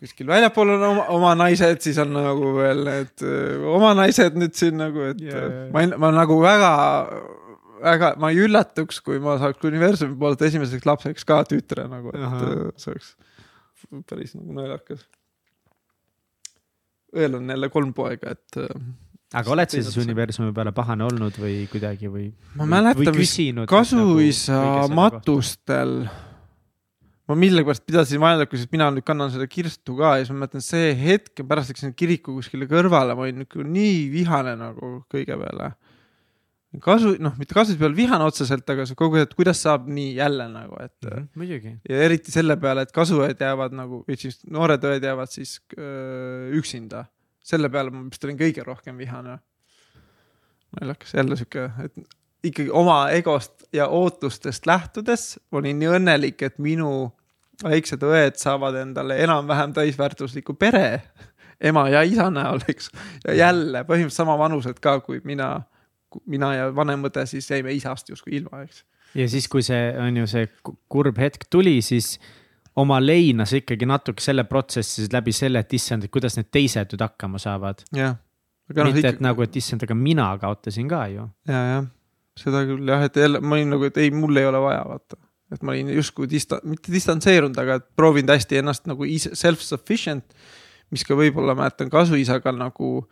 kuskil 0.00 0.30
väljapool 0.30 0.74
on 0.76 0.86
oma, 0.90 1.04
oma 1.16 1.34
naised, 1.38 1.82
siis 1.84 1.98
on 2.02 2.14
nagu 2.16 2.54
veel 2.56 2.84
need 2.86 3.26
oma 3.74 3.92
naised 3.98 4.38
nüüd 4.38 4.56
siin 4.58 4.80
nagu, 4.80 5.10
et 5.12 5.20
yeah, 5.24 5.36
jaa, 5.36 5.52
jaa. 5.56 5.68
ma, 5.74 5.84
ma 6.06 6.12
nagu 6.20 6.38
väga, 6.42 6.72
väga, 7.84 8.14
ma 8.22 8.32
ei 8.32 8.42
üllatuks, 8.46 9.02
kui 9.04 9.20
ma 9.22 9.36
saaks 9.40 9.68
universumi 9.70 10.16
poolt 10.20 10.42
esimeseks 10.48 10.88
lapseks 10.88 11.28
ka 11.28 11.42
tütre 11.48 11.86
nagu, 11.90 12.14
et 12.14 12.26
Ahah. 12.26 12.46
öö, 12.48 12.72
see 12.80 12.94
oleks 12.94 13.14
päris 14.08 14.34
nagu 14.36 14.56
naljakas. 14.56 15.06
õel 17.16 17.38
on 17.40 17.48
jälle 17.50 17.70
kolm 17.72 17.94
poega, 17.96 18.36
et 18.36 18.60
aga 19.30 19.52
oled 19.54 19.70
sa 19.70 19.82
siis 19.82 19.98
universumi 20.02 20.54
peale 20.54 20.72
pahane 20.74 21.06
olnud 21.06 21.36
või 21.40 21.62
kuidagi 21.70 22.10
või? 22.10 22.30
ma 22.58 22.66
mäletan 22.70 23.14
vist 23.16 23.40
kasuisa 23.70 24.58
nagu, 24.58 24.94
matustel, 24.98 25.94
ma 27.30 27.36
millegipärast 27.38 27.84
pidasin 27.86 28.20
vajalikuks, 28.22 28.64
et 28.66 28.72
mina 28.74 28.88
nüüd 28.90 29.06
kannan 29.06 29.30
seda 29.30 29.46
kirstu 29.50 29.94
ka 29.98 30.16
ja 30.18 30.24
siis 30.24 30.32
ma 30.34 30.44
mõtlen, 30.44 30.64
see 30.64 30.90
hetk 30.98 31.44
pärast 31.46 31.70
läksin 31.70 31.94
kiriku 31.98 32.34
kuskile 32.38 32.66
kõrvale, 32.70 33.14
ma 33.14 33.26
olin 33.26 33.44
nagu 33.44 33.66
nii 33.66 34.00
vihane 34.10 34.56
nagu 34.58 34.90
kõige 35.12 35.38
peale. 35.38 35.70
kasu, 36.82 37.14
noh, 37.22 37.34
mitte 37.38 37.54
kasu 37.54 37.76
peale 37.78 37.94
vihane 37.94 38.26
otseselt, 38.26 38.66
aga 38.74 38.86
see 38.86 38.98
kogu 38.98 39.18
aeg, 39.18 39.28
et 39.28 39.36
kuidas 39.38 39.62
saab 39.62 39.86
nii 39.90 40.16
jälle 40.18 40.48
nagu, 40.50 40.76
et 40.82 40.96
mm. 41.06 41.10
-hmm, 41.10 41.28
muidugi. 41.34 41.74
ja 41.88 42.02
eriti 42.06 42.34
selle 42.34 42.56
peale, 42.56 42.82
et 42.82 42.92
kasuõed 42.92 43.46
jäävad 43.46 43.78
nagu, 43.78 44.02
või 44.08 44.18
siis 44.18 44.42
noored 44.46 44.82
õed 44.90 45.06
jäävad 45.06 45.30
siis 45.30 45.60
öö, 45.78 46.50
üksinda. 46.58 47.04
selle 47.42 47.70
peale 47.70 47.90
ma 47.90 48.02
vist 48.10 48.24
olin 48.24 48.38
kõige 48.38 48.66
rohkem 48.66 48.98
vihane. 48.98 49.38
naljakas, 50.80 51.14
jälle 51.14 51.36
sihuke, 51.36 51.70
et 51.84 51.94
ikkagi 52.42 52.70
oma 52.72 53.10
egost 53.10 53.64
ja 53.72 53.86
ootustest 53.88 54.66
lähtudes 54.66 55.38
olin 55.52 55.78
nii 55.78 55.88
õnnelik, 55.98 56.42
et 56.42 56.58
minu 56.58 57.12
väiksed 57.64 58.04
õed 58.06 58.38
saavad 58.40 58.78
endale 58.80 59.18
enam-vähem 59.24 59.74
täisväärtusliku 59.76 60.54
pere 60.58 61.02
ema 61.60 61.86
ja 61.92 62.02
isa 62.06 62.30
näol, 62.32 62.62
eks. 62.68 62.90
ja 63.26 63.36
jälle 63.36 63.84
põhimõtteliselt 63.84 64.22
sama 64.22 64.36
vanused 64.40 64.80
ka, 64.82 64.98
kui 65.04 65.20
mina, 65.24 65.52
mina 66.30 66.54
ja 66.56 66.70
vanem 66.74 67.04
õde 67.10 67.26
siis 67.28 67.50
jäime 67.50 67.74
isast 67.76 68.08
justkui 68.12 68.38
ilma, 68.40 68.64
eks. 68.64 68.84
ja 69.18 69.28
siis, 69.28 69.48
kui 69.52 69.64
see 69.66 69.90
on 70.00 70.22
ju 70.22 70.28
see 70.30 70.48
kurb 70.88 71.20
hetk 71.20 71.48
tuli, 71.52 71.78
siis 71.84 72.14
oma 72.80 73.00
leina 73.02 73.46
sa 73.48 73.60
ikkagi 73.60 73.88
natuke 73.88 74.24
selle 74.24 74.46
protsessi 74.48 75.08
läbi 75.12 75.34
selle, 75.36 75.64
et 75.64 75.76
issand, 75.76 76.06
et 76.06 76.12
kuidas 76.12 76.38
need 76.38 76.50
teised 76.54 76.94
nüüd 76.94 77.04
hakkama 77.04 77.40
saavad. 77.42 77.84
jah. 77.96 78.16
mitte 78.70 78.84
no, 78.84 78.92
ikka... 78.96 79.16
et 79.16 79.24
nagu, 79.24 79.44
et 79.44 79.56
issand, 79.60 79.84
aga 79.84 79.96
mina 79.98 80.32
kaotasin 80.40 80.88
ka 80.88 81.06
ju. 81.12 81.28
ja, 81.50 81.64
jah, 81.74 81.90
seda 82.40 82.64
küll 82.68 82.88
jah, 82.88 83.04
et 83.04 83.20
jälle 83.20 83.42
ma 83.44 83.58
olin 83.58 83.76
nagu, 83.76 83.90
et 83.90 84.00
ei, 84.00 84.14
mul 84.14 84.40
ei 84.40 84.48
ole 84.48 84.62
vaja, 84.64 84.86
vaata 84.88 85.20
et 85.50 85.62
ma 85.62 85.74
olin 85.74 85.90
justkui 85.94 86.28
dista-, 86.30 86.60
mitte 86.64 86.92
distantseerunud, 86.92 87.58
aga 87.58 87.80
proovinud 87.96 88.32
hästi 88.34 88.60
ennast 88.62 88.86
nagu 88.90 89.06
self-sufficient. 89.06 90.36
mis 90.90 91.04
ka 91.06 91.14
võib-olla 91.14 91.54
mäletan 91.54 91.90
kasuisaga 91.90 92.50
nagu 92.50 93.04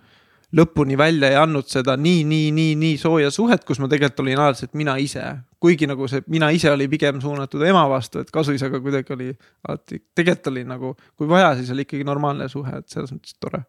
lõpuni 0.57 0.97
välja 0.99 1.29
ei 1.31 1.37
andnud 1.39 1.69
seda 1.71 1.95
nii, 1.97 2.25
nii, 2.27 2.51
nii, 2.57 2.73
nii 2.81 2.97
sooja 2.99 3.31
suhet, 3.31 3.63
kus 3.69 3.79
ma 3.79 3.89
tegelikult 3.89 4.25
olin 4.25 4.41
alati 4.41 4.69
mina 4.73 4.97
ise. 4.99 5.23
kuigi 5.61 5.87
nagu 5.87 6.09
see 6.09 6.23
mina 6.27 6.51
ise 6.51 6.71
oli 6.71 6.89
pigem 6.89 7.21
suunatud 7.21 7.63
ema 7.67 7.85
vastu, 7.89 8.23
et 8.23 8.31
kasuisaga 8.31 8.81
kuidagi 8.81 9.13
oli 9.13 9.33
alati, 9.69 10.03
tegelikult 10.15 10.47
oli 10.53 10.65
nagu, 10.65 10.95
kui 11.17 11.29
vaja, 11.29 11.55
siis 11.57 11.71
oli 11.71 11.87
ikkagi 11.87 12.05
normaalne 12.05 12.49
suhe, 12.49 12.79
et 12.79 12.89
selles 12.89 13.13
mõttes 13.13 13.37
tore. 13.41 13.63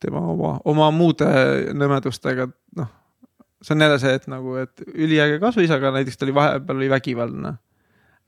tema 0.00 0.20
oma, 0.20 0.60
oma 0.64 0.90
muude 0.94 1.26
nõmedustega, 1.74 2.48
noh 2.76 2.97
see 3.62 3.74
on 3.74 3.86
jälle 3.86 3.98
see, 4.02 4.14
et 4.18 4.26
nagu, 4.30 4.56
et 4.62 4.84
üliäge 4.94 5.38
kasuisaga 5.42 5.92
näiteks 5.96 6.18
ta 6.18 6.26
oli 6.26 6.34
vahepeal 6.36 6.82
oli 6.82 6.90
vägivaldne. 6.90 7.54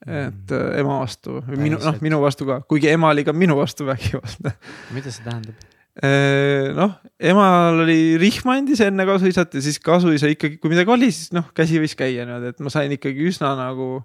et 0.06 0.50
mm. 0.50 0.56
äh, 0.56 0.78
ema 0.80 1.00
vastu 1.02 1.40
või 1.44 1.58
minu, 1.66 1.80
noh, 1.84 1.98
minu 2.00 2.20
vastu 2.22 2.46
ka, 2.48 2.62
kuigi 2.68 2.88
ema 2.88 3.10
oli 3.12 3.24
ka 3.26 3.34
minu 3.36 3.58
vastu 3.58 3.86
vägivaldne. 3.90 4.54
mida 4.96 5.12
see 5.12 5.26
tähendab? 5.26 5.66
Äh, 6.00 6.70
noh, 6.72 6.94
emal 7.18 7.82
oli 7.84 8.16
rihm 8.20 8.48
andis 8.54 8.80
enne 8.86 9.04
kasuisat 9.08 9.58
ja 9.58 9.62
siis 9.64 9.80
kasuisa 9.84 10.30
ikkagi, 10.30 10.56
kui 10.62 10.72
midagi 10.72 10.94
oli, 10.94 11.10
siis 11.12 11.34
noh, 11.36 11.50
käsi 11.56 11.82
võis 11.82 11.96
käia 11.98 12.24
niimoodi, 12.24 12.54
et 12.54 12.64
ma 12.64 12.72
sain 12.72 12.94
ikkagi 12.94 13.26
üsna 13.28 13.52
nagu 13.58 13.98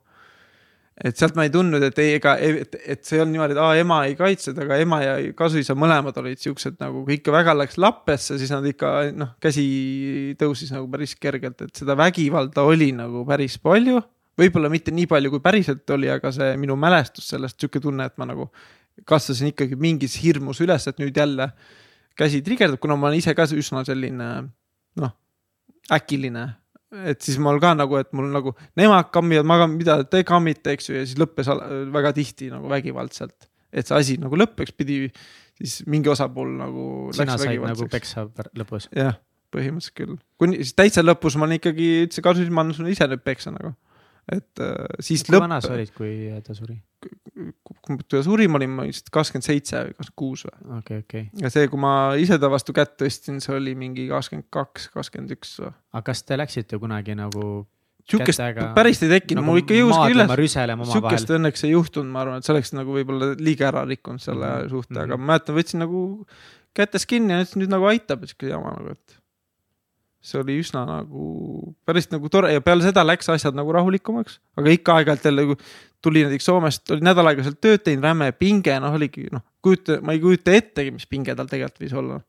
et 1.04 1.18
sealt 1.20 1.36
ma 1.36 1.44
ei 1.44 1.52
tundnud, 1.52 1.84
et 1.84 1.98
ei, 2.00 2.14
ega, 2.18 2.38
et, 2.40 2.78
et 2.80 3.02
see 3.04 3.20
olnud 3.20 3.36
niimoodi, 3.36 3.56
et 3.58 3.60
aa, 3.60 3.74
ema 3.82 3.98
ei 4.08 4.16
kaitsnud, 4.16 4.60
aga 4.64 4.78
ema 4.80 5.02
ja 5.04 5.16
kasuisa 5.36 5.76
mõlemad 5.76 6.16
olid 6.22 6.40
siuksed 6.40 6.78
nagu, 6.80 7.04
kui 7.08 7.18
ikka 7.18 7.34
väga 7.36 7.56
läks 7.58 7.76
lappesse, 7.82 8.38
siis 8.40 8.54
nad 8.56 8.66
ikka 8.70 8.94
noh, 9.16 9.34
käsi 9.44 9.66
tõusis 10.40 10.72
nagu 10.72 10.88
päris 10.92 11.18
kergelt, 11.20 11.66
et 11.68 11.84
seda 11.84 11.98
vägivalda 12.00 12.64
oli 12.64 12.94
nagu 12.96 13.26
päris 13.28 13.60
palju. 13.60 14.02
võib-olla 14.40 14.68
mitte 14.68 14.92
nii 14.92 15.08
palju, 15.08 15.30
kui 15.32 15.44
päriselt 15.44 15.90
oli, 15.96 16.10
aga 16.12 16.32
see 16.36 16.56
minu 16.60 16.76
mälestus 16.80 17.30
sellest, 17.32 17.60
sihuke 17.60 17.80
tunne, 17.84 18.08
et 18.08 18.18
ma 18.20 18.28
nagu 18.28 18.50
kasvasin 19.08 19.52
ikkagi 19.52 19.76
mingis 19.80 20.18
hirmus 20.24 20.60
üles, 20.64 20.88
et 20.88 21.00
nüüd 21.00 21.16
jälle 21.16 21.50
käsi 22.16 22.42
trigerdab, 22.44 22.80
kuna 22.80 22.96
ma 22.96 23.10
olen 23.10 23.20
ise 23.20 23.36
ka 23.36 23.48
üsna 23.52 23.84
selline 23.88 24.30
noh, 25.00 25.16
äkiline 25.92 26.50
et 27.06 27.22
siis 27.22 27.38
mul 27.42 27.60
ka 27.64 27.74
nagu, 27.78 27.98
et 28.00 28.12
mul 28.16 28.30
nagu 28.34 28.54
nemad 28.80 29.10
kammivad, 29.14 29.48
ma 29.48 29.60
kammin, 29.64 29.80
mida 29.82 29.98
te 30.10 30.24
kammite, 30.28 30.76
eks 30.76 30.90
ju, 30.90 30.98
ja 31.00 31.06
siis 31.08 31.20
lõppes 31.20 31.50
väga 31.94 32.14
tihti 32.18 32.52
nagu 32.54 32.70
vägivaldselt. 32.72 33.50
et 33.76 33.88
see 33.88 33.98
asi 33.98 34.18
nagu 34.22 34.38
lõppeks, 34.40 34.76
pidi 34.78 35.10
siis 35.58 35.82
mingi 35.90 36.12
osapool 36.12 36.54
nagu. 36.60 36.86
sina 37.16 37.38
said 37.42 37.60
nagu 37.64 37.90
peksa 37.92 38.28
lõpus? 38.56 38.90
jah, 38.96 39.18
põhimõtteliselt 39.56 39.98
küll, 39.98 40.20
kuni 40.42 40.62
siis 40.62 40.76
täitsa 40.78 41.04
lõpus 41.04 41.38
ma 41.40 41.50
olin 41.50 41.60
ikkagi, 41.60 41.90
ütlesin 42.06 42.26
ka, 42.26 42.36
ma 42.52 42.66
annan 42.66 42.78
sulle 42.78 42.96
ise 42.96 43.10
nüüd 43.12 43.26
peksa 43.26 43.54
nagu 43.56 43.76
et 44.32 44.62
äh, 44.64 44.74
siis 45.00 45.24
kui 45.24 45.36
lõpp. 45.36 45.44
kui 45.44 45.46
vana 45.46 45.62
sa 45.62 45.74
olid, 45.76 45.92
kui 45.96 46.14
ta 46.46 46.56
suri? 46.58 46.78
kui 47.86 48.00
ta 48.10 48.22
suri, 48.26 48.48
ma 48.50 48.58
olin 48.60 48.74
ma 48.74 48.88
vist 48.88 49.12
kakskümmend 49.14 49.46
seitse 49.46 49.84
või 49.84 49.94
kakskümmend 49.94 50.18
kuus 50.22 50.46
või. 50.48 50.56
okei 50.56 50.80
okay,, 50.80 51.04
okei 51.04 51.24
okay.. 51.28 51.44
ja 51.44 51.52
see, 51.54 51.70
kui 51.72 51.82
ma 51.82 51.94
ise 52.22 52.40
ta 52.42 52.50
vastu 52.52 52.74
kätt 52.76 52.98
tõstsin, 53.02 53.38
see 53.44 53.54
oli 53.58 53.76
mingi 53.78 54.08
kakskümmend 54.10 54.50
kaks, 54.54 54.90
kakskümmend 54.96 55.36
üks 55.38 55.60
või. 55.62 55.72
aga 55.94 56.04
kas 56.10 56.26
te 56.26 56.40
läksite 56.42 56.82
kunagi 56.82 57.18
nagu? 57.20 57.66
sihukest 58.06 58.42
päris 58.78 59.02
ei 59.02 59.12
tekkinud 59.16 59.42
nagu, 59.42 59.50
mul 59.52 59.62
ikka 59.64 59.78
jõuski 59.78 60.14
üles. 60.14 60.58
sihukest 60.92 61.32
õnneks 61.38 61.66
ei 61.66 61.74
juhtunud, 61.74 62.12
ma 62.14 62.22
arvan, 62.22 62.42
et 62.42 62.48
see 62.48 62.54
oleks 62.54 62.74
nagu 62.78 62.94
võib-olla 62.94 63.32
liiga 63.42 63.70
ära 63.72 63.86
rikkunud 63.90 64.22
selle 64.22 64.46
mm 64.46 64.60
-hmm. 64.62 64.74
suhte, 64.74 64.98
aga 65.00 65.14
mhm. 65.14 65.26
ma 65.26 65.34
mäletan, 65.34 65.58
võtsin 65.58 65.82
nagu 65.82 66.02
kätest 66.76 67.10
kinni 67.10 67.34
ja 67.34 67.42
ütlesin 67.42 67.64
nüüd 67.64 67.74
nagu 67.74 67.88
aitab, 67.90 68.26
sihuke 68.30 68.52
jama 68.52 68.76
nagu, 68.78 68.98
et 68.98 69.20
see 70.26 70.40
oli 70.42 70.58
üsna 70.62 70.84
nagu 70.88 71.26
päris 71.86 72.08
nagu 72.12 72.30
tore 72.34 72.54
ja 72.56 72.64
peale 72.66 72.86
seda 72.86 73.04
läks 73.06 73.30
asjad 73.32 73.58
nagu 73.58 73.74
rahulikumaks, 73.76 74.40
aga 74.60 74.74
ikka 74.74 74.98
aeg-ajalt 75.00 75.28
jälle 75.30 75.46
tuli 76.06 76.24
näiteks 76.26 76.50
Soomest, 76.50 76.90
oli 76.94 77.06
nädal 77.06 77.30
aega 77.30 77.46
seal 77.46 77.58
tööd 77.62 77.84
teinud, 77.86 78.06
räme 78.06 78.32
pinge, 78.38 78.74
noh 78.82 78.98
oligi 78.98 79.28
noh, 79.34 79.44
kujuta, 79.66 80.00
ma 80.06 80.16
ei 80.16 80.22
kujuta 80.24 80.54
ettegi, 80.58 80.94
mis 80.96 81.08
pinge 81.10 81.36
tal 81.38 81.50
tegelikult 81.52 81.86
võis 81.86 81.96
olla. 82.02 82.20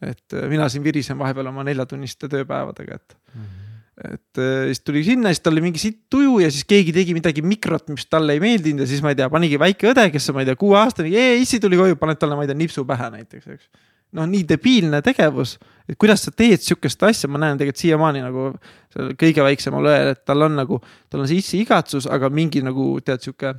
et 0.00 0.38
äh, 0.38 0.46
mina 0.48 0.68
siin 0.72 0.84
virisen 0.84 1.18
vahepeal 1.20 1.50
oma 1.50 1.66
neljatunniste 1.68 2.30
tööpäevadega, 2.32 2.96
et 2.96 3.16
mm. 3.34 3.42
-hmm. 3.42 4.14
et 4.14 4.40
äh, 4.40 4.64
siis 4.70 4.80
tuli 4.80 5.04
sinna, 5.04 5.34
siis 5.34 5.42
tal 5.44 5.52
oli 5.52 5.66
mingi 5.66 5.82
sitt 5.82 6.06
tuju 6.10 6.38
ja 6.40 6.50
siis 6.50 6.64
keegi 6.64 6.94
tegi 6.96 7.14
midagi 7.14 7.42
mikrot, 7.42 7.90
mis 7.92 8.06
talle 8.06 8.38
ei 8.38 8.40
meeldinud 8.40 8.86
ja 8.86 8.86
siis 8.86 9.02
ma 9.02 9.12
ei 9.12 9.18
tea, 9.18 9.28
panigi 9.30 9.58
väike 9.58 9.92
õde, 9.92 10.08
kes 10.14 10.30
on, 10.30 10.38
ma 10.38 10.46
ei 10.46 10.50
tea, 10.50 10.56
kuueaastane, 10.56 11.12
issi 11.42 11.60
tuli 11.60 11.76
koju, 11.76 11.98
paned 12.00 12.22
talle, 12.22 12.38
ma 12.38 12.46
ei 12.46 12.50
tea, 12.50 12.58
nipsu 12.64 12.86
pähe 12.88 13.10
näiteks, 13.18 13.50
eks 13.56 13.68
noh, 14.16 14.28
nii 14.28 14.44
debiilne 14.48 15.00
tegevus, 15.04 15.56
et 15.88 15.96
kuidas 16.00 16.26
sa 16.26 16.32
teed 16.34 16.62
sihukest 16.62 17.02
asja, 17.08 17.30
ma 17.32 17.40
näen 17.42 17.58
tegelikult 17.60 17.82
siiamaani 17.82 18.22
nagu 18.24 18.46
sellel 18.92 19.16
kõige 19.20 19.44
väiksemal 19.46 19.88
õel, 19.88 20.12
et 20.14 20.22
tal 20.28 20.46
on 20.46 20.56
nagu, 20.60 20.78
tal 21.12 21.24
on 21.24 21.30
see 21.30 21.62
igatsus, 21.62 22.08
aga 22.10 22.30
mingi 22.32 22.62
nagu 22.64 22.94
tead 23.04 23.24
sihuke. 23.24 23.54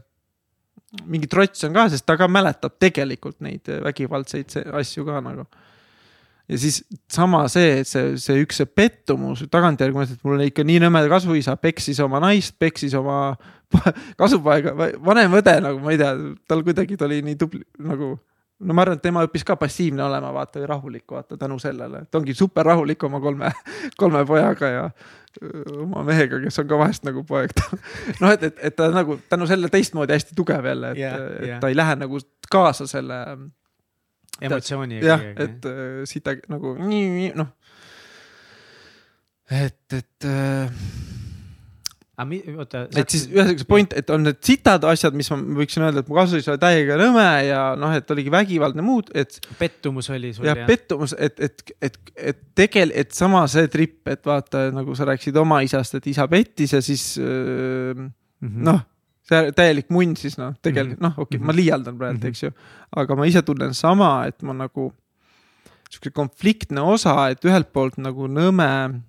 mingi 1.09 1.25
trots 1.25 1.63
on 1.65 1.73
ka, 1.73 1.87
sest 1.89 2.05
ta 2.05 2.13
ka 2.17 2.27
mäletab 2.29 2.75
tegelikult 2.77 3.39
neid 3.41 3.65
vägivaldseid 3.65 4.53
asju 4.77 5.05
ka 5.05 5.21
nagu. 5.25 5.45
ja 6.47 6.57
siis 6.59 6.83
sama 7.09 7.47
see, 7.47 7.79
et 7.81 7.87
see, 7.87 8.17
see 8.19 8.43
üks 8.43 8.59
see 8.61 8.65
pettumus 8.67 9.45
tagantjärgi 9.49 9.95
mõtled, 9.95 10.19
et 10.19 10.27
mul 10.27 10.37
oli 10.37 10.51
ikka 10.51 10.63
nii 10.67 10.83
nõme 10.83 11.01
kasuisa, 11.09 11.55
peksis 11.57 11.99
oma 12.03 12.19
naist, 12.19 12.59
peksis 12.59 12.93
oma 12.93 13.35
kasupoega, 14.21 14.75
vanem 15.01 15.39
õde 15.39 15.57
nagu 15.65 15.81
ma 15.81 15.95
ei 15.95 15.97
tea, 15.97 16.13
tal 16.47 16.61
kuidagi 16.67 16.99
ta 16.99 17.09
oli 17.09 17.23
nii 17.25 17.39
tubli 17.41 17.65
nagu 17.81 18.13
no 18.63 18.75
ma 18.75 18.85
arvan, 18.85 18.99
et 18.99 19.03
tema 19.03 19.23
õppis 19.25 19.45
ka 19.47 19.55
passiivne 19.59 20.03
olema, 20.05 20.31
vaata 20.35 20.61
või 20.61 20.69
rahulik, 20.69 21.05
vaata 21.11 21.37
tänu 21.39 21.57
sellele, 21.61 22.03
et 22.05 22.19
ongi 22.19 22.35
super 22.37 22.67
rahulik 22.67 23.03
oma 23.07 23.21
kolme, 23.23 23.51
kolme 23.99 24.23
pojaga 24.29 24.71
ja 24.71 24.85
oma 25.83 26.03
mehega, 26.07 26.39
kes 26.43 26.61
on 26.61 26.69
ka 26.69 26.79
vahest 26.79 27.07
nagu 27.07 27.23
poeg. 27.27 27.53
noh, 28.21 28.31
et, 28.31 28.47
et, 28.49 28.61
et 28.69 28.77
ta 28.77 28.89
nagu 28.93 29.17
tänu 29.29 29.47
sellele 29.49 29.71
teistmoodi 29.73 30.15
hästi 30.15 30.37
tugev 30.37 30.69
jälle, 30.71 30.93
et 30.93 31.01
yeah,, 31.01 31.19
yeah. 31.19 31.57
et 31.57 31.63
ta 31.63 31.71
ei 31.71 31.77
lähe 31.77 31.97
nagu 32.03 32.21
kaasa 32.51 32.87
selle. 32.89 33.19
emotsiooniga. 34.41 35.05
jah, 35.07 35.25
et 35.45 35.65
äh, 35.69 36.03
siit 36.09 36.23
ta 36.25 36.35
nagu 36.49 36.75
nii, 36.79 37.31
noh. 37.37 37.53
et, 39.51 39.83
et 39.93 40.29
äh, 40.29 41.12
oota. 42.61 42.83
et 42.93 43.09
siis 43.09 43.25
ühesõnaga 43.31 43.61
see 43.63 43.69
point, 43.69 43.93
et 43.97 44.11
on 44.13 44.21
need 44.27 44.39
sitad 44.45 44.85
asjad, 44.85 45.15
mis 45.17 45.29
ma 45.33 45.39
võiksin 45.59 45.85
öelda, 45.87 46.03
et 46.03 46.11
mu 46.11 46.17
kasu 46.17 46.37
oli 46.37 46.61
täiega 46.61 46.97
nõme 47.01 47.25
ja 47.47 47.61
noh, 47.79 47.93
et 47.97 48.13
oligi 48.13 48.33
vägivaldne 48.33 48.85
muud, 48.85 49.09
et. 49.17 49.39
pettumus 49.59 50.11
oli 50.13 50.33
sul 50.35 50.45
jah? 50.45 50.61
pettumus, 50.69 51.15
et, 51.17 51.39
et, 51.41 51.75
et, 51.81 51.99
et 52.31 52.41
tegel-, 52.57 52.93
et 53.03 53.11
sama 53.17 53.45
see 53.51 53.69
trip, 53.73 54.01
et 54.13 54.21
vaata, 54.29 54.67
nagu 54.75 54.97
sa 54.97 55.09
rääkisid 55.09 55.37
oma 55.41 55.63
isast, 55.65 55.97
et 55.97 56.09
isa 56.13 56.27
pettis 56.29 56.75
ja 56.77 56.81
siis 56.85 57.15
äh, 57.17 57.25
mm 57.97 58.09
-hmm. 58.41 58.65
noh 58.69 58.83
see 59.23 59.53
täielik 59.55 59.89
munn 59.93 60.17
siis 60.19 60.35
noh, 60.37 60.53
tegelikult 60.61 60.99
mm 60.99 61.05
-hmm. 61.05 61.15
noh, 61.15 61.19
okei 61.19 61.23
okay, 61.23 61.39
mm, 61.39 61.43
-hmm. 61.43 61.47
ma 61.47 61.55
liialdan 61.55 61.97
praegu 61.97 62.17
mm, 62.17 62.21
-hmm. 62.21 62.27
eks 62.27 62.43
ju. 62.43 62.51
aga 62.95 63.15
ma 63.15 63.25
ise 63.25 63.41
tunnen 63.41 63.73
sama, 63.73 64.25
et 64.27 64.41
ma 64.43 64.53
nagu 64.53 64.93
sihuke 65.89 66.11
konfliktne 66.11 66.81
osa, 66.81 67.29
et 67.29 67.45
ühelt 67.45 67.73
poolt 67.73 67.97
nagu 67.97 68.27
nõme 68.27 69.01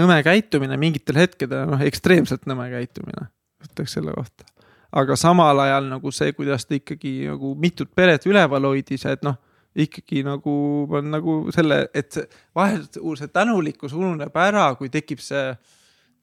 nõme 0.00 0.16
käitumine 0.26 0.78
mingitel 0.80 1.20
hetkedel, 1.20 1.68
noh 1.70 1.84
ekstreemselt 1.84 2.48
nõme 2.50 2.70
käitumine, 2.72 3.28
ütleks 3.68 3.98
selle 3.98 4.14
kohta. 4.16 4.48
aga 4.90 5.14
samal 5.16 5.60
ajal 5.62 5.86
nagu 5.86 6.10
see, 6.10 6.32
kuidas 6.34 6.66
ta 6.66 6.74
ikkagi 6.74 7.28
nagu 7.28 7.54
mitut 7.54 7.92
peret 7.94 8.24
üleval 8.26 8.64
hoidis, 8.72 9.04
et 9.06 9.22
noh, 9.22 9.36
ikkagi 9.78 10.24
nagu 10.26 10.54
on 10.98 11.12
nagu 11.12 11.34
selle, 11.54 11.84
et 11.94 12.16
vahel 12.56 12.82
see 12.90 13.30
tänulikkus 13.30 13.94
ununeb 13.94 14.34
ära, 14.34 14.72
kui 14.78 14.90
tekib 14.90 15.22
see 15.22 15.52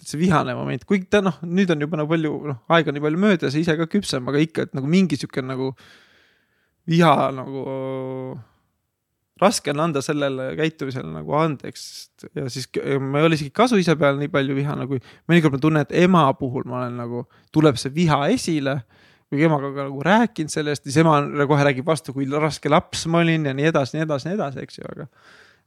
see 0.06 0.20
vihane 0.20 0.54
moment, 0.54 0.84
kuigi 0.86 1.08
ta 1.10 1.24
noh, 1.26 1.40
nüüd 1.42 1.72
on 1.74 1.82
juba 1.82 1.98
nagu 1.98 2.12
palju, 2.12 2.34
noh, 2.52 2.60
aega 2.76 2.94
nii 2.94 3.02
palju 3.02 3.22
möödas 3.22 3.56
ja 3.56 3.64
ise 3.64 3.74
ka 3.80 3.88
küpsem, 3.90 4.28
aga 4.30 4.44
ikka, 4.44 4.68
et 4.68 4.76
nagu 4.78 4.90
mingi 4.92 5.18
sihuke 5.18 5.42
nagu 5.42 5.72
viha 6.88 7.32
nagu 7.36 7.64
raske 9.42 9.72
on 9.74 9.82
anda 9.88 10.02
sellele 10.04 10.52
käitumisele 10.58 11.10
nagu 11.12 11.36
andeks 11.38 11.84
ja 12.36 12.48
siis 12.52 12.70
ma 13.02 13.22
ei 13.22 13.28
ole 13.28 13.38
isegi 13.38 13.54
kasuisa 13.56 13.98
peal 14.00 14.20
nii 14.20 14.32
palju 14.34 14.56
vihane, 14.58 14.88
kui 14.90 15.02
mõnikord 15.30 15.58
ma 15.58 15.62
tunnen, 15.64 15.88
et 15.88 15.96
ema 16.06 16.26
puhul 16.40 16.68
ma 16.70 16.82
olen 16.84 16.98
nagu, 17.04 17.26
tuleb 17.56 17.80
see 17.80 17.94
viha 17.94 18.26
esile. 18.34 18.82
kui 19.28 19.42
emaga 19.44 19.74
ka 19.76 19.86
nagu 19.90 20.04
rääkinud 20.08 20.48
sellest, 20.48 20.86
siis 20.88 21.02
ema 21.02 21.18
kohe 21.50 21.64
räägib 21.68 21.84
vastu, 21.88 22.14
kui 22.16 22.30
raske 22.32 22.70
laps 22.72 23.02
ma 23.12 23.20
olin 23.20 23.50
ja 23.50 23.52
nii 23.54 23.66
edasi, 23.74 23.98
nii 23.98 24.06
edasi, 24.06 24.30
nii 24.30 24.38
edasi, 24.38 24.62
eks 24.64 24.78
ju, 24.78 24.86
aga. 24.88 25.08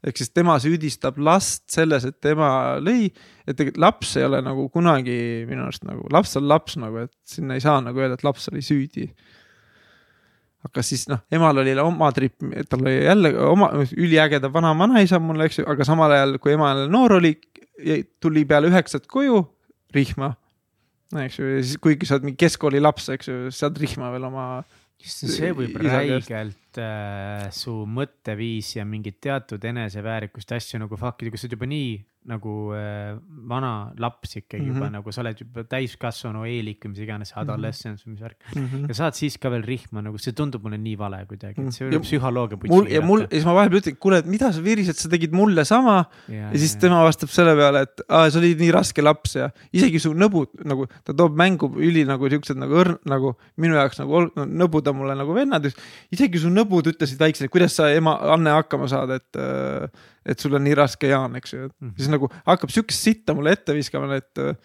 ehk 0.08 0.16
siis 0.16 0.32
tema 0.32 0.54
süüdistab 0.56 1.18
last 1.20 1.66
selles, 1.68 2.06
et 2.08 2.16
tema 2.24 2.78
lõi, 2.80 3.10
et 3.44 3.52
tegelikult 3.52 3.82
laps 3.84 4.14
ei 4.16 4.24
ole 4.24 4.40
nagu 4.40 4.64
kunagi 4.72 5.18
minu 5.50 5.66
arust 5.66 5.84
nagu, 5.84 6.06
laps 6.08 6.32
on 6.40 6.48
laps 6.48 6.78
nagu, 6.80 7.04
et 7.04 7.12
sinna 7.28 7.58
ei 7.58 7.60
saa 7.60 7.82
nagu 7.84 8.00
öelda, 8.00 8.16
et 8.16 8.24
laps 8.24 8.48
oli 8.48 8.64
süüdi 8.64 9.10
hakkas 10.66 10.90
siis 10.92 11.06
noh, 11.08 11.22
emal 11.32 11.62
oli 11.62 11.72
oma 11.80 12.10
trip, 12.16 12.36
tal 12.68 12.84
oli 12.84 12.98
jälle 12.98 13.32
oma 13.46 13.70
üliägeda 13.96 14.50
vana 14.52 14.74
vanaisa 14.76 15.20
mul, 15.22 15.40
eks 15.46 15.62
ju, 15.62 15.66
aga 15.70 15.86
samal 15.88 16.12
ajal, 16.16 16.36
kui 16.42 16.54
ema 16.56 16.74
noor 16.90 17.16
oli, 17.20 17.34
tuli 18.20 18.44
peale 18.48 18.68
üheksat 18.68 19.08
koju 19.10 19.40
rihma. 19.96 20.34
eks 21.24 21.40
ju, 21.40 21.54
siis 21.62 21.80
kuigi 21.82 22.08
sa 22.08 22.18
oled 22.18 22.28
mingi 22.28 22.40
keskkooli 22.44 22.82
laps, 22.82 23.08
eks 23.14 23.30
ju, 23.30 23.38
saad 23.54 23.80
rihma 23.80 24.12
veel 24.14 24.28
oma. 24.28 24.46
see 25.00 25.48
võib 25.56 25.78
räigelt 25.80 26.28
äh, 26.78 27.48
su 27.50 27.72
mõtteviisi 27.86 28.78
ja 28.78 28.84
mingit 28.84 29.20
teatud 29.20 29.64
eneseväärikust 29.64 30.52
asju 30.52 30.78
nagu 30.82 30.98
fuck'ida, 31.00 31.32
kui 31.32 31.40
sa 31.40 31.48
oled 31.48 31.58
juba 31.58 31.70
nii 31.70 31.98
nagu 32.28 32.74
äh, 32.76 33.16
vana 33.48 33.92
laps 33.98 34.36
ikkagi 34.36 34.62
mm 34.62 34.68
-hmm. 34.68 34.74
juba 34.74 34.86
mhm. 34.86 34.92
nagu 34.92 35.12
sa 35.12 35.20
oled 35.22 35.38
juba 35.40 35.64
täiskasvanu 35.64 36.44
eelik 36.44 36.84
või 36.84 36.88
mis 36.92 36.98
iganes 37.00 37.32
mhm. 37.32 37.40
adolescence 37.40 38.04
või 38.04 38.10
mis 38.12 38.20
värk 38.20 38.36
mm. 38.54 38.66
-hmm. 38.66 38.88
ja 38.88 38.94
saad 38.94 39.14
siis 39.14 39.38
ka 39.38 39.50
veel 39.50 39.62
rihma, 39.64 40.02
nagu 40.02 40.18
see 40.18 40.32
tundub 40.32 40.62
mulle 40.62 40.76
nii 40.78 40.98
vale 40.98 41.24
kuidagi, 41.26 41.64
et 41.64 41.72
see 41.72 41.86
oli 41.86 41.98
psühholoogia. 42.04 42.58
mul 42.68 42.86
ja 42.92 43.00
mul 43.00 43.20
ja 43.22 43.28
siis 43.30 43.44
ma 43.44 43.54
vahepeal 43.54 43.80
ütlen, 43.80 43.96
kuule, 43.96 44.18
et 44.18 44.26
mida 44.26 44.52
sa 44.52 44.60
virised, 44.60 44.96
sa 45.00 45.08
tegid 45.08 45.32
mulle 45.32 45.64
sama. 45.64 46.04
ja, 46.28 46.50
siis 46.52 46.74
ja. 46.74 46.80
tema 46.80 47.02
vastab 47.04 47.32
selle 47.32 47.56
peale, 47.56 47.82
et 47.88 48.04
aa, 48.08 48.30
sa 48.30 48.38
olid 48.38 48.60
nii 48.60 48.70
raske 48.70 49.02
laps 49.02 49.34
ja 49.34 49.50
isegi 49.72 49.98
su 49.98 50.12
nõbud 50.12 50.60
nagu 50.64 50.86
ta 51.04 51.16
toob 51.16 51.32
mängu 51.36 51.72
üli 51.80 52.04
nagu 52.04 52.28
siuksed 52.28 52.60
nagu 52.60 52.76
õrn 52.84 53.00
nagu 53.08 53.34
minu 53.56 53.80
jaoks 53.80 53.98
nagu 54.04 54.28
no, 54.36 54.44
nõbud 54.44 54.92
on 54.92 54.96
mulle 54.96 55.16
nagu 55.16 55.32
vennad. 55.34 55.72
isegi 56.12 56.38
su 56.38 56.52
nõbud 56.52 56.59
ütlesid 56.64 57.20
väiksena, 57.20 57.50
kuidas 57.52 57.76
sa 57.76 57.88
ema 57.94 58.16
Anne 58.34 58.50
hakkama 58.50 58.88
saad, 58.90 59.14
et 59.16 59.40
äh, 59.40 59.88
et 60.26 60.38
sul 60.38 60.54
on 60.54 60.64
nii 60.64 60.76
raske, 60.76 61.08
Jaan, 61.08 61.36
eks 61.36 61.54
ju, 61.54 61.64
et 61.64 61.72
mm 61.72 61.88
-hmm. 61.88 61.96
siis 61.96 62.08
nagu 62.12 62.28
hakkab 62.46 62.70
sihukest 62.70 63.02
sitta 63.08 63.34
mulle 63.34 63.52
ette 63.52 63.74
viskama, 63.74 64.14
et. 64.14 64.38
Äh, 64.38 64.56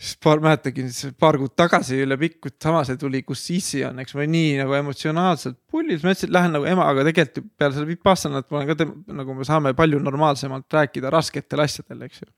siis 0.00 0.16
paar, 0.16 0.40
mäletangi 0.40 0.86
paar 1.20 1.36
kuud 1.36 1.52
tagasi 1.56 1.98
üle 2.04 2.16
pikku, 2.16 2.48
sama 2.62 2.84
see 2.84 2.96
tuli, 2.96 3.22
kus 3.22 3.42
Sissi 3.46 3.84
on, 3.84 3.98
eks 4.00 4.14
ma 4.16 4.24
nii 4.24 4.54
nagu 4.62 4.72
emotsionaalselt 4.78 5.58
pullis, 5.70 6.02
ma 6.02 6.14
ütlesin, 6.14 6.30
et 6.30 6.36
lähen 6.38 6.52
nagu 6.56 6.64
emaga 6.64 7.04
tegelikult 7.04 7.52
peale 7.58 7.74
selle 7.74 7.90
Vipassanat 7.90 8.48
ma 8.50 8.62
olen 8.62 8.70
ka 8.70 8.86
nagu 9.12 9.34
me 9.34 9.44
saame 9.44 9.74
palju 9.76 10.00
normaalsemalt 10.00 10.72
rääkida 10.72 11.12
rasketel 11.12 11.60
asjadel, 11.66 12.06
eks 12.08 12.22
ju 12.22 12.30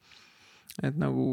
et 0.80 0.94
nagu 0.96 1.24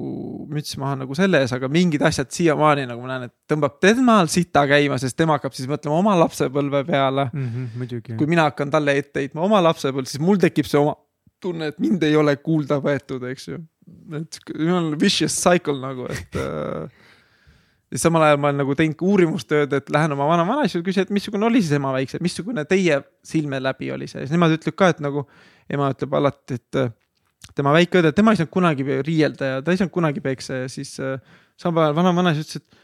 müts 0.52 0.76
maha 0.82 0.98
nagu 1.00 1.16
selle 1.16 1.40
ees, 1.40 1.54
aga 1.56 1.70
mingid 1.72 2.04
asjad 2.04 2.28
siiamaani 2.36 2.84
nagu 2.90 3.04
ma 3.04 3.14
näen, 3.14 3.30
et 3.30 3.36
tõmbab 3.48 3.78
temal 3.80 4.28
sita 4.32 4.66
käima, 4.68 4.98
sest 5.00 5.16
tema 5.20 5.38
hakkab 5.38 5.56
siis 5.56 5.70
mõtlema 5.72 5.96
oma 6.02 6.16
lapsepõlve 6.20 6.84
peale 6.90 7.30
mm. 7.32 7.46
-hmm, 7.78 8.18
kui 8.20 8.28
mina 8.28 8.50
hakkan 8.50 8.74
talle 8.74 8.98
ette 9.00 9.24
heitma 9.24 9.46
oma 9.48 9.62
lapsepõlve, 9.64 10.12
siis 10.12 10.24
mul 10.24 10.42
tekib 10.42 10.68
see 10.68 10.82
oma 10.82 10.98
tunne, 11.40 11.72
et 11.72 11.80
mind 11.80 12.04
ei 12.04 12.18
ole 12.20 12.36
kuulda 12.44 12.82
võetud, 12.84 13.24
eks 13.32 13.48
ju. 13.48 13.62
et 14.20 14.42
on 14.76 14.92
vicious 15.00 15.40
cycle 15.40 15.80
nagu, 15.80 16.10
et 16.12 16.36
äh, 16.36 16.92
ja 17.92 18.04
samal 18.04 18.28
ajal 18.28 18.42
ma 18.42 18.52
olen 18.52 18.60
nagu 18.66 18.76
teinud 18.78 18.98
ka 19.00 19.08
uurimustööd, 19.08 19.74
et 19.80 19.92
lähen 19.94 20.14
oma 20.14 20.28
vana-vanaisa 20.30 20.84
küsin, 20.86 21.08
et 21.08 21.14
missugune 21.16 21.48
oli 21.48 21.64
siis 21.64 21.80
ema 21.80 21.94
väikse, 21.96 22.20
missugune 22.22 22.66
teie 22.70 23.00
silme 23.26 23.62
läbi 23.64 23.92
oli 23.96 24.10
see, 24.12 24.26
siis 24.26 24.36
nemad 24.36 24.60
ütlevad 24.60 24.78
ka, 24.84 24.92
et 24.94 25.06
nagu 25.06 25.26
ema 25.72 25.94
ütleb 25.96 26.20
alati, 26.20 26.60
et 26.60 26.84
tema 27.60 27.74
väike 27.76 28.02
õde, 28.02 28.14
tema 28.16 28.34
ei 28.34 28.40
saanud 28.40 28.54
kunagi 28.54 28.86
riielda 29.06 29.52
ja 29.54 29.60
ta 29.64 29.74
ei 29.74 29.80
saanud 29.80 29.94
kunagi 29.94 30.24
peksa 30.24 30.64
ja 30.64 30.72
siis 30.72 30.96
äh, 31.04 31.20
samal 31.60 31.88
ajal 31.88 31.98
vana-vanaisa 31.98 32.44
ütles, 32.46 32.62
et, 32.62 32.82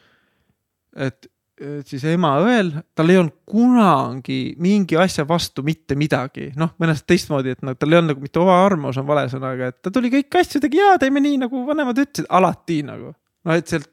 et, 1.07 1.30
et 1.64 1.91
siis 1.91 2.03
ema 2.11 2.34
õel, 2.43 2.73
tal 2.97 3.11
ei 3.11 3.19
olnud 3.22 3.38
kunagi 3.47 4.39
mingi 4.61 4.99
asja 4.99 5.26
vastu 5.27 5.64
mitte 5.65 5.97
midagi, 5.99 6.49
noh, 6.60 6.73
mõnest 6.81 7.07
teistmoodi, 7.10 7.56
et 7.56 7.64
noh, 7.65 7.77
tal 7.80 7.93
ei 7.93 8.02
olnud 8.02 8.14
nagu 8.14 8.26
mitte 8.26 8.41
oma 8.43 8.57
arvamus 8.65 8.99
on 9.02 9.07
vale 9.07 9.27
sõnaga, 9.31 9.72
et 9.72 9.80
ta 9.85 9.93
tuli 9.93 10.11
kõiki 10.14 10.41
asju 10.41 10.64
tegi 10.64 10.81
ja 10.81 10.95
teeme 11.02 11.23
nii 11.23 11.39
nagu 11.45 11.64
vanemad 11.68 12.02
ütlesid, 12.03 12.27
alati 12.30 12.81
nagu. 12.88 13.14
noh, 13.45 13.53
et 13.56 13.69
sealt 13.69 13.91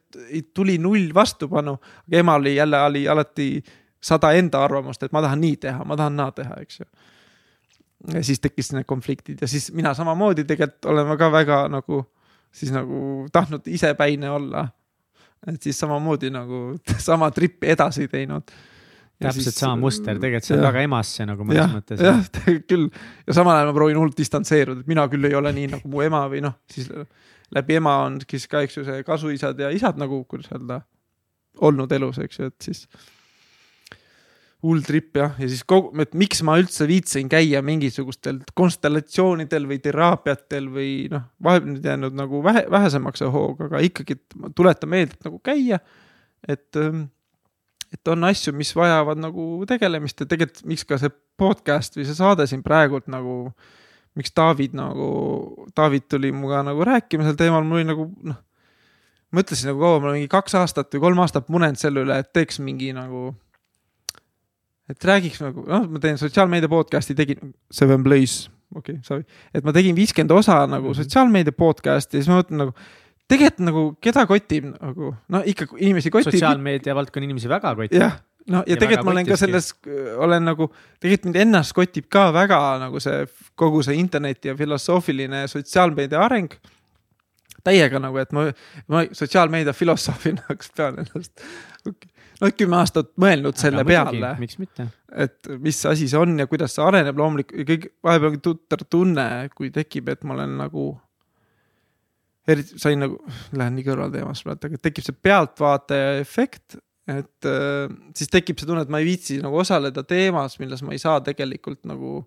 tuli 0.56 0.78
null 0.80 1.12
vastupanu, 1.14 1.76
aga 2.09 2.20
emal 2.24 2.40
oli 2.40 2.56
jälle 2.56 2.78
oli 2.82 3.06
alati 3.09 3.48
sada 4.02 4.32
enda 4.34 4.64
arvamust, 4.64 5.02
et 5.04 5.12
ma 5.14 5.22
tahan 5.22 5.40
nii 5.44 5.56
teha, 5.62 5.84
ma 5.86 5.96
tahan 5.96 6.16
naa 6.18 6.32
teha, 6.34 6.56
eks 6.64 6.80
ju 6.80 6.88
siis 8.23 8.41
tekkis 8.43 8.73
need 8.74 8.87
konfliktid 8.89 9.43
ja 9.43 9.49
siis 9.49 9.70
mina 9.74 9.95
samamoodi 9.95 10.45
tegelikult 10.49 10.91
olen 10.91 11.16
ka 11.19 11.31
väga 11.33 11.62
nagu 11.70 12.03
siis 12.53 12.73
nagu 12.74 13.27
tahtnud 13.33 13.66
isepäine 13.66 14.31
olla. 14.31 14.69
et 15.47 15.62
siis 15.62 15.79
samamoodi 15.79 16.31
nagu 16.31 16.77
sama 17.09 17.31
trippi 17.31 17.70
edasi 17.74 18.09
teinud. 18.09 18.43
täpselt 19.23 19.45
siis, 19.45 19.59
sama 19.59 19.77
muster, 19.77 20.19
tegelikult 20.19 20.49
see 20.49 20.57
on 20.59 20.65
väga 20.66 20.85
emasse 20.87 21.27
nagu 21.27 21.47
mõnes 21.47 21.62
ja, 21.62 21.69
mõttes. 21.70 22.03
jah, 22.03 22.23
küll 22.70 22.89
ja 23.27 23.37
samal 23.39 23.57
ajal 23.57 23.70
ma 23.70 23.77
proovin 23.77 24.01
hullult 24.01 24.19
distantseeruda, 24.19 24.83
et 24.83 24.91
mina 24.91 25.07
küll 25.11 25.31
ei 25.31 25.39
ole 25.39 25.53
nii 25.55 25.70
nagu 25.77 25.91
mu 25.93 26.03
ema 26.03 26.24
või 26.31 26.43
noh, 26.43 26.59
siis 26.70 26.91
läbi 27.55 27.79
ema 27.79 27.99
on 28.07 28.19
siis 28.27 28.49
ka, 28.51 28.65
eks 28.66 28.81
ju, 28.81 28.87
see 28.89 29.05
kasuisad 29.07 29.61
ja 29.61 29.70
isad 29.70 30.01
nagu, 30.01 30.24
kuidas 30.29 30.51
öelda, 30.53 30.81
olnud 31.62 31.93
elus, 31.93 32.19
eks 32.23 32.41
ju, 32.41 32.51
et 32.51 32.70
siis 32.70 32.87
hull 34.62 34.82
trip 34.86 35.16
jah, 35.18 35.32
ja 35.43 35.48
siis 35.51 35.64
kogu, 35.66 35.90
et 36.02 36.12
miks 36.18 36.43
ma 36.47 36.55
üldse 36.60 36.86
viitsin 36.86 37.30
käia 37.30 37.62
mingisugustel 37.66 38.39
konstellatsioonidel 38.59 39.66
või 39.66 39.80
teraapiatel 39.82 40.68
või 40.70 40.93
noh, 41.10 41.24
vahepeal 41.43 41.72
nüüd 41.72 41.89
jäänud 41.90 42.14
nagu 42.18 42.43
vähe, 42.47 42.62
vähesemaks 42.70 43.24
see 43.24 43.32
hoog, 43.34 43.64
aga 43.66 43.82
ikkagi 43.82 44.20
tuletan 44.55 44.93
meelde, 44.93 45.18
et 45.18 45.26
nagu 45.26 45.43
käia. 45.43 45.80
et, 46.47 46.76
ähm, 46.76 47.05
et 47.93 48.09
on 48.09 48.24
asju, 48.24 48.55
mis 48.55 48.70
vajavad 48.76 49.18
nagu 49.18 49.66
tegelemist 49.66 50.22
ja 50.22 50.30
tegelikult, 50.30 50.64
miks 50.70 50.86
ka 50.86 50.98
see 50.98 51.10
podcast 51.39 51.98
või 51.98 52.06
see 52.06 52.18
saade 52.18 52.47
siin 52.47 52.62
praegult 52.62 53.10
nagu. 53.10 53.52
miks 54.14 54.34
David 54.36 54.74
nagu, 54.76 55.66
David 55.76 56.05
tuli 56.09 56.28
minuga 56.32 56.62
nagu 56.62 56.84
rääkima 56.84 57.24
sel 57.24 57.36
teemal, 57.36 57.64
mul 57.64 57.80
oli 57.80 57.86
nagu 57.89 58.10
noh. 58.22 58.36
mõtlesin 59.32 59.72
nagu 59.72 59.80
kaua, 59.80 60.01
ma 60.01 60.10
olen 60.10 60.20
mingi 60.20 60.28
kaks 60.28 60.55
aastat 60.55 60.93
või 60.93 61.01
kolm 61.01 61.22
aastat 61.24 61.48
munenud 61.48 61.80
selle 61.80 62.05
üle, 62.05 62.18
et 62.20 62.28
teeks 62.36 62.60
mingi 62.60 62.93
nagu 62.93 63.32
et 64.90 65.04
räägiks 65.06 65.42
nagu, 65.42 65.64
noh, 65.68 65.86
ma 65.90 66.00
teen 66.02 66.18
sotsiaalmeedia 66.20 66.70
podcast'i, 66.70 67.14
tegin 67.18 67.52
Seven 67.72 68.02
Blaze, 68.06 68.50
okei 68.74 68.96
okay,, 68.98 69.04
sorry. 69.06 69.24
et 69.54 69.64
ma 69.66 69.74
tegin 69.74 69.96
viiskümmend 69.96 70.34
osa 70.34 70.64
nagu 70.66 70.88
mm 70.88 70.90
-hmm. 70.90 71.02
sotsiaalmeedia 71.02 71.52
podcast'i 71.52 72.18
ja 72.18 72.22
siis 72.22 72.32
ma 72.32 72.40
mõtlen 72.40 72.64
nagu, 72.64 72.74
tegelikult 73.28 73.66
nagu, 73.68 73.84
keda 74.00 74.26
kotib 74.26 74.68
nagu, 74.72 75.14
no 75.28 75.42
ikka 75.46 75.70
inimesi 75.78 76.10
kotib. 76.10 76.32
sotsiaalmeedia 76.32 76.94
valdkonna 76.94 77.30
inimesi 77.30 77.48
väga 77.48 77.74
kotib. 77.74 78.00
jah, 78.00 78.18
no 78.46 78.59
ja, 78.59 78.64
ja 78.66 78.76
tegelikult 78.76 79.06
ma 79.06 79.16
olen 79.16 79.26
ka 79.26 79.36
selles, 79.36 79.72
olen 80.16 80.44
nagu, 80.44 80.72
tegelikult 81.00 81.30
mind 81.30 81.40
ennast 81.46 81.72
kotib 81.72 82.09
ka 82.09 82.32
väga 82.32 82.60
nagu 82.78 83.00
see 83.00 83.26
kogu 83.54 83.82
see 83.82 83.94
interneti 83.94 84.48
ja 84.48 84.56
filosoofiline 84.56 85.46
sotsiaalmeedia 85.48 86.20
areng 86.20 86.54
täiega 87.64 87.98
nagu, 87.98 88.18
et 88.18 88.32
ma, 88.32 88.50
ma 88.88 89.04
sotsiaalmeedia 89.12 89.72
filosoofina 89.72 90.42
pean 90.76 90.98
ennast 90.98 91.46
okay 91.86 92.11
noh, 92.43 92.52
kümme 92.56 92.78
aastat 92.81 93.12
mõelnud 93.23 93.59
selle 93.60 93.85
muidugi, 93.86 94.19
peale. 94.20 94.35
miks 94.43 94.59
mitte. 94.60 94.89
et 95.24 95.51
mis 95.62 95.78
asi 95.89 96.09
see 96.10 96.20
on 96.20 96.35
ja 96.43 96.48
kuidas 96.51 96.77
see 96.77 96.85
areneb, 96.85 97.19
loomulikult 97.19 97.66
kõik, 97.69 97.89
vahepeal 98.05 98.36
on 98.36 98.44
tuttav 98.44 98.85
tunne, 98.90 99.27
kui 99.56 99.73
tekib, 99.74 100.10
et 100.12 100.27
ma 100.27 100.36
olen 100.39 100.59
nagu. 100.64 100.86
eriti 102.48 102.78
sain 102.82 102.98
nagu, 102.98 103.20
lähen 103.55 103.77
nii 103.78 103.86
kõrvalteemast 103.86 104.47
praegu, 104.47 104.73
aga 104.73 104.82
tekib 104.89 105.06
see 105.06 105.19
pealtvaataja 105.28 106.16
efekt, 106.19 106.78
et 107.10 107.48
äh, 107.48 107.86
siis 108.19 108.31
tekib 108.31 108.59
see 108.59 108.66
tunne, 108.66 108.82
et 108.82 108.90
ma 108.90 109.02
ei 109.02 109.06
viitsi 109.12 109.39
nagu 109.43 109.62
osaleda 109.62 110.02
teemas, 110.06 110.59
milles 110.62 110.82
ma 110.82 110.94
ei 110.97 111.02
saa 111.02 111.20
tegelikult 111.23 111.85
nagu 111.86 112.23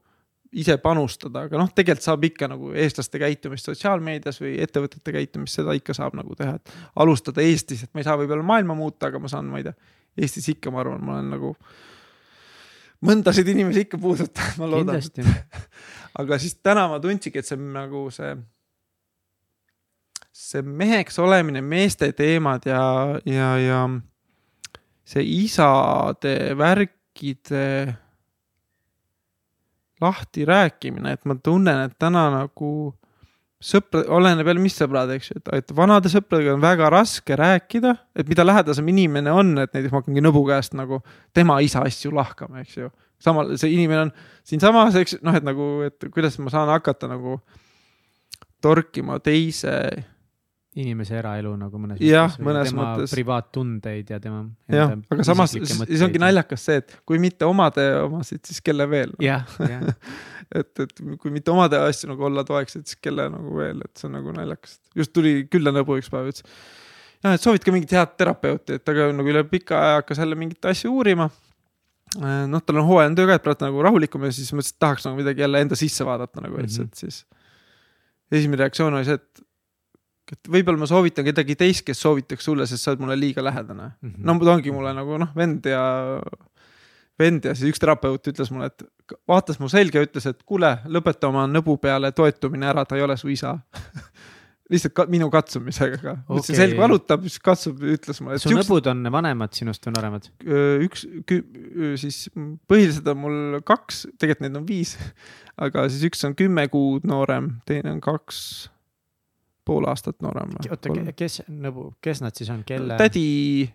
ise 0.56 0.78
panustada, 0.80 1.46
aga 1.50 1.60
noh, 1.60 1.68
tegelikult 1.76 2.06
saab 2.06 2.24
ikka 2.30 2.48
nagu 2.48 2.70
eestlaste 2.80 3.20
käitumist 3.20 3.68
sotsiaalmeedias 3.68 4.40
või 4.40 4.54
ettevõtete 4.64 5.12
käitumist, 5.12 5.60
seda 5.60 5.76
ikka 5.76 5.96
saab 5.98 6.16
nagu 6.16 6.38
teha, 6.38 6.56
et 6.56 6.72
alustada 7.04 7.44
Eestis, 7.44 7.84
et 7.84 7.92
ma 7.92 8.00
ei 8.00 8.08
saa 8.08 8.16
võib-olla 8.22 8.46
maailma 8.46 8.78
muuta, 8.78 9.10
aga 9.10 9.20
ma 9.20 9.32
saan, 9.32 9.50
ma 9.52 9.60
ei 9.60 9.68
tea, 9.68 9.76
Eestis 10.16 10.48
ikka, 10.54 10.72
ma 10.72 10.82
arvan, 10.84 11.02
ma 11.04 11.18
olen 11.18 11.32
nagu 11.36 11.52
mõndasid 13.06 13.50
inimesi 13.52 13.86
ikka 13.86 14.00
puudutanud, 14.02 14.60
ma 14.62 14.70
loodan. 14.72 15.02
aga 16.22 16.40
siis 16.42 16.58
täna 16.64 16.88
ma 16.92 17.00
tundsingi, 17.04 17.42
et 17.42 17.48
see 17.48 17.58
on 17.60 17.72
nagu 17.76 18.06
see, 18.16 18.32
see 20.32 20.64
meheks 20.66 21.20
olemine, 21.24 21.62
meeste 21.62 22.12
teemad 22.16 22.68
ja, 22.70 22.86
ja, 23.28 23.52
ja 23.60 23.84
see 25.06 25.26
isade 25.44 26.36
värkide 26.58 27.66
lahti 30.02 30.46
rääkimine, 30.46 31.16
et 31.16 31.26
ma 31.26 31.36
tunnen, 31.36 31.86
et 31.86 32.00
täna 32.00 32.28
nagu 32.34 32.72
sõpra, 33.64 34.04
oleneb 34.18 34.48
jälle, 34.50 34.64
mis 34.64 34.76
sõbrad, 34.78 35.12
eks 35.16 35.32
ju, 35.32 35.40
et, 35.40 35.52
et 35.60 35.74
vanade 35.76 36.12
sõpradega 36.12 36.56
on 36.56 36.64
väga 36.64 36.90
raske 36.94 37.38
rääkida, 37.40 37.96
et 38.16 38.30
mida 38.32 38.46
lähedasem 38.46 38.88
inimene 38.92 39.34
on, 39.34 39.54
et 39.64 39.72
näiteks 39.72 39.94
ma 39.94 40.02
hakkangi 40.02 40.24
nõbu 40.26 40.46
käest 40.50 40.76
nagu 40.78 41.02
tema 41.36 41.60
isa 41.64 41.86
asju 41.88 42.14
lahkama, 42.16 42.64
eks 42.66 42.80
ju. 42.82 42.90
samal, 43.22 43.56
see 43.60 43.72
inimene 43.76 44.08
on 44.08 44.16
siinsamas, 44.48 44.98
eks 45.00 45.20
noh, 45.26 45.38
et 45.38 45.46
nagu, 45.48 45.70
et 45.88 46.10
kuidas 46.12 46.38
ma 46.44 46.54
saan 46.54 46.72
hakata 46.74 47.10
nagu 47.12 47.40
torkima 48.64 49.20
teise 49.24 49.78
inimese 50.76 51.16
eraelu 51.16 51.54
nagu 51.56 51.80
mõnes 51.80 52.02
Jah, 52.04 52.28
mõttes 52.28 52.40
või 52.40 52.48
mõnes 52.50 52.72
tema 52.72 52.86
mõttes. 52.86 53.14
privaattundeid 53.16 54.10
ja 54.12 54.20
tema. 54.20 54.42
jah, 54.72 54.96
aga 55.14 55.28
samas 55.28 55.54
siis 55.56 56.04
ongi. 56.04 56.20
naljakas 56.20 56.66
see, 56.68 56.82
et 56.84 56.98
kui 57.08 57.20
mitte 57.22 57.48
omade 57.48 57.86
omasid, 58.02 58.44
siis 58.48 58.60
kelle 58.66 58.88
veel 58.92 59.14
no.. 59.16 59.24
jah, 59.24 59.48
jah 59.64 59.86
et, 60.54 60.80
et 60.80 61.02
kui 61.22 61.32
mitte 61.32 61.52
omade 61.52 61.78
asju 61.80 62.10
nagu 62.12 62.26
olla 62.28 62.44
toeks, 62.44 62.76
et 62.76 62.88
siis 62.88 63.00
kelle 63.02 63.30
nagu 63.34 63.56
veel, 63.58 63.82
et 63.86 63.98
see 63.98 64.08
on 64.10 64.14
nagu 64.20 64.32
naljakas. 64.36 64.80
just 64.96 65.14
tuli 65.14 65.48
külla 65.52 65.72
nõbu 65.76 65.98
üks 66.00 66.10
päev, 66.12 66.28
ütles. 66.34 66.44
jah, 67.24 67.34
et 67.34 67.42
soovid 67.42 67.64
ka 67.66 67.72
mingit 67.72 67.92
head 67.96 68.14
terapeuti, 68.18 68.74
et 68.78 68.84
ta 68.86 68.94
ka 68.94 69.12
nagu 69.16 69.30
üle 69.32 69.44
pika 69.50 69.80
aja 69.82 69.96
hakkas 70.02 70.18
jälle 70.22 70.36
mingit 70.36 70.66
asju 70.66 70.92
uurima. 70.94 71.30
noh, 72.16 72.62
tal 72.62 72.78
on 72.80 72.86
hooajaline 72.88 73.16
töö 73.18 73.26
ka, 73.28 73.34
et 73.40 73.44
praegu 73.44 73.66
nagu 73.66 73.82
rahulikum 73.84 74.24
ja 74.24 74.32
siis 74.32 74.52
mõtlesin, 74.54 74.76
et 74.78 74.80
tahaks 74.80 75.06
nagu 75.08 75.18
midagi 75.18 75.42
jälle 75.42 75.62
enda 75.66 75.76
sisse 75.76 76.06
vaadata 76.06 76.42
nagu, 76.46 76.56
ütles, 76.62 76.78
Mhm. 76.80 76.88
et 76.88 76.96
siis. 76.96 77.26
esimene 78.32 78.62
reaktsioon 78.64 78.94
oli 78.94 79.06
see, 79.06 79.14
et, 79.20 79.42
et 80.32 80.48
võib-olla 80.50 80.80
ma 80.80 80.88
soovitan 80.90 81.26
kedagi 81.26 81.56
teist, 81.56 81.84
kes 81.86 82.00
soovitaks 82.02 82.44
sulle, 82.46 82.66
sest 82.68 82.84
sa 82.84 82.92
oled 82.94 83.00
mulle 83.04 83.18
liiga 83.20 83.42
lähedane 83.44 83.92
Mhm. 84.02 84.22
no 84.26 84.38
ta 84.40 84.54
ongi 84.56 84.72
mulle 84.72 84.94
nagu 84.94 85.18
noh, 85.18 85.34
vend 85.36 85.66
ja, 85.66 86.22
vend 87.20 87.48
ja 87.48 87.56
siis 87.56 87.74
üks 87.74 87.82
terapeut 87.82 88.32
ütles 88.32 88.52
mulle, 88.52 88.72
et 88.72 89.16
vaatas 89.30 89.60
mu 89.62 89.70
selga 89.72 90.02
ja 90.02 90.08
ütles, 90.08 90.28
et 90.30 90.42
kuule, 90.48 90.72
lõpeta 90.92 91.30
oma 91.32 91.46
nõbu 91.50 91.78
peale 91.82 92.12
toetumine 92.16 92.72
ära, 92.72 92.86
ta 92.86 92.98
ei 92.98 93.06
ole 93.06 93.18
su 93.20 93.32
isa. 93.32 93.58
lihtsalt 94.72 94.96
ka, 94.98 95.06
minu 95.12 95.28
katsumisega 95.34 95.98
ka 96.02 96.14
okay., 96.26 96.42
Okei. 96.42 96.58
selg 96.58 96.80
valutab, 96.80 97.26
siis 97.28 97.42
katsub, 97.44 97.84
ütles 97.86 98.22
mulle, 98.24 98.40
et 98.40 98.42
su 98.42 98.50
siuksed, 98.50 98.64
nõbud 98.64 98.90
on 98.90 99.10
vanemad 99.14 99.54
sinust 99.58 99.86
või 99.86 99.94
nooremad? 99.94 100.30
üks, 100.86 101.06
siis 102.02 102.22
põhiliselt 102.70 103.12
on 103.14 103.20
mul 103.22 103.60
kaks, 103.68 104.06
tegelikult 104.18 104.46
neid 104.48 104.58
on 104.62 104.66
viis, 104.70 104.96
aga 105.66 105.86
siis 105.94 106.08
üks 106.10 106.26
on 106.26 106.38
kümme 106.38 106.66
kuud 106.74 107.06
noorem, 107.10 107.54
teine 107.70 107.94
on 107.94 108.02
kaks 108.04 108.40
pool 109.66 109.86
aastat 109.90 110.18
noorem. 110.26 110.58
oota, 110.66 110.94
kes 111.18 111.44
nõbu, 111.50 111.92
kes 112.04 112.26
nad 112.26 112.38
siis 112.38 112.50
on, 112.54 112.66
kelle? 112.66 112.98
tädi. 113.02 113.70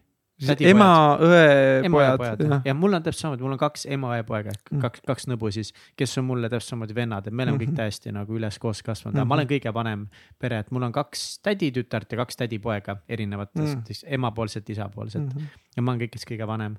ema, 0.71 0.89
õe, 1.21 1.85
ja 1.85 1.91
pojad, 1.91 2.41
jah. 2.47 2.63
ja 2.65 2.75
mul 2.75 2.95
on 2.97 3.03
täpselt 3.03 3.21
samamoodi, 3.27 3.43
mul 3.47 3.53
on 3.57 3.59
kaks 3.61 3.87
ema 3.93 4.17
ja 4.17 4.25
poega, 4.25 4.51
Mm. 4.71 4.81
kaks, 4.81 5.01
kaks 5.07 5.27
nõbu 5.29 5.51
siis, 5.53 5.73
kes 5.97 6.17
on 6.19 6.25
mulle 6.25 6.49
täpselt 6.49 6.71
samamoodi 6.75 6.95
vennad, 6.95 7.27
et 7.27 7.33
me 7.35 7.43
oleme 7.43 7.59
kõik 7.59 7.73
Mhm. 7.73 7.77
täiesti 7.77 8.13
nagu 8.13 8.33
üles 8.39 8.59
koos 8.59 8.83
kasvanud, 8.83 9.17
aga 9.17 9.25
ma 9.25 9.35
olen 9.35 9.47
kõige 9.49 9.73
vanem 9.75 10.07
pere, 10.39 10.59
et 10.59 10.71
mul 10.71 10.83
on 10.83 10.93
kaks 10.93 11.41
täditütart 11.43 12.11
ja 12.13 12.17
kaks 12.25 12.37
tädipoega 12.37 12.99
erinevatest 13.09 13.77
Mm. 13.77 13.85
siis 13.87 14.05
emapoolset, 14.09 14.69
isapoolset 14.71 15.23
Mhm. 15.35 15.45
ja 15.77 15.83
ma 15.83 15.93
olen 15.93 16.01
kõigist 16.09 16.25
kõige 16.27 16.47
vanem. 16.47 16.77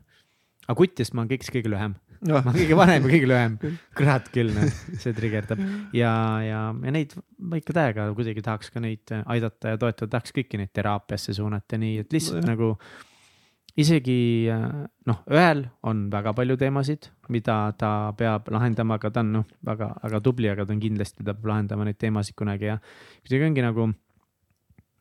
aga 0.67 0.75
kutist 0.77 1.13
ma 1.13 1.21
olen 1.23 1.29
kõigist 1.29 1.49
kõige 1.51 1.69
lühem, 1.73 1.95
jah 2.23 2.45
ma 2.45 2.51
olen 2.51 2.61
kõige 2.61 2.75
vanem 2.77 3.03
ja 3.03 3.09
kõige 3.09 3.27
lühem 3.27 3.57
kurat 3.97 4.29
küll, 4.31 4.53
noh, 4.53 4.69
see 4.97 5.11
trigerdab 5.13 5.57
ja, 5.91 6.39
ja, 6.45 6.59
ja 6.83 6.91
neid 6.91 7.15
ma 7.39 7.57
ikka 7.57 7.73
täiega 7.73 8.13
kuidagi 8.15 8.41
tahaks 8.45 8.69
ka 8.69 8.79
neid 8.79 9.01
aidata 9.25 9.69
ja 9.73 9.77
toetada, 9.77 10.07
tahaks 10.11 10.31
kõiki 10.31 10.57
neid 10.61 10.69
teraapiasse 10.71 11.33
suunata, 11.33 11.77
nii 11.77 11.97
et 11.99 12.13
lihtsalt 12.13 12.45
Nojah. 12.45 12.55
nagu 12.55 12.77
isegi 13.79 14.49
äh, 14.51 14.67
noh, 15.07 15.23
ühel 15.31 15.65
on 15.87 16.05
väga 16.11 16.33
palju 16.35 16.57
teemasid, 16.59 17.07
mida 17.31 17.57
ta 17.79 18.11
peab 18.17 18.49
lahendama, 18.51 18.99
aga 18.99 19.11
ta 19.13 19.23
on 19.23 19.33
noh, 19.39 19.49
väga, 19.67 19.93
väga 20.03 20.21
tubli, 20.25 20.49
aga 20.51 20.65
ta 20.67 20.75
on 20.75 20.81
kindlasti, 20.83 21.23
ta 21.23 21.33
peab 21.33 21.51
lahendama 21.53 21.87
neid 21.87 21.99
teemasid 22.01 22.35
kunagi 22.39 22.71
ja 22.71 22.79
kuidagi 23.23 23.47
ongi 23.47 23.65
nagu 23.65 23.87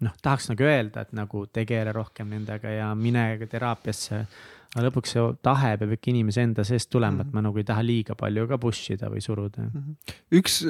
noh, 0.06 0.14
tahaks 0.22 0.48
nagu 0.52 0.64
öelda, 0.66 1.04
et 1.04 1.12
nagu 1.16 1.44
tegele 1.52 1.92
rohkem 1.96 2.30
nendega 2.32 2.72
ja 2.76 2.94
mine 2.96 3.26
teraapiasse. 3.50 4.22
aga 4.70 4.84
lõpuks 4.86 5.16
see 5.16 5.22
tahe 5.42 5.72
peab 5.80 5.96
ikka 5.96 6.12
inimese 6.12 6.44
enda 6.46 6.62
seest 6.62 6.92
tulema, 6.94 7.24
et 7.26 7.32
ma 7.34 7.42
nagu 7.42 7.58
ei 7.58 7.66
taha 7.66 7.82
liiga 7.82 8.14
palju 8.14 8.46
ka 8.46 8.58
push 8.62 8.92
ida 8.94 9.10
või 9.10 9.24
suruda. 9.24 9.66
üks, 10.30 10.62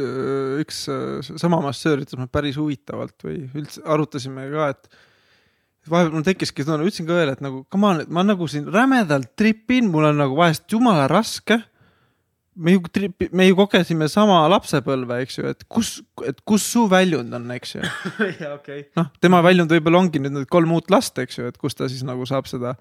üks 0.65 0.83
äh, 0.89 1.37
sama 1.37 1.61
massöör 1.67 2.01
ütles 2.07 2.17
mulle 2.17 2.33
päris 2.33 2.57
huvitavalt 2.57 3.29
või 3.29 3.45
üldse 3.61 3.85
arutasime 3.85 4.49
ka, 4.55 4.73
et 4.73 4.89
vahepeal 5.89 6.15
mul 6.15 6.27
tekkiski 6.27 6.65
tunne, 6.67 6.85
ütlesin 6.85 7.09
ka 7.09 7.17
veel, 7.17 7.33
et 7.33 7.43
nagu 7.45 7.65
come 7.73 7.89
on, 7.89 8.05
et 8.05 8.13
ma 8.13 8.25
nagu 8.27 8.49
siin 8.51 8.69
rämedalt 8.71 9.33
tripin, 9.39 9.89
mul 9.93 10.11
on 10.11 10.21
nagu 10.21 10.37
vahest 10.39 10.67
jumala 10.71 11.09
raske. 11.11 11.61
me 12.61 12.75
ju 12.75 12.81
tripi-, 12.93 13.31
me 13.33 13.47
ju 13.47 13.57
kogesime 13.57 14.09
sama 14.11 14.43
lapsepõlve, 14.51 15.21
eks 15.25 15.39
ju, 15.39 15.49
et 15.49 15.63
kus, 15.71 16.01
et 16.27 16.41
kus 16.45 16.67
su 16.73 16.83
väljund 16.91 17.33
on, 17.35 17.47
eks 17.55 17.77
ju. 17.77 17.83
okei. 18.59 18.83
noh, 18.99 19.09
tema 19.23 19.41
väljund 19.47 19.71
võib-olla 19.73 20.03
ongi 20.03 20.21
nüüd 20.21 20.35
need 20.35 20.49
kolm 20.51 20.75
uut 20.77 20.91
last, 20.93 21.17
eks 21.23 21.39
ju, 21.39 21.47
et 21.49 21.57
kus 21.57 21.79
ta 21.79 21.89
siis 21.89 22.03
nagu 22.05 22.27
saab 22.29 22.51
seda 22.51 22.75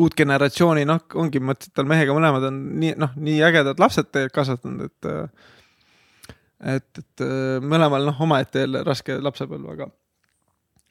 uut 0.00 0.16
generatsiooni, 0.16 0.84
noh, 0.88 1.04
ongi, 1.14 1.40
ma 1.40 1.54
ütlesin, 1.54 1.72
et 1.72 1.78
tal 1.78 1.86
mehega 1.88 2.16
mõlemad 2.16 2.48
on 2.48 2.58
nii, 2.80 2.96
noh, 3.00 3.12
nii 3.20 3.38
ägedad 3.46 3.78
lapsed 3.80 4.10
tegelikult 4.10 4.40
kasvatanud, 4.40 4.90
et 4.90 5.12
äh, 5.12 5.52
et, 6.76 6.88
et 6.98 7.24
äh, 7.24 7.60
mõlemal 7.62 8.08
noh, 8.08 8.20
omaette 8.26 8.64
jälle 8.64 8.82
raske 8.86 9.20
lapsepõlv, 9.22 9.70
aga 9.76 9.88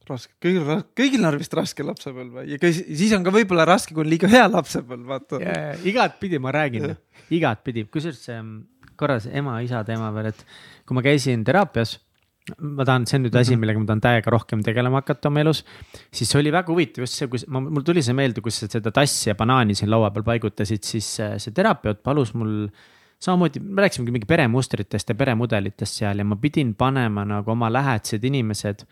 raske, 0.10 0.34
kõigil, 0.44 0.69
kõigil 0.98 1.27
on 1.27 1.40
vist 1.40 1.53
raske 1.57 1.86
lapsepõlv 1.86 2.45
ja 2.49 2.60
ka 2.61 2.72
siis 2.76 3.14
on 3.18 3.26
ka 3.26 3.34
võib-olla 3.36 3.65
raske, 3.69 3.95
kui 3.95 4.06
on 4.06 4.11
liiga 4.11 4.30
hea 4.32 4.45
lapsepõlv, 4.52 5.06
vaata. 5.10 5.41
igatpidi 5.88 6.40
ma 6.41 6.53
räägin, 6.56 6.95
igatpidi, 7.34 7.88
kusjuures 7.91 8.23
see 8.27 8.40
korra 8.99 9.19
see 9.23 9.36
ema-isa 9.40 9.84
teema 9.88 10.10
veel, 10.15 10.32
et 10.32 10.44
kui 10.88 10.98
ma 10.98 11.03
käisin 11.06 11.44
teraapias, 11.48 11.98
ma 12.61 12.86
tahan, 12.88 13.06
see 13.10 13.19
on 13.19 13.26
nüüd 13.26 13.38
asi, 13.40 13.57
millega 13.60 13.82
ma 13.82 13.90
tahan 13.90 14.03
täiega 14.03 14.34
rohkem 14.34 14.61
tegelema 14.65 15.02
hakata 15.02 15.32
oma 15.32 15.41
elus. 15.41 15.64
siis 16.14 16.34
oli 16.38 16.52
väga 16.53 16.72
huvitav 16.72 17.06
just 17.06 17.19
see, 17.19 17.30
kus 17.32 17.48
ma, 17.49 17.61
mul 17.64 17.86
tuli 17.86 18.03
see 18.06 18.15
meelde, 18.18 18.44
kus 18.45 18.61
sa 18.61 18.69
seda 18.72 18.94
tassi 18.95 19.32
ja 19.32 19.38
banaani 19.38 19.76
siin 19.77 19.90
laua 19.91 20.11
peal 20.14 20.27
paigutasid, 20.27 20.84
siis 20.86 21.10
äh, 21.23 21.38
see 21.41 21.56
terapeut 21.56 22.03
palus 22.06 22.36
mul 22.38 22.69
samamoodi, 23.26 23.64
me 23.64 23.82
rääkisime 23.86 24.11
mingi 24.11 24.30
peremustritest 24.30 25.10
ja 25.10 25.18
peremudelitest 25.18 26.02
seal 26.02 26.22
ja 26.22 26.27
ma 26.27 26.38
pidin 26.40 26.76
panema 26.77 27.26
nagu 27.26 27.56
oma 27.56 27.72
lähedased 27.73 28.23
inimesed. 28.23 28.86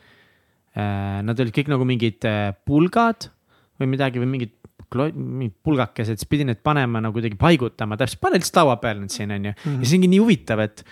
Nad 0.74 1.40
olid 1.40 1.54
kõik 1.54 1.70
nagu 1.70 1.86
mingid 1.86 2.26
äh, 2.26 2.50
pulgad 2.66 3.30
või 3.82 3.92
midagi 3.92 4.22
või 4.22 4.30
mingid 4.32 4.56
mingid 4.94 5.56
pulgakesed, 5.66 6.20
siis 6.20 6.30
pidin 6.30 6.52
need 6.52 6.60
panema 6.66 7.02
nagu 7.04 7.16
kuidagi 7.18 7.38
paigutama 7.40 7.98
täpselt, 8.00 8.22
pane 8.24 8.38
lihtsalt 8.38 8.60
laua 8.62 8.76
peale 8.82 9.02
nüüd 9.02 9.14
siin 9.14 9.34
on 9.34 9.50
ju. 9.50 9.54
ja 9.56 9.88
see 9.88 9.98
ongi 9.98 10.10
nii 10.12 10.22
huvitav, 10.22 10.62
et, 10.64 10.84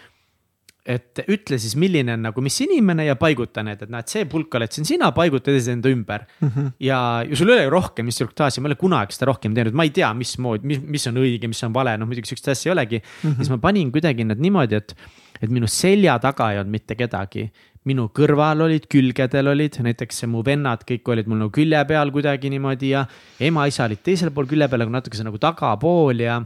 et 0.96 1.22
ütle 1.28 1.60
siis, 1.62 1.76
milline 1.80 2.16
on 2.16 2.26
nagu, 2.26 2.42
mis 2.42 2.58
inimene 2.66 3.06
ja 3.06 3.16
paiguta 3.20 3.64
need, 3.66 3.84
et 3.86 3.94
näed, 3.94 4.10
see 4.12 4.26
pulk 4.32 4.58
oled 4.58 4.74
siin 4.74 4.88
sina, 4.90 5.12
paiguta 5.16 5.52
teised 5.52 5.76
enda 5.76 5.94
ümber 5.94 6.26
mm. 6.26 6.50
-hmm. 6.50 6.74
ja, 6.88 7.00
ja 7.28 7.38
sul 7.38 7.52
ei 7.52 7.60
ole 7.60 7.68
ju 7.68 7.74
rohkem 7.76 8.12
instruktaasi, 8.12 8.62
ma 8.62 8.70
ei 8.70 8.74
ole 8.74 8.82
kunagi 8.82 9.18
seda 9.18 9.30
rohkem 9.32 9.56
teinud, 9.58 9.78
ma 9.78 9.86
ei 9.88 9.94
tea, 9.96 10.14
mismoodi, 10.18 10.68
mis, 10.74 10.82
mis 10.98 11.10
on 11.12 11.22
õige, 11.22 11.52
mis 11.52 11.64
on 11.68 11.74
vale, 11.74 11.98
noh 11.98 12.10
muidugi 12.10 12.32
sihukest 12.32 12.54
asja 12.56 12.72
ei 12.72 12.78
olegi 12.78 13.02
mm. 13.02 13.30
-hmm. 13.30 13.36
siis 13.44 13.54
ma 13.54 13.58
panin 13.58 13.92
kuidagi 13.92 14.26
need 14.26 14.42
niimoodi, 14.42 14.82
et, 14.82 14.96
et 15.42 15.50
minu 15.50 15.68
selja 15.68 16.18
taga 16.20 16.52
ei 16.52 16.62
olnud 16.64 16.80
mitte 16.80 16.98
kedagi 16.98 17.52
minu 17.90 18.08
kõrval 18.14 18.62
olid, 18.68 18.86
külgedel 18.92 19.52
olid, 19.56 19.80
näiteks 19.82 20.24
mu 20.30 20.44
vennad 20.46 20.84
kõik 20.88 21.08
olid 21.14 21.30
mul 21.30 21.40
nagu 21.44 21.54
külje 21.56 21.80
peal 21.90 22.12
kuidagi 22.14 22.52
niimoodi 22.54 22.92
ja 22.94 23.06
ema-isa 23.42 23.88
olid 23.88 24.04
teisel 24.06 24.30
pool 24.36 24.50
külje 24.50 24.68
peal, 24.70 24.86
aga 24.86 24.98
natukese 25.00 25.26
nagu 25.26 25.42
tagapool 25.42 26.22
ja. 26.22 26.38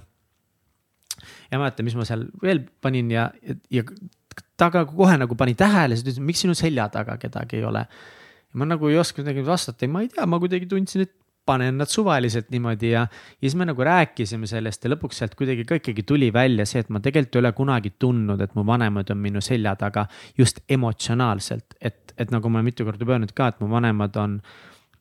ja 1.52 1.60
mäletan, 1.60 1.88
mis 1.88 1.98
ma 2.00 2.08
seal 2.08 2.28
veel 2.44 2.64
panin 2.84 3.12
ja, 3.12 3.28
ja 3.74 3.84
ta 4.56 4.72
ka 4.72 4.86
kohe 4.88 5.18
nagu 5.20 5.36
pani 5.36 5.58
tähele, 5.60 5.98
siis 5.98 6.06
ta 6.06 6.14
ütles, 6.14 6.24
miks 6.32 6.46
sinu 6.46 6.56
selja 6.56 6.88
taga 6.94 7.20
kedagi 7.20 7.60
ei 7.60 7.68
ole. 7.68 7.84
ma 8.56 8.64
nagu 8.64 8.88
ei 8.88 8.96
oska 8.96 9.20
midagi 9.20 9.44
vastata, 9.44 9.88
ma 9.92 10.06
ei 10.06 10.08
tea, 10.08 10.24
ma 10.32 10.40
kuidagi 10.40 10.70
tundsin, 10.72 11.04
et 11.04 11.12
panen 11.46 11.78
nad 11.78 11.90
suvaliselt 11.92 12.50
niimoodi 12.54 12.92
ja, 12.92 13.06
ja 13.08 13.46
siis 13.46 13.56
me 13.60 13.68
nagu 13.70 13.86
rääkisime 13.86 14.48
sellest 14.50 14.86
ja 14.86 14.92
lõpuks 14.94 15.22
sealt 15.22 15.36
kuidagi 15.38 15.66
ka 15.68 15.80
ikkagi 15.80 16.06
tuli 16.08 16.32
välja 16.34 16.66
see, 16.70 16.84
et 16.84 16.92
ma 16.94 17.02
tegelikult 17.04 17.38
ei 17.38 17.44
ole 17.44 17.52
kunagi 17.58 17.94
tundnud, 18.00 18.42
et 18.42 18.56
mu 18.58 18.66
vanemad 18.68 19.12
on 19.14 19.22
minu 19.22 19.44
selja 19.46 19.76
taga 19.80 20.08
just 20.38 20.64
emotsionaalselt, 20.70 21.78
et, 21.82 22.16
et 22.18 22.32
nagu 22.34 22.50
ma 22.50 22.64
mitu 22.66 22.88
korda 22.88 23.08
öelnud 23.08 23.36
ka, 23.38 23.52
et 23.54 23.62
mu 23.64 23.70
vanemad 23.72 24.18
on 24.22 24.40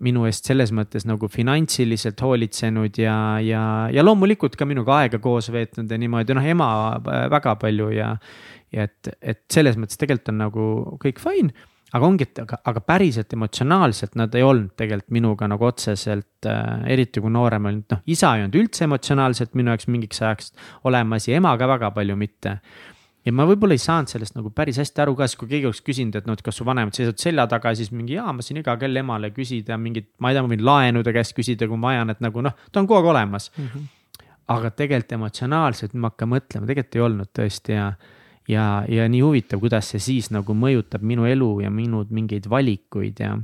minu 0.05 0.25
eest 0.29 0.49
selles 0.49 0.73
mõttes 0.75 1.07
nagu 1.07 1.29
finantsiliselt 1.31 2.21
hoolitsenud 2.21 2.99
ja, 2.99 3.17
ja, 3.41 3.63
ja 3.95 4.05
loomulikult 4.05 4.57
ka 4.59 4.67
minuga 4.69 5.01
aega 5.05 5.21
koos 5.23 5.51
veetnud 5.55 5.91
ja 5.91 6.01
niimoodi, 6.01 6.35
noh 6.37 6.49
ema 6.55 6.71
äh, 6.99 7.29
väga 7.33 7.55
palju 7.63 7.93
ja. 7.95 8.15
ja 8.75 8.89
et, 8.89 9.15
et 9.23 9.45
selles 9.53 9.79
mõttes 9.81 10.01
tegelikult 10.01 10.35
on 10.35 10.43
nagu 10.45 10.67
kõik 11.05 11.23
fine 11.23 11.55
aga 11.95 12.09
ongi, 12.09 12.27
et 12.27 12.41
aga, 12.43 12.59
aga 12.71 12.83
päriselt 12.85 13.37
emotsionaalselt 13.37 14.17
nad 14.19 14.35
ei 14.35 14.43
olnud 14.47 14.73
tegelikult 14.79 15.15
minuga 15.15 15.49
nagu 15.51 15.69
otseselt 15.69 16.49
äh,, 16.51 16.89
eriti 16.95 17.23
kui 17.23 17.33
noorem 17.33 17.71
olin, 17.71 17.85
noh 17.91 18.03
isa 18.11 18.33
ei 18.35 18.45
olnud 18.45 18.59
üldse 18.59 18.89
emotsionaalselt 18.89 19.55
minu 19.59 19.73
jaoks 19.73 19.87
mingiks 19.93 20.23
ajaks 20.23 20.51
olemas 20.91 21.29
ja 21.29 21.39
ema 21.39 21.55
ka 21.61 21.69
väga 21.71 21.93
palju 21.95 22.17
mitte. 22.19 22.57
ja 23.25 23.33
ma 23.33 23.47
võib-olla 23.49 23.77
ei 23.79 23.83
saanud 23.83 24.11
sellest 24.11 24.35
nagu 24.37 24.51
päris 24.55 24.81
hästi 24.83 25.05
aru 25.05 25.15
ka, 25.19 25.29
siis 25.31 25.41
kui 25.41 25.53
keegi 25.53 25.71
oleks 25.71 25.85
küsinud, 25.87 26.19
et 26.19 26.27
noh, 26.29 26.37
et 26.37 26.43
kas 26.45 26.59
su 26.59 26.67
vanemad 26.67 26.97
seisavad 26.97 27.23
selja 27.23 27.47
taga, 27.49 27.75
siis 27.79 27.93
mingi 27.95 28.19
jaa, 28.19 28.35
ma 28.37 28.45
siin 28.45 28.61
iga 28.61 28.75
kell 28.81 29.01
emale 29.01 29.31
küsida 29.37 29.79
mingit, 29.81 30.11
ma 30.19 30.33
ei 30.33 30.37
tea, 30.37 30.45
ma 30.45 30.51
võin 30.51 30.67
laenude 30.67 31.15
käest 31.15 31.37
küsida, 31.37 31.71
kui 31.71 31.81
ma 31.81 31.95
vajan, 31.95 32.13
et 32.13 32.21
nagu 32.25 32.45
noh, 32.45 32.59
ta 32.73 32.83
on 32.83 32.91
kogu 32.91 33.01
aeg 33.01 33.13
olemas 33.15 33.49
mm. 33.55 33.71
-hmm. 33.71 33.87
aga 34.57 34.75
tegelikult 34.83 35.17
emotsionaalselt, 35.21 35.95
ma 35.95 36.11
hakkan 36.11 36.35
mõtlema, 36.35 36.69
tegelikult 36.69 37.01
ei 37.01 37.07
olnud 37.07 37.33
tõesti 37.39 37.79
ja 37.79 37.89
ja, 38.49 38.85
ja 38.89 39.09
nii 39.09 39.23
huvitav, 39.25 39.61
kuidas 39.63 39.93
see 39.93 40.03
siis 40.03 40.31
nagu 40.35 40.57
mõjutab 40.57 41.05
minu 41.07 41.27
elu 41.29 41.51
ja 41.65 41.73
minu 41.73 42.05
mingeid 42.11 42.49
valikuid 42.51 43.21
ja 43.25 43.35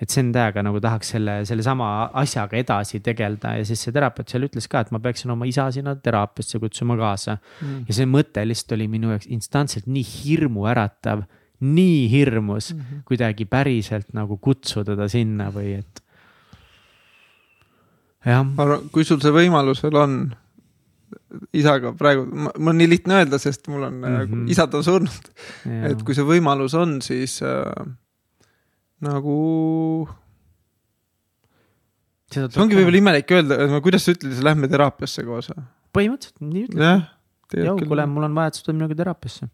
et 0.00 0.08
see 0.08 0.22
on 0.24 0.30
täiega 0.32 0.62
nagu 0.64 0.80
tahaks 0.80 1.12
selle, 1.14 1.34
sellesama 1.48 1.88
asjaga 2.22 2.56
edasi 2.60 3.02
tegeleda 3.04 3.56
ja 3.58 3.66
siis 3.68 3.82
see 3.84 3.94
terapeut 3.94 4.32
seal 4.32 4.46
ütles 4.46 4.68
ka, 4.70 4.84
et 4.84 4.92
ma 4.94 5.00
peaksin 5.02 5.32
oma 5.34 5.48
isa 5.48 5.66
sinna 5.74 5.94
teraapiasse 6.00 6.60
kutsuma 6.62 6.96
kaasa 7.00 7.36
mm.. 7.36 7.84
ja 7.88 7.96
see 7.98 8.08
mõte 8.08 8.44
lihtsalt 8.46 8.78
oli 8.78 8.88
minu 8.92 9.12
jaoks 9.12 9.28
instantselt 9.34 9.90
nii 9.90 10.06
hirmuäratav, 10.08 11.26
nii 11.60 12.04
hirmus 12.12 12.72
mm 12.72 12.80
-hmm. 12.80 13.02
kuidagi 13.08 13.44
päriselt 13.44 14.14
nagu 14.16 14.38
kutsuda 14.40 14.96
ta 14.96 15.08
sinna 15.08 15.50
või 15.52 15.76
et. 15.82 16.02
jah. 18.24 18.46
kui 18.92 19.04
sul 19.04 19.20
see 19.20 19.36
võimalus 19.36 19.84
veel 19.84 20.00
on 20.00 20.16
isaga 21.56 21.92
praegu, 21.98 22.24
mul 22.30 22.72
on 22.72 22.78
nii 22.80 22.88
lihtne 22.90 23.20
öelda, 23.20 23.38
sest 23.42 23.68
mul 23.70 23.86
on 23.86 23.98
mm, 24.00 24.16
-hmm. 24.20 24.46
isad 24.50 24.74
on 24.74 24.84
surnud. 24.84 25.28
et 25.90 26.02
kui 26.06 26.16
see 26.16 26.26
võimalus 26.26 26.74
on, 26.78 26.98
siis 27.02 27.40
äh, 27.42 27.70
nagu. 29.06 29.36
see 32.30 32.46
ongi 32.62 32.78
võib-olla 32.78 33.02
imelik 33.02 33.30
öelda, 33.34 33.80
kuidas 33.82 34.06
sa 34.06 34.14
ütled, 34.14 34.42
lähme 34.44 34.70
teraapiasse 34.70 35.24
koos 35.26 35.50
või? 35.52 35.64
põhimõtteliselt 35.96 36.44
nii 36.46 36.66
ütled. 36.68 36.84
jah. 36.84 37.06
joo, 37.66 37.76
kuule, 37.82 38.06
mul 38.06 38.28
on 38.28 38.38
vaja, 38.38 38.52
et 38.52 38.58
sa 38.58 38.66
tuled 38.66 38.78
minuga 38.78 38.98
teraapiasse. 39.02 39.50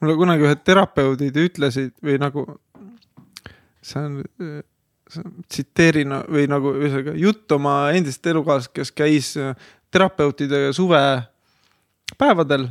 mulle 0.00 0.18
kunagi 0.20 0.48
ühed 0.48 0.62
terapeudid 0.64 1.40
ütlesid 1.46 1.96
või 2.04 2.18
nagu, 2.20 2.46
see 3.80 4.04
on, 4.04 4.20
tsiteerin 5.48 6.14
või 6.30 6.46
nagu 6.50 6.72
ühesõnaga 6.78 7.14
jutt 7.18 7.52
oma 7.52 7.76
endist 7.96 8.26
elukaaslasest, 8.26 8.74
kes 8.76 8.92
käis 8.96 9.32
terapeutide 9.92 10.70
suvepäevadel 10.76 12.68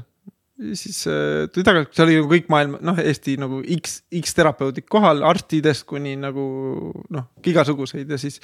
siis 0.74 1.08
äh, 1.08 1.48
tuli 1.54 1.66
tagasi, 1.66 1.90
seal 1.96 2.08
oli 2.10 2.20
nagu 2.20 2.30
kõik 2.32 2.52
maailma, 2.52 2.80
noh, 2.86 3.00
Eesti 3.02 3.36
nagu 3.42 3.62
X, 3.80 4.02
X 4.22 4.38
terapeudid 4.38 4.88
kohal, 4.92 5.24
arstidest 5.28 5.86
kuni 5.90 6.16
nagu 6.20 6.46
noh, 7.14 7.28
igasuguseid 7.48 8.12
ja 8.12 8.20
siis. 8.22 8.40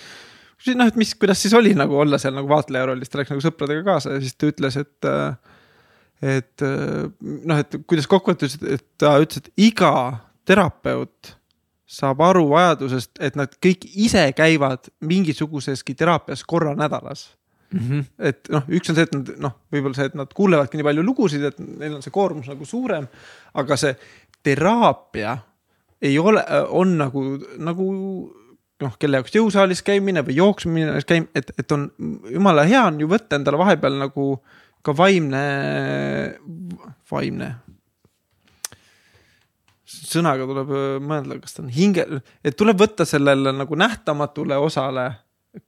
siis 0.64 0.78
noh, 0.80 0.90
et 0.90 0.98
mis, 1.00 1.14
kuidas 1.20 1.42
siis 1.44 1.56
oli 1.58 1.76
nagu 1.78 1.98
olla 2.02 2.20
seal 2.22 2.36
nagu 2.38 2.50
vaatleja 2.50 2.90
rollis, 2.90 3.12
ta 3.12 3.22
läks 3.22 3.34
nagu 3.34 3.46
sõpradega 3.46 3.86
kaasa 3.88 4.18
ja 4.18 4.24
siis 4.24 4.38
ta 4.38 4.52
ütles, 4.52 4.80
et. 4.82 5.10
et 6.26 6.66
noh, 6.66 7.60
et 7.62 7.76
kuidas 7.86 8.10
kokkuvõttes, 8.10 8.58
et 8.66 8.86
ta 8.98 9.18
ütles, 9.22 9.44
et 9.44 9.68
iga 9.70 9.94
terapeut 10.48 11.36
saab 11.88 12.24
aru 12.26 12.50
vajadusest, 12.50 13.14
et 13.24 13.38
nad 13.40 13.54
kõik 13.64 13.86
ise 13.94 14.26
käivad 14.36 14.90
mingisuguseski 15.06 15.96
teraapias 15.96 16.42
korra 16.44 16.74
nädalas 16.76 17.30
Mm 17.74 17.80
-hmm. 17.80 18.04
et 18.20 18.48
noh, 18.50 18.64
üks 18.72 18.90
on 18.90 18.96
see, 18.96 19.04
et 19.04 19.16
nad 19.16 19.30
noh, 19.44 19.54
võib-olla 19.74 19.96
see, 19.96 20.06
et 20.08 20.16
nad 20.16 20.32
kuulevadki 20.34 20.80
nii 20.80 20.88
palju 20.88 21.04
lugusid, 21.04 21.44
et 21.44 21.60
neil 21.60 21.98
on 21.98 22.02
see 22.02 22.14
koormus 22.16 22.48
nagu 22.48 22.66
suurem. 22.66 23.08
aga 23.54 23.76
see 23.76 23.96
teraapia 24.44 25.38
ei 26.02 26.20
ole, 26.20 26.44
on 26.70 26.98
nagu, 26.98 27.24
nagu 27.58 27.88
noh, 28.84 28.98
kelle 29.00 29.18
jaoks 29.20 29.36
jõusaalis 29.36 29.82
käimine 29.84 30.24
või 30.26 30.38
jooksmine 30.38 30.98
et, 31.36 31.52
et 31.58 31.72
on 31.72 31.90
jumala 32.32 32.64
hea 32.64 32.86
on 32.86 33.00
ju 33.02 33.10
võtta 33.10 33.40
endale 33.40 33.58
vahepeal 33.58 33.98
nagu 34.00 34.28
ka 34.86 34.94
vaimne, 34.96 35.44
vaimne. 37.12 37.56
sõnaga 39.88 40.46
tuleb 40.48 40.72
mõelda, 41.04 41.40
kas 41.42 41.58
ta 41.58 41.64
on 41.64 41.72
hinge, 41.74 42.06
et 42.44 42.56
tuleb 42.56 42.80
võtta 42.80 43.06
sellele 43.08 43.52
nagu 43.56 43.76
nähtamatule 43.76 44.56
osale 44.62 45.10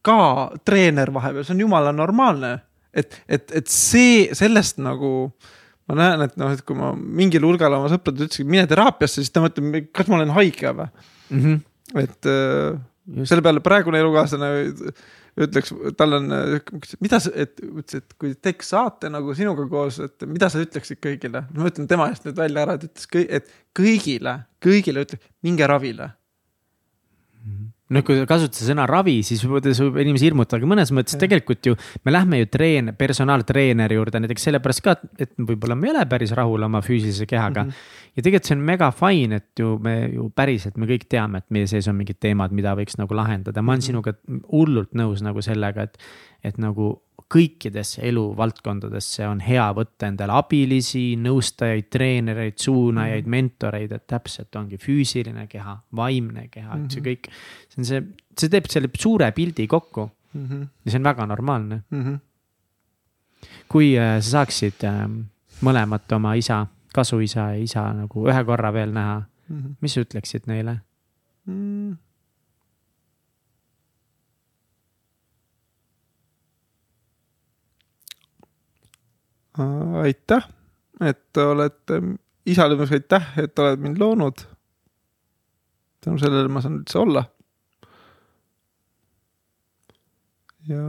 ka 0.06 0.50
treener 0.66 1.12
vahepeal, 1.14 1.46
see 1.46 1.56
on 1.58 1.64
jumala 1.66 1.94
normaalne. 1.96 2.58
et, 2.94 3.16
et, 3.30 3.52
et 3.54 3.68
see, 3.70 4.30
sellest 4.34 4.80
nagu 4.82 5.32
ma 5.90 5.98
näen, 5.98 6.26
et 6.26 6.38
noh, 6.42 6.54
et 6.54 6.62
kui 6.66 6.78
ma 6.78 6.92
mingil 6.98 7.46
hulgal 7.46 7.76
oma 7.78 7.90
sõpradele 7.92 8.30
ütlesin, 8.30 8.50
mine 8.50 8.66
teraapiasse, 8.70 9.22
siis 9.22 9.34
ta 9.34 9.44
mõtleb, 9.44 9.92
kas 9.94 10.10
ma 10.10 10.20
olen 10.20 10.34
haige 10.34 10.74
või 10.74 10.88
mm. 10.90 11.40
-hmm. 11.40 11.62
et 12.02 12.30
äh, 12.30 12.80
selle 13.30 13.46
peale 13.46 13.62
praegune 13.66 14.02
elukaaslane 14.02 14.50
ütleks, 15.40 15.72
tal 15.98 16.18
on, 16.18 16.34
mida 17.00 17.20
sa, 17.22 17.32
et 17.34 17.62
ütles, 17.64 18.02
et 18.02 18.16
kui 18.22 18.34
teeks 18.36 18.74
saate 18.74 19.10
nagu 19.14 19.34
sinuga 19.38 19.66
koos, 19.72 20.00
et 20.04 20.26
mida 20.28 20.50
sa 20.52 20.62
ütleksid 20.62 21.00
kõigile. 21.04 21.46
ma 21.56 21.70
ütlen 21.70 21.88
tema 21.88 22.10
eest 22.12 22.26
nüüd 22.28 22.38
välja 22.38 22.66
ära, 22.66 22.78
et 22.78 22.90
ütles, 22.90 23.10
et 23.30 23.52
kõigile, 23.78 24.40
kõigile 24.66 25.06
ütle, 25.06 25.22
minge 25.46 25.70
ravile 25.70 26.12
noh, 27.96 28.06
kui 28.06 28.22
kasutada 28.30 28.68
sõna 28.68 28.86
ravi, 28.90 29.18
siis 29.26 29.42
võib-olla 29.44 29.74
see 29.74 29.88
võib 29.88 30.00
inimesi 30.04 30.28
hirmutada, 30.28 30.60
aga 30.62 30.70
mõnes 30.70 30.92
mõttes 30.96 31.18
ja. 31.18 31.22
tegelikult 31.24 31.70
ju 31.72 31.76
me 32.06 32.14
lähme 32.14 32.42
ju 32.42 32.50
treen-, 32.54 32.94
personaaltreeneri 32.98 33.98
juurde 33.98 34.22
näiteks 34.24 34.48
sellepärast 34.50 34.84
ka, 34.86 34.96
et 35.18 35.34
võib-olla 35.38 35.78
me 35.80 35.90
ei 35.90 35.96
ole 35.96 36.06
päris 36.12 36.34
rahul 36.38 36.68
oma 36.70 36.84
füüsilise 36.86 37.28
kehaga 37.30 37.66
mm. 37.66 37.74
-hmm. 37.74 38.16
ja 38.16 38.26
tegelikult 38.26 38.52
see 38.52 38.58
on 38.58 38.66
mega 38.70 38.92
fine, 38.96 39.42
et 39.42 39.64
ju 39.64 39.76
me 39.82 39.96
ju 40.14 40.30
päriselt, 40.36 40.78
me 40.78 40.90
kõik 40.90 41.08
teame, 41.10 41.42
et 41.42 41.50
meie 41.50 41.70
sees 41.72 41.90
on 41.90 41.98
mingid 41.98 42.22
teemad, 42.22 42.54
mida 42.56 42.76
võiks 42.78 43.00
nagu 43.02 43.18
lahendada, 43.18 43.62
ma 43.62 43.74
olen 43.74 43.82
-hmm. 43.82 43.86
sinuga 43.86 44.14
hullult 44.52 44.94
nõus 44.94 45.24
nagu 45.26 45.42
sellega, 45.42 45.90
et, 45.90 45.98
et 46.44 46.58
nagu 46.58 46.94
kõikidesse 47.30 48.02
eluvaldkondadesse 48.10 49.28
on 49.30 49.42
hea 49.46 49.68
võtta 49.78 50.08
endale 50.10 50.34
abilisi, 50.34 51.14
nõustajaid, 51.22 51.90
treenereid, 51.94 52.58
suunajaid 52.58 53.22
mm, 53.22 53.28
-hmm. 53.28 53.36
mentoreid, 53.36 53.92
et 53.94 54.08
täpselt 54.10 54.56
ongi 54.56 54.80
füüsiline 54.82 55.46
keha, 55.48 55.76
vaimne 55.96 56.48
keha 56.48 56.74
mm, 56.74 56.82
-hmm. 56.82 56.86
et 56.86 56.92
see 56.92 57.02
mhm. 57.02 57.10
kõik. 57.10 57.30
see 57.70 57.82
on 57.82 57.86
see, 57.86 58.02
see 58.38 58.50
teeb 58.50 58.66
selle 58.70 58.90
suure 58.98 59.32
pildi 59.32 59.68
kokku 59.68 60.10
mm. 60.34 60.48
-hmm. 60.48 60.68
ja 60.86 60.92
see 60.92 61.00
on 61.00 61.04
väga 61.04 61.26
normaalne 61.26 61.84
mm. 61.90 62.04
-hmm. 62.04 62.20
kui 63.70 63.98
äh, 63.98 64.18
sa 64.22 64.30
saaksid 64.30 64.84
äh, 64.84 65.06
mõlemat 65.62 66.12
oma 66.16 66.34
isa, 66.34 66.66
kasuisa 66.94 67.40
ja 67.40 67.64
isa 67.64 67.94
nagu 67.94 68.28
ühe 68.28 68.44
korra 68.46 68.74
veel 68.74 68.92
näha 68.92 69.22
mm, 69.50 69.62
-hmm. 69.62 69.76
mis 69.82 69.94
sa 69.94 70.02
ütleksid 70.02 70.48
neile 70.48 70.80
mm? 71.46 71.92
-hmm 71.92 72.09
aitäh, 80.04 80.48
et 81.06 81.38
olete, 81.44 82.02
isale 82.50 82.78
ma 82.78 82.88
ütlen 82.88 83.02
aitäh, 83.02 83.32
et 83.44 83.60
oled 83.60 83.84
mind 83.84 84.00
loonud. 84.02 84.46
tänu 86.00 86.20
sellele 86.20 86.48
ma 86.48 86.62
saan 86.64 86.80
üldse 86.82 87.00
olla. 87.00 87.26
ja. 90.70 90.86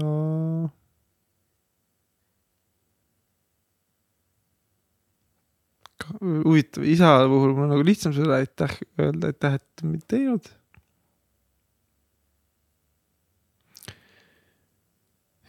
huvitav, 6.21 6.85
isa 6.85 7.21
puhul 7.31 7.53
mul 7.55 7.69
on 7.69 7.77
nagu 7.77 7.85
lihtsam 7.87 8.13
seda 8.13 8.41
aitäh 8.41 8.73
öelda, 8.99 9.31
aitäh, 9.31 9.61
et 9.61 9.85
mind 9.87 10.03
teinud 10.11 10.49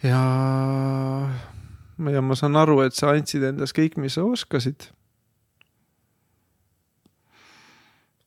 ja 0.04 0.22
ja 2.10 2.22
ma 2.22 2.36
saan 2.36 2.58
aru, 2.58 2.80
et 2.82 2.98
sa 2.98 3.14
andsid 3.14 3.44
endast 3.46 3.76
kõik, 3.78 3.98
mis 4.02 4.18
sa 4.18 4.26
oskasid. 4.26 4.90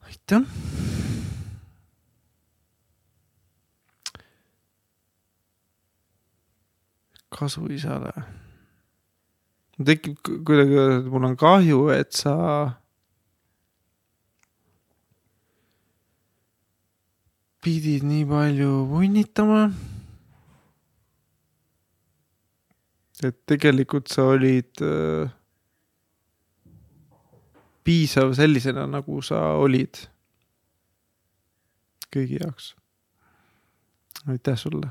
aitäh. 0.07 0.45
kasu 7.35 7.67
isale. 7.75 8.13
tekib 9.85 10.21
kuidagi, 10.23 11.11
mul 11.11 11.25
on 11.27 11.37
kahju, 11.37 11.89
et 11.91 12.13
sa 12.15 12.35
pidid 17.65 18.05
nii 18.07 18.23
palju 18.29 18.71
punnitama 18.93 19.67
et 23.25 23.37
tegelikult 23.49 24.11
sa 24.13 24.27
olid 24.35 24.83
äh, 24.85 25.31
piisav 27.85 28.35
sellisena, 28.37 28.87
nagu 28.91 29.21
sa 29.25 29.41
olid 29.61 30.05
kõigi 32.15 32.39
jaoks. 32.41 32.75
aitäh 34.29 34.59
sulle. 34.59 34.91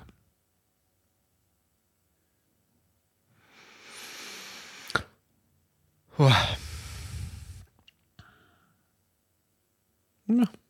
noh 10.27 10.62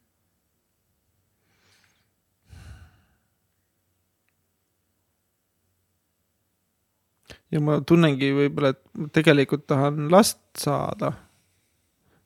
ja 7.54 7.62
ma 7.64 7.80
tunnengi 7.86 8.32
võib-olla, 8.36 8.74
et 8.74 9.14
tegelikult 9.16 9.68
tahan 9.70 10.10
last 10.12 10.42
saada. 10.60 11.14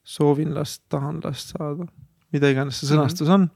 soovin 0.08 0.54
last, 0.56 0.84
tahan 0.90 1.20
last 1.24 1.52
saada, 1.58 1.88
mida 2.32 2.52
iganes 2.54 2.80
see 2.80 2.88
sõnastus 2.94 3.32
on. 3.34 3.50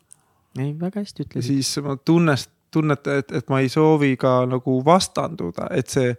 ei, 0.60 0.74
väga 0.80 1.00
hästi 1.00 1.24
ütlesid. 1.26 1.48
siis 1.48 1.86
ma 1.86 1.96
tunnest, 1.96 2.52
tunnetan, 2.72 3.22
et, 3.24 3.32
et 3.32 3.50
ma 3.50 3.62
ei 3.64 3.70
soovi 3.72 4.18
ka 4.20 4.42
nagu 4.50 4.82
vastanduda, 4.86 5.70
et 5.76 5.92
see 5.92 6.12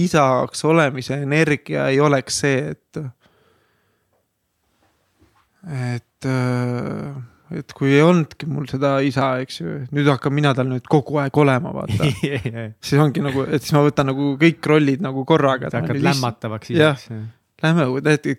isaks 0.00 0.64
olemise 0.64 1.22
energia 1.22 1.88
ei 1.88 2.00
oleks 2.00 2.40
see, 2.44 2.74
et. 2.74 3.02
et, 5.94 6.30
et 7.56 7.74
kui 7.76 7.90
ei 7.94 8.02
olnudki 8.04 8.46
mul 8.50 8.68
seda 8.70 8.94
isa, 9.06 9.32
eks 9.42 9.60
ju, 9.60 9.74
nüüd 9.94 10.08
hakkan 10.10 10.34
mina 10.34 10.52
tal 10.56 10.68
nüüd 10.70 10.86
kogu 10.90 11.18
aeg 11.22 11.40
olema, 11.42 11.72
vaata 11.74 12.06
siis 12.86 12.94
ongi 13.02 13.24
nagu, 13.24 13.44
et 13.48 13.64
siis 13.64 13.74
ma 13.76 13.82
võtan 13.86 14.10
nagu 14.12 14.32
kõik 14.40 14.70
rollid 14.72 15.04
nagu 15.04 15.24
korraga. 15.28 15.72
sa 15.72 15.82
hakkad 15.82 16.00
lämmatavaks 16.06 16.72
isaks. 16.76 17.10
Lähme 17.60 17.84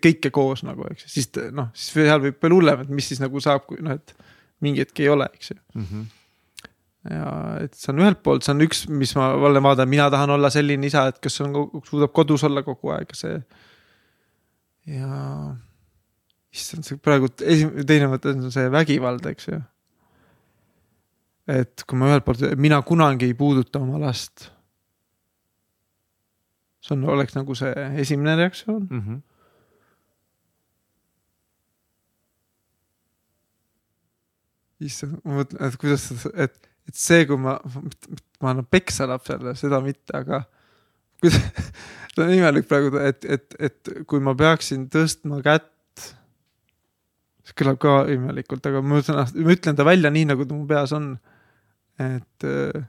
kõike 0.02 0.32
koos 0.34 0.64
nagu, 0.66 0.88
eks 0.90 1.06
ju, 1.06 1.12
siis 1.18 1.30
noh, 1.54 1.70
siis 1.78 2.08
seal 2.08 2.24
võib 2.24 2.40
veel 2.42 2.58
hullem, 2.58 2.86
et 2.86 2.96
mis 3.02 3.12
siis 3.12 3.22
nagu 3.22 3.44
saab, 3.44 3.68
kui 3.68 3.84
noh, 3.86 4.00
et 4.00 4.16
mingi 4.66 4.82
hetk 4.82 5.04
ei 5.04 5.12
ole, 5.14 5.30
eks 5.36 5.54
ju 5.54 5.60
mm. 5.60 5.86
-hmm 5.86 6.10
ja 7.10 7.58
et 7.64 7.74
see 7.74 7.90
on 7.94 8.04
ühelt 8.04 8.20
poolt, 8.22 8.46
see 8.46 8.54
on 8.54 8.62
üks, 8.62 8.84
mis 8.94 9.16
ma 9.18 9.32
jälle 9.34 9.62
vaatan, 9.66 9.90
mina 9.90 10.06
tahan 10.14 10.36
olla 10.36 10.52
selline 10.54 10.86
isa, 10.86 11.08
et 11.10 11.18
kes 11.24 11.42
on, 11.42 11.56
suudab 11.88 12.14
kodus 12.14 12.44
olla 12.46 12.62
kogu 12.62 12.92
aeg, 12.94 13.16
see. 13.18 13.40
ja 14.86 15.10
issand, 16.52 16.86
see 16.86 17.00
praegu 17.00 17.30
esimene, 17.40 17.86
teine 17.88 18.10
mõte 18.12 18.34
on 18.34 18.50
see 18.54 18.72
vägivald, 18.72 19.28
eks 19.32 19.48
ju. 19.48 19.60
et 21.52 21.84
kui 21.88 22.00
ma 22.00 22.12
ühelt 22.12 22.26
poolt, 22.28 22.44
mina 22.60 22.82
kunagi 22.86 23.30
ei 23.30 23.38
puuduta 23.38 23.80
oma 23.82 24.00
last. 24.02 24.50
see 26.84 26.96
on, 26.98 27.06
oleks 27.16 27.38
nagu 27.38 27.56
see 27.56 27.72
esimene 28.04 28.36
reaktsioon 28.42 28.88
mm. 28.90 29.04
-hmm. 29.06 29.22
issand, 34.82 35.20
ma 35.24 35.42
mõtlen, 35.42 35.62
et 35.68 35.78
kuidas, 35.78 36.08
et, 36.34 36.72
et 36.90 36.96
see, 36.98 37.26
kui 37.30 37.38
ma, 37.38 37.60
ma 38.42 38.52
annan 38.52 38.66
peksa 38.66 39.06
lapsele, 39.08 39.54
seda 39.56 39.80
mitte, 39.86 40.10
aga 40.18 40.44
kuidas, 41.22 41.38
see 42.12 42.26
on 42.26 42.34
imelik 42.34 42.68
praegu, 42.68 42.98
et, 42.98 43.24
et, 43.24 43.56
et 43.60 43.92
kui 44.10 44.20
ma 44.20 44.34
peaksin 44.36 44.90
tõstma 44.92 45.40
kätt 45.46 45.70
see 47.52 47.60
kõlab 47.60 47.80
ka 47.82 47.98
imelikult, 48.12 48.66
aga 48.70 48.82
ma 48.84 49.02
ütlen, 49.02 49.20
ma 49.20 49.54
ütlen 49.56 49.78
ta 49.78 49.86
välja 49.88 50.12
nii, 50.14 50.30
nagu 50.32 50.48
ta 50.48 50.56
mu 50.56 50.66
peas 50.70 50.94
on. 50.96 51.14
et, 52.02 52.44
äh, 52.48 52.88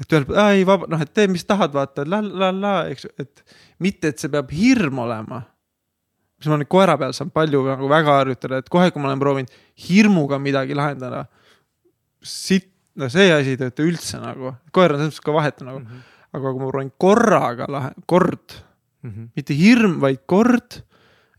et 0.00 0.12
ühelt 0.12 0.28
poolt, 0.28 0.38
ei 0.54 0.64
vaba, 0.64 0.86
noh, 0.88 1.00
et 1.02 1.12
tee, 1.12 1.28
mis 1.28 1.44
tahad, 1.44 1.74
vaata 1.74 2.06
la 2.06 2.22
la 2.22 2.50
la, 2.54 2.74
eks 2.88 3.04
ju, 3.04 3.12
et 3.18 3.42
mitte, 3.82 4.12
et 4.12 4.18
see 4.18 4.30
peab 4.32 4.50
hirm 4.54 5.02
olema. 5.04 5.42
mis 6.38 6.46
ma 6.46 6.56
nüüd 6.60 6.70
koera 6.70 6.94
peal 6.96 7.12
saan 7.12 7.32
palju 7.34 7.64
nagu 7.66 7.88
väga 7.90 8.20
harjutada, 8.20 8.62
et 8.62 8.68
kohe, 8.70 8.92
kui 8.94 9.02
ma 9.02 9.10
olen 9.10 9.20
proovinud 9.20 9.56
hirmuga 9.88 10.38
midagi 10.38 10.76
lahendada. 10.78 11.26
siit, 12.22 12.70
no 12.96 13.08
see 13.10 13.32
asi 13.32 13.54
ei 13.54 13.60
tööta 13.60 13.82
üldse 13.82 14.22
nagu, 14.22 14.54
koer 14.72 14.94
on 14.94 15.02
selles 15.02 15.12
mõttes 15.12 15.26
ka 15.26 15.34
vahetu 15.34 15.66
nagu 15.66 15.80
mm. 15.80 15.86
-hmm. 15.86 16.16
aga 16.38 16.52
kui 16.52 16.62
ma 16.62 16.70
proovin 16.70 16.92
korraga 16.98 17.66
lahe-, 17.66 17.94
kord 18.06 18.54
mm, 19.02 19.10
-hmm. 19.10 19.28
mitte 19.36 19.54
hirm, 19.54 20.00
vaid 20.00 20.24
kord 20.26 20.82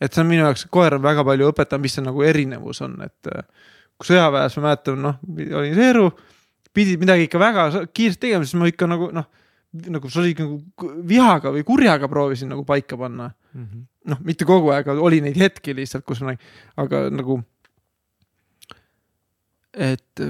et 0.02 0.14
see 0.14 0.24
on 0.24 0.30
minu 0.30 0.46
jaoks, 0.46 0.66
koer 0.72 0.96
on 0.98 1.04
väga 1.04 1.26
palju 1.28 1.52
õpetanud, 1.52 1.84
mis 1.84 1.98
see 1.98 2.06
nagu 2.06 2.24
erinevus 2.26 2.82
on, 2.86 2.96
et 3.06 3.32
äh, 3.34 3.44
kui 4.00 4.12
sõjaväes 4.12 4.56
ma 4.58 4.70
mäletan, 4.70 5.02
noh, 5.04 5.20
olin 5.60 5.76
seeru, 5.76 6.08
pidid 6.76 7.02
midagi 7.02 7.28
ikka 7.28 7.42
väga 7.42 7.68
kiiresti 7.94 8.28
tegema, 8.28 8.48
siis 8.48 8.60
ma 8.60 8.70
ikka 8.70 8.88
nagu 8.90 9.10
noh, 9.16 9.28
nagu 9.94 10.10
see 10.10 10.22
oli 10.24 10.36
nagu 10.40 10.94
vihaga 11.08 11.52
või 11.54 11.66
kurjaga 11.68 12.10
proovisin 12.10 12.50
nagu 12.50 12.64
paika 12.66 12.98
panna 12.98 13.30
mm 13.30 13.66
-hmm.. 13.66 13.84
noh, 14.14 14.22
mitte 14.26 14.48
kogu 14.50 14.72
aeg, 14.74 14.88
oli 14.96 15.22
neid 15.22 15.38
hetki 15.38 15.76
lihtsalt, 15.78 16.06
kus 16.06 16.24
ma, 16.26 16.34
aga 16.78 17.10
nagu. 17.14 17.42
et, 19.74 20.22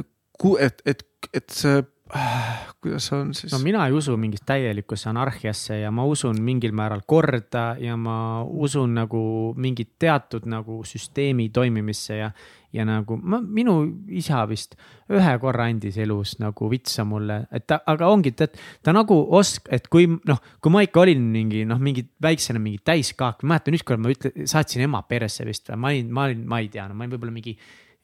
et, 0.60 0.82
et, 0.86 1.06
et 1.34 1.50
see 1.50 1.84
kuidas 2.82 3.06
see 3.10 3.18
on 3.18 3.34
siis? 3.38 3.52
no 3.54 3.60
mina 3.62 3.86
ei 3.88 3.94
usu 3.94 4.16
mingisse 4.18 4.46
täielikusse 4.50 5.10
anarhiasse 5.12 5.80
ja 5.80 5.92
ma 5.94 6.06
usun 6.10 6.40
mingil 6.42 6.74
määral 6.74 7.04
korda 7.06 7.76
ja 7.80 7.98
ma 7.98 8.44
usun 8.44 8.96
nagu 8.98 9.22
mingit 9.58 9.92
teatud 10.02 10.48
nagu 10.50 10.82
süsteemi 10.86 11.50
toimimisse 11.54 12.18
ja. 12.18 12.32
ja 12.74 12.86
nagu 12.86 13.18
ma, 13.22 13.40
minu 13.42 13.76
isa 14.10 14.42
vist 14.50 14.74
ühe 15.14 15.36
korra 15.42 15.68
andis 15.70 15.98
elus 16.02 16.38
nagu 16.42 16.70
vitsa 16.70 17.06
mulle, 17.06 17.44
et 17.54 17.68
ta, 17.70 17.80
aga 17.86 18.10
ongi, 18.10 18.34
et 18.38 18.58
ta 18.86 18.94
nagu 18.94 19.20
osk-, 19.38 19.70
et 19.74 19.86
kui 19.90 20.08
noh, 20.10 20.42
kui 20.62 20.74
ma 20.74 20.82
ikka 20.86 21.04
olin 21.06 21.30
mingi 21.34 21.66
noh, 21.70 21.82
mingi 21.82 22.08
väiksena 22.22 22.62
mingi 22.62 22.82
täiskaak, 22.86 23.46
mäletan 23.46 23.78
ükskord 23.78 24.02
ma 24.02 24.14
ütle-, 24.14 24.34
saatsin 24.50 24.86
ema 24.86 25.04
peresse 25.10 25.46
vist 25.46 25.70
või 25.70 25.82
ma 25.82 25.94
olin, 25.94 26.10
ma 26.14 26.26
olin, 26.30 26.44
ma 26.50 26.62
ei 26.64 26.74
tea, 26.74 26.88
no 26.90 26.98
ma 26.98 27.06
olin 27.06 27.16
võib-olla 27.18 27.38
mingi 27.38 27.58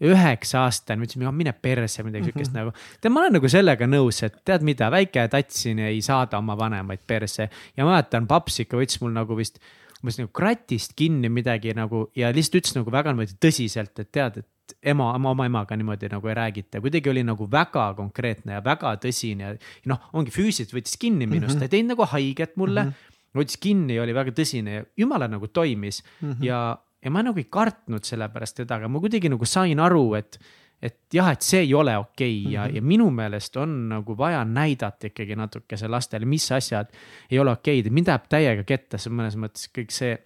üheksa 0.03 0.65
aastane, 0.65 0.99
ma 0.99 1.07
ütlesin, 1.07 1.29
mine 1.31 1.53
perse, 1.53 2.03
midagi 2.03 2.31
siukest 2.31 2.51
mm 2.51 2.59
-hmm. 2.59 2.65
nagu. 2.65 2.99
tead, 3.01 3.13
ma 3.13 3.21
olen 3.21 3.37
nagu 3.39 3.49
sellega 3.49 3.87
nõus, 3.87 4.23
et 4.25 4.41
tead 4.45 4.65
mida, 4.67 4.91
väike 4.91 5.27
tats 5.31 5.61
siin 5.63 5.79
ei 5.79 6.01
saada 6.01 6.37
oma 6.37 6.57
vanemaid 6.57 6.99
perse. 7.07 7.49
ja 7.77 7.85
mäletan, 7.85 8.27
paps 8.27 8.59
ikka 8.59 8.77
võttis 8.77 9.01
mul 9.01 9.15
nagu 9.15 9.35
vist 9.35 9.59
umbes 10.03 10.19
nagu 10.19 10.29
kratist 10.35 10.93
kinni 10.95 11.29
midagi 11.29 11.73
nagu 11.73 12.09
ja 12.15 12.29
lihtsalt 12.33 12.61
ütles 12.61 12.75
nagu 12.75 12.91
väga 12.91 13.13
niimoodi 13.13 13.39
tõsiselt, 13.41 13.97
et 13.99 14.11
tead, 14.11 14.43
et 14.43 14.75
ema, 14.91 15.13
oma, 15.15 15.31
oma 15.31 15.47
emaga 15.49 15.77
niimoodi 15.77 16.09
nagu 16.11 16.29
ei 16.29 16.37
räägita, 16.37 16.81
kuidagi 16.83 17.09
oli 17.09 17.23
nagu 17.25 17.47
väga 17.51 17.87
konkreetne 17.97 18.57
ja 18.57 18.63
väga 18.65 18.95
tõsine 19.01 19.49
ja 19.49 19.55
noh, 19.91 20.09
ongi 20.13 20.33
füüsiliselt 20.33 20.75
võttis 20.75 20.97
kinni 21.01 21.25
minust 21.25 21.55
mm, 21.55 21.55
-hmm. 21.55 21.59
ta 21.59 21.69
ei 21.69 21.75
teinud 21.77 21.95
nagu 21.95 22.09
haiget 22.11 22.55
mulle 22.57 22.83
mm. 22.83 22.89
-hmm. 22.89 23.39
võttis 23.41 23.61
kinni 23.61 23.97
ja 23.97 24.03
oli 24.03 24.15
väga 24.17 24.35
tõsine 24.35 24.79
ja 24.79 24.85
jumala 24.97 25.27
nagu 25.31 25.47
toimis 25.47 26.03
mm 26.03 26.31
-hmm. 26.31 26.43
ja 26.45 26.77
ja 27.05 27.13
ma 27.13 27.23
nagu 27.25 27.39
ei 27.39 27.49
kartnud 27.51 28.05
selle 28.05 28.29
pärast 28.33 28.57
teda, 28.63 28.79
aga 28.79 28.89
ma 28.91 29.01
kuidagi 29.03 29.29
nagu 29.29 29.47
sain 29.47 29.79
aru, 29.79 30.05
et, 30.17 30.39
et 30.81 30.97
jah, 31.13 31.31
et 31.35 31.45
see 31.45 31.61
ei 31.67 31.73
ole 31.77 31.95
okei 31.97 32.39
okay 32.41 32.53
ja 32.53 32.65
mm, 32.65 32.69
-hmm. 32.69 32.75
ja 32.75 32.81
minu 32.81 33.09
meelest 33.11 33.57
on 33.61 33.75
nagu 33.89 34.17
vaja 34.17 34.43
näidata 34.45 35.07
ikkagi 35.07 35.35
natukese 35.35 35.87
lastele, 35.87 36.25
mis 36.25 36.51
asjad 36.51 36.89
ei 37.31 37.39
ole 37.39 37.51
okeid, 37.51 37.89
mind 37.89 38.07
läheb 38.07 38.29
täiega 38.29 38.63
ketta, 38.63 38.97
see 38.97 39.13
mõnes 39.13 39.37
mõttes 39.37 39.69
kõik 39.69 39.93
see 39.93 40.17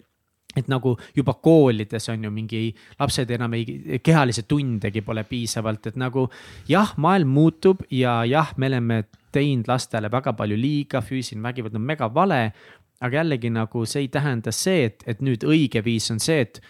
et 0.56 0.68
nagu 0.70 0.96
juba 1.14 1.34
koolides 1.34 2.08
on 2.10 2.24
ju 2.24 2.30
mingi, 2.34 2.74
lapsed 2.98 3.30
enam 3.30 3.54
ei, 3.54 4.00
kehalisi 4.02 4.42
tundegi 4.50 5.02
pole 5.06 5.24
piisavalt, 5.24 5.86
et 5.86 5.96
nagu 6.00 6.26
jah, 6.68 6.94
maailm 6.96 7.28
muutub 7.28 7.84
ja 7.94 8.24
jah, 8.24 8.50
me 8.56 8.66
oleme 8.66 9.04
teinud 9.30 9.68
lastele 9.70 10.10
väga 10.10 10.34
palju 10.34 10.58
liiga, 10.58 11.02
füüsiline 11.06 11.44
vägivald 11.46 11.76
on 11.78 11.86
mega 11.86 12.08
vale 12.14 12.40
aga 13.00 13.22
jällegi 13.22 13.50
nagu 13.50 13.86
see 13.88 14.04
ei 14.04 14.08
tähenda 14.12 14.52
see, 14.52 14.84
et, 14.90 15.02
et 15.06 15.24
nüüd 15.24 15.46
õige 15.48 15.80
viis 15.84 16.10
on 16.12 16.20
see, 16.20 16.42
et 16.44 16.60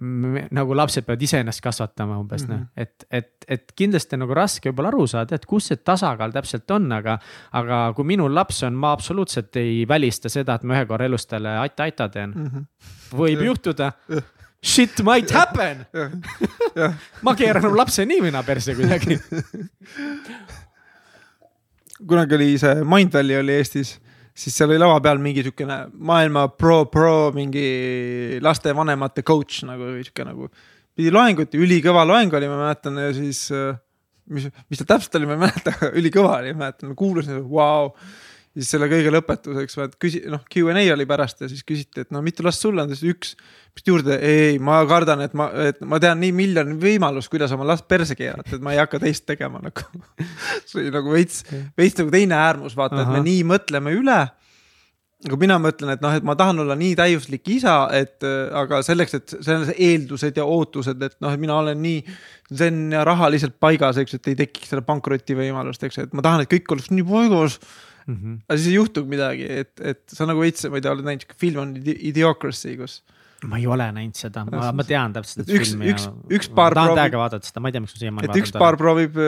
me, 0.00 0.46
nagu 0.56 0.74
lapsed 0.76 1.04
peavad 1.04 1.22
iseennast 1.22 1.60
kasvatama 1.60 2.18
umbes 2.18 2.46
mm 2.46 2.54
-hmm. 2.54 2.58
noh, 2.58 2.66
et, 2.76 3.04
et, 3.10 3.32
et 3.48 3.72
kindlasti 3.76 4.16
nagu 4.16 4.34
raske 4.34 4.70
võib-olla 4.70 4.88
aru 4.88 5.06
saada, 5.06 5.34
et 5.34 5.46
kus 5.46 5.66
see 5.70 5.76
tasakaal 5.76 6.32
täpselt 6.32 6.70
on, 6.70 6.92
aga. 6.92 7.18
aga 7.52 7.92
kui 7.96 8.04
minul 8.04 8.34
laps 8.34 8.62
on, 8.62 8.74
ma 8.74 8.92
absoluutselt 8.92 9.56
ei 9.56 9.88
välista 9.88 10.28
seda, 10.28 10.54
et 10.54 10.62
ma 10.62 10.78
ühe 10.78 10.86
korra 10.86 11.04
elus 11.04 11.26
talle 11.26 11.58
aita-aita 11.58 12.08
teen 12.08 12.30
mm. 12.30 12.46
-hmm. 12.46 12.64
võib 13.16 13.44
juhtuda 13.44 13.92
Shit 14.62 15.02
might 15.02 15.30
happen 15.30 15.86
ma 17.24 17.34
keeran 17.34 17.64
oma 17.64 17.76
lapse 17.76 18.04
nii 18.04 18.20
või 18.20 18.32
naa 18.32 18.42
perse 18.42 18.74
kuidagi 18.74 19.20
kunagi 22.08 22.34
oli 22.34 22.58
see 22.58 22.84
Mindvalley 22.84 23.40
oli 23.40 23.52
Eestis 23.52 24.00
siis 24.40 24.56
seal 24.56 24.70
oli 24.72 24.80
lava 24.80 25.00
peal 25.04 25.20
mingi 25.22 25.44
siukene 25.44 25.76
maailma 26.10 26.46
pro, 26.56 26.84
pro 26.92 27.30
mingi 27.36 28.38
lastevanemate 28.42 29.24
coach 29.26 29.64
nagu 29.68 29.92
siuke 30.00 30.26
nagu. 30.26 30.48
pidi 30.96 31.12
loengut 31.14 31.54
ülikõva 31.56 32.06
loeng 32.08 32.32
oli, 32.36 32.48
ma 32.50 32.58
mäletan 32.64 32.98
ja 33.00 33.12
siis, 33.16 33.46
äh, 33.54 33.76
mis, 34.32 34.48
mis 34.68 34.80
ta 34.80 34.88
täpselt 34.94 35.20
oli, 35.20 35.28
ma 35.28 35.36
ei 35.36 35.44
mäleta, 35.44 35.76
aga 35.76 35.92
ülikõva 36.00 36.38
oli, 36.40 36.54
ma 36.56 36.66
mäletan, 36.66 36.92
ma 36.92 36.98
kuulasin, 36.98 37.44
vau 37.50 37.92
siis 38.56 38.70
selle 38.72 38.88
kõige 38.90 39.12
lõpetuseks 39.14 39.78
vaat 39.78 39.94
küsi-, 40.00 40.22
noh, 40.30 40.42
Q 40.50 40.72
and 40.72 40.82
A 40.82 40.94
oli 40.96 41.06
pärast 41.08 41.44
ja 41.44 41.48
siis 41.50 41.62
küsiti, 41.66 42.04
et 42.04 42.10
no 42.14 42.22
mitu 42.24 42.44
last 42.46 42.62
sul 42.64 42.78
on, 42.82 42.90
siis 42.90 43.14
üks. 43.14 43.36
vist 43.76 43.86
juurde, 43.86 44.16
ei, 44.26 44.58
ma 44.58 44.80
kardan, 44.90 45.22
et 45.22 45.34
ma, 45.38 45.46
et 45.68 45.78
ma 45.86 46.00
tean 46.02 46.18
nii 46.20 46.32
miljon 46.34 46.74
võimalust, 46.82 47.30
kuidas 47.30 47.52
oma 47.54 47.68
last 47.68 47.86
perse 47.88 48.16
keerata, 48.18 48.56
et 48.56 48.64
ma 48.64 48.74
ei 48.74 48.82
hakka 48.82 48.98
teist 49.04 49.26
tegema 49.28 49.62
nagu. 49.66 49.86
See 50.66 50.82
oli 50.82 50.90
nagu 50.94 51.14
veits, 51.14 51.44
veits 51.78 51.98
nagu 52.00 52.10
teine 52.14 52.38
äärmus, 52.40 52.76
vaata, 52.78 53.04
et 53.04 53.14
me 53.14 53.22
nii 53.24 53.46
mõtleme 53.46 53.94
üle. 53.94 54.20
Aga 55.20 55.36
mina 55.36 55.58
mõtlen, 55.60 55.92
et 55.92 56.00
noh, 56.00 56.14
et 56.16 56.24
ma 56.24 56.32
tahan 56.32 56.62
olla 56.62 56.72
nii 56.80 56.94
täiuslik 56.96 57.44
isa, 57.52 57.74
et 57.92 58.24
aga 58.56 58.78
selleks, 58.82 59.18
et 59.18 59.34
selles 59.44 59.74
eeldused 59.76 60.40
ja 60.40 60.46
ootused, 60.48 61.02
et 61.04 61.18
noh, 61.20 61.34
et 61.36 61.42
mina 61.42 61.58
olen 61.60 61.76
nii 61.76 61.98
zen 62.56 62.86
ja 62.96 63.04
rahaliselt 63.04 63.58
paigas, 63.60 64.00
eks, 64.00 64.16
et 64.16 64.30
ei 64.32 64.38
tekiks 64.38 64.72
seda 64.72 64.80
pankroti 64.86 65.36
võimalust, 65.36 65.84
eks, 65.84 66.00
et 66.06 66.16
ma 66.16 66.24
tahan, 66.24 66.46
et 66.46 66.50
kõik 66.50 66.72
oleks 66.72 66.88
nii 66.94 67.04
paigas 67.04 67.60
mm. 68.10 68.18
-hmm. 68.18 68.42
aga 68.48 68.58
siis 68.58 68.72
ei 68.72 68.76
juhtu 68.76 69.06
midagi, 69.08 69.48
et, 69.62 69.72
et 69.80 70.04
sa 70.10 70.28
nagu 70.28 70.42
veits, 70.42 70.66
ma 70.68 70.80
ei 70.80 70.84
tea, 70.84 70.92
oled 70.96 71.06
näinud 71.06 71.24
sihuke 71.24 71.40
film 71.40 71.64
on 71.64 71.74
Idiocracy, 71.80 72.76
kus 72.80 73.00
ma 73.48 73.56
ei 73.60 73.66
ole 73.70 73.86
näinud 73.94 74.18
seda, 74.18 74.42
ma, 74.48 74.70
ma 74.76 74.84
tean 74.86 75.14
täpselt 75.14 75.46
seda 75.46 75.62
filmi. 75.64 75.88
üks, 75.92 76.06
üks 76.28 76.50
paar 76.52 76.74
proovib. 76.74 76.90
tahan 76.92 76.98
täiega 76.98 77.20
vaadata 77.20 77.48
seda, 77.48 77.62
ma 77.62 77.70
ei 77.70 77.76
tea, 77.76 77.84
miks 77.84 77.94
ma 77.94 78.02
siiamaani 78.02 78.28
et 78.28 78.40
üks 78.42 78.52
paar 78.56 78.76
proovib, 78.80 79.18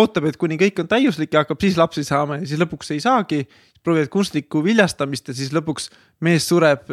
ootab, 0.00 0.28
et 0.30 0.38
kuni 0.40 0.58
kõik 0.60 0.82
on 0.84 0.90
täiuslik 0.90 1.34
ja 1.34 1.42
hakkab 1.42 1.64
siis 1.64 1.78
lapsi 1.80 2.04
saama 2.06 2.38
ja 2.38 2.48
siis 2.50 2.60
lõpuks 2.62 2.92
ei 2.94 3.02
saagi. 3.02 3.44
proovivad 3.82 4.10
kunstlikku 4.12 4.62
viljastamist 4.62 5.30
ja 5.30 5.34
siis 5.34 5.50
lõpuks 5.54 5.88
mees 6.26 6.46
sureb. 6.48 6.86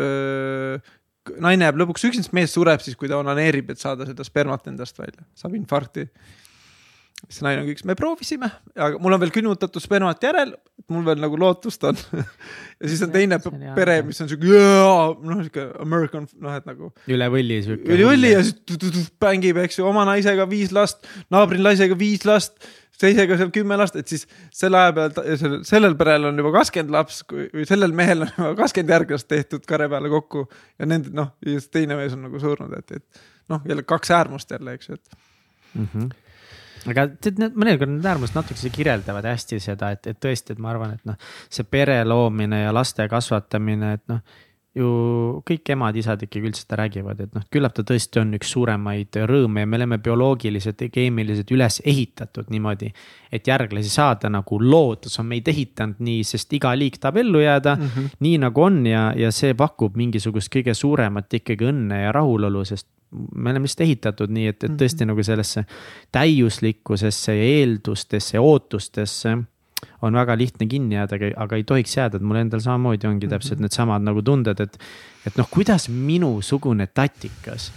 naine 1.42 1.66
jääb 1.66 1.78
lõpuks 1.82 2.08
üksi, 2.10 2.24
sest 2.24 2.34
mees 2.38 2.54
sureb 2.54 2.82
siis, 2.82 2.98
kui 2.98 3.10
ta 3.10 3.18
onaneerib, 3.18 3.70
et 3.70 3.82
saada 3.82 4.06
seda 4.06 4.24
spermat 4.24 4.68
endast 4.68 4.98
välja, 4.98 5.26
saab 5.38 5.56
infarkti 5.58 6.08
siis 7.26 7.40
see 7.40 7.46
naine 7.48 7.64
on 7.64 7.68
kõik, 7.70 7.82
me 7.90 7.96
proovisime, 7.98 8.50
aga 8.76 9.02
mul 9.02 9.16
on 9.16 9.22
veel 9.24 9.34
külmutatud 9.36 9.84
spermat 9.84 10.24
järel, 10.24 10.54
mul 10.92 11.06
veel 11.08 11.22
nagu 11.24 11.40
lootust 11.42 11.84
on 11.90 11.98
ja 12.82 12.90
siis 12.92 13.02
on 13.06 13.14
teine 13.14 13.40
See 13.42 13.52
on 13.54 13.76
pere, 13.78 14.00
mis 14.06 14.22
on 14.22 14.32
siuke, 14.32 14.64
noh 15.26 15.44
siuke 15.44 15.68
American, 15.84 16.28
noh 16.44 16.56
et 16.56 16.66
nagu 16.70 16.92
üle 17.12 17.30
võlli 17.34 17.60
sihuke. 17.66 17.90
üli 17.96 18.08
õlli 18.08 18.34
ja 18.36 18.42
siis 18.46 18.58
tu- 18.62 18.78
tu- 18.78 18.94
tu- 18.94 19.06
mängib, 19.26 19.58
eks 19.64 19.80
ju, 19.80 19.88
oma 19.90 20.06
naisega 20.08 20.48
viis 20.50 20.74
last, 20.76 21.06
naabri 21.34 21.62
naisega 21.62 21.98
viis 21.98 22.26
last, 22.30 22.60
teisega 23.02 23.38
seal 23.40 23.52
kümme 23.56 23.78
last, 23.80 23.98
et 24.00 24.08
siis 24.12 24.26
selle 24.56 24.80
aja 24.80 24.94
peal, 24.96 25.16
sellel, 25.68 25.96
perel 26.00 26.30
on 26.30 26.38
juba 26.40 26.54
kakskümmend 26.60 26.94
laps, 26.96 27.22
või 27.32 27.66
sellel 27.68 27.96
mehel 27.96 28.26
on 28.28 28.32
juba 28.32 28.54
kakskümmend 28.62 28.94
järglast 28.96 29.28
tehtud 29.32 29.66
kare 29.68 29.90
peale 29.92 30.12
kokku 30.14 30.46
ja 30.80 30.88
nende 30.90 31.12
noh, 31.16 31.34
ja 31.44 31.58
siis 31.58 31.72
teine 31.74 31.98
mees 32.00 32.16
on 32.16 32.24
nagu 32.28 32.40
surnud, 32.42 32.72
et, 32.78 33.00
et 33.02 33.26
noh, 33.52 33.66
jälle 33.68 33.84
kaks 33.88 34.14
äärmust 34.16 34.52
jälle, 34.56 34.78
eks 34.78 34.90
ju, 34.90 35.00
et 35.00 35.20
mm. 35.74 35.88
-hmm. 35.94 36.14
Aga 36.92 37.08
tead, 37.22 37.42
need 37.42 37.60
mõnikord 37.60 37.92
need 37.92 38.08
äärmused 38.10 38.38
natukese 38.38 38.72
kirjeldavad 38.74 39.28
hästi 39.30 39.62
seda, 39.64 39.92
et, 39.96 40.08
et 40.12 40.20
tõesti, 40.22 40.56
et 40.56 40.62
ma 40.62 40.74
arvan, 40.74 40.96
et 40.98 41.06
noh, 41.10 41.20
see 41.52 41.68
pere 41.68 42.02
loomine 42.08 42.66
ja 42.66 42.74
laste 42.76 43.08
kasvatamine, 43.12 43.94
et 44.00 44.06
noh. 44.12 44.42
ju 44.76 44.88
kõik 45.48 45.70
emad-isad 45.72 46.26
ikkagi 46.26 46.50
üldiselt 46.50 46.74
räägivad, 46.76 47.22
et 47.24 47.36
noh, 47.38 47.44
küllap 47.48 47.72
ta 47.78 47.86
tõesti 47.88 48.20
on 48.20 48.34
üks 48.36 48.50
suuremaid 48.52 49.16
rõõme 49.32 49.64
ja 49.64 49.70
me 49.72 49.78
oleme 49.80 50.02
bioloogiliselt 50.04 50.84
ja 50.84 50.90
keemiliselt 50.92 51.54
üles 51.56 51.80
ehitatud 51.86 52.50
niimoodi. 52.52 52.92
et 53.32 53.48
järglasi 53.48 53.90
saada 53.90 54.30
nagu 54.30 54.60
loodus 54.60 55.20
on 55.20 55.30
meid 55.32 55.48
ehitanud 55.48 56.04
nii, 56.04 56.24
sest 56.28 56.52
iga 56.54 56.74
liik 56.76 57.00
tahab 57.00 57.18
ellu 57.24 57.40
jääda 57.40 57.76
mm 57.76 57.88
-hmm. 57.88 58.10
nii 58.20 58.38
nagu 58.38 58.62
on 58.64 58.86
ja, 58.88 59.14
ja 59.16 59.32
see 59.32 59.54
pakub 59.54 59.96
mingisugust 59.96 60.52
kõige 60.56 60.74
suuremat 60.74 61.34
ikkagi 61.34 61.72
õnne 61.72 62.02
ja 62.02 62.12
rahulolu, 62.12 62.66
sest 62.66 62.88
me 63.36 63.52
oleme 63.52 63.68
lihtsalt 63.68 63.86
ehitatud 63.88 64.34
nii, 64.36 64.52
et, 64.54 64.64
et 64.68 64.78
tõesti 64.80 65.08
nagu 65.08 65.24
sellesse 65.26 65.66
täiuslikkusesse 66.16 67.36
ja 67.36 67.50
eeldustesse 67.60 68.38
ja 68.38 68.44
ootustesse 68.46 69.36
on 70.06 70.18
väga 70.18 70.38
lihtne 70.38 70.68
kinni 70.70 70.98
jääda, 70.98 71.20
aga 71.42 71.58
ei 71.60 71.66
tohiks 71.68 71.98
jääda, 71.98 72.20
et 72.20 72.26
mul 72.26 72.40
endal 72.40 72.62
samamoodi 72.64 73.10
ongi 73.10 73.30
täpselt 73.32 73.62
needsamad 73.64 74.06
nagu 74.06 74.24
tunded, 74.26 74.62
et. 74.64 74.80
et 75.28 75.38
noh, 75.40 75.50
kuidas 75.52 75.90
minusugune 75.90 76.88
tatikas 76.88 77.72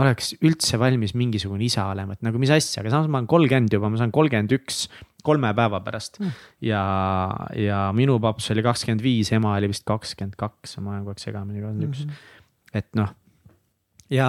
oleks 0.00 0.32
üldse 0.42 0.78
valmis 0.80 1.14
mingisugune 1.14 1.66
isa 1.66 1.86
olema, 1.92 2.16
et 2.16 2.24
nagu 2.26 2.38
mis 2.42 2.50
asja, 2.50 2.82
aga 2.82 2.90
samas 2.90 3.10
ma 3.10 3.20
olen 3.20 3.30
kolmkümmend 3.30 3.76
juba, 3.76 3.90
ma 3.92 4.00
saan 4.00 4.14
kolmkümmend 4.14 4.54
üks 4.56 4.86
kolme 5.24 5.52
päeva 5.56 5.80
pärast 5.84 6.18
mm.. 6.20 6.40
ja, 6.66 6.84
ja 7.58 7.80
minu 7.96 8.18
paps 8.22 8.50
oli 8.52 8.64
kakskümmend 8.66 9.04
viis, 9.04 9.30
ema 9.36 9.54
oli 9.58 9.70
vist 9.70 9.86
kakskümmend 9.88 10.34
kaks, 10.40 10.78
ma 10.82 10.96
olen 10.96 11.04
kogu 11.04 11.14
aeg 11.14 11.22
segamini 11.22 11.62
kakskümmend 11.62 11.86
üks. 11.88 12.32
et 12.74 12.90
noh, 12.98 13.14
ja 14.12 14.28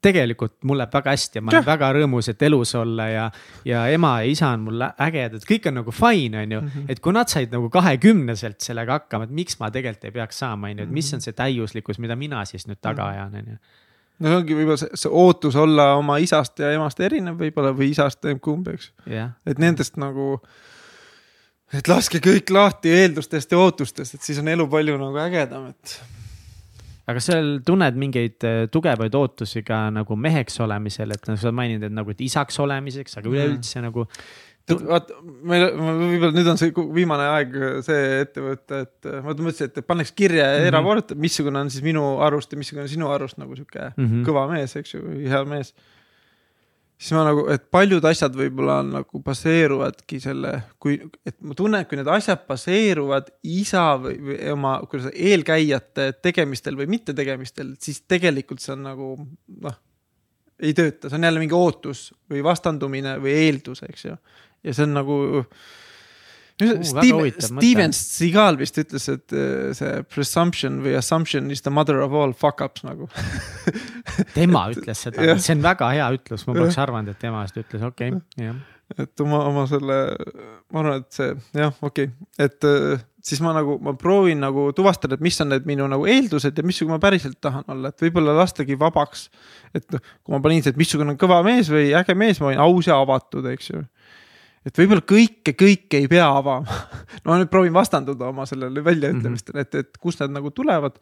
tegelikult 0.00 0.54
mul 0.64 0.78
läheb 0.80 0.94
väga 0.94 1.12
hästi 1.12 1.38
ja 1.38 1.42
ma 1.44 1.52
olen 1.52 1.66
väga 1.66 1.90
rõõmus, 1.96 2.30
et 2.32 2.42
elus 2.46 2.72
olla 2.78 3.06
ja, 3.10 3.24
ja 3.68 3.82
ema 3.92 4.14
ja 4.22 4.30
isa 4.30 4.52
on 4.54 4.64
mul 4.68 4.84
ägedad, 4.88 5.42
kõik 5.48 5.68
on 5.68 5.76
nagu 5.80 5.94
fine, 5.94 6.44
on 6.44 6.54
ju. 6.56 6.62
et 6.88 7.02
kui 7.04 7.14
nad 7.14 7.28
said 7.32 7.52
nagu 7.52 7.68
kahekümneselt 7.72 8.60
sellega 8.64 9.00
hakkama, 9.00 9.28
et 9.28 9.34
miks 9.42 9.58
ma 9.60 9.68
tegelikult 9.74 10.08
ei 10.08 10.14
peaks 10.14 10.40
saama, 10.40 10.70
on 10.70 10.80
ju, 10.80 10.88
et 10.88 10.96
mis 11.00 11.12
on 11.16 11.24
see 11.24 11.36
täiuslikkus, 11.36 12.00
mida 12.00 12.16
mina 12.16 12.44
siis 12.48 12.64
nüüd 12.70 12.80
taga 12.80 13.10
ajan, 13.12 13.36
on 13.42 13.50
ju. 13.52 13.58
no 14.20 14.32
see 14.32 14.40
ongi 14.40 14.56
võib-olla 14.56 14.80
see, 14.84 15.02
see 15.02 15.12
ootus 15.24 15.58
olla 15.60 15.90
oma 15.98 16.16
isast 16.22 16.62
ja 16.62 16.72
emast 16.76 17.02
erinev 17.04 17.36
võib-olla 17.40 17.74
või 17.76 17.90
isast 17.92 18.24
kumb, 18.40 18.70
eks. 18.72 18.92
jah, 19.10 19.34
et 19.44 19.60
nendest 19.60 20.00
nagu, 20.00 20.38
et 21.76 21.92
laske 21.92 22.22
kõik 22.24 22.54
lahti 22.56 22.94
eeldustest 23.02 23.52
ja 23.52 23.60
ootustest, 23.60 24.16
et 24.16 24.24
siis 24.30 24.40
on 24.40 24.48
elu 24.48 24.68
palju 24.70 24.96
nagu 25.02 25.22
ägedam, 25.26 25.68
et 25.74 25.98
aga 27.08 27.22
seal 27.22 27.56
tunned 27.66 27.98
mingeid 28.00 28.46
äh, 28.46 28.60
tugevaid 28.72 29.14
ootusi 29.16 29.64
ka 29.66 29.86
nagu 29.94 30.16
meheks 30.18 30.60
olemisel, 30.64 31.14
et 31.16 31.26
noh, 31.30 31.38
sa 31.40 31.52
maininud, 31.54 31.88
et 31.88 31.96
nagu, 31.96 32.14
et 32.14 32.22
isaks 32.26 32.60
olemiseks, 32.62 33.18
aga 33.20 33.32
üleüldse 33.32 33.82
nagu. 33.84 34.06
vaata, 34.70 35.16
meil, 35.50 35.64
võib-olla 35.74 36.32
nüüd 36.36 36.50
on 36.52 36.60
see 36.60 36.74
viimane 36.94 37.28
aeg 37.36 37.56
see 37.86 38.02
ette 38.20 38.44
võtta, 38.44 38.82
et 38.84 39.08
ma 39.24 39.32
mõtlesin, 39.32 39.72
et 39.72 39.86
paneks 39.86 40.12
kirja 40.14 40.46
ja 40.52 40.68
erapooletu, 40.68 41.16
missugune 41.18 41.64
on 41.64 41.72
siis 41.72 41.82
minu 41.86 42.04
arust 42.22 42.52
ja 42.52 42.60
missugune 42.60 42.86
on 42.86 42.92
sinu 42.92 43.10
arust 43.10 43.40
nagu 43.40 43.56
sihuke 43.56 43.88
mm. 43.88 44.04
-hmm. 44.04 44.26
kõva 44.28 44.46
mees, 44.52 44.76
eks 44.78 44.94
ju, 44.94 45.02
hea 45.26 45.42
mees. 45.48 45.74
Siis 47.00 47.14
ma 47.16 47.24
nagu, 47.24 47.46
et 47.52 47.62
paljud 47.72 48.04
asjad 48.10 48.34
võib-olla 48.36 48.80
nagu 48.84 49.22
baseeruvadki 49.24 50.20
selle, 50.20 50.52
kui, 50.82 50.98
et 51.26 51.38
ma 51.40 51.56
tunnen, 51.56 51.80
et 51.80 51.88
kui 51.88 51.96
need 51.96 52.10
asjad 52.12 52.42
baseeruvad 52.48 53.30
isa 53.48 53.86
või, 54.02 54.18
või 54.26 54.38
oma, 54.52 54.74
kuidas 54.90 55.08
eelkäijate 55.14 56.10
tegemistel 56.20 56.76
või 56.76 56.90
mittetegemistel, 56.92 57.72
siis 57.80 58.02
tegelikult 58.10 58.60
see 58.60 58.74
on 58.76 58.84
nagu 58.90 59.12
noh, 59.64 59.78
ei 60.60 60.76
tööta, 60.76 61.08
see 61.08 61.16
on 61.16 61.24
jälle 61.24 61.40
mingi 61.40 61.56
ootus 61.56 62.10
või 62.30 62.44
vastandumine 62.44 63.16
või 63.22 63.36
eeldus, 63.46 63.80
eks 63.88 64.10
ju. 64.10 64.16
ja 64.66 64.76
see 64.76 64.88
on 64.88 64.98
nagu. 65.00 65.20
Väga 66.60 67.30
Steven, 67.46 67.94
Seagal 67.96 68.58
vist 68.60 68.80
ütles, 68.80 69.06
et 69.12 69.36
äh, 69.36 69.70
see 69.76 70.02
presumption 70.12 70.80
või 70.84 70.96
assumption 70.98 71.50
is 71.54 71.64
the 71.66 71.72
mother 71.74 72.02
of 72.04 72.14
all 72.16 72.34
fuck 72.36 72.62
ups 72.64 72.84
nagu. 72.86 73.08
tema 74.38 74.66
ütles 74.74 75.06
seda 75.06 75.38
see 75.40 75.56
on 75.56 75.64
väga 75.64 75.92
hea 75.96 76.10
ütlus, 76.18 76.46
ma 76.48 76.56
poleks 76.58 76.80
arvanud, 76.80 77.14
et 77.14 77.22
tema 77.22 77.46
seda 77.50 77.64
ütles, 77.64 77.86
okei 77.90 78.14
okay,, 78.14 78.48
jah. 78.48 78.58
et 78.98 79.24
oma, 79.24 79.44
oma 79.50 79.66
selle, 79.70 80.00
ma 80.72 80.82
arvan, 80.82 81.04
et 81.04 81.20
see 81.20 81.30
jah, 81.60 81.76
okei 81.80 82.10
okay., 82.10 82.30
et 82.46 82.68
äh, 82.68 83.06
siis 83.24 83.40
ma 83.44 83.52
nagu, 83.56 83.76
ma 83.82 83.94
proovin 83.98 84.40
nagu 84.42 84.68
tuvastada, 84.76 85.16
et 85.16 85.24
mis 85.24 85.38
on 85.42 85.50
need 85.52 85.66
minu 85.68 85.86
nagu 85.90 86.06
eeldused 86.08 86.56
ja 86.56 86.66
missugune 86.66 86.96
ma 86.96 87.02
päriselt 87.02 87.38
tahan 87.42 87.66
olla, 87.72 87.92
et 87.92 88.04
võib-olla 88.04 88.34
lastagi 88.38 88.78
vabaks. 88.80 89.28
et 89.74 89.86
noh, 89.92 90.02
kui 90.24 90.34
ma 90.34 90.40
panin 90.42 90.64
et 90.66 90.78
missugune 90.80 91.14
on 91.14 91.20
kõva 91.20 91.42
mees 91.46 91.70
või 91.70 91.92
äge 91.96 92.16
mees, 92.18 92.40
ma 92.40 92.50
olin 92.50 92.62
aus 92.64 92.88
ja 92.88 92.98
avatud, 93.00 93.46
eks 93.52 93.70
ju. 93.72 93.84
Et 94.66 94.76
võib-olla 94.76 95.04
kõike, 95.06 95.54
kõike 95.56 96.02
ei 96.02 96.08
pea 96.10 96.28
avama. 96.28 96.78
no 97.22 97.32
ma 97.32 97.40
nüüd 97.40 97.50
proovin 97.52 97.74
vastanduda 97.76 98.28
oma 98.30 98.46
sellele 98.48 98.84
väljaütlemistele, 98.84 99.66
et, 99.66 99.74
et 99.74 100.00
kust 100.00 100.22
need 100.24 100.36
nagu 100.36 100.52
tulevad 100.54 100.98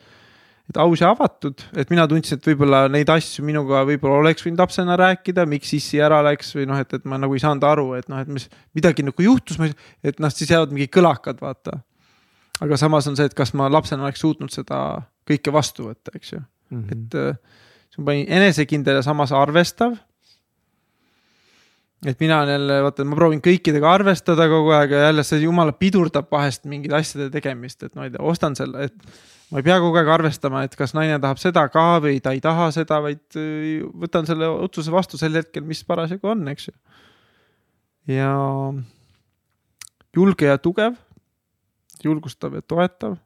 et 0.68 0.76
aus 0.76 1.00
ja 1.00 1.08
avatud, 1.14 1.62
et 1.80 1.88
mina 1.88 2.04
tundsin, 2.08 2.36
et 2.36 2.46
võib-olla 2.50 2.82
neid 2.92 3.08
asju 3.08 3.44
minuga 3.46 3.80
võib-olla 3.88 4.18
oleks 4.20 4.44
võinud 4.44 4.60
lapsena 4.60 4.98
rääkida, 5.00 5.46
miks 5.48 5.72
issi 5.78 6.00
ära 6.04 6.20
läks 6.26 6.52
või 6.58 6.66
noh, 6.68 6.76
et, 6.82 6.92
et 6.92 7.06
ma 7.08 7.16
nagu 7.20 7.36
ei 7.36 7.40
saanud 7.40 7.64
aru, 7.64 7.86
et 7.96 8.10
noh, 8.12 8.20
et 8.20 8.28
mis 8.28 8.44
midagi 8.76 9.06
nagu 9.06 9.24
juhtus, 9.24 9.56
et 10.04 10.20
noh, 10.20 10.32
siis 10.34 10.52
jäävad 10.52 10.74
mingid 10.76 10.92
kõlakad, 10.92 11.40
vaata. 11.40 11.80
aga 12.60 12.76
samas 12.76 13.08
on 13.08 13.16
see, 13.16 13.30
et 13.30 13.36
kas 13.38 13.54
ma 13.56 13.70
lapsena 13.72 14.04
oleks 14.04 14.20
suutnud 14.20 14.52
seda 14.52 14.82
kõike 15.28 15.52
vastu 15.56 15.88
võtta, 15.88 16.12
eks 16.14 16.36
ju, 16.36 16.44
Mhm. 16.68 16.88
et 16.92 17.14
äh, 17.16 17.36
ma 17.98 18.04
panin 18.12 18.28
enesekindel 18.28 19.00
ja 19.00 19.02
samas 19.02 19.32
arvestav. 19.32 19.96
Et 22.06 22.20
mina 22.20 22.42
olen 22.42 22.54
jälle, 22.54 22.76
vaata, 22.84 23.06
ma 23.08 23.16
proovin 23.18 23.40
kõikidega 23.42 23.90
arvestada 23.90 24.46
kogu 24.50 24.70
aeg 24.76 24.94
ja 24.94 25.08
jälle 25.08 25.24
see 25.26 25.40
jumala 25.42 25.74
pidurdab 25.74 26.28
vahest 26.30 26.68
mingite 26.70 26.94
asjade 26.98 27.30
tegemist, 27.34 27.82
et 27.82 27.94
ma 27.98 28.06
ei 28.06 28.14
tea, 28.14 28.22
ostan 28.22 28.54
selle, 28.58 28.86
et 28.86 29.18
ma 29.50 29.58
ei 29.58 29.66
pea 29.66 29.78
kogu 29.82 29.98
aeg 29.98 30.12
arvestama, 30.18 30.62
et 30.66 30.76
kas 30.78 30.94
naine 30.94 31.18
tahab 31.22 31.40
seda 31.42 31.64
ka 31.72 31.86
või 32.04 32.20
ta 32.22 32.34
ei 32.36 32.42
taha 32.44 32.70
seda, 32.74 33.00
vaid 33.04 33.40
äh, 33.40 33.82
võtan 34.04 34.28
selle 34.30 34.50
otsuse 34.68 34.94
vastu 34.94 35.18
sel 35.20 35.34
hetkel, 35.40 35.66
mis 35.66 35.82
parasjagu 35.88 36.34
on, 36.34 36.46
eks 36.52 36.70
ju. 36.70 36.76
ja 38.14 38.32
julge 40.14 40.46
ja 40.46 40.58
tugev, 40.62 40.94
julgustav 42.04 42.54
ja 42.54 42.62
toetav. 42.62 43.18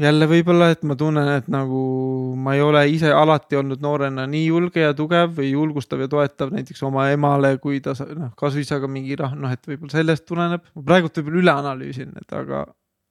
Jälle 0.00 0.28
võib-olla, 0.28 0.70
et 0.74 0.82
ma 0.84 0.96
tunnen, 0.98 1.28
et 1.38 1.46
nagu 1.52 1.80
ma 2.36 2.56
ei 2.56 2.60
ole 2.64 2.82
ise 2.92 3.12
alati 3.12 3.56
olnud 3.56 3.80
noorena 3.84 4.26
nii 4.28 4.44
julge 4.50 4.84
ja 4.84 4.92
tugev 4.96 5.32
või 5.38 5.52
julgustav 5.54 6.02
ja 6.04 6.10
toetav 6.12 6.52
näiteks 6.52 6.82
oma 6.86 7.08
emale, 7.14 7.54
kui 7.62 7.80
ta 7.84 7.94
noh, 8.12 8.34
kasuisaga 8.36 8.90
mingi 8.90 9.16
rah-, 9.16 9.34
noh, 9.38 9.52
et 9.52 9.64
võib-olla 9.68 9.96
sellest 9.96 10.26
tuleneb. 10.28 10.68
ma 10.76 10.86
praegult 10.90 11.20
võib-olla 11.20 11.42
üle 11.42 11.56
analüüsin, 11.64 12.12
et 12.20 12.36
aga, 12.36 12.66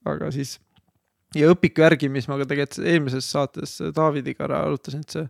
aga 0.06 0.32
siis 0.36 0.60
ja 1.36 1.50
õpiku 1.52 1.84
järgi, 1.84 2.10
mis 2.12 2.30
ma 2.30 2.38
ka 2.40 2.48
tegelikult 2.50 2.86
eelmises 2.86 3.30
saates 3.34 3.80
Davidiga 3.96 4.46
ära 4.48 4.66
arutasin, 4.68 5.02
et 5.02 5.18
see 5.18 5.30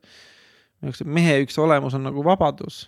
see 0.93 1.07
mehe 1.07 1.39
üks 1.45 1.57
olemus 1.61 1.95
on 1.97 2.05
nagu 2.05 2.23
vabadus. 2.25 2.85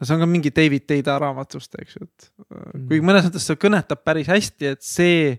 no 0.00 0.06
see 0.06 0.16
on 0.16 0.24
ka 0.24 0.26
mingi 0.26 0.50
David 0.54 0.86
Teida 0.88 1.18
raamatust, 1.22 1.76
eks 1.78 1.96
ju, 1.96 2.06
et 2.08 2.30
mm. 2.48 2.86
kuigi 2.88 3.04
mõnes 3.06 3.28
mõttes 3.28 3.46
see 3.46 3.60
kõnetab 3.60 4.02
päris 4.02 4.30
hästi, 4.30 4.72
et 4.74 4.82
see 4.82 5.36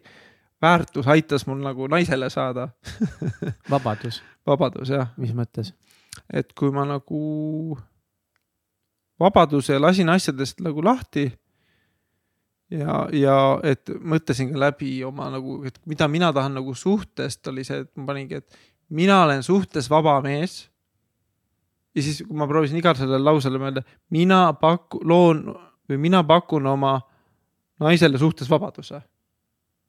väärtus 0.64 1.08
aitas 1.12 1.48
mul 1.48 1.62
nagu 1.64 1.88
naisele 1.92 2.30
saada 2.32 2.70
vabadus, 3.74 4.22
vabadus 4.48 4.94
jah, 4.96 5.12
mis 5.18 5.36
mõttes? 5.36 5.74
et 6.34 6.54
kui 6.58 6.72
ma 6.72 6.86
nagu 6.88 7.78
vabaduse 9.20 9.80
lasin 9.80 10.10
asjadest 10.14 10.62
nagu 10.64 10.84
lahti 10.84 11.28
ja, 12.74 12.98
ja 13.14 13.38
et 13.66 13.90
mõtlesin 14.00 14.52
ka 14.54 14.62
läbi 14.68 14.96
oma 15.06 15.30
nagu, 15.34 15.62
et 15.68 15.80
mida 15.90 16.08
mina 16.12 16.32
tahan 16.34 16.58
nagu 16.60 16.76
suhtest, 16.78 17.46
oli 17.52 17.66
see, 17.68 17.84
et 17.84 17.92
ma 17.98 18.08
paningi, 18.12 18.42
et 18.42 18.94
mina 18.94 19.24
olen 19.26 19.44
suhtes 19.44 19.90
vaba 19.92 20.20
mees. 20.26 20.70
ja 21.96 22.02
siis, 22.02 22.24
kui 22.28 22.38
ma 22.38 22.48
proovisin 22.50 22.80
igale 22.80 22.98
sellele 22.98 23.24
lausele 23.24 23.62
mõelda, 23.62 23.84
mina 24.14 24.46
paku-, 24.62 25.02
loon 25.06 25.46
või 25.90 26.00
mina 26.08 26.24
pakun 26.26 26.66
oma 26.68 26.98
naisele 27.84 28.18
suhtes 28.18 28.50
vabaduse. 28.50 29.02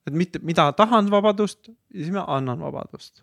Et 0.07 0.17
mitte, 0.17 0.41
mida 0.45 0.71
tahan 0.77 1.11
vabadust 1.13 1.69
ja 1.69 2.01
siis 2.01 2.13
ma 2.15 2.27
annan 2.37 2.61
vabadust. 2.61 3.23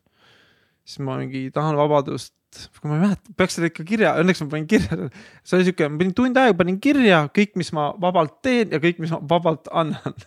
siis 0.85 1.03
ma 1.05 1.17
mingi 1.19 1.49
tahan 1.53 1.77
vabadust 1.77 2.33
kui 2.51 2.89
ma 2.89 2.97
ei 2.97 3.03
mäleta, 3.05 3.33
peaks 3.39 3.55
selle 3.55 3.69
ikka 3.71 3.85
kirja, 3.87 4.11
õnneks 4.19 4.41
ma 4.43 4.49
panin 4.51 4.67
kirja, 4.69 5.07
see 5.47 5.57
oli 5.57 5.67
siuke, 5.69 5.87
ma 5.87 6.01
panin 6.01 6.15
tund 6.17 6.39
aega 6.39 6.55
panin 6.59 6.79
kirja 6.83 7.23
kõik, 7.35 7.53
mis 7.59 7.71
ma 7.75 7.91
vabalt 8.01 8.41
teen 8.43 8.73
ja 8.75 8.81
kõik, 8.83 8.99
mis 9.03 9.13
ma 9.13 9.21
vabalt 9.31 9.69
annan. 9.71 10.17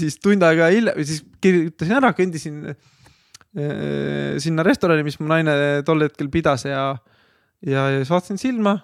siis 0.00 0.18
tund 0.20 0.44
aega 0.44 0.68
hiljem, 0.72 1.00
siis 1.06 1.24
kirjutasin 1.42 1.96
ära, 1.96 2.12
kõndisin 2.16 2.60
äh, 2.70 4.36
sinna 4.42 4.66
restorani, 4.66 5.06
mis 5.06 5.16
mu 5.20 5.30
naine 5.30 5.54
tol 5.86 6.04
hetkel 6.04 6.28
pidas 6.32 6.66
ja, 6.68 6.84
ja, 7.64 7.88
ja 7.94 8.02
siis 8.02 8.12
vaatasin 8.12 8.40
silma. 8.42 8.76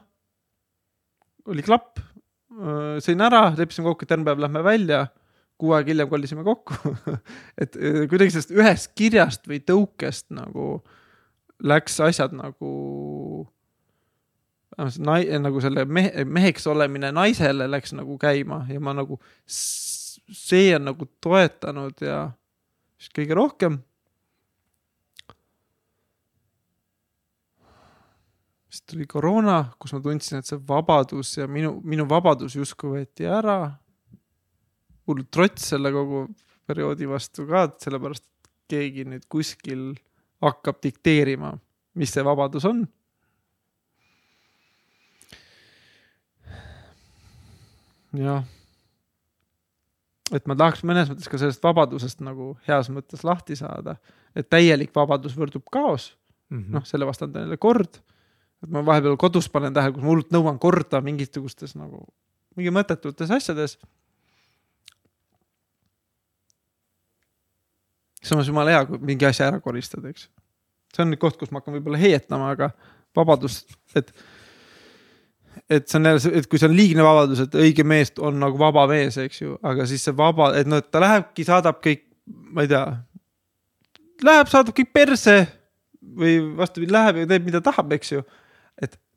oli 1.47 1.63
klapp, 1.63 2.01
sõin 3.05 3.21
ära, 3.23 3.51
leppisime 3.55 3.87
kokku, 3.91 4.07
et 4.07 4.11
järgmine 4.11 4.33
päev 4.33 4.43
lähme 4.47 4.63
välja. 4.65 5.05
Kuu 5.59 5.73
aega 5.77 5.93
hiljem 5.93 6.09
kolisime 6.11 6.45
kokku. 6.45 6.77
et 7.63 7.77
äh, 7.77 8.05
kuidagi 8.11 8.35
sellest 8.35 8.55
ühest 8.55 8.93
kirjast 8.99 9.49
või 9.49 9.61
tõukest 9.65 10.29
nagu 10.37 10.81
läks 11.65 12.01
asjad 12.05 12.35
nagu. 12.37 12.73
nai-, 14.77 15.39
nagu 15.41 15.61
selle 15.65 15.87
mehe, 15.89 16.25
meheks 16.25 16.67
olemine 16.69 17.13
naisele 17.17 17.69
läks 17.71 17.95
nagu 17.97 18.19
käima 18.21 18.67
ja 18.69 18.81
ma 18.81 18.93
nagu, 18.93 19.17
see 19.47 20.75
on 20.77 20.91
nagu 20.91 21.09
toetanud 21.25 22.03
ja 22.05 22.27
siis 22.99 23.15
kõige 23.17 23.39
rohkem. 23.39 23.81
siis 28.77 28.85
tuli 28.91 29.07
koroona, 29.09 29.73
kus 29.81 29.95
ma 29.95 30.01
tundsin, 30.05 30.41
et 30.41 30.49
see 30.49 30.59
vabadus 30.69 31.33
ja 31.39 31.47
minu, 31.49 31.79
minu 31.85 32.05
vabadus 32.09 32.57
justkui 32.59 32.99
võeti 32.99 33.25
ära. 33.25 33.77
Hull 35.07 35.23
trots 35.31 35.71
selle 35.73 35.93
kogu 35.95 36.27
perioodi 36.67 37.09
vastu 37.09 37.47
ka, 37.49 37.67
sellepärast 37.83 38.25
et 38.25 38.51
keegi 38.73 39.07
nüüd 39.07 39.27
kuskil 39.31 39.93
hakkab 40.43 40.83
dikteerima, 40.83 41.55
mis 41.97 42.13
see 42.13 42.25
vabadus 42.27 42.67
on. 42.69 42.85
jah. 48.17 48.45
et 50.33 50.47
ma 50.49 50.57
tahaks 50.57 50.81
mõnes 50.89 51.11
mõttes 51.11 51.29
ka 51.29 51.39
sellest 51.41 51.63
vabadusest 51.65 52.23
nagu 52.25 52.55
heas 52.67 52.89
mõttes 52.89 53.23
lahti 53.27 53.59
saada, 53.59 53.99
et 54.35 54.49
täielik 54.49 54.95
vabadus 54.97 55.37
võrdub 55.37 55.67
kaos, 55.73 56.15
noh, 56.51 56.85
selle 56.89 57.09
vastand 57.09 57.37
on 57.37 57.47
jälle 57.47 57.59
kord. 57.61 58.01
et 58.65 58.73
ma 58.73 58.83
vahepeal 58.87 59.19
kodus 59.21 59.51
panen 59.53 59.75
tähele, 59.75 59.93
kus 59.95 60.03
ma 60.03 60.15
hullult 60.15 60.33
nõuan 60.33 60.59
korda 60.59 61.03
mingisugustes 61.05 61.77
nagu, 61.77 62.07
mingi 62.57 62.73
mõttetutes 62.73 63.31
asjades. 63.31 63.77
Samas 68.29 68.49
jumala 68.51 68.75
hea, 68.75 68.85
kui 68.89 69.01
mingi 69.13 69.29
asja 69.29 69.51
ära 69.51 69.61
koristad, 69.63 70.05
eks. 70.09 70.29
see 70.95 71.05
on 71.05 71.13
nüüd 71.13 71.21
koht, 71.23 71.39
kus 71.41 71.53
ma 71.53 71.61
hakkan 71.61 71.77
võib-olla 71.77 72.01
heietama, 72.01 72.53
aga 72.57 72.71
vabadus, 73.17 73.63
et. 73.99 74.13
et 75.71 75.89
see 75.89 75.99
on 75.99 76.09
jälle 76.11 76.23
see, 76.23 76.33
et 76.41 76.49
kui 76.51 76.61
see 76.61 76.69
on 76.71 76.77
liigne 76.77 77.05
vabadus, 77.07 77.43
et 77.47 77.59
õige 77.59 77.85
mees 77.87 78.13
on 78.23 78.39
nagu 78.43 78.59
vaba 78.61 78.87
mees, 78.91 79.19
eks 79.21 79.43
ju, 79.43 79.59
aga 79.67 79.87
siis 79.89 80.05
see 80.07 80.17
vaba, 80.17 80.53
et 80.59 80.69
noh, 80.69 80.83
et 80.83 80.91
ta 80.93 81.03
lähebki, 81.03 81.47
saadab 81.49 81.81
kõik, 81.85 82.05
ma 82.27 82.67
ei 82.67 82.73
tea. 82.73 82.85
Läheb, 84.27 84.51
saadab 84.51 84.77
kõik 84.77 84.93
perse 84.97 85.37
või 86.17 86.39
vastupidi, 86.57 86.93
läheb 86.93 87.23
ja 87.23 87.31
teeb, 87.33 87.49
mida 87.49 87.61
tahab, 87.65 87.93
eks 87.97 88.15
ju. 88.15 88.23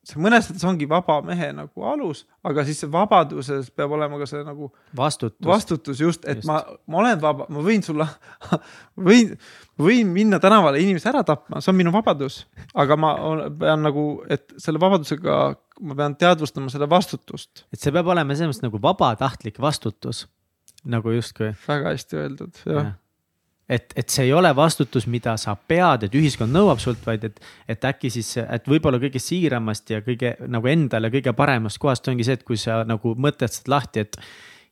See 0.10 0.20
mõnes 0.22 0.48
mõttes 0.50 0.66
ongi 0.68 0.88
vaba 0.90 1.20
mehe 1.26 1.52
nagu 1.56 1.86
alus, 1.92 2.24
aga 2.48 2.64
siis 2.68 2.82
vabaduses 2.92 3.70
peab 3.76 3.94
olema 3.98 4.18
ka 4.22 4.28
see 4.30 4.42
nagu 4.48 4.72
vastutus. 4.98 5.46
vastutus 5.48 6.02
just, 6.02 6.26
et 6.26 6.42
Just. 6.42 6.48
ma, 6.50 6.60
ma 6.90 7.02
olen 7.04 7.22
vaba, 7.22 7.46
ma 7.50 7.64
võin 7.66 7.84
sulle, 7.86 8.08
võin, 9.10 9.36
võin 9.80 10.12
minna 10.16 10.40
tänavale 10.44 10.82
inimese 10.84 11.10
ära 11.12 11.24
tapma, 11.28 11.62
see 11.62 11.72
on 11.74 11.80
minu 11.80 11.94
vabadus. 11.96 12.42
aga 12.74 12.98
ma 13.00 13.14
ol- 13.30 13.46
pean 13.60 13.84
nagu, 13.86 14.06
et 14.30 14.54
selle 14.58 14.82
vabadusega 14.82 15.40
ma 15.80 15.96
pean 15.96 16.16
teadvustama 16.20 16.72
seda 16.74 16.90
vastutust. 16.92 17.66
et 17.74 17.80
see 17.80 17.94
peab 17.96 18.08
olema 18.12 18.36
selles 18.36 18.56
mõttes 18.58 18.66
nagu 18.68 18.82
vabatahtlik 18.84 19.60
vastutus. 19.64 20.26
nagu 20.86 21.12
justkui 21.12 21.54
väga 21.68 21.94
hästi 21.96 22.20
öeldud, 22.24 22.64
jah. 22.66 22.94
et, 23.70 23.94
et 23.96 24.10
see 24.10 24.26
ei 24.26 24.34
ole 24.34 24.50
vastutus, 24.56 25.06
mida 25.08 25.36
sa 25.38 25.54
pead, 25.56 26.08
et 26.08 26.16
ühiskond 26.18 26.54
nõuab 26.56 26.82
sult, 26.82 27.06
vaid 27.06 27.24
et, 27.30 27.40
et 27.70 27.86
äkki 27.86 28.10
siis, 28.10 28.32
et 28.42 28.68
võib-olla 28.68 29.00
kõige 29.02 29.22
siiramast 29.22 29.90
ja 29.94 30.02
kõige 30.06 30.36
nagu 30.48 30.68
endale 30.68 31.12
kõige 31.14 31.34
paremast 31.38 31.78
kohast 31.82 32.08
ongi 32.10 32.26
see, 32.26 32.40
et 32.40 32.44
kui 32.48 32.58
sa 32.58 32.82
nagu 32.90 33.14
mõtestad 33.16 33.70
lahti, 33.70 34.00
et 34.08 34.18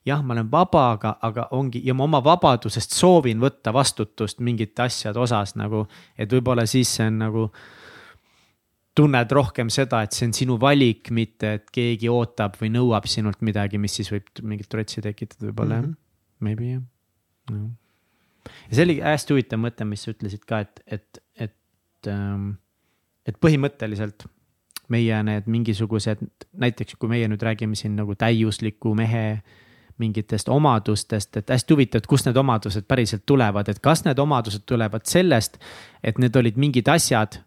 jah, 0.08 0.24
ma 0.24 0.34
olen 0.34 0.50
vaba, 0.52 0.92
aga, 0.96 1.18
aga 1.22 1.48
ongi 1.52 1.82
ja 1.86 1.94
ma 1.94 2.08
oma 2.08 2.24
vabadusest 2.24 2.96
soovin 2.96 3.42
võtta 3.44 3.74
vastutust 3.76 4.40
mingite 4.40 4.88
asjade 4.88 5.20
osas 5.20 5.56
nagu, 5.60 5.86
et 6.18 6.32
võib-olla 6.32 6.66
siis 6.66 6.96
see 6.98 7.10
on 7.12 7.20
nagu 7.26 7.50
tunned 8.98 9.32
rohkem 9.32 9.70
seda, 9.70 10.02
et 10.02 10.16
see 10.16 10.26
on 10.26 10.34
sinu 10.34 10.56
valik, 10.58 11.12
mitte 11.14 11.54
et 11.60 11.68
keegi 11.74 12.10
ootab 12.10 12.56
või 12.58 12.72
nõuab 12.74 13.06
sinult 13.06 13.44
midagi, 13.46 13.78
mis 13.78 13.94
siis 14.00 14.10
võib 14.10 14.42
mingit 14.42 14.70
trotsi 14.72 15.04
tekitada 15.06 15.52
võib-olla 15.52 15.82
mm 15.82 15.86
Mhm. 15.86 15.92
-hmm., 15.92 16.40
maybe 16.40 16.72
jah 16.72 16.82
no.. 17.52 17.70
Ja 18.48 18.78
see 18.78 18.88
oli 18.88 18.98
hästi 19.04 19.36
huvitav 19.36 19.62
mõte, 19.62 19.86
mis 19.88 20.06
sa 20.06 20.14
ütlesid 20.14 20.46
ka, 20.48 20.64
et, 20.66 20.82
et, 20.86 21.22
et 21.48 22.12
ähm,, 22.12 22.56
et 23.28 23.38
põhimõtteliselt 23.44 24.28
meie 24.94 25.20
need 25.28 25.48
mingisugused, 25.52 26.22
näiteks 26.56 26.96
kui 27.00 27.12
meie 27.12 27.28
nüüd 27.28 27.44
räägime 27.44 27.76
siin 27.76 27.98
nagu 28.00 28.16
täiusliku 28.16 28.94
mehe 28.96 29.42
mingitest 29.98 30.50
omadustest, 30.54 31.40
et 31.40 31.50
hästi 31.50 31.74
huvitav, 31.74 32.04
et 32.04 32.08
kust 32.08 32.28
need 32.30 32.38
omadused 32.38 32.86
päriselt 32.88 33.26
tulevad, 33.28 33.68
et 33.68 33.82
kas 33.84 34.06
need 34.06 34.20
omadused 34.22 34.64
tulevad 34.70 35.08
sellest, 35.10 35.58
et 36.06 36.22
need 36.22 36.36
olid 36.38 36.60
mingid 36.62 36.88
asjad, 36.94 37.40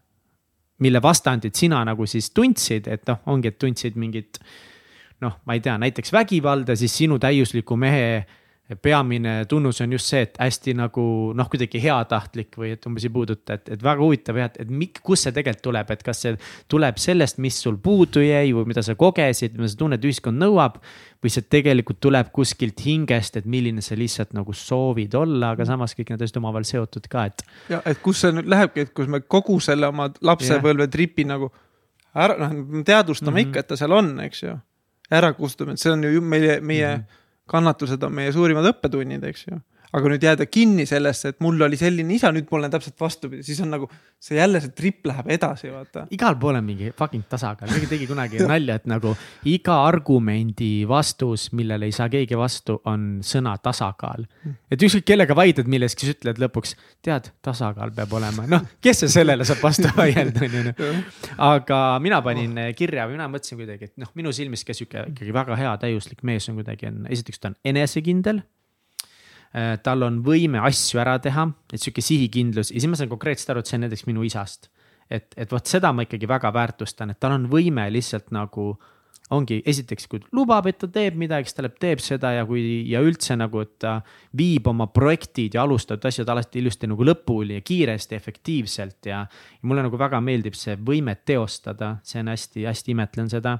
mille 0.83 1.01
vastandit 1.01 1.55
sina 1.55 1.79
nagu 1.87 2.05
siis 2.09 2.29
tundsid, 2.35 2.89
et 2.91 3.07
noh, 3.07 3.21
ongi, 3.31 3.53
et 3.53 3.59
tundsid 3.61 3.97
mingit 3.97 4.41
noh, 5.21 5.37
ma 5.45 5.55
ei 5.55 5.63
tea, 5.63 5.77
näiteks 5.81 6.13
vägivalda, 6.13 6.75
siis 6.75 6.93
sinu 6.97 7.19
täiusliku 7.21 7.77
mehe 7.79 8.25
peamine 8.75 9.45
tunnus 9.49 9.81
on 9.81 9.93
just 9.95 10.11
see, 10.11 10.21
et 10.25 10.37
hästi 10.39 10.73
nagu 10.79 11.03
noh, 11.37 11.49
kuidagi 11.51 11.81
heatahtlik 11.83 12.57
või 12.59 12.73
et 12.75 12.85
umbes 12.87 13.05
ei 13.07 13.13
puuduta, 13.13 13.57
et, 13.57 13.71
et 13.75 13.83
väga 13.83 14.03
huvitav 14.03 14.39
jah, 14.39 14.51
et, 14.51 14.59
et 14.65 14.73
mik-, 14.81 15.01
kust 15.05 15.27
see 15.27 15.35
tegelikult 15.35 15.63
tuleb, 15.67 15.93
et 15.95 16.03
kas 16.05 16.21
see 16.25 16.35
tuleb 16.71 16.99
sellest, 17.01 17.41
mis 17.43 17.57
sul 17.63 17.79
puudu 17.81 18.23
jäi 18.23 18.51
või 18.55 18.69
mida 18.71 18.83
sa 18.85 18.95
kogesid, 18.99 19.57
mida 19.57 19.71
sa 19.71 19.79
tunned, 19.81 20.05
ühiskond 20.07 20.41
nõuab. 20.41 20.81
või 21.21 21.29
see 21.29 21.45
tegelikult 21.45 21.99
tuleb 22.01 22.31
kuskilt 22.33 22.81
hingest, 22.81 23.35
et 23.37 23.45
milline 23.45 23.81
sa 23.85 23.93
lihtsalt 23.93 24.31
nagu 24.33 24.53
soovid 24.57 25.13
olla, 25.13 25.51
aga 25.53 25.67
samas 25.69 25.93
kõik 25.93 26.09
need 26.09 26.23
asjad 26.25 26.39
omavahel 26.41 26.65
seotud 26.65 27.05
ka, 27.11 27.27
et 27.29 27.43
ja 27.69 27.81
et 27.85 28.01
kus 28.01 28.23
see 28.23 28.33
nüüd 28.33 28.49
lähebki, 28.49 28.87
et 28.87 28.93
kus 28.97 29.05
me 29.07 29.21
kogu 29.21 29.59
selle 29.61 29.85
oma 29.91 30.09
lapsepõlve 30.25 30.89
tripi 30.89 31.27
nagu 31.29 31.51
ära, 32.13 32.35
noh, 32.41 32.83
teadvustame 32.83 33.31
mm. 33.31 33.37
-hmm. 33.37 33.49
ikka, 33.49 33.59
et 33.59 33.67
ta 33.67 33.77
seal 33.77 33.91
on, 33.95 34.19
eks 34.25 34.43
ju. 34.43 34.57
ära 35.11 35.33
kustutame, 35.33 35.73
et 35.75 35.79
see 35.79 35.91
on 35.91 36.03
ju 36.03 36.21
meie, 36.21 36.59
meie 36.61 36.95
mm. 36.95 37.01
-hmm. 37.01 37.20
Kannatused 37.51 38.03
on 38.07 38.15
meie 38.15 38.31
suurimad 38.35 38.69
õppetunnid, 38.71 39.25
eks 39.27 39.47
ju. 39.49 39.59
Aga 39.91 40.11
nüüd 40.13 40.23
jääda 40.23 40.47
kinni 40.47 40.85
sellesse, 40.87 41.33
et 41.33 41.39
mul 41.43 41.59
oli 41.65 41.77
selline 41.79 42.15
isa, 42.15 42.31
nüüd 42.31 42.47
mul 42.51 42.67
on 42.67 42.71
täpselt 42.71 42.95
vastupidi, 42.99 43.43
siis 43.43 43.59
on 43.63 43.73
nagu 43.73 43.89
see 44.21 44.37
jälle 44.37 44.61
see 44.63 44.71
trip 44.77 45.07
läheb 45.09 45.31
edasi, 45.35 45.71
vaata. 45.73 46.05
igal 46.15 46.37
pool 46.39 46.59
on 46.59 46.65
mingi 46.65 46.91
fucking 46.97 47.25
tasakaal, 47.29 47.71
keegi 47.73 47.89
tegi 47.91 48.07
kunagi 48.09 48.43
nalja, 48.51 48.77
et 48.79 48.87
nagu 48.89 49.13
iga 49.51 49.81
argumendi 49.87 50.71
vastus, 50.87 51.49
millele 51.57 51.89
ei 51.89 51.95
saa 51.95 52.07
keegi 52.11 52.39
vastu, 52.39 52.77
on 52.87 53.19
sõna 53.25 53.57
tasakaal. 53.63 54.23
et 54.71 54.87
ükskõik 54.87 55.09
kellega 55.11 55.35
vaidled 55.37 55.71
milleski, 55.71 56.07
siis 56.07 56.19
ütled 56.19 56.39
lõpuks, 56.45 56.75
tead, 57.03 57.31
tasakaal 57.43 57.91
peab 57.97 58.15
olema, 58.15 58.47
noh, 58.51 58.63
kes 58.83 59.03
see 59.03 59.15
sellele 59.19 59.47
saab 59.47 59.65
vastu 59.65 59.91
vaielda, 59.99 60.47
on 60.47 60.57
ju 60.57 60.63
noh. 60.69 61.03
aga 61.51 61.81
mina 62.03 62.21
panin 62.23 62.55
eh, 62.63 62.71
kirja 62.77 63.09
või 63.09 63.19
mina 63.19 63.27
mõtlesin 63.31 63.59
kuidagi, 63.59 63.91
et 63.91 63.99
noh, 64.01 64.15
minu 64.15 64.31
silmis 64.35 64.63
ka 64.67 64.77
sihuke 64.77 65.09
ikkagi 65.11 65.35
väga 65.35 65.59
hea 65.59 65.75
täiuslik 65.83 66.23
mees 66.27 66.47
on 66.47 66.61
kuidagi 66.61 66.87
on, 66.87 67.03
esiteks 67.11 67.41
ta 67.41 67.51
on 67.51 67.59
enesekindel 67.73 68.45
tal 69.83 70.05
on 70.07 70.21
võime 70.23 70.61
asju 70.63 71.01
ära 71.03 71.17
teha, 71.19 71.49
et 71.73 71.81
sihuke 71.81 72.03
sihikindlus 72.05 72.69
ja 72.71 72.79
siis 72.79 72.87
ma 72.87 72.99
saan 72.99 73.11
konkreetselt 73.11 73.51
aru, 73.51 73.63
et 73.63 73.71
see 73.71 73.79
on 73.79 73.85
näiteks 73.87 74.05
minu 74.07 74.23
isast. 74.23 74.69
et, 75.11 75.33
et 75.35 75.51
vot 75.51 75.67
seda 75.67 75.91
ma 75.91 76.05
ikkagi 76.05 76.27
väga 76.29 76.53
väärtustan, 76.55 77.11
et 77.11 77.19
tal 77.19 77.35
on 77.35 77.49
võime 77.51 77.89
lihtsalt 77.91 78.31
nagu 78.31 78.71
ongi 79.31 79.61
esiteks, 79.67 80.07
kui 80.11 80.21
lubab, 80.35 80.67
et 80.67 80.77
ta 80.81 80.89
teeb 80.91 81.15
midagi, 81.19 81.47
siis 81.47 81.57
ta 81.57 81.65
läheb, 81.65 81.77
teeb 81.81 82.03
seda 82.03 82.33
ja 82.35 82.43
kui 82.47 82.61
ja 82.91 83.01
üldse 83.03 83.37
nagu, 83.39 83.63
et 83.63 83.73
ta 83.81 83.95
viib 84.37 84.67
oma 84.67 84.89
projektid 84.91 85.55
ja 85.55 85.63
alustatud 85.63 86.09
asjad 86.09 86.29
alati 86.33 86.59
ilusti 86.59 86.89
nagu 86.91 87.07
lõpuni 87.07 87.59
ja 87.59 87.65
kiiresti, 87.65 88.17
efektiivselt 88.19 89.11
ja. 89.11 89.23
ja 89.23 89.69
mulle 89.69 89.85
nagu 89.87 89.99
väga 89.99 90.19
meeldib 90.23 90.57
see 90.59 90.75
võime 90.75 91.15
teostada, 91.25 91.95
see 92.07 92.19
on 92.23 92.31
hästi-hästi 92.33 92.95
imetlen 92.95 93.31
seda. 93.31 93.57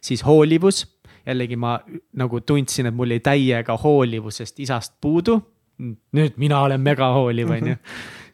siis 0.00 0.24
hoolivus 0.24 0.84
jällegi 1.26 1.56
ma 1.56 1.78
nagu 2.16 2.40
tundsin, 2.40 2.88
et 2.90 2.96
mul 2.96 3.14
jäi 3.14 3.20
täiega 3.24 3.76
hoolivusest 3.76 4.60
isast 4.60 4.94
puudu. 5.00 5.40
nüüd 6.12 6.34
mina 6.36 6.60
olen 6.60 6.80
mega 6.80 7.08
hooliv, 7.14 7.50
on 7.50 7.68
ju. 7.68 7.76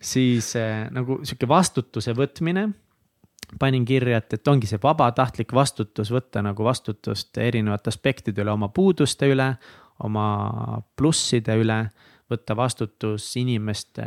siis 0.00 0.56
äh, 0.56 0.88
nagu 0.90 1.20
sihuke 1.22 1.48
vastutuse 1.48 2.14
võtmine. 2.14 2.68
panin 3.58 3.84
kirja, 3.84 4.18
et, 4.18 4.32
et 4.32 4.48
ongi 4.48 4.66
see 4.66 4.78
vabatahtlik 4.82 5.52
vastutus, 5.54 6.10
võtta 6.10 6.42
nagu 6.42 6.64
vastutust 6.64 7.38
erinevate 7.38 7.88
aspektide 7.88 8.42
üle, 8.42 8.50
oma 8.50 8.68
puuduste 8.68 9.28
üle, 9.30 9.54
oma 10.02 10.80
plusside 10.96 11.54
üle, 11.54 11.84
võtta 12.30 12.56
vastutus 12.56 13.36
inimeste 13.36 14.02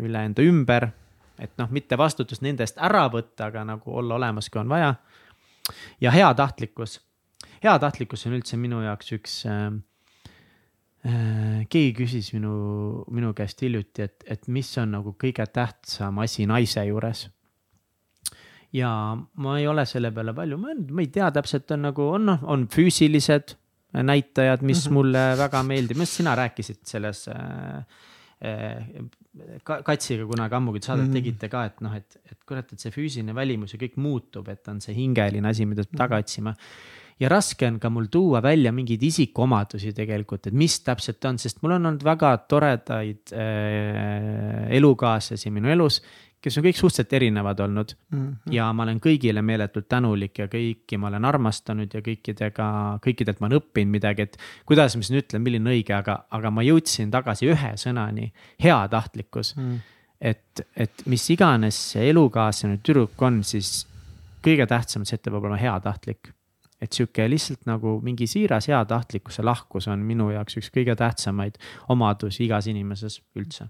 üle 0.00 0.24
enda 0.24 0.42
ümber 0.42 0.88
et 1.40 1.52
noh, 1.58 1.70
mitte 1.72 1.98
vastutust 1.98 2.44
nende 2.44 2.64
eest 2.66 2.78
ära 2.82 3.06
võtta, 3.12 3.48
aga 3.48 3.64
nagu 3.64 3.94
olla 3.96 4.18
olemas, 4.20 4.50
kui 4.52 4.60
on 4.60 4.68
vaja. 4.68 4.94
ja 6.00 6.10
heatahtlikkus, 6.10 7.00
heatahtlikkus 7.64 8.26
on 8.26 8.38
üldse 8.38 8.56
minu 8.60 8.82
jaoks 8.84 9.12
üks 9.16 9.36
äh, 9.50 9.66
äh,. 11.06 11.66
keegi 11.68 11.92
küsis 12.02 12.32
minu, 12.36 12.54
minu 13.10 13.34
käest 13.36 13.62
hiljuti, 13.62 14.08
et, 14.08 14.24
et 14.26 14.48
mis 14.48 14.70
on 14.78 14.96
nagu 14.98 15.14
kõige 15.20 15.46
tähtsam 15.46 16.18
asi 16.24 16.48
naise 16.50 16.84
juures 16.88 17.28
ja 18.72 18.90
ma 19.16 19.56
ei 19.58 19.66
ole 19.66 19.84
selle 19.88 20.12
peale 20.14 20.34
palju 20.36 20.58
mõelnud, 20.60 20.92
ma 20.94 21.02
ei 21.04 21.10
tea 21.12 21.30
täpselt, 21.34 21.70
on 21.74 21.88
nagu 21.88 22.06
on 22.14 22.28
noh, 22.30 22.44
on 22.54 22.68
füüsilised 22.70 23.56
näitajad, 23.90 24.62
mis 24.62 24.84
-hmm. 24.86 24.94
mulle 24.94 25.24
väga 25.38 25.62
meeldib, 25.66 25.98
minu 25.98 26.06
arust 26.06 26.20
sina 26.20 26.34
rääkisid 26.38 26.84
selles 26.86 27.26
äh, 27.28 27.84
äh, 28.44 29.08
Katsiga 29.62 30.24
kunagi 30.26 30.54
ammu, 30.54 30.72
kui 30.74 30.80
saadet 30.82 31.04
mm 31.04 31.10
-hmm. 31.10 31.14
tegite 31.14 31.48
ka, 31.48 31.64
et 31.64 31.80
noh, 31.80 31.94
et, 31.94 32.16
et 32.30 32.38
kurat, 32.46 32.72
et 32.72 32.80
see 32.80 32.90
füüsiline 32.90 33.34
välimus 33.34 33.74
ja 33.74 33.78
kõik 33.78 33.96
muutub, 33.96 34.48
et 34.48 34.68
on 34.68 34.80
see 34.80 34.94
hingeline 34.94 35.48
asi, 35.48 35.66
mida 35.66 35.84
peab 35.84 35.98
taga 35.98 36.16
otsima. 36.16 36.54
Ja 37.20 37.28
raske 37.28 37.68
on 37.68 37.78
ka 37.80 37.90
mul 37.92 38.08
tuua 38.12 38.42
välja 38.42 38.72
mingeid 38.72 39.02
isikuomadusi 39.02 39.92
tegelikult, 39.96 40.48
et 40.48 40.56
mis 40.56 40.78
täpselt 40.86 41.24
on, 41.28 41.38
sest 41.38 41.60
mul 41.62 41.76
on 41.76 41.92
olnud 41.92 42.04
väga 42.04 42.32
toredaid 42.48 43.34
äh, 43.36 44.66
elukaaslasi 44.78 45.52
minu 45.54 45.72
elus 45.72 46.00
kes 46.40 46.56
on 46.56 46.64
kõik 46.64 46.78
suhteliselt 46.78 47.12
erinevad 47.18 47.60
olnud 47.60 47.92
mm. 47.92 48.20
-hmm. 48.20 48.52
ja 48.54 48.70
ma 48.72 48.84
olen 48.86 49.00
kõigile 49.04 49.42
meeletult 49.44 49.88
tänulik 49.88 50.38
ja 50.38 50.46
kõiki 50.48 50.98
ma 50.98 51.10
olen 51.10 51.24
armastanud 51.28 51.94
ja 51.94 52.00
kõikidega, 52.04 52.66
kõikidelt 53.04 53.40
ma 53.40 53.50
olen 53.50 53.60
õppinud 53.60 53.92
midagi, 53.98 54.28
et. 54.28 54.38
kuidas 54.66 54.96
ma 54.96 55.04
siis 55.04 55.14
nüüd 55.14 55.26
ütlen, 55.26 55.44
milline 55.44 55.70
õige, 55.76 55.94
aga, 55.96 56.24
aga 56.30 56.50
ma 56.50 56.64
jõudsin 56.64 57.10
tagasi 57.12 57.50
ühe 57.52 57.76
sõnani, 57.76 58.32
heatahtlikkus 58.62 59.54
mm. 59.56 59.68
-hmm. 59.68 59.78
et, 60.32 60.66
et 60.76 61.06
mis 61.06 61.30
iganes 61.30 61.84
see 61.92 62.10
elukaaslane 62.10 62.80
tüdruk 62.82 63.22
on, 63.22 63.42
siis 63.44 63.86
kõige 64.44 64.66
tähtsam, 64.66 65.04
see, 65.04 65.20
et 65.20 65.22
ta 65.22 65.30
peab 65.30 65.44
olema 65.44 65.60
heatahtlik 65.60 66.32
et 66.80 66.92
sihuke 66.92 67.26
lihtsalt 67.28 67.66
nagu 67.68 67.98
mingi 68.04 68.26
siiras 68.30 68.70
heatahtlikkuse 68.72 69.44
lahkus 69.44 69.88
on 69.88 70.00
minu 70.06 70.30
jaoks 70.34 70.56
üks 70.60 70.72
kõige 70.72 70.96
tähtsamaid 70.96 71.60
omadusi 71.92 72.46
igas 72.46 72.70
inimeses 72.70 73.20
üldse 73.36 73.68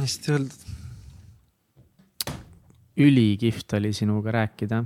hästi 0.00 0.32
öeldud. 0.32 0.66
ülikihvt 2.98 3.72
oli 3.72 3.92
sinuga 3.92 4.32
rääkida. 4.32 4.84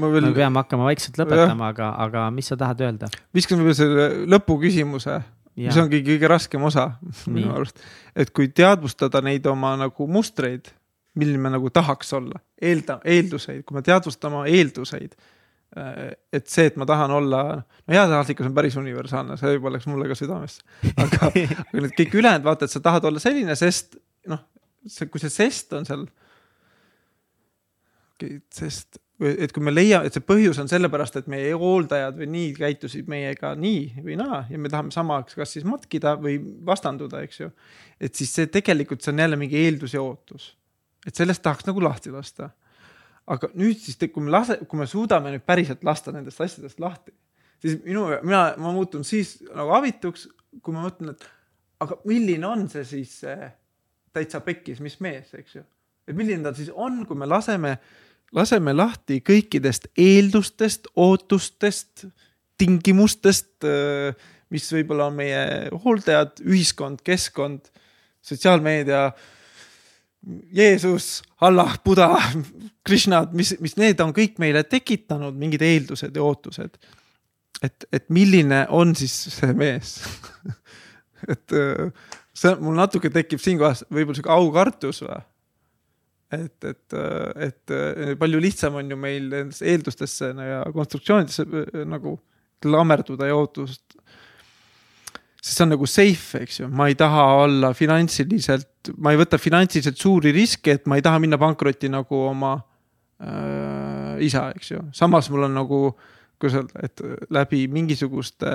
Veel... 0.00 0.24
me 0.26 0.32
peame 0.36 0.60
hakkama 0.60 0.84
vaikselt 0.84 1.16
lõpetama, 1.18 1.70
aga, 1.72 1.94
aga 2.04 2.26
mis 2.30 2.50
sa 2.52 2.56
tahad 2.56 2.82
öelda? 2.84 3.08
viskan 3.34 3.58
võib-olla 3.58 3.76
selle 3.78 4.08
lõpuküsimuse, 4.28 5.16
mis 5.60 5.78
ongi 5.80 6.02
kõige 6.04 6.28
raskem 6.28 6.66
osa 6.68 6.90
minu 7.34 7.54
arust. 7.54 7.80
et 8.14 8.32
kui 8.36 8.50
teadvustada 8.52 9.22
neid 9.24 9.46
oma 9.48 9.72
nagu 9.80 10.06
mustreid, 10.06 10.68
milline 11.18 11.42
me 11.42 11.50
nagu 11.50 11.70
tahaks 11.74 12.12
olla, 12.14 12.38
eelda, 12.62 13.00
eelduseid, 13.04 13.64
kui 13.66 13.78
me 13.78 13.82
teadvustame 13.82 14.44
eelduseid 14.50 15.16
Äh, 15.76 16.16
et 16.32 16.48
see, 16.50 16.66
et 16.66 16.78
ma 16.80 16.86
tahan 16.86 17.12
olla, 17.14 17.40
no 17.60 17.94
heatahtlikkus 17.94 18.48
on 18.48 18.54
päris 18.56 18.74
universaalne, 18.80 19.36
see 19.38 19.52
juba 19.54 19.70
läks 19.70 19.86
mulle 19.86 20.08
ka 20.10 20.16
südamesse. 20.18 20.64
aga, 20.96 21.28
aga 21.30 21.82
need 21.84 21.94
kõik 21.94 22.16
ülejäänud 22.18 22.48
vaata, 22.48 22.66
et 22.66 22.74
sa 22.74 22.82
tahad 22.82 23.06
olla 23.06 23.22
selline, 23.22 23.54
sest 23.58 23.94
noh, 24.30 24.42
see, 24.82 25.06
kui 25.06 25.22
see 25.22 25.30
sest 25.30 25.76
on 25.78 25.86
seal. 25.86 26.02
sest, 28.52 28.98
et 29.22 29.54
kui 29.54 29.62
me 29.62 29.70
leiame, 29.70 30.10
et 30.10 30.18
see 30.18 30.26
põhjus 30.26 30.58
on 30.58 30.66
sellepärast, 30.68 31.20
et 31.20 31.30
meie 31.30 31.54
hooldajad 31.54 32.18
või 32.18 32.32
nii 32.34 32.50
käitusid 32.58 33.06
meiega 33.08 33.54
nii 33.54 34.02
või 34.02 34.18
naa 34.18 34.42
ja 34.50 34.58
me 34.58 34.72
tahame 34.72 34.90
samaks, 34.90 35.38
kas 35.38 35.54
siis 35.54 35.68
matkida 35.68 36.16
või 36.18 36.40
vastanduda, 36.66 37.22
eks 37.22 37.44
ju. 37.44 37.52
et 38.02 38.18
siis 38.18 38.34
see 38.34 38.50
tegelikult, 38.50 39.06
see 39.06 39.14
on 39.14 39.22
jälle 39.22 39.38
mingi 39.38 39.62
eeldus 39.62 39.94
ja 39.94 40.02
ootus. 40.02 40.50
Et 41.06 41.16
sellest 41.16 41.42
tahaks 41.42 41.66
nagu 41.68 41.82
lahti 41.82 42.12
lasta 42.12 42.50
aga 43.30 43.50
nüüd 43.58 43.78
siis, 43.78 43.98
kui 44.10 44.24
me 44.24 44.32
lase, 44.32 44.58
kui 44.68 44.80
me 44.80 44.86
suudame 44.90 45.32
nüüd 45.34 45.44
päriselt 45.46 45.84
lasta 45.86 46.12
nendest 46.14 46.40
asjadest 46.42 46.80
lahti, 46.82 47.12
siis 47.62 47.78
minu, 47.84 48.06
mina, 48.26 48.42
ma 48.60 48.72
muutun 48.74 49.04
siis 49.06 49.36
nagu 49.54 49.74
avituks, 49.78 50.26
kui 50.64 50.74
ma 50.74 50.86
mõtlen, 50.88 51.14
et 51.14 51.26
aga 51.84 51.98
milline 52.08 52.48
on 52.48 52.66
see 52.72 52.86
siis 52.88 53.20
see 53.22 53.50
täitsa 54.14 54.42
pekkis, 54.44 54.80
mis 54.82 54.98
mees, 55.04 55.30
eks 55.38 55.60
ju. 55.60 55.64
et 56.08 56.16
milline 56.16 56.42
ta 56.44 56.54
siis 56.56 56.72
on, 56.74 57.04
kui 57.06 57.18
me 57.18 57.28
laseme, 57.30 57.76
laseme 58.34 58.74
lahti 58.74 59.20
kõikidest 59.26 59.92
eeldustest, 59.98 60.90
ootustest, 60.98 62.08
tingimustest, 62.60 63.64
mis 64.50 64.66
võib-olla 64.74 65.06
on 65.08 65.14
meie 65.16 65.44
hooldajad, 65.84 66.42
ühiskond, 66.42 67.00
keskkond, 67.06 67.70
sotsiaalmeedia 68.26 69.06
Jeesus, 70.52 71.22
Allah, 71.40 71.78
Buda, 71.84 72.10
Krishnad, 72.84 73.32
mis, 73.32 73.54
mis 73.60 73.76
need 73.80 74.00
on 74.04 74.12
kõik 74.16 74.36
meile 74.42 74.62
tekitanud 74.68 75.36
mingid 75.40 75.62
eeldused 75.64 76.16
ja 76.16 76.24
ootused. 76.24 76.76
et, 77.62 77.84
et 77.92 78.06
milline 78.08 78.66
on 78.68 78.94
siis 78.96 79.14
see 79.32 79.52
mees 79.56 79.98
et 81.32 81.56
äh, 81.56 81.90
see 82.36 82.54
mul 82.60 82.76
natuke 82.78 83.10
tekib 83.12 83.40
siinkohas 83.42 83.84
võib-olla 83.88 84.18
sihuke 84.18 84.32
aukartus 84.32 85.02
või. 85.04 85.18
et, 86.36 86.68
et, 86.68 86.96
äh, 86.96 87.48
et 87.48 87.74
äh, 87.76 88.12
palju 88.20 88.40
lihtsam 88.40 88.78
on 88.80 88.92
ju 88.92 89.00
meil 89.00 89.28
nendesse 89.32 89.66
eeldustesse 89.72 90.32
ja 90.36 90.62
konstruktsioonidesse 90.74 91.84
nagu 91.88 92.18
klammerduda 92.60 93.28
ja 93.30 93.36
ootust 93.40 93.96
sest 95.40 95.56
see 95.56 95.64
on 95.64 95.72
nagu 95.72 95.88
safe, 95.88 96.42
eks 96.44 96.60
ju, 96.60 96.68
ma 96.68 96.90
ei 96.90 96.96
taha 96.98 97.24
olla 97.46 97.72
finantsiliselt, 97.76 98.92
ma 99.00 99.14
ei 99.14 99.20
võta 99.20 99.40
finantsiliselt 99.40 100.00
suuri 100.00 100.34
riske, 100.36 100.76
et 100.76 100.90
ma 100.90 100.98
ei 101.00 101.04
taha 101.04 101.22
minna 101.22 101.38
pankrotti 101.40 101.88
nagu 101.92 102.20
oma 102.28 102.58
äh, 103.24 104.20
isa, 104.26 104.50
eks 104.56 104.74
ju. 104.74 104.84
samas 104.96 105.30
mul 105.32 105.48
on 105.48 105.56
nagu, 105.56 105.80
kuidas 106.40 106.60
öelda, 106.60 106.84
et 106.84 107.04
läbi 107.32 107.64
mingisuguste 107.72 108.52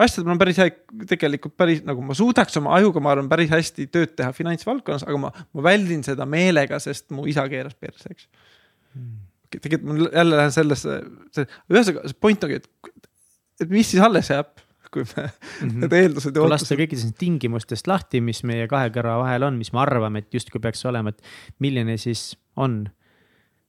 asjad, 0.00 0.24
mul 0.24 0.34
on 0.34 0.40
päris 0.40 0.58
hea, 0.62 0.72
tegelikult 1.10 1.54
päris 1.60 1.84
nagu 1.86 2.02
ma 2.04 2.16
suudaks 2.16 2.56
oma 2.62 2.74
ajuga, 2.78 3.02
ma 3.04 3.12
arvan, 3.14 3.28
päris 3.30 3.52
hästi 3.52 3.86
tööd 3.92 4.16
teha 4.18 4.32
finantsvaldkonnas, 4.36 5.04
aga 5.06 5.20
ma, 5.20 5.30
ma 5.54 5.68
väldin 5.68 6.02
seda 6.06 6.26
meelega, 6.28 6.80
sest 6.82 7.12
mu 7.14 7.28
isa 7.30 7.44
keeras 7.52 7.76
perse, 7.76 8.08
eks. 8.10 8.28
Hmm.. 8.94 9.22
tegelikult 9.52 9.88
mul 9.90 10.08
jälle 10.08 10.38
lähen 10.38 10.52
sellesse, 10.54 11.00
ühesõnaga 11.70 12.08
see 12.08 12.20
point 12.24 12.44
ongi, 12.46 12.62
et, 12.62 12.92
et 13.60 13.70
mis 13.70 13.88
siis 13.90 14.02
alles 14.02 14.32
jääb 14.32 14.63
kui 14.94 15.04
me 15.04 15.22
mm 15.24 15.68
-hmm. 15.68 15.80
need 15.82 15.92
eeldused 15.98 16.36
ja 16.36 16.42
ootused. 16.42 16.52
lasta 16.54 16.78
kõikidest 16.78 17.16
tingimustest 17.18 17.88
lahti, 17.90 18.20
mis 18.20 18.44
meie 18.46 18.68
kahe 18.70 18.92
kõrva 18.94 19.18
vahel 19.24 19.48
on, 19.48 19.58
mis 19.58 19.72
me 19.74 19.82
arvame, 19.82 20.22
et 20.22 20.34
justkui 20.34 20.60
peaks 20.60 20.84
olema, 20.86 21.10
et 21.10 21.22
milline 21.58 21.96
siis 21.98 22.36
on 22.56 22.84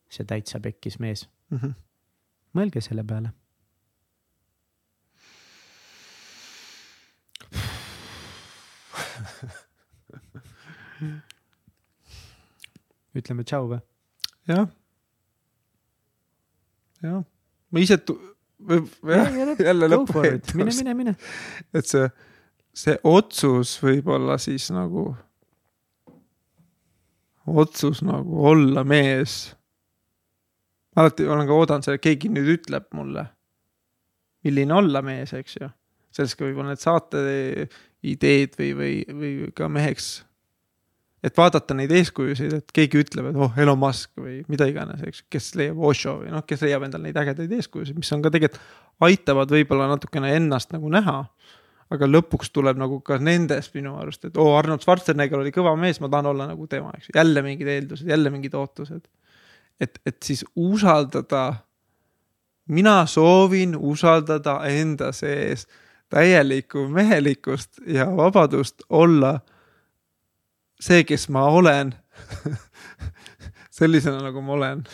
see 0.10 0.26
täitsa 0.26 0.60
pekkis 0.60 0.99
mees 0.99 1.26
mm. 1.49 1.57
-hmm. 1.57 1.73
mõelge 2.53 2.81
selle 2.81 3.03
peale. 3.03 3.34
ütleme 13.15 13.43
tšau 13.43 13.68
või? 13.72 13.80
jah. 14.47 14.68
jah, 17.03 17.23
ma 17.72 17.80
ise 17.80 17.97
jah, 17.97 18.35
jälle 19.67 19.89
lõppu. 19.91 20.23
mine, 20.55 20.71
mine, 20.71 20.95
mine. 20.97 21.15
et 21.73 21.87
see, 21.89 22.07
see 22.75 22.97
otsus 23.03 23.75
võib 23.83 24.09
olla 24.15 24.37
siis 24.41 24.67
nagu, 24.75 25.07
otsus 27.45 28.03
nagu 28.05 28.45
olla 28.51 28.83
mees. 28.87 29.55
alati 30.95 31.27
olen 31.27 31.47
ka 31.47 31.57
oodanud 31.61 31.87
seda, 31.87 32.01
keegi 32.01 32.31
nüüd 32.33 32.53
ütleb 32.57 32.87
mulle, 32.95 33.27
milline 34.45 34.77
olla 34.77 35.01
mees, 35.05 35.33
eks 35.37 35.59
ju. 35.61 35.71
sellest 36.15 36.39
ka 36.39 36.47
võib-olla 36.47 36.73
need 36.73 36.83
saate 36.83 37.25
ideed 38.05 38.55
või, 38.59 38.71
või, 38.77 38.95
või 39.09 39.35
ka 39.55 39.69
meheks 39.71 40.17
et 41.26 41.38
vaadata 41.38 41.76
neid 41.77 41.91
eeskujusid, 41.95 42.53
et 42.60 42.73
keegi 42.76 43.02
ütleb, 43.02 43.31
et 43.31 43.38
oh, 43.41 43.53
Elon 43.61 43.80
Musk 43.81 44.11
või 44.22 44.38
mida 44.52 44.68
iganes, 44.69 45.02
eks, 45.07 45.23
kes 45.31 45.52
leiab 45.60 45.81
Osho 45.89 46.19
või 46.22 46.31
noh, 46.34 46.43
kes 46.45 46.61
leiab 46.65 46.85
endale 46.85 47.07
neid 47.07 47.18
ägedaid 47.22 47.53
eeskujusid, 47.57 47.97
mis 47.97 48.11
on 48.14 48.23
ka 48.26 48.31
tegelikult, 48.34 48.61
aitavad 49.06 49.52
võib-olla 49.52 49.89
natukene 49.91 50.35
ennast 50.38 50.76
nagu 50.76 50.91
näha. 50.93 51.23
aga 51.93 52.07
lõpuks 52.10 52.49
tuleb 52.49 52.80
nagu 52.81 52.95
ka 53.06 53.19
nendest 53.22 53.76
minu 53.77 53.91
arust, 54.02 54.23
et 54.26 54.38
oo 54.38 54.47
oh,, 54.49 54.57
Arnold 54.57 54.81
Schwarzenegger 54.81 55.38
oli 55.38 55.52
kõva 55.53 55.76
mees, 55.77 55.99
ma 56.02 56.10
tahan 56.10 56.31
olla 56.31 56.47
nagu 56.49 56.65
tema, 56.68 56.89
eks 56.97 57.11
jälle 57.14 57.43
mingid 57.45 57.68
eeldused, 57.69 58.07
jälle 58.10 58.30
mingid 58.34 58.53
ootused. 58.57 59.06
et, 59.80 59.99
et 60.06 60.18
siis 60.23 60.45
usaldada, 60.56 61.53
mina 62.68 63.06
soovin 63.06 63.76
usaldada 63.77 64.60
enda 64.65 65.11
sees 65.11 65.68
täielikku 66.10 66.88
mehelikkust 66.88 67.81
ja 67.88 68.07
vabadust 68.18 68.81
olla 68.89 69.39
see, 70.86 71.03
kes 71.07 71.28
ma 71.34 71.48
olen 71.52 71.94
sellisena, 73.78 74.22
nagu 74.24 74.44
ma 74.45 74.56
olen 74.57 74.86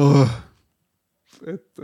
oh.. 0.00 0.34
et, 1.46 1.82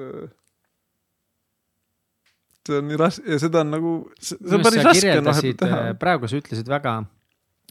see 2.68 2.80
on 2.80 2.88
nii 2.90 2.98
raske 3.00 3.28
ja 3.28 3.38
seda 3.42 3.62
on 3.64 3.72
nagu, 3.76 3.92
see 4.20 4.40
on 4.40 4.64
päris 4.66 4.84
raske 4.86 5.04
kirjeldasid 5.04 5.62
vahepeal, 5.62 5.84
teha. 5.84 6.00
praegu 6.00 6.30
sa 6.30 6.40
ütlesid 6.40 6.70
väga, 6.70 6.96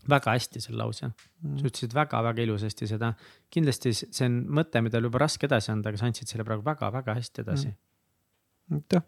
väga 0.10 0.38
hästi 0.38 0.64
selle 0.64 0.82
lause. 0.82 1.12
Mm. 1.44 1.60
sa 1.60 1.70
ütlesid 1.72 1.98
väga-väga 1.98 2.48
ilusasti 2.48 2.90
seda. 2.90 3.14
kindlasti 3.54 3.94
see 3.98 4.26
on 4.30 4.40
mõte, 4.60 4.82
mida 4.86 5.02
oli 5.02 5.12
juba 5.12 5.26
raske 5.26 5.50
edasi 5.50 5.74
anda, 5.74 5.92
aga 5.92 6.02
sa 6.02 6.10
andsid 6.10 6.32
selle 6.32 6.48
praegu 6.48 6.66
väga-väga 6.66 7.18
hästi 7.20 7.46
edasi. 7.46 7.74
aitäh. 8.74 9.06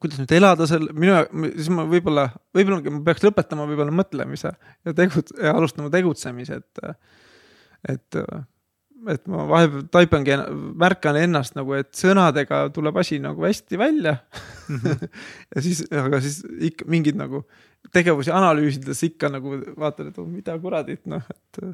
Kuidas 0.00 0.20
nüüd 0.20 0.32
elada 0.36 0.66
selle, 0.68 0.92
minu, 0.96 1.16
siis 1.54 1.70
ma 1.72 1.84
võib-olla, 1.88 2.28
võib-olla 2.56 2.94
ma 2.94 3.02
peaks 3.06 3.24
lõpetama 3.26 3.66
võib-olla 3.70 3.94
mõtlemise 3.94 4.52
ja 4.54 4.94
tegut- 4.96 5.34
ja 5.38 5.54
alustama 5.56 5.90
tegutsemise, 5.92 6.60
et, 6.60 7.00
et, 7.92 8.18
et 9.14 9.30
ma 9.30 9.46
vahepeal 9.50 9.86
taipangi, 9.92 10.38
märkan 10.80 11.18
ennast 11.20 11.56
nagu, 11.58 11.76
et 11.78 11.90
sõnadega 11.96 12.62
tuleb 12.74 13.00
asi 13.02 13.20
nagu 13.22 13.44
hästi 13.46 13.80
välja 13.80 14.16
ja 15.54 15.64
siis, 15.64 15.84
aga 15.90 16.22
siis 16.24 16.40
ikka 16.70 16.88
mingid 16.90 17.18
nagu 17.20 17.44
tegevusi 17.94 18.32
analüüsides 18.34 19.04
ikka 19.08 19.32
nagu 19.32 19.56
vaatad, 19.78 20.10
et 20.10 20.20
oh, 20.20 20.28
mida 20.28 20.56
kuradit, 20.62 21.04
noh, 21.10 21.24
et. 21.32 21.64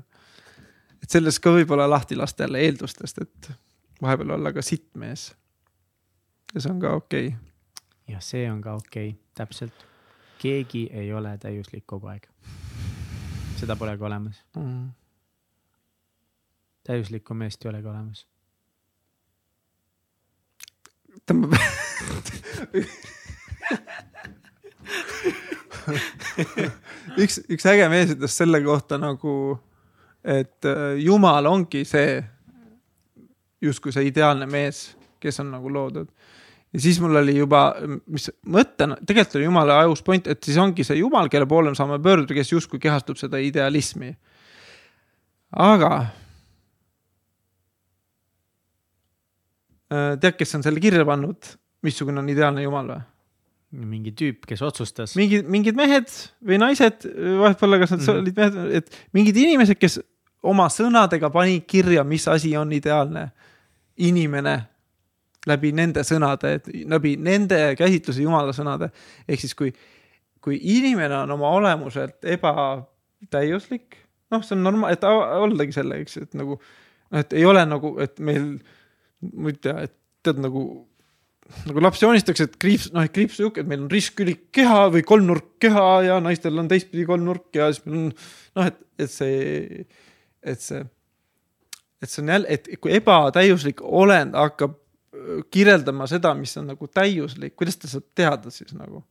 et 1.03 1.11
sellest 1.17 1.43
ka 1.43 1.53
võib-olla 1.55 1.89
lahti 1.91 2.17
lasta 2.19 2.47
jälle 2.47 2.63
eeldustest, 2.67 3.19
et 3.23 3.51
vahepeal 4.03 4.37
olla 4.39 4.53
ka 4.55 4.63
sitt 4.65 4.89
mees. 4.99 5.33
ja 6.55 6.63
see 6.63 6.71
on 6.73 6.81
ka 6.81 6.95
okei 7.01 7.29
okay. 7.33 7.47
Ja 8.09 8.21
see 8.21 8.51
on 8.51 8.61
ka 8.63 8.75
okei 8.75 9.09
okay,, 9.09 9.21
täpselt. 9.35 9.87
keegi 10.39 10.89
ei 10.93 11.13
ole 11.13 11.39
täiuslik 11.39 11.87
kogu 11.87 12.07
aeg. 12.07 12.29
seda 13.57 13.77
polegi 13.77 14.03
olemas, 14.05 14.45
mm.. 14.57 14.89
täiuslikku 16.85 17.35
meest 17.35 17.65
ei 17.65 17.71
olegi 17.71 17.89
olemas. 17.89 18.27
tõmbab 21.27 21.53
üks, 27.23 27.41
üks 27.49 27.67
äge 27.71 27.89
mees 27.91 28.13
ütles 28.15 28.37
selle 28.39 28.61
kohta 28.65 28.99
nagu, 29.01 29.59
et 30.25 30.65
äh, 30.69 30.97
jumal 31.03 31.47
ongi 31.51 31.85
see 31.89 32.25
justkui 33.63 33.95
see 33.95 34.09
ideaalne 34.11 34.47
mees, 34.51 34.97
kes 35.21 35.41
on 35.43 35.51
nagu 35.55 35.73
loodud. 35.73 36.11
Ja 36.77 36.83
siis 36.85 36.99
mul 37.01 37.17
oli 37.23 37.39
juba, 37.39 37.63
mis 38.13 38.29
mõttena, 38.53 38.99
tegelikult 39.01 39.39
oli 39.39 39.47
jumala 39.49 39.79
ajus 39.87 40.03
point, 40.05 40.27
et 40.29 40.45
siis 40.45 40.59
ongi 40.61 40.85
see 40.85 40.99
jumal, 41.01 41.31
kelle 41.33 41.49
poole 41.49 41.73
me 41.73 41.79
saame 41.79 41.97
pöörduda, 42.05 42.37
kes 42.37 42.53
justkui 42.53 42.81
kehastub 42.83 43.17
seda 43.17 43.41
idealismi. 43.41 44.13
aga 45.57 45.91
äh, 49.89 50.13
tead, 50.21 50.37
kes 50.37 50.55
on 50.59 50.67
selle 50.67 50.83
kirja 50.85 51.07
pannud, 51.09 51.55
missugune 51.87 52.21
on 52.21 52.29
ideaalne 52.29 52.67
jumal 52.67 52.93
või? 52.93 53.03
mingi 53.77 54.13
tüüp, 54.17 54.45
kes 54.49 54.61
otsustas. 54.63 55.17
mingid, 55.17 55.49
mingid 55.49 55.77
mehed 55.77 56.13
või 56.45 56.61
naised, 56.61 57.09
vahet 57.41 57.59
pole, 57.61 57.81
kas 57.81 57.97
nad 57.97 58.01
mm. 58.01 58.07
-hmm. 58.07 58.21
olid 58.21 58.37
mehed, 58.37 58.79
et 58.83 59.03
mingid 59.17 59.41
inimesed, 59.47 59.81
kes 59.81 60.01
oma 60.45 60.69
sõnadega 60.69 61.33
panid 61.33 61.65
kirja, 61.67 62.05
mis 62.05 62.29
asi 62.29 62.53
on 62.57 62.73
ideaalne 62.73 63.31
inimene 63.97 64.61
läbi 65.47 65.73
nende 65.77 66.03
sõnade, 66.07 66.57
läbi 66.91 67.15
nende 67.23 67.61
käsitluse 67.79 68.25
jumala 68.25 68.55
sõnade. 68.57 68.91
ehk 69.29 69.45
siis 69.45 69.55
kui, 69.55 69.73
kui 70.43 70.59
inimene 70.79 71.23
on 71.23 71.37
oma 71.37 71.53
olemuselt 71.59 72.25
ebatäiuslik, 72.25 73.97
noh, 74.31 74.43
see 74.43 74.57
on 74.57 74.67
normaal, 74.67 74.97
et 74.97 75.07
oldagi 75.07 75.77
selle, 75.77 76.01
eks, 76.03 76.19
et 76.27 76.35
nagu, 76.39 76.59
et 77.15 77.33
ei 77.33 77.47
ole 77.47 77.63
nagu, 77.67 77.97
et 78.03 78.19
meil, 78.19 78.57
ma 79.33 79.53
ei 79.53 79.59
tea, 79.63 79.87
et 79.87 79.97
tead 80.27 80.43
nagu 80.43 80.67
nagu 81.67 81.83
laps 81.83 82.01
joonistakse, 82.03 82.49
et 82.49 82.57
kriips, 82.59 82.89
noh, 82.95 83.05
et 83.07 83.13
kriips 83.15 83.37
sihuke, 83.39 83.63
et 83.63 83.69
meil 83.71 83.85
on 83.85 83.91
ristkülik 83.91 84.49
keha 84.55 84.89
või 84.95 85.05
kolmnurk 85.07 85.53
keha 85.63 85.85
ja 86.07 86.17
naistel 86.23 86.59
on 86.59 86.67
teistpidi 86.71 87.07
kolmnurk 87.07 87.55
ja 87.55 87.69
siis 87.71 87.85
meil 87.87 88.01
on 88.01 88.09
noh, 88.11 88.67
et, 88.67 88.81
et 88.99 89.13
see, 89.13 89.85
et 90.43 90.65
see, 90.65 90.83
et 92.03 92.11
see 92.11 92.25
on 92.25 92.35
jälle, 92.35 92.51
et 92.51 92.67
kui 92.83 92.97
ebatäiuslik 92.99 93.85
olend 93.87 94.35
hakkab 94.35 94.75
kirjeldama 95.53 96.09
seda, 96.11 96.35
mis 96.39 96.55
on 96.61 96.71
nagu 96.73 96.89
täiuslik, 96.89 97.57
kuidas 97.59 97.81
ta 97.81 97.91
saab 97.91 98.07
teada 98.17 98.53
siis 98.55 98.75
nagu. 98.77 99.05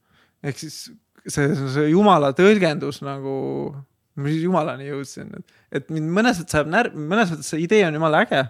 ehk 0.44 0.60
siis 0.62 0.80
see, 1.28 1.50
see 1.74 1.90
jumala 1.90 2.32
tõlgendus 2.38 3.02
nagu, 3.06 3.38
ma 4.16 4.30
siis 4.30 4.46
jumalani 4.46 4.90
jõudsin, 4.90 5.32
et, 5.40 5.58
et 5.80 5.90
mind 5.94 6.12
mõnes 6.20 6.42
mõttes 6.42 6.60
ajab 6.60 6.72
närvi, 6.74 7.08
mõnes 7.14 7.34
mõttes 7.34 7.52
see 7.54 7.66
idee 7.66 7.84
on 7.88 8.00
jumala 8.00 8.24
äge 8.26 8.46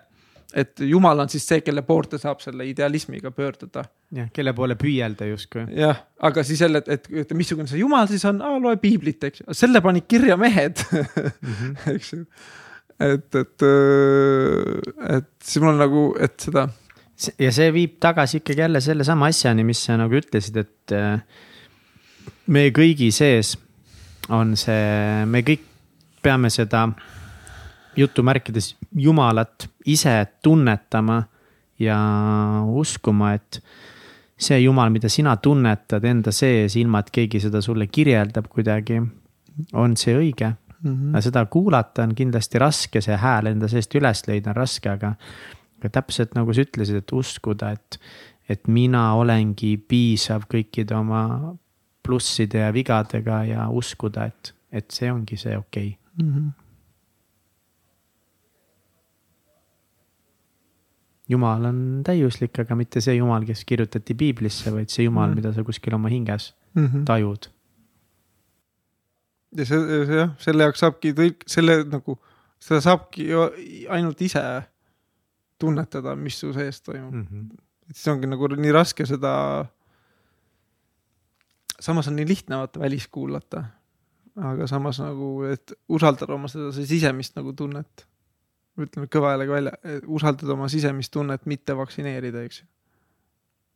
et 0.55 0.83
jumal 0.87 1.19
on 1.23 1.31
siis 1.31 1.45
see, 1.47 1.61
kelle 1.65 1.83
poolde 1.85 2.19
saab 2.21 2.41
selle 2.43 2.67
idealismiga 2.69 3.31
pöörduda. 3.35 3.85
jah, 4.15 4.29
kelle 4.33 4.53
poole 4.55 4.77
püüelda 4.79 5.27
justkui. 5.29 5.65
jah, 5.75 5.99
aga 6.23 6.43
siis 6.47 6.61
jälle, 6.61 6.83
et, 6.83 6.89
et, 6.95 7.09
et 7.25 7.33
missugune 7.37 7.67
see 7.71 7.81
jumal 7.81 8.07
siis 8.11 8.23
on, 8.29 8.39
loe 8.63 8.77
piiblit, 8.81 9.23
eks 9.29 9.43
ju, 9.43 9.57
selle 9.57 9.81
panid 9.85 10.07
kirja 10.11 10.37
mehed, 10.39 10.83
eks 11.95 12.13
ju. 12.13 12.23
et, 12.99 13.41
et, 13.41 13.67
et 15.17 15.29
siis 15.43 15.63
mul 15.63 15.73
on 15.73 15.81
nagu, 15.83 16.05
et 16.23 16.37
seda, 16.47 16.67
ja 17.39 17.51
see 17.55 17.71
viib 17.73 17.99
tagasi 18.03 18.41
ikkagi 18.41 18.65
jälle 18.65 18.81
sellesama 18.81 19.29
asjani, 19.31 19.63
mis 19.63 19.85
sa 19.85 19.97
nagu 19.99 20.17
ütlesid, 20.17 20.57
et 20.61 20.95
äh, 20.95 21.21
meie 22.47 22.73
kõigi 22.75 23.11
sees 23.15 23.55
on 24.33 24.55
see, 24.59 25.25
me 25.29 25.43
kõik 25.45 25.63
peame 26.25 26.49
seda 26.49 26.87
jutumärkides 27.95 28.73
jumalat 28.97 29.67
ise 29.85 30.17
tunnetama 30.43 31.21
ja 31.79 31.97
uskuma, 32.65 33.33
et 33.35 33.61
see 34.35 34.59
jumal, 34.63 34.91
mida 34.91 35.09
sina 35.11 35.35
tunnetad 35.37 36.03
enda 36.03 36.33
sees, 36.35 36.75
ilma 36.79 37.03
et 37.03 37.11
keegi 37.13 37.39
seda 37.45 37.61
sulle 37.63 37.87
kirjeldab 37.87 38.49
kuidagi, 38.51 38.99
on 39.73 39.95
see 39.99 40.15
õige. 40.17 40.51
Aga 40.85 41.21
seda 41.23 41.45
kuulata 41.49 42.03
on 42.03 42.11
kindlasti 42.13 42.59
raske, 42.61 43.01
see 43.01 43.15
hääl 43.17 43.47
enda 43.49 43.69
seest 43.71 43.95
üles 43.97 44.21
leida 44.27 44.51
on 44.51 44.57
raske, 44.59 44.91
aga, 44.91 45.15
aga 45.79 45.89
täpselt 45.99 46.35
nagu 46.37 46.53
sa 46.53 46.65
ütlesid, 46.65 47.01
et 47.01 47.11
uskuda, 47.11 47.71
et, 47.75 47.99
et 48.49 48.67
mina 48.67 49.13
olengi 49.19 49.75
piisav 49.77 50.47
kõikide 50.51 50.95
oma 50.97 51.55
plusside 52.05 52.61
ja 52.61 52.73
vigadega 52.73 53.43
ja 53.49 53.69
uskuda, 53.73 54.29
et, 54.29 54.53
et 54.71 54.91
see 54.93 55.11
ongi 55.11 55.37
see 55.41 55.57
okei 55.57 55.95
okay.. 56.19 56.51
jumal 61.29 61.65
on 61.65 61.79
täiuslik, 62.05 62.59
aga 62.61 62.77
mitte 62.77 63.01
see 63.01 63.17
jumal, 63.17 63.45
kes 63.47 63.65
kirjutati 63.65 64.13
piiblisse, 64.17 64.71
vaid 64.73 64.93
see 64.93 65.07
jumal, 65.07 65.31
Mhm. 65.31 65.35
mida 65.39 65.53
sa 65.53 65.63
kuskil 65.63 65.95
oma 65.97 66.09
hinges 66.09 66.53
mm. 66.75 66.85
-hmm. 66.85 67.05
tajud. 67.05 67.49
ja 69.57 69.65
see, 69.65 70.05
see 70.05 70.17
jah, 70.19 70.31
selle 70.37 70.63
jaoks 70.63 70.79
saabki 70.79 71.13
tõlk, 71.13 71.43
selle 71.47 71.83
nagu, 71.87 72.19
seda 72.59 72.81
saabki 72.81 73.29
ainult 73.89 74.21
ise 74.21 74.41
tunnetada, 75.61 76.15
mis 76.19 76.39
su 76.39 76.51
sees 76.53 76.81
toimub 76.81 77.13
mm.. 77.13 77.25
-hmm. 77.31 77.63
et 77.89 77.95
siis 77.95 78.07
ongi 78.13 78.27
nagu 78.27 78.47
nii 78.55 78.73
raske 78.75 79.05
seda. 79.05 79.65
samas 81.79 82.07
on 82.07 82.15
nii 82.15 82.27
lihtne 82.27 82.57
vaata 82.57 82.79
välis 82.79 83.07
kuulata. 83.07 83.63
aga 84.35 84.67
samas 84.67 84.99
nagu, 84.99 85.43
et 85.43 85.73
usaldada 85.87 86.33
oma 86.33 86.47
seda 86.47 86.71
sisemist 86.71 87.35
nagu 87.35 87.53
tunnet. 87.53 88.07
ütleme 88.77 89.07
kõva 89.07 89.31
häälega 89.31 89.51
välja, 89.51 89.71
usaldada 90.07 90.53
oma 90.53 90.67
sisemist 90.67 91.11
tunnet, 91.11 91.45
mitte 91.45 91.77
vaktsineerida, 91.77 92.43
eks 92.43 92.61
ju. 92.61 92.67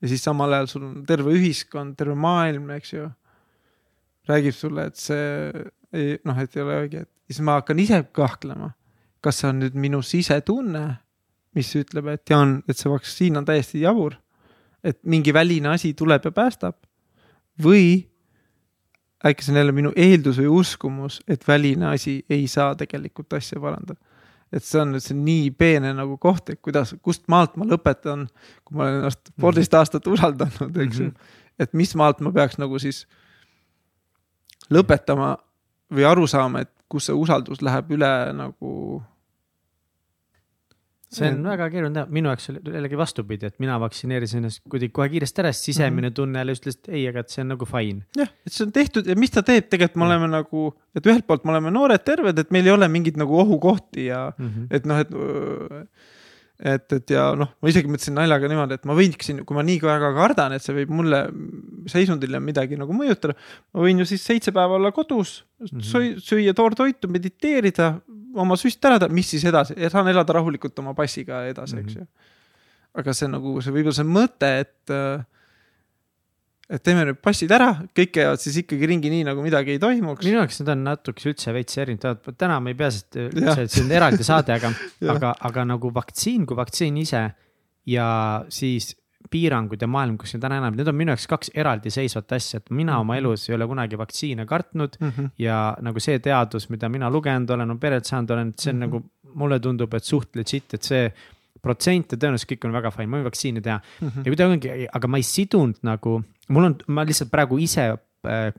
ja 0.02 0.08
siis 0.08 0.24
samal 0.24 0.54
ajal 0.54 0.68
sul 0.68 0.84
on 0.84 1.06
terve 1.06 1.32
ühiskond, 1.32 1.96
terve 1.96 2.16
maailm, 2.16 2.70
eks 2.70 2.94
ju. 2.94 3.10
räägib 4.28 4.54
sulle, 4.54 4.86
et 4.86 4.96
see 4.96 5.54
ei 5.94 6.18
noh, 6.26 6.38
et 6.38 6.56
ei 6.56 6.62
ole 6.64 6.82
õige, 6.84 7.06
et 7.06 7.12
siis 7.30 7.42
ma 7.46 7.60
hakkan 7.60 7.80
ise 7.80 8.04
kahtlema. 8.12 8.74
kas 9.22 9.42
see 9.42 9.50
on 9.50 9.60
nüüd 9.60 9.76
minu 9.76 10.02
sisetunne, 10.06 10.84
mis 11.56 11.70
ütleb, 11.76 12.08
et 12.14 12.30
Jaan, 12.30 12.60
et 12.70 12.78
see 12.78 12.92
vaktsiin 12.92 13.38
on 13.38 13.46
täiesti 13.46 13.82
jabur. 13.82 14.16
et 14.84 15.00
mingi 15.04 15.34
väline 15.34 15.68
asi 15.70 15.94
tuleb 15.94 16.26
ja 16.26 16.32
päästab. 16.32 16.76
või 17.64 18.08
äkki 19.26 19.44
see 19.44 19.52
on 19.52 19.58
jälle 19.58 19.72
minu 19.76 19.92
eeldus 19.96 20.38
või 20.40 20.48
uskumus, 20.48 21.20
et 21.28 21.48
väline 21.48 21.90
asi 21.90 22.24
ei 22.30 22.48
saa 22.48 22.76
tegelikult 22.76 23.34
asja 23.34 23.60
parandada. 23.60 24.00
et 24.54 24.64
see 24.64 24.82
on 24.82 24.94
nüüd 24.94 25.04
see 25.04 25.18
nii 25.18 25.52
peene 25.52 25.94
nagu 25.94 26.18
koht, 26.18 26.50
et 26.50 26.62
kuidas, 26.62 26.96
kust 27.02 27.28
maalt 27.28 27.58
ma 27.58 27.66
lõpetan, 27.66 28.28
kui 28.66 28.78
ma 28.78 28.84
olen 28.84 29.02
ennast 29.02 29.30
poolteist 29.40 29.74
aastat 29.74 30.08
usaldanud, 30.08 30.78
eks 30.78 31.00
ju 31.00 31.06
Mhm.. 31.06 31.16
et 31.60 31.74
mis 31.74 31.96
maalt 31.96 32.20
ma 32.22 32.32
peaks 32.32 32.58
nagu 32.58 32.80
siis 32.80 33.06
lõpetama 34.72 35.36
või 35.94 36.06
aru 36.06 36.28
saama, 36.28 36.62
et 36.62 36.72
kus 36.90 37.10
see 37.10 37.16
usaldus 37.16 37.62
läheb 37.62 37.92
üle 37.92 38.34
nagu. 38.34 39.04
See 41.10 41.30
on 41.32 41.40
väga 41.46 41.68
keeruline 41.74 41.96
teha, 41.96 42.10
minu 42.14 42.30
jaoks 42.30 42.52
oli 42.52 42.76
jällegi 42.76 43.00
vastupidi, 43.00 43.50
et 43.50 43.56
mina 43.64 43.80
vaktsineerisin 43.82 44.44
ennast 44.44 44.62
kuidagi 44.70 44.94
kohe 44.94 45.10
kiiresti 45.14 45.44
ära, 45.44 45.52
siis 45.56 45.72
sisemine 45.72 46.12
tunne 46.16 46.44
jälle 46.44 46.54
ütles, 46.58 46.78
et 46.78 46.92
ei, 46.92 47.08
aga 47.10 47.24
et 47.24 47.34
see 47.34 47.42
on 47.46 47.52
nagu 47.56 47.68
fine. 47.70 48.06
jah, 48.20 48.30
et 48.46 48.54
see 48.54 48.68
on 48.68 48.76
tehtud 48.76 49.10
ja 49.10 49.18
mis 49.18 49.34
ta 49.34 49.44
teeb, 49.46 49.72
tegelikult 49.72 49.98
me 50.02 50.08
oleme 50.10 50.30
nagu, 50.36 50.68
et 50.98 51.10
ühelt 51.10 51.26
poolt 51.30 51.48
me 51.50 51.56
oleme 51.56 51.74
noored, 51.74 52.06
terved, 52.06 52.44
et 52.44 52.54
meil 52.54 52.70
ei 52.70 52.76
ole 52.76 52.92
mingeid 52.92 53.18
nagu 53.22 53.42
ohukohti 53.46 54.10
ja 54.12 54.28
Mm 54.40 54.48
-hmm. 54.48 54.68
et 54.76 54.86
noh, 54.86 55.00
et, 55.00 55.10
et, 56.60 56.94
et 56.94 57.12
ja 57.12 57.24
noh, 57.40 57.50
ma 57.62 57.72
isegi 57.72 57.90
mõtlesin 57.92 58.16
naljaga 58.16 58.50
niimoodi, 58.52 58.78
et 58.78 58.86
ma 58.86 58.96
võiksin, 58.96 59.42
kui 59.48 59.58
ma 59.58 59.64
nii 59.66 59.80
väga 59.82 60.12
kardan, 60.16 60.54
et 60.54 60.64
see 60.64 60.76
võib 60.76 60.92
mulle 60.94 61.24
seisundile 61.92 62.40
midagi 62.44 62.78
nagu 62.80 62.94
mõjutada. 62.94 63.34
ma 63.74 63.84
võin 63.86 64.00
ju 64.00 64.06
siis 64.06 64.24
seitse 64.26 64.52
päeva 64.52 64.78
olla 64.78 64.92
kodus 64.92 65.46
mm. 65.60 65.80
-hmm. 65.80 66.20
süüa 66.20 66.54
toortoitu, 66.54 67.08
mediteerida, 67.08 68.02
oma 68.36 68.58
süst 68.60 68.86
ära 68.86 69.10
mis 69.10 69.30
siis 69.34 69.46
edasi, 69.50 69.76
saan 69.90 70.08
elada 70.12 70.34
rahulikult 70.34 70.78
oma 70.80 70.94
passiga 70.98 71.46
edasi 71.50 71.76
mm, 71.76 71.82
-hmm. 71.82 71.86
eks 71.86 71.96
Mhm. 71.96 72.04
ju. 72.04 72.08
aga 73.00 73.14
see 73.14 73.28
nagu 73.28 73.62
see 73.62 73.74
võib-olla 73.74 73.96
see 73.96 74.10
mõte, 74.10 74.50
et 74.66 74.96
et 76.70 76.84
teeme 76.86 77.06
nüüd 77.08 77.18
passid 77.18 77.52
ära, 77.52 77.72
kõik 77.98 78.12
käivad 78.14 78.42
siis 78.42 78.60
ikkagi 78.62 78.90
ringi 78.92 79.10
nii, 79.10 79.24
nagu 79.26 79.42
midagi 79.42 79.74
ei 79.74 79.80
toimuks. 79.82 80.26
minu 80.26 80.38
jaoks 80.38 80.60
need 80.62 80.70
on 80.70 80.84
natukese 80.86 81.32
üldse 81.32 81.54
veits 81.54 81.78
erinevad, 81.82 82.22
täna 82.38 82.60
me 82.60 82.72
ei 82.72 82.78
pea 82.78 82.92
et 83.66 83.74
see 83.74 83.84
on 83.84 83.92
eraldi 83.92 84.24
saade, 84.24 84.54
aga 84.54 84.72
aga, 85.16 85.34
aga 85.50 85.66
nagu 85.66 85.94
vaktsiin 85.94 86.46
kui 86.46 86.58
vaktsiin 86.60 86.98
ise 86.98 87.24
ja 87.90 88.10
siis 88.54 88.94
piirangud 89.32 89.82
ja 89.82 89.88
maailm, 89.88 90.18
kus 90.18 90.32
see 90.32 90.40
täna 90.42 90.58
enam, 90.62 90.76
need 90.78 90.88
on 90.88 90.96
minu 90.96 91.12
jaoks 91.12 91.28
kaks 91.28 91.52
eraldiseisvat 91.54 92.32
asja, 92.38 92.58
et 92.62 92.70
mina 92.72 93.00
oma 93.00 93.18
elus 93.20 93.50
ei 93.50 93.56
ole 93.56 93.68
kunagi 93.68 93.98
vaktsiine 94.00 94.46
kartnud 94.46 94.96
mm. 95.00 95.10
-hmm. 95.18 95.30
ja 95.38 95.76
nagu 95.82 96.00
see 96.00 96.20
teadus, 96.20 96.70
mida 96.70 96.90
mina 96.90 97.10
lugenud 97.12 97.50
olen, 97.50 97.72
on 97.72 97.80
perelt 97.80 98.06
saanud 98.06 98.30
olen, 98.32 98.54
see 98.58 98.72
on 98.72 98.76
mm 98.76 98.80
Mhm. 98.80 98.96
-hmm. 98.96 99.02
nagu, 99.02 99.36
mulle 99.40 99.60
tundub, 99.60 99.94
et 99.94 100.04
suht 100.04 100.36
legit, 100.36 100.74
et 100.74 100.84
see 100.84 101.14
protsent 101.62 102.12
ja 102.12 102.18
tõenäoliselt 102.18 102.50
kõik 102.52 102.66
on 102.66 102.72
väga 102.74 102.92
fine, 102.92 103.08
ma 103.08 103.18
võin 103.18 103.24
vaktsiini 103.28 103.62
teha 103.62 103.82
Mm 104.02 104.08
-hmm. 104.08 104.26
ja 104.26 104.32
kuidagi, 104.32 104.88
aga 104.94 105.08
ma 105.08 105.18
ei 105.18 105.24
sidunud 105.24 105.76
nagu, 105.84 106.24
mul 106.48 106.64
on, 106.64 106.76
ma 106.88 107.04
lihtsalt 107.06 107.30
praegu 107.32 107.58
ise 107.58 107.90
äh, 108.26 108.54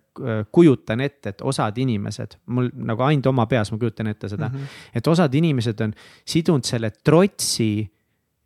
kujutan 0.53 1.01
ette, 1.01 1.29
et 1.29 1.41
osad 1.43 1.79
inimesed, 1.79 2.37
mul 2.47 2.71
nagu 2.75 3.03
ainult 3.03 3.27
oma 3.27 3.47
peas 3.47 3.73
ma 3.73 3.79
kujutan 3.79 4.07
ette 4.07 4.29
seda 4.29 4.49
mm, 4.49 4.55
Mhm. 4.55 4.63
-hmm. 4.65 4.91
et 4.95 5.07
osad 5.07 5.35
inimesed 5.35 5.81
on 5.81 5.93
sidunud 6.27 6.65
selle 6.65 6.91
trotsi 7.05 7.91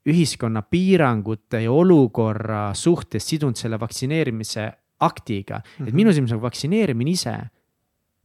ühiskonna 0.06 0.62
piirangute 0.62 1.62
ja 1.64 1.72
olukorra 1.72 2.74
suhtes 2.74 3.28
sidunud 3.28 3.56
selle 3.56 3.80
vaktsineerimise 3.80 4.72
aktiga 5.00 5.58
mm, 5.58 5.62
-hmm. 5.62 5.88
et 5.88 5.92
Mhm. 5.92 5.96
minu 5.96 6.12
silmis 6.12 6.32
on 6.32 6.42
vaktsineerimine 6.42 7.10
ise 7.10 7.36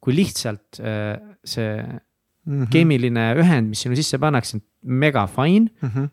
kui 0.01 0.15
lihtsalt 0.15 0.79
äh, 0.79 1.19
see 1.45 1.83
mm 1.83 2.63
-hmm. 2.63 2.67
keemiline 2.71 3.33
ühend, 3.35 3.69
mis 3.69 3.81
sinna 3.81 3.95
sisse 3.95 4.17
pannakse, 4.17 4.61
mega 4.81 5.27
fine 5.27 5.69
mm. 5.81 5.89
-hmm. 5.89 6.09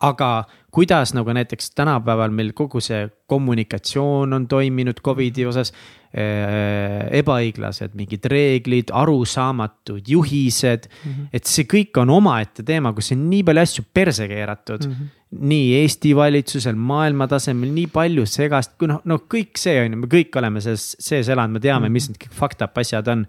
aga 0.00 0.44
kuidas 0.70 1.14
nagu 1.14 1.32
näiteks 1.32 1.70
tänapäeval 1.70 2.30
meil 2.30 2.52
kogu 2.52 2.80
see 2.80 3.08
kommunikatsioon 3.26 4.32
on 4.32 4.48
toiminud 4.48 5.00
Covidi 5.02 5.46
osas 5.46 5.72
äh,. 5.72 6.05
Ebaõiglased 6.16 7.92
mingid 7.98 8.24
reeglid, 8.32 8.92
arusaamatud 8.94 10.06
juhised 10.08 10.86
mm, 10.88 11.10
-hmm. 11.10 11.26
et 11.32 11.44
see 11.44 11.66
kõik 11.68 11.98
on 12.00 12.10
omaette 12.14 12.64
teema, 12.64 12.94
kus 12.96 13.12
on 13.12 13.26
nii 13.30 13.42
palju 13.44 13.64
asju 13.66 13.84
perse 13.92 14.28
keeratud 14.28 14.86
mm. 14.86 14.92
-hmm. 14.92 15.42
nii 15.50 15.74
Eesti 15.82 16.14
valitsusel, 16.16 16.74
maailma 16.74 17.28
tasemel, 17.28 17.74
nii 17.74 17.90
palju 17.92 18.24
segast, 18.26 18.78
kui 18.78 18.88
noh, 18.88 19.02
no 19.04 19.20
kõik 19.34 19.60
see 19.60 19.76
on 19.82 19.92
ju, 19.92 20.00
me 20.04 20.08
kõik 20.16 20.40
oleme 20.40 20.60
selles 20.64 20.96
sees 20.98 21.28
elanud, 21.28 21.58
me 21.58 21.60
teame 21.60 21.80
mm, 21.80 21.84
-hmm. 21.86 21.92
mis 21.92 22.08
need 22.08 22.18
kõik 22.24 22.40
fucked 22.40 22.64
up 22.64 22.78
asjad 22.78 23.08
on 23.12 23.26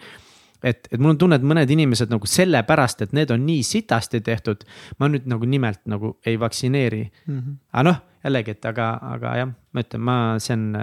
et, 0.64 0.88
et 0.91 0.99
mul 0.99 1.14
on 1.14 1.18
tunne, 1.18 1.38
et 1.38 1.45
mõned 1.45 1.69
inimesed 1.69 2.09
nagu 2.09 2.27
sellepärast, 2.30 3.01
et 3.01 3.14
need 3.14 3.31
on 3.31 3.45
nii 3.45 3.64
sitasti 3.64 4.22
tehtud, 4.26 4.64
ma 4.99 5.09
nüüd 5.11 5.27
nagu 5.30 5.45
nimelt 5.45 5.84
nagu 5.85 6.18
ei 6.26 6.39
vaktsineeri 6.39 7.11
Mm 7.27 7.39
-hmm. 7.39 7.55
aga 7.72 7.84
noh, 7.84 7.97
jällegi, 8.23 8.51
et 8.51 8.65
aga, 8.65 8.99
aga 9.01 9.35
jah, 9.38 9.49
ma 9.73 9.81
ütlen, 9.81 10.01
ma, 10.01 10.15
see 10.39 10.53
on. 10.53 10.77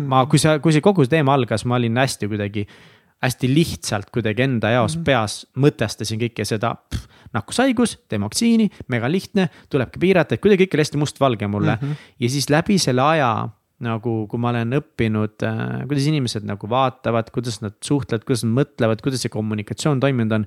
ma, 0.00 0.24
kui 0.30 0.40
see, 0.40 0.58
kui 0.64 0.74
see 0.74 0.84
kogu 0.84 1.04
see 1.04 1.16
teema 1.16 1.36
algas, 1.36 1.66
ma 1.68 1.78
olin 1.78 2.00
hästi 2.00 2.28
kuidagi, 2.30 2.66
hästi 3.22 3.50
lihtsalt 3.52 4.10
kuidagi 4.14 4.46
enda 4.46 4.72
jaos 4.74 4.96
mm 4.96 5.00
-hmm. 5.00 5.04
peas 5.04 5.46
mõtestasin 5.56 6.20
kõike 6.20 6.44
seda. 6.48 6.76
nakkushaigus, 7.32 7.96
tee 8.08 8.20
vaktsiini, 8.20 8.68
mega 8.92 9.08
lihtne, 9.08 9.48
tulebki 9.70 9.98
piirata, 9.98 10.34
et 10.34 10.40
kuidagi 10.40 10.66
ikka 10.66 10.76
oli 10.76 10.82
hästi 10.84 10.98
mustvalge 10.98 11.46
mulle 11.46 11.78
mm. 11.80 11.88
-hmm. 11.88 11.96
ja 12.20 12.28
siis 12.28 12.50
läbi 12.50 12.78
selle 12.78 13.02
aja 13.02 13.48
nagu, 13.82 14.26
kui 14.30 14.40
ma 14.40 14.52
olen 14.52 14.76
õppinud 14.78 15.44
äh,, 15.46 15.84
kuidas 15.90 16.06
inimesed 16.06 16.46
nagu 16.46 16.68
vaatavad, 16.70 17.30
kuidas 17.34 17.60
nad 17.64 17.74
suhtlevad, 17.84 18.24
kuidas 18.24 18.44
nad 18.44 18.54
mõtlevad, 18.60 19.02
kuidas 19.02 19.24
see 19.24 19.32
kommunikatsioon 19.32 20.00
toiminud 20.00 20.32
on. 20.32 20.46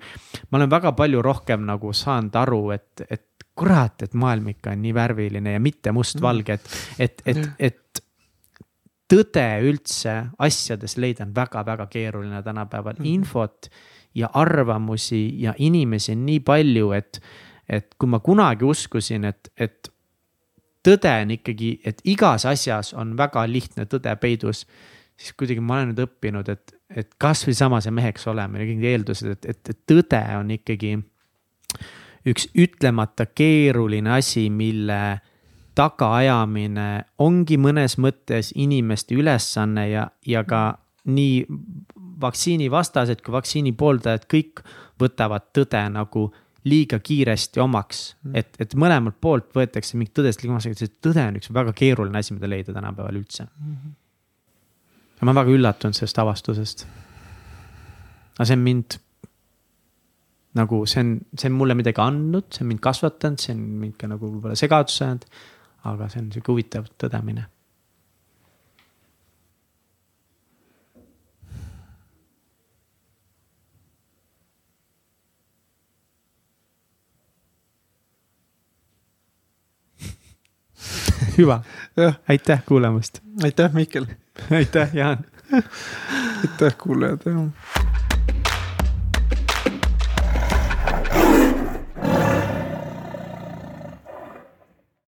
ma 0.52 0.58
olen 0.58 0.70
väga 0.70 0.92
palju 0.92 1.22
rohkem 1.22 1.66
nagu 1.68 1.94
saanud 1.94 2.36
aru, 2.36 2.62
et, 2.78 3.06
et 3.10 3.26
kurat, 3.56 4.04
et 4.04 4.14
maailm 4.14 4.52
ikka 4.52 4.76
on 4.76 4.82
nii 4.84 4.94
värviline 4.96 5.56
ja 5.56 5.64
mitte 5.64 5.92
mustvalge, 5.96 6.60
et, 6.60 6.70
et, 7.00 7.22
et, 7.26 7.50
et 7.60 7.82
tõde 9.12 9.46
üldse 9.66 10.14
asjades 10.42 10.98
leida 10.98 11.26
on 11.26 11.34
väga-väga 11.36 11.88
keeruline 11.92 12.42
tänapäeval 12.44 12.98
mm, 12.98 13.04
-hmm. 13.04 13.14
infot 13.14 13.70
ja 14.16 14.30
arvamusi 14.34 15.42
ja 15.42 15.54
inimesi 15.58 16.12
on 16.12 16.26
nii 16.26 16.40
palju, 16.40 16.92
et, 16.92 17.20
et 17.70 17.96
kui 18.00 18.10
ma 18.10 18.20
kunagi 18.20 18.66
uskusin, 18.66 19.26
et, 19.26 19.52
et 19.58 19.92
tõde 20.86 21.12
on 21.22 21.32
ikkagi, 21.36 21.80
et 21.86 22.02
igas 22.04 22.46
asjas 22.46 22.94
on 22.94 23.18
väga 23.18 23.46
lihtne 23.50 23.86
tõde 23.86 24.16
peidus, 24.22 24.66
siis 25.18 25.34
kuidagi 25.34 25.60
ma 25.60 25.80
olen 25.80 25.92
nüüd 25.92 26.04
õppinud, 26.06 26.50
et, 26.50 26.76
et 26.90 27.12
kasvõi 27.18 27.54
sama 27.54 27.82
see 27.82 27.92
meheks 27.92 28.28
olemine, 28.28 28.66
kõik 28.66 28.82
need 28.82 28.92
eeldused, 28.94 29.32
et, 29.32 29.46
et, 29.46 29.70
et 29.70 29.80
tõde 29.88 30.22
on 30.40 30.52
ikkagi 30.56 30.96
üks 32.26 32.50
ütlemata 32.58 33.26
keeruline 33.26 34.16
asi, 34.18 34.50
mille 34.50 35.00
tagaajamine 35.76 36.88
ongi 37.20 37.58
mõnes 37.62 37.98
mõttes 38.02 38.54
inimeste 38.56 39.16
ülesanne 39.16 39.90
ja, 39.90 40.08
ja 40.28 40.44
ka 40.48 40.78
nii 41.06 41.46
vaktsiinivastased 42.22 43.22
kui 43.22 43.36
vaktsiini 43.36 43.76
pooldajad, 43.78 44.26
kõik 44.32 44.64
võtavad 45.02 45.52
tõde 45.56 45.84
nagu 45.92 46.30
liiga 46.66 47.00
kiiresti 47.00 47.62
omaks 47.62 48.06
mm., 48.24 48.36
et, 48.40 48.58
et 48.60 48.74
mõlemalt 48.80 49.20
poolt 49.22 49.52
võetakse 49.56 50.00
mingit 50.00 50.16
tõdest 50.18 50.42
liiga 50.42 50.56
omaks, 50.56 50.70
see 50.80 50.94
tõde 51.04 51.22
on 51.28 51.40
üks 51.40 51.52
väga 51.54 51.76
keeruline 51.78 52.22
asi, 52.22 52.34
mida 52.34 52.50
leida 52.50 52.74
tänapäeval 52.74 53.20
üldse 53.20 53.46
mm. 53.46 53.74
-hmm. 53.76 53.96
ja 55.20 55.26
ma 55.26 55.32
olen 55.32 55.42
väga 55.44 55.58
üllatunud 55.60 55.98
sellest 56.00 56.22
avastusest. 56.24 56.88
aga 58.38 58.48
see 58.48 58.58
on 58.58 58.64
mind 58.66 58.98
nagu 60.56 60.86
see 60.90 61.04
on, 61.04 61.20
see 61.38 61.52
on 61.52 61.58
mulle 61.60 61.76
midagi 61.76 62.02
andnud, 62.02 62.48
see 62.54 62.64
on 62.64 62.72
mind 62.72 62.82
kasvatanud, 62.84 63.42
see 63.44 63.54
on 63.56 63.64
mind 63.84 63.98
ka 64.00 64.08
nagu 64.08 64.30
võib-olla 64.30 64.56
segadusse 64.60 65.04
ajanud. 65.06 65.26
Aga 65.86 66.10
see 66.10 66.22
on 66.24 66.32
sihuke 66.34 66.52
huvitav 66.52 66.88
tõdemine. 67.02 67.46
hüva, 81.38 81.62
aitäh 82.30 82.64
kuulamast, 82.66 83.22
aitäh, 83.44 83.74
Mihkel, 83.74 84.06
aitäh, 84.52 84.96
Jaan. 84.96 85.26
aitäh, 85.54 86.78
kuulajad, 86.82 87.22
jah 87.26 87.95